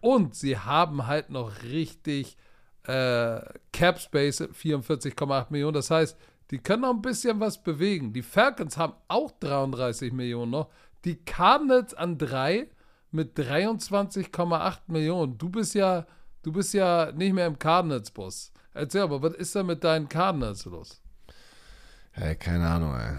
und 0.01 0.35
sie 0.35 0.57
haben 0.57 1.07
halt 1.07 1.29
noch 1.29 1.63
richtig 1.63 2.37
äh, 2.83 3.41
Cap 3.71 3.99
Space, 3.99 4.41
44,8 4.41 5.47
Millionen. 5.49 5.73
Das 5.73 5.91
heißt, 5.91 6.17
die 6.51 6.57
können 6.57 6.81
noch 6.81 6.93
ein 6.93 7.01
bisschen 7.01 7.39
was 7.39 7.61
bewegen. 7.61 8.13
Die 8.13 8.23
Falcons 8.23 8.77
haben 8.77 8.93
auch 9.07 9.31
33 9.39 10.11
Millionen 10.11 10.51
noch. 10.51 10.69
Die 11.05 11.15
Cardinals 11.15 11.93
an 11.93 12.17
drei 12.17 12.69
mit 13.11 13.37
23,8 13.37 14.79
Millionen. 14.87 15.37
Du 15.37 15.49
bist 15.49 15.75
ja, 15.75 16.05
du 16.41 16.51
bist 16.51 16.73
ja 16.73 17.11
nicht 17.11 17.33
mehr 17.33 17.45
im 17.45 17.59
Cardinals-Bus. 17.59 18.51
Erzähl 18.73 19.01
aber, 19.01 19.21
was 19.21 19.33
ist 19.33 19.55
da 19.55 19.63
mit 19.63 19.83
deinen 19.83 20.09
Cardinals 20.09 20.65
los? 20.65 21.01
Ey, 22.15 22.35
keine 22.35 22.67
Ahnung, 22.67 22.95
ey. 22.95 23.17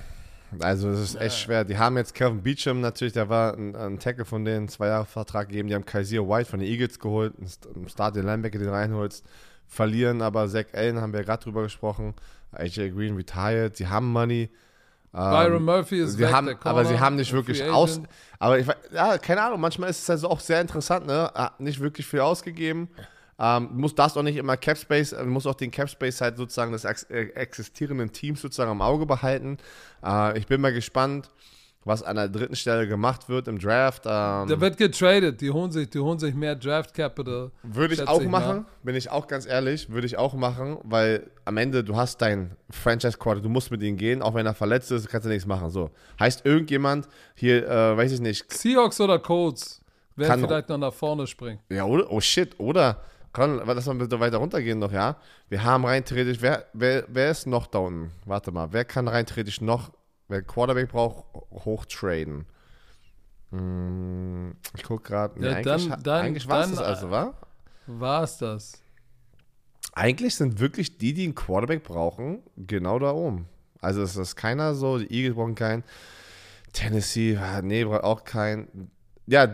Also, 0.61 0.89
es 0.91 1.01
ist 1.01 1.15
echt 1.15 1.39
schwer. 1.39 1.65
Die 1.65 1.79
haben 1.79 1.97
jetzt 1.97 2.13
Kevin 2.15 2.43
Beecham 2.43 2.81
natürlich, 2.81 3.13
der 3.13 3.29
war 3.29 3.55
ein, 3.57 3.77
ein 3.77 3.99
Tackle 4.01 4.25
von 4.25 4.45
denen, 4.45 4.69
zwei 4.69 4.89
Jahre 4.89 5.05
Vertrag 5.07 5.49
gegeben. 5.49 5.69
Die 5.69 5.75
haben 5.77 5.85
Kaiser 5.87 6.29
White 6.29 6.51
von 6.51 6.59
den 6.59 6.69
Eagles 6.69 6.99
geholt, 6.99 7.35
einen 7.39 7.47
St- 7.47 7.73
einen 7.75 7.89
Start 7.89 8.17
den 8.17 8.25
Linebacker, 8.27 8.59
den 8.59 8.69
reinholst. 8.69 9.25
Verlieren 9.69 10.21
aber 10.23 10.49
Zach 10.49 10.65
Allen, 10.73 11.01
haben 11.01 11.13
wir 11.13 11.23
gerade 11.23 11.45
drüber 11.45 11.63
gesprochen. 11.63 12.15
AJ 12.51 12.91
Green 12.91 13.15
retired. 13.15 13.77
Sie 13.77 13.87
haben 13.87 14.11
Money. 14.11 14.51
Ähm, 15.15 15.21
Byron 15.31 15.65
Murphy 15.65 16.01
ist 16.01 16.13
sie 16.15 16.19
weg, 16.21 16.33
haben, 16.33 16.49
aber 16.65 16.85
sie 16.85 16.99
haben 16.99 17.15
nicht 17.17 17.33
wirklich 17.33 17.63
aus. 17.71 18.01
Aber 18.41 18.59
ich, 18.59 18.67
ja, 18.93 19.19
keine 19.19 19.43
Ahnung, 19.43 19.61
manchmal 19.61 19.91
ist 19.91 20.03
es 20.03 20.11
also 20.11 20.29
auch 20.29 20.41
sehr 20.41 20.61
interessant, 20.61 21.07
ne? 21.07 21.31
Nicht 21.61 21.79
wirklich 21.79 22.07
viel 22.07 22.21
ausgegeben. 22.21 22.89
Ähm, 23.41 23.71
muss 23.73 23.95
das 23.95 24.17
auch 24.17 24.23
nicht 24.23 24.37
immer 24.37 24.57
Cap 24.59 24.77
Space, 24.77 25.13
äh, 25.13 25.25
muss 25.25 25.47
auch 25.47 25.55
den 25.55 25.71
Cap 25.71 25.89
Space 25.89 26.21
halt 26.21 26.37
sozusagen 26.37 26.73
des 26.73 26.85
ex 26.85 27.05
äh, 27.05 27.29
existierenden 27.35 28.13
Teams 28.13 28.43
sozusagen 28.43 28.71
im 28.71 28.83
Auge 28.83 29.07
behalten. 29.07 29.57
Äh, 30.05 30.39
ich 30.39 30.47
bin 30.47 30.61
mal 30.61 30.75
gespannt, 30.75 31.31
was 31.85 32.03
an 32.03 32.17
der 32.17 32.29
dritten 32.29 32.55
Stelle 32.55 32.87
gemacht 32.87 33.31
wird 33.31 33.49
im 33.49 33.59
Draft. 33.59 34.03
Ähm, 34.05 34.49
Der 34.49 34.61
wird 34.61 34.77
getradet. 34.77 35.41
Die 35.41 35.51
holen 35.51 35.71
sich, 35.73 35.89
die 35.89 35.99
holen 35.99 36.19
sich 36.19 36.35
mehr 36.35 36.55
Draft 36.55 36.93
Capital. 36.93 37.51
würde 37.63 37.95
ich 37.95 38.07
auch 38.07 38.21
ich 38.21 38.29
mal. 38.29 38.41
machen, 38.41 38.67
bin 38.83 38.95
ich 38.95 39.11
auch 39.11 39.27
ganz 39.27 39.47
ehrlich, 39.47 39.89
würde 39.89 40.07
ich 40.07 40.19
auch 40.19 40.35
machen, 40.35 40.77
weil 40.83 41.31
am 41.47 41.57
Ende 41.57 41.83
du 41.83 41.97
hast 41.97 42.21
deinen 42.21 42.55
Franchise 42.69 43.17
Quarter, 43.17 43.41
du 43.41 43.49
musst 43.49 43.71
mit 43.71 43.83
ihm 43.83 43.97
gehen, 43.97 44.21
auch 44.21 44.35
wenn 44.35 44.45
er 44.45 44.55
verletzt 44.55 44.93
ist, 44.93 45.09
kannst 45.09 45.25
du 45.25 45.31
nichts 45.31 45.47
machen. 45.47 45.71
So 45.71 45.91
heißt 46.19 46.45
irgendjemand 46.45 47.09
hier, 47.35 47.67
äh, 47.67 47.97
weiß 47.97 48.13
ich 48.13 48.21
nicht, 48.21 48.53
Seahawks 48.53 49.01
oder 49.01 49.19
Colts 49.19 49.81
werden 50.17 50.45
vielleicht 50.45 50.69
noch 50.69 50.79
nach 50.79 50.93
vorne 50.93 51.27
springen. 51.27 51.61
Ja, 51.71 51.85
oder? 51.85 52.11
Oh 52.11 52.21
shit, 52.21 52.59
oder? 52.61 53.01
Kann, 53.33 53.61
lass 53.65 53.87
mal 53.87 53.95
bitte 53.95 54.19
weiter 54.19 54.39
runtergehen 54.39 54.79
noch, 54.81 54.93
ja? 54.93 55.17
Wir 55.49 55.63
haben 55.63 55.85
rein 55.85 56.05
theoretisch, 56.05 56.41
wer, 56.41 56.67
wer, 56.73 57.05
wer 57.09 57.31
ist 57.31 57.47
noch 57.47 57.67
da 57.69 57.79
unten? 57.79 58.11
Warte 58.25 58.51
mal, 58.51 58.73
wer 58.73 58.85
kann 58.85 59.07
rein 59.07 59.25
theoretisch 59.27 59.61
noch, 59.61 59.93
wer 60.29 60.43
Quarterback 60.43 60.89
braucht, 60.91 61.25
hochtraden? 61.53 62.47
Hm, 63.51 64.55
ich 64.77 64.83
guck 64.83 65.05
gerade, 65.05 65.39
nee, 65.41 65.47
Ja, 65.47 65.53
eigentlich, 65.57 65.89
dann- 65.89 66.03
dann- 66.03 66.25
eigentlich 66.25 66.49
war 66.49 66.61
es 66.61 66.67
dann, 66.69 66.77
das 66.77 66.87
also, 66.87 67.11
wa? 67.11 67.35
War's 67.87 68.39
das? 68.39 68.83
Eigentlich 69.93 70.37
sind 70.37 70.61
wirklich 70.61 70.99
die, 70.99 71.15
die 71.15 71.25
einen 71.25 71.35
Quarterback 71.35 71.83
brauchen, 71.83 72.43
genau 72.57 72.99
da 72.99 73.13
oben. 73.13 73.49
Also 73.81 74.03
es 74.03 74.17
ist 74.17 74.37
keiner 74.37 74.75
so, 74.75 74.99
die 74.99 75.11
Eagles 75.13 75.35
brauchen 75.37 75.55
keinen. 75.55 75.83
Tennessee, 76.73 77.37
ah, 77.37 77.61
nee, 77.63 77.85
braucht 77.85 78.05
auch 78.05 78.25
keinen. 78.25 78.91
Ja, 79.27 79.47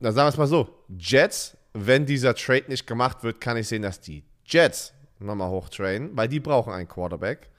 na 0.00 0.12
sagen 0.12 0.26
wir 0.26 0.28
es 0.30 0.36
mal 0.38 0.46
so. 0.46 0.68
Jets, 0.98 1.56
wenn 1.74 2.06
dieser 2.06 2.34
Trade 2.34 2.64
nicht 2.68 2.86
gemacht 2.86 3.22
wird, 3.22 3.40
kann 3.40 3.56
ich 3.56 3.68
sehen, 3.68 3.82
dass 3.82 4.00
die 4.00 4.24
Jets 4.46 4.94
nochmal 5.18 5.50
hochtrainen, 5.50 6.16
weil 6.16 6.28
die 6.28 6.40
brauchen 6.40 6.72
einen 6.72 6.88
Quarterback. 6.88 7.50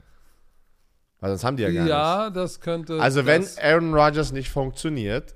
Weil 1.20 1.30
sonst 1.30 1.44
haben 1.44 1.56
die 1.56 1.62
ja 1.62 1.70
gar 1.70 1.86
Ja, 1.86 2.18
nichts. 2.24 2.34
das 2.34 2.60
könnte. 2.60 3.00
Also 3.00 3.26
wenn 3.26 3.46
Aaron 3.62 3.94
Rodgers 3.94 4.32
nicht 4.32 4.50
funktioniert, 4.50 5.34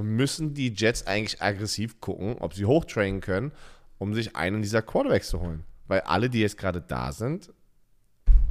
müssen 0.00 0.54
die 0.54 0.72
Jets 0.72 1.06
eigentlich 1.06 1.40
aggressiv 1.42 2.00
gucken, 2.00 2.36
ob 2.40 2.54
sie 2.54 2.64
hochtrainen 2.64 3.20
können, 3.20 3.52
um 3.98 4.14
sich 4.14 4.36
einen 4.36 4.62
dieser 4.62 4.82
Quarterbacks 4.82 5.28
zu 5.28 5.40
holen. 5.40 5.64
Weil 5.86 6.00
alle, 6.02 6.30
die 6.30 6.40
jetzt 6.40 6.56
gerade 6.56 6.80
da 6.80 7.12
sind, 7.12 7.52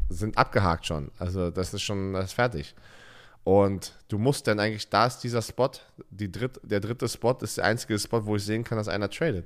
sind 0.09 0.37
abgehakt 0.37 0.85
schon. 0.85 1.09
Also 1.17 1.49
das 1.49 1.73
ist 1.73 1.81
schon 1.81 2.13
das 2.13 2.25
ist 2.25 2.33
fertig. 2.33 2.75
Und 3.43 3.97
du 4.07 4.19
musst 4.19 4.45
dann 4.47 4.59
eigentlich, 4.59 4.89
da 4.89 5.07
ist 5.07 5.19
dieser 5.19 5.41
Spot, 5.41 5.71
die 6.09 6.31
dritt, 6.31 6.59
der 6.63 6.79
dritte 6.79 7.07
Spot 7.09 7.37
ist 7.41 7.57
der 7.57 7.65
einzige 7.65 7.97
Spot, 7.97 8.25
wo 8.25 8.35
ich 8.35 8.45
sehen 8.45 8.63
kann, 8.63 8.77
dass 8.77 8.87
einer 8.87 9.09
tradet. 9.09 9.45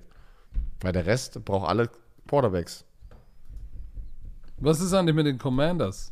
Weil 0.82 0.92
der 0.92 1.06
Rest 1.06 1.44
braucht 1.46 1.70
alle 1.70 1.90
Quarterbacks. 2.28 2.84
Was 4.58 4.82
ist 4.82 4.94
eigentlich 4.94 5.16
mit 5.16 5.26
den 5.26 5.38
Commanders? 5.38 6.12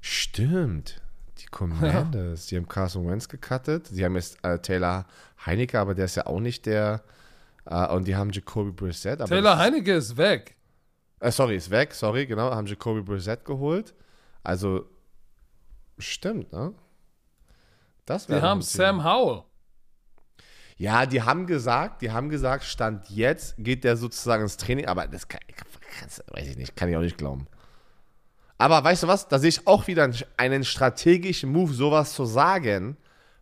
Stimmt. 0.00 1.00
Die 1.38 1.46
Commanders, 1.46 2.46
die 2.46 2.56
haben 2.56 2.68
Carson 2.68 3.08
Wentz 3.08 3.28
gecuttet. 3.28 3.90
Die 3.90 4.04
haben 4.04 4.14
jetzt 4.14 4.42
äh, 4.44 4.58
Taylor 4.58 5.06
Heinecke, 5.44 5.78
aber 5.78 5.94
der 5.94 6.06
ist 6.06 6.16
ja 6.16 6.26
auch 6.26 6.40
nicht 6.40 6.66
der. 6.66 7.02
Äh, 7.66 7.88
und 7.88 8.06
die 8.06 8.16
haben 8.16 8.30
Jacoby 8.30 8.70
Brissett. 8.70 9.18
Taylor 9.26 9.58
Heinecke 9.58 9.94
ist 9.94 10.16
weg. 10.16 10.56
Äh, 11.20 11.30
sorry, 11.30 11.56
ist 11.56 11.70
weg, 11.70 11.94
sorry, 11.94 12.26
genau. 12.26 12.50
Haben 12.50 12.66
Jacoby 12.66 13.02
Brissett 13.02 13.44
geholt. 13.44 13.94
Also, 14.46 14.84
stimmt, 15.98 16.52
ne? 16.52 16.72
Das 18.04 18.28
Die 18.28 18.34
haben. 18.34 18.62
Sam 18.62 19.02
Howell. 19.02 19.42
Ja, 20.76 21.04
die 21.04 21.20
haben 21.22 21.48
gesagt, 21.48 22.00
die 22.02 22.12
haben 22.12 22.28
gesagt, 22.28 22.62
Stand 22.62 23.10
jetzt 23.10 23.56
geht 23.58 23.82
der 23.82 23.96
sozusagen 23.96 24.44
ins 24.44 24.56
Training, 24.56 24.86
aber 24.86 25.08
das 25.08 25.26
kann, 25.26 25.40
weiß 26.28 26.46
ich 26.46 26.56
nicht, 26.56 26.76
kann 26.76 26.88
ich 26.88 26.96
auch 26.96 27.00
nicht 27.00 27.18
glauben. 27.18 27.48
Aber 28.56 28.84
weißt 28.84 29.02
du 29.02 29.08
was, 29.08 29.26
da 29.26 29.40
sehe 29.40 29.48
ich 29.48 29.66
auch 29.66 29.88
wieder 29.88 30.08
einen- 30.36 30.64
strategischen 30.64 31.50
Move, 31.50 31.72
sowas 31.72 32.12
zu 32.12 32.24
sagen, 32.24 32.96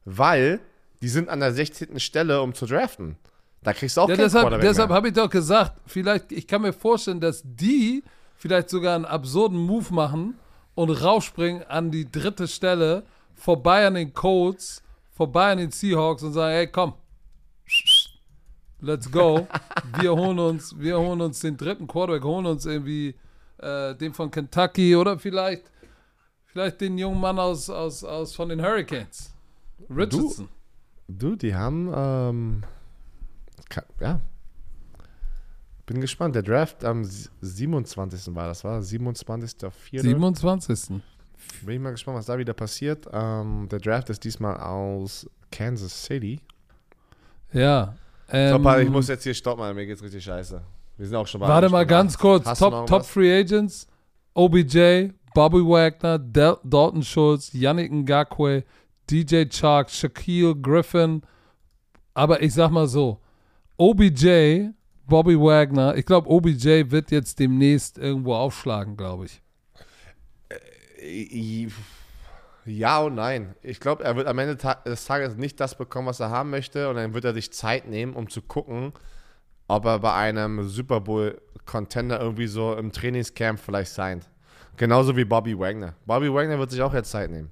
weil 0.06 0.60
die 1.02 1.08
sind 1.08 1.28
an 1.28 1.40
der 1.40 1.52
16. 1.52 2.00
Stelle, 2.00 2.40
um 2.40 2.54
zu 2.54 2.64
draften. 2.64 3.18
Da 3.62 3.74
kriegst 3.74 3.98
du 3.98 4.00
auch 4.00 4.08
Ja, 4.08 4.16
keinen 4.16 4.24
deshalb 4.24 4.60
deshalb 4.62 4.90
habe 4.90 5.08
ich 5.08 5.14
doch 5.14 5.28
gesagt, 5.28 5.82
vielleicht, 5.86 6.32
ich 6.32 6.46
kann 6.46 6.62
mir 6.62 6.72
vorstellen, 6.72 7.20
dass 7.20 7.42
die 7.44 8.02
vielleicht 8.36 8.70
sogar 8.70 8.94
einen 8.96 9.04
absurden 9.04 9.58
Move 9.58 9.92
machen 9.92 10.38
und 10.74 10.90
rausspringen 10.90 11.62
an 11.64 11.90
die 11.90 12.10
dritte 12.10 12.48
Stelle, 12.48 13.04
vorbei 13.34 13.86
an 13.86 13.94
den 13.94 14.12
Colts, 14.12 14.82
vorbei 15.12 15.52
an 15.52 15.58
den 15.58 15.70
Seahawks 15.70 16.22
und 16.22 16.32
sagen, 16.32 16.54
hey, 16.54 16.66
komm, 16.66 16.94
let's 18.80 19.10
go. 19.10 19.46
Wir 20.00 20.14
holen 20.14 20.38
uns, 20.38 20.78
wir 20.78 20.98
holen 20.98 21.20
uns 21.20 21.40
den 21.40 21.56
dritten 21.56 21.86
Quarterback, 21.86 22.24
holen 22.24 22.46
uns 22.46 22.66
irgendwie 22.66 23.14
äh, 23.58 23.94
den 23.94 24.12
von 24.12 24.30
Kentucky 24.30 24.96
oder 24.96 25.18
vielleicht, 25.18 25.70
vielleicht 26.46 26.80
den 26.80 26.98
jungen 26.98 27.20
Mann 27.20 27.38
aus, 27.38 27.70
aus, 27.70 28.04
aus 28.04 28.34
von 28.34 28.48
den 28.48 28.62
Hurricanes. 28.62 29.32
Richardson. 29.90 30.48
Du, 31.06 31.36
die 31.36 31.54
haben, 31.54 31.92
ähm, 31.94 32.64
ja. 34.00 34.20
Bin 35.86 36.00
gespannt. 36.00 36.34
Der 36.34 36.42
Draft 36.42 36.84
am 36.84 37.02
s- 37.02 37.30
27. 37.40 38.34
war 38.34 38.46
das, 38.48 38.64
war 38.64 38.80
27.04. 38.80 40.00
27. 40.00 41.00
Bin 41.62 41.74
ich 41.74 41.80
mal 41.80 41.90
gespannt, 41.90 42.16
was 42.18 42.26
da 42.26 42.38
wieder 42.38 42.54
passiert. 42.54 43.06
Ähm, 43.12 43.68
der 43.70 43.78
Draft 43.80 44.08
ist 44.10 44.24
diesmal 44.24 44.56
aus 44.58 45.28
Kansas 45.50 46.04
City. 46.04 46.40
Ja. 47.52 47.94
So, 48.28 48.36
Ähm, 48.36 48.62
Paul, 48.62 48.80
ich 48.80 48.88
muss 48.88 49.08
jetzt 49.08 49.24
hier 49.24 49.34
stoppen, 49.34 49.74
mir 49.74 49.86
geht's 49.86 50.02
richtig 50.02 50.24
scheiße. 50.24 50.60
Wir 50.96 51.06
sind 51.06 51.16
auch 51.16 51.26
schon 51.26 51.40
bei 51.40 51.48
Warte 51.48 51.68
mal 51.68 51.84
ganz 51.84 52.16
kurz. 52.16 52.46
Hast 52.46 52.60
Top, 52.60 52.86
Top? 52.86 53.04
Free 53.04 53.40
Agents: 53.40 53.86
OBJ, 54.32 55.10
Bobby 55.34 55.58
Wagner, 55.58 56.18
Del 56.18 56.56
Dalton 56.64 57.02
Schultz, 57.02 57.52
Yannick 57.52 57.92
Ngakwe, 57.92 58.64
DJ 59.10 59.44
Chark, 59.50 59.90
Shaquille 59.90 60.56
Griffin. 60.56 61.20
Aber 62.14 62.40
ich 62.42 62.54
sag 62.54 62.70
mal 62.70 62.86
so: 62.86 63.20
OBJ, 63.76 64.68
Bobby 65.06 65.38
Wagner. 65.38 65.96
Ich 65.96 66.06
glaube, 66.06 66.28
OBJ 66.30 66.90
wird 66.90 67.10
jetzt 67.10 67.38
demnächst 67.38 67.98
irgendwo 67.98 68.34
aufschlagen, 68.34 68.96
glaube 68.96 69.26
ich. 69.26 69.42
I- 71.02 71.68
Ja 72.64 73.00
und 73.00 73.14
nein. 73.16 73.54
Ich 73.62 73.78
glaube, 73.80 74.04
er 74.04 74.16
wird 74.16 74.26
am 74.26 74.38
Ende 74.38 74.56
des 74.56 75.04
Tages 75.04 75.36
nicht 75.36 75.60
das 75.60 75.76
bekommen, 75.76 76.08
was 76.08 76.20
er 76.20 76.30
haben 76.30 76.50
möchte. 76.50 76.88
Und 76.88 76.96
dann 76.96 77.12
wird 77.12 77.24
er 77.26 77.34
sich 77.34 77.52
Zeit 77.52 77.86
nehmen, 77.86 78.14
um 78.14 78.30
zu 78.30 78.40
gucken, 78.40 78.92
ob 79.68 79.84
er 79.84 79.98
bei 79.98 80.14
einem 80.14 80.66
Super 80.68 81.00
Bowl-Contender 81.02 82.18
irgendwie 82.20 82.46
so 82.46 82.74
im 82.74 82.90
Trainingscamp 82.90 83.58
vielleicht 83.60 83.92
sein. 83.92 84.22
Genauso 84.78 85.14
wie 85.16 85.24
Bobby 85.26 85.58
Wagner. 85.58 85.94
Bobby 86.06 86.32
Wagner 86.32 86.58
wird 86.58 86.70
sich 86.70 86.80
auch 86.82 86.94
jetzt 86.94 87.10
Zeit 87.10 87.30
nehmen. 87.30 87.50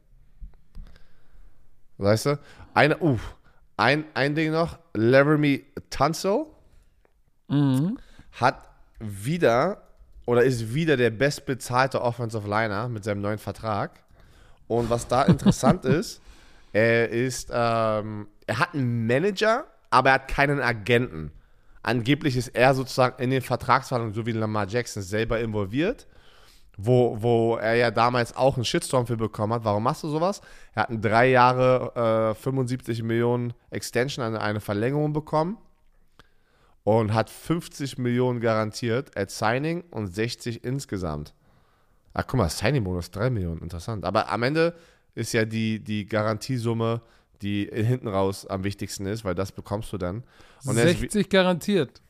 Weißt 1.98 2.26
du? 2.26 2.38
Eine, 2.74 2.98
uh, 3.00 3.18
ein, 3.76 4.04
ein 4.14 4.34
Ding 4.34 4.50
noch. 4.50 4.78
Laramie 4.94 5.64
Tunsil 5.90 6.46
Mhm. 7.52 7.98
hat 8.32 8.64
wieder 8.98 9.82
oder 10.26 10.42
ist 10.42 10.74
wieder 10.74 10.96
der 10.96 11.10
bestbezahlte 11.10 12.00
Offensive 12.00 12.48
Liner 12.48 12.88
mit 12.88 13.04
seinem 13.04 13.20
neuen 13.20 13.38
Vertrag. 13.38 14.02
Und 14.68 14.88
was 14.88 15.06
da 15.06 15.22
interessant 15.22 15.84
ist, 15.84 16.20
er 16.72 17.10
ist, 17.10 17.50
ähm, 17.52 18.28
er 18.46 18.58
hat 18.58 18.74
einen 18.74 19.06
Manager, 19.06 19.64
aber 19.90 20.10
er 20.10 20.14
hat 20.14 20.28
keinen 20.28 20.60
Agenten. 20.60 21.32
Angeblich 21.82 22.36
ist 22.36 22.48
er 22.48 22.74
sozusagen 22.74 23.20
in 23.22 23.30
den 23.30 23.42
Vertragsverhandlungen, 23.42 24.14
so 24.14 24.24
wie 24.24 24.32
Lamar 24.32 24.68
Jackson, 24.68 25.02
selber 25.02 25.40
involviert, 25.40 26.06
wo, 26.78 27.20
wo 27.20 27.56
er 27.56 27.74
ja 27.74 27.90
damals 27.90 28.34
auch 28.34 28.54
einen 28.54 28.64
Shitstorm 28.64 29.06
für 29.06 29.16
bekommen 29.16 29.52
hat. 29.52 29.64
Warum 29.64 29.82
machst 29.82 30.04
du 30.04 30.08
sowas? 30.08 30.40
Er 30.74 30.84
hat 30.84 30.90
einen 30.90 31.02
drei 31.02 31.28
Jahre 31.28 32.30
äh, 32.30 32.40
75 32.40 33.02
Millionen 33.02 33.52
Extension, 33.70 34.24
eine, 34.24 34.40
eine 34.40 34.60
Verlängerung 34.60 35.12
bekommen 35.12 35.58
und 36.84 37.14
hat 37.14 37.30
50 37.30 37.98
Millionen 37.98 38.40
garantiert 38.40 39.16
at 39.16 39.30
Signing 39.30 39.82
und 39.90 40.08
60 40.14 40.64
insgesamt. 40.64 41.34
Ach, 42.14 42.26
guck 42.26 42.38
mal, 42.38 42.48
Signing-Bonus 42.50 43.10
3 43.10 43.30
Millionen, 43.30 43.60
interessant. 43.62 44.04
Aber 44.04 44.28
am 44.30 44.42
Ende 44.42 44.74
ist 45.14 45.32
ja 45.32 45.44
die, 45.44 45.80
die 45.80 46.06
Garantiesumme, 46.06 47.00
die 47.40 47.68
hinten 47.72 48.08
raus 48.08 48.46
am 48.46 48.64
wichtigsten 48.64 49.06
ist, 49.06 49.24
weil 49.24 49.34
das 49.34 49.52
bekommst 49.52 49.92
du 49.92 49.98
dann. 49.98 50.22
Und 50.64 50.76
er 50.76 50.84
ist 50.84 50.96
wie- 50.96 51.00
60 51.08 51.28
garantiert. 51.28 52.00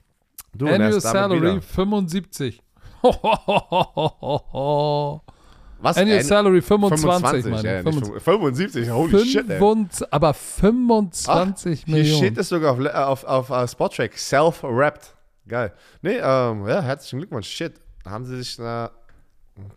du, 0.55 0.67
Annual 0.67 1.01
Salary 1.01 1.41
wieder. 1.41 1.63
75. 1.63 2.63
Was? 5.83 5.97
Annual 5.99 6.19
An- 6.19 6.25
Salary 6.25 6.63
25, 6.63 7.11
25, 7.11 7.51
meine 7.51 7.69
ja, 7.69 7.79
ich. 7.81 7.85
nicht 7.85 7.95
25. 7.95 8.23
75, 8.23 8.91
holy 8.91 9.27
shit, 9.27 9.51
ey. 9.51 9.59
25, 9.59 10.07
aber 10.13 10.33
25 10.35 11.83
Hier 11.85 11.95
Millionen. 11.95 12.17
steht 12.19 12.39
es 12.39 12.49
sogar 12.49 12.73
auf, 12.73 12.79
Le- 12.79 13.07
auf, 13.07 13.25
auf, 13.25 13.51
uh, 13.51 13.67
Spottrack, 13.67 14.17
self-wrapped. 14.17 15.15
Geil. 15.49 15.73
Nee, 16.03 16.19
ähm, 16.23 16.67
ja, 16.69 16.81
herzlichen 16.83 17.19
Glückwunsch. 17.19 17.49
Shit, 17.49 17.75
haben 18.07 18.25
sie 18.25 18.37
sich, 18.43 18.59
äh, 18.59 18.89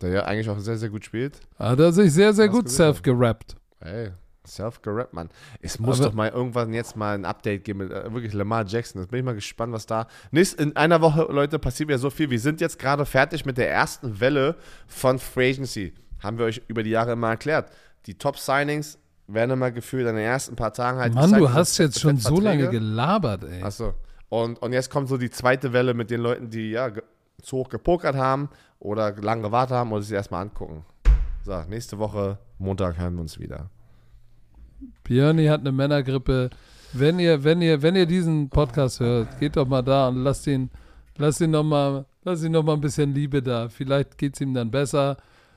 der 0.00 0.10
ja 0.10 0.24
eigentlich 0.24 0.48
auch 0.48 0.58
sehr, 0.60 0.78
sehr 0.78 0.88
gut 0.90 1.04
spielt. 1.04 1.40
Hat 1.58 1.78
er 1.80 1.92
sich 1.92 2.12
sehr, 2.12 2.32
sehr 2.32 2.48
gut 2.48 2.66
gewesen. 2.66 2.76
self 2.76 3.02
gerappt. 3.02 3.56
Ey, 3.80 4.10
self-gerappt, 4.46 5.12
Mann. 5.12 5.28
Es 5.60 5.78
muss 5.78 6.00
Aber- 6.00 6.08
doch 6.10 6.14
mal 6.14 6.28
irgendwann 6.30 6.72
jetzt 6.72 6.96
mal 6.96 7.14
ein 7.14 7.24
Update 7.24 7.64
geben 7.64 7.80
mit 7.80 7.90
äh, 7.92 8.12
wirklich 8.12 8.32
Lamar 8.32 8.64
Jackson. 8.66 9.00
Das 9.00 9.08
bin 9.08 9.18
ich 9.20 9.24
mal 9.24 9.34
gespannt, 9.34 9.72
was 9.72 9.86
da. 9.86 10.06
Nächst, 10.30 10.60
in 10.60 10.74
einer 10.76 11.00
Woche, 11.00 11.26
Leute, 11.30 11.58
passiert 11.58 11.90
ja 11.90 11.98
so 11.98 12.10
viel. 12.10 12.30
Wir 12.30 12.40
sind 12.40 12.60
jetzt 12.60 12.78
gerade 12.78 13.04
fertig 13.04 13.44
mit 13.44 13.58
der 13.58 13.70
ersten 13.70 14.20
Welle 14.20 14.56
von 14.86 15.18
Free 15.18 15.50
Agency. 15.50 15.94
Haben 16.22 16.38
wir 16.38 16.46
euch 16.46 16.62
über 16.68 16.82
die 16.82 16.90
Jahre 16.90 17.12
immer 17.12 17.28
erklärt. 17.30 17.70
Die 18.06 18.14
Top-Signings 18.14 18.98
werden 19.26 19.50
immer 19.50 19.70
gefühlt 19.70 20.06
in 20.06 20.14
den 20.14 20.24
ersten 20.24 20.54
paar 20.56 20.72
Tagen 20.72 20.98
halt 20.98 21.14
Mann, 21.14 21.32
du 21.32 21.52
hast 21.52 21.78
jetzt 21.78 22.00
schon 22.00 22.16
so 22.16 22.40
lange 22.40 22.68
gelabert, 22.70 23.44
ey. 23.44 23.62
Achso. 23.62 23.94
Und, 24.28 24.60
und 24.62 24.72
jetzt 24.72 24.90
kommt 24.90 25.08
so 25.08 25.16
die 25.18 25.30
zweite 25.30 25.72
Welle 25.72 25.94
mit 25.94 26.10
den 26.10 26.20
Leuten, 26.20 26.48
die 26.50 26.70
ja 26.70 26.90
zu 27.42 27.56
hoch 27.58 27.68
gepokert 27.68 28.16
haben 28.16 28.48
oder 28.78 29.12
lange 29.16 29.42
gewartet 29.42 29.76
haben 29.76 29.92
und 29.92 30.02
sich 30.02 30.12
erstmal 30.12 30.42
angucken. 30.42 30.84
So, 31.44 31.60
nächste 31.68 31.98
Woche, 31.98 32.38
Montag, 32.58 32.98
hören 32.98 33.14
wir 33.14 33.20
uns 33.22 33.38
wieder. 33.38 33.70
Björni 35.04 35.46
hat 35.46 35.60
eine 35.60 35.72
Männergrippe. 35.72 36.50
Wenn 36.92 37.18
ihr, 37.18 37.44
wenn 37.44 37.60
ihr, 37.62 37.82
wenn 37.82 37.96
ihr 37.96 38.06
diesen 38.06 38.48
Podcast 38.48 39.00
hört, 39.00 39.38
geht 39.38 39.56
doch 39.56 39.66
mal 39.66 39.82
da 39.82 40.08
und 40.08 40.22
lasst 40.22 40.46
ihn, 40.46 40.70
lasst 41.16 41.40
ihn 41.40 41.50
noch 41.50 41.64
mal, 41.64 42.06
lasst 42.24 42.44
ihn 42.44 42.52
noch 42.52 42.62
mal 42.62 42.74
ein 42.74 42.80
bisschen 42.80 43.14
Liebe 43.14 43.42
da. 43.42 43.68
Vielleicht 43.68 44.18
geht's 44.18 44.40
ihm 44.40 44.54
dann 44.54 44.70
besser. 44.70 45.16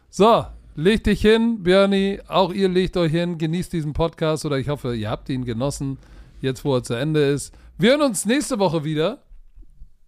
So, 0.10 0.46
leg 0.76 1.04
dich 1.04 1.22
hin, 1.22 1.64
Björni. 1.64 2.20
Auch 2.28 2.52
ihr 2.52 2.70
legt 2.70 2.98
euch 2.98 3.12
hin, 3.12 3.38
genießt 3.38 3.72
diesen 3.74 3.94
Podcast 3.94 4.46
oder 4.46 4.58
ich 4.58 4.70
hoffe, 4.70 4.96
ihr 4.96 5.10
habt 5.10 5.30
ihn 5.30 5.46
genossen, 5.46 5.98
jetzt 6.42 6.66
wo 6.66 6.76
er 6.76 6.84
zu 6.84 6.94
Ende 6.96 7.22
ist. 7.22 7.54
Wir 7.78 7.92
hören 7.92 8.02
uns 8.02 8.26
nächste 8.26 8.60
Woche 8.60 8.84
wieder. 8.84 9.24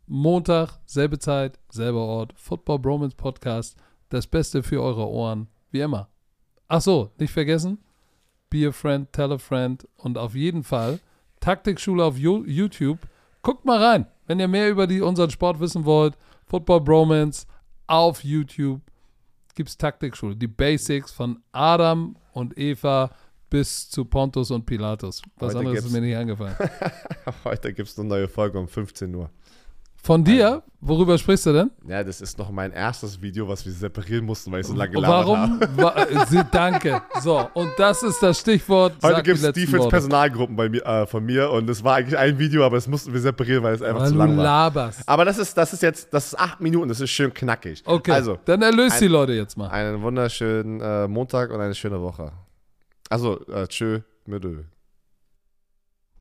Montag, 0.07 0.79
selbe 0.85 1.19
Zeit, 1.19 1.57
selber 1.69 2.01
Ort. 2.01 2.33
Football 2.35 2.79
Bromance 2.79 3.15
Podcast. 3.15 3.77
Das 4.09 4.27
Beste 4.27 4.61
für 4.61 4.81
eure 4.81 5.07
Ohren. 5.07 5.47
Wie 5.71 5.79
immer. 5.79 6.09
Ach 6.67 6.81
so, 6.81 7.11
nicht 7.17 7.31
vergessen. 7.31 7.77
Be 8.51 8.67
a 8.67 8.71
friend, 8.71 9.11
tell 9.11 9.31
a 9.31 9.39
friend. 9.39 9.87
Und 9.97 10.19
auf 10.19 10.35
jeden 10.35 10.63
Fall 10.63 10.99
Taktikschule 11.39 12.03
auf 12.03 12.17
Yo- 12.19 12.43
YouTube. 12.45 12.99
Guckt 13.41 13.65
mal 13.65 13.83
rein, 13.83 14.05
wenn 14.27 14.39
ihr 14.39 14.47
mehr 14.47 14.69
über 14.69 14.85
die, 14.85 15.01
unseren 15.01 15.31
Sport 15.31 15.59
wissen 15.59 15.85
wollt. 15.85 16.15
Football 16.45 16.81
Bromance 16.81 17.47
auf 17.87 18.23
YouTube 18.23 18.81
gibt's 19.55 19.75
Taktikschule. 19.77 20.35
Die 20.35 20.47
Basics 20.47 21.11
von 21.11 21.39
Adam 21.51 22.15
und 22.33 22.55
Eva 22.57 23.09
bis 23.49 23.89
zu 23.89 24.05
Pontus 24.05 24.51
und 24.51 24.65
Pilatus. 24.65 25.21
Was 25.37 25.49
Heute 25.55 25.59
anderes 25.59 25.85
ist 25.85 25.91
mir 25.91 26.01
nicht 26.01 26.15
eingefallen. 26.15 26.55
Heute 27.43 27.73
gibt 27.73 27.89
es 27.89 27.97
eine 27.99 28.07
neue 28.07 28.27
Folge 28.27 28.59
um 28.59 28.67
15 28.67 29.13
Uhr. 29.15 29.29
Von 30.03 30.23
dir, 30.23 30.63
worüber 30.79 31.15
sprichst 31.17 31.45
du 31.45 31.53
denn? 31.53 31.69
Ja, 31.87 32.03
das 32.03 32.21
ist 32.21 32.35
noch 32.39 32.49
mein 32.49 32.71
erstes 32.71 33.21
Video, 33.21 33.47
was 33.47 33.63
wir 33.65 33.71
separieren 33.71 34.25
mussten, 34.25 34.51
weil 34.51 34.61
ich 34.61 34.65
so 34.67 34.73
lange 34.73 34.91
gelabert 34.93 35.27
Warum? 35.27 35.59
habe. 35.61 35.77
Wa 35.77 36.25
sie- 36.27 36.43
danke. 36.51 37.01
So, 37.21 37.47
und 37.53 37.69
das 37.77 38.01
ist 38.01 38.21
das 38.23 38.39
Stichwort. 38.39 38.93
Heute 39.03 39.21
gibt 39.21 39.43
es. 39.43 39.53
Defense-Personalgruppen 39.53 40.55
bei 40.55 40.69
mir, 40.69 40.83
äh, 40.83 41.05
von 41.05 41.23
mir 41.23 41.51
und 41.51 41.69
es 41.69 41.83
war 41.83 41.95
eigentlich 41.97 42.17
ein 42.17 42.39
Video, 42.39 42.65
aber 42.65 42.77
das 42.77 42.87
mussten 42.87 43.13
wir 43.13 43.19
separieren, 43.19 43.63
weil 43.63 43.75
es 43.75 43.81
einfach 43.83 44.01
Weil 44.01 44.09
zu 44.09 44.15
lang 44.15 44.37
war. 44.37 44.43
laberst. 44.43 45.07
Aber 45.07 45.23
das 45.23 45.37
ist, 45.37 45.55
das 45.55 45.71
ist 45.71 45.83
jetzt, 45.83 46.11
das 46.11 46.27
ist 46.27 46.39
acht 46.39 46.59
Minuten, 46.61 46.89
das 46.89 46.99
ist 46.99 47.11
schön 47.11 47.31
knackig. 47.31 47.83
Okay, 47.85 48.11
Also, 48.11 48.39
dann 48.45 48.63
erlöst 48.63 48.95
ein- 48.95 49.01
die 49.01 49.07
Leute 49.07 49.33
jetzt 49.33 49.55
mal. 49.55 49.67
einen 49.69 50.01
wunderschönen 50.01 50.81
äh, 50.81 51.07
Montag 51.07 51.51
und 51.51 51.61
eine 51.61 51.75
schöne 51.75 52.01
Woche. 52.01 52.31
Also, 53.07 53.39
äh, 53.47 53.67
tschö, 53.67 53.99
mit. 54.25 54.43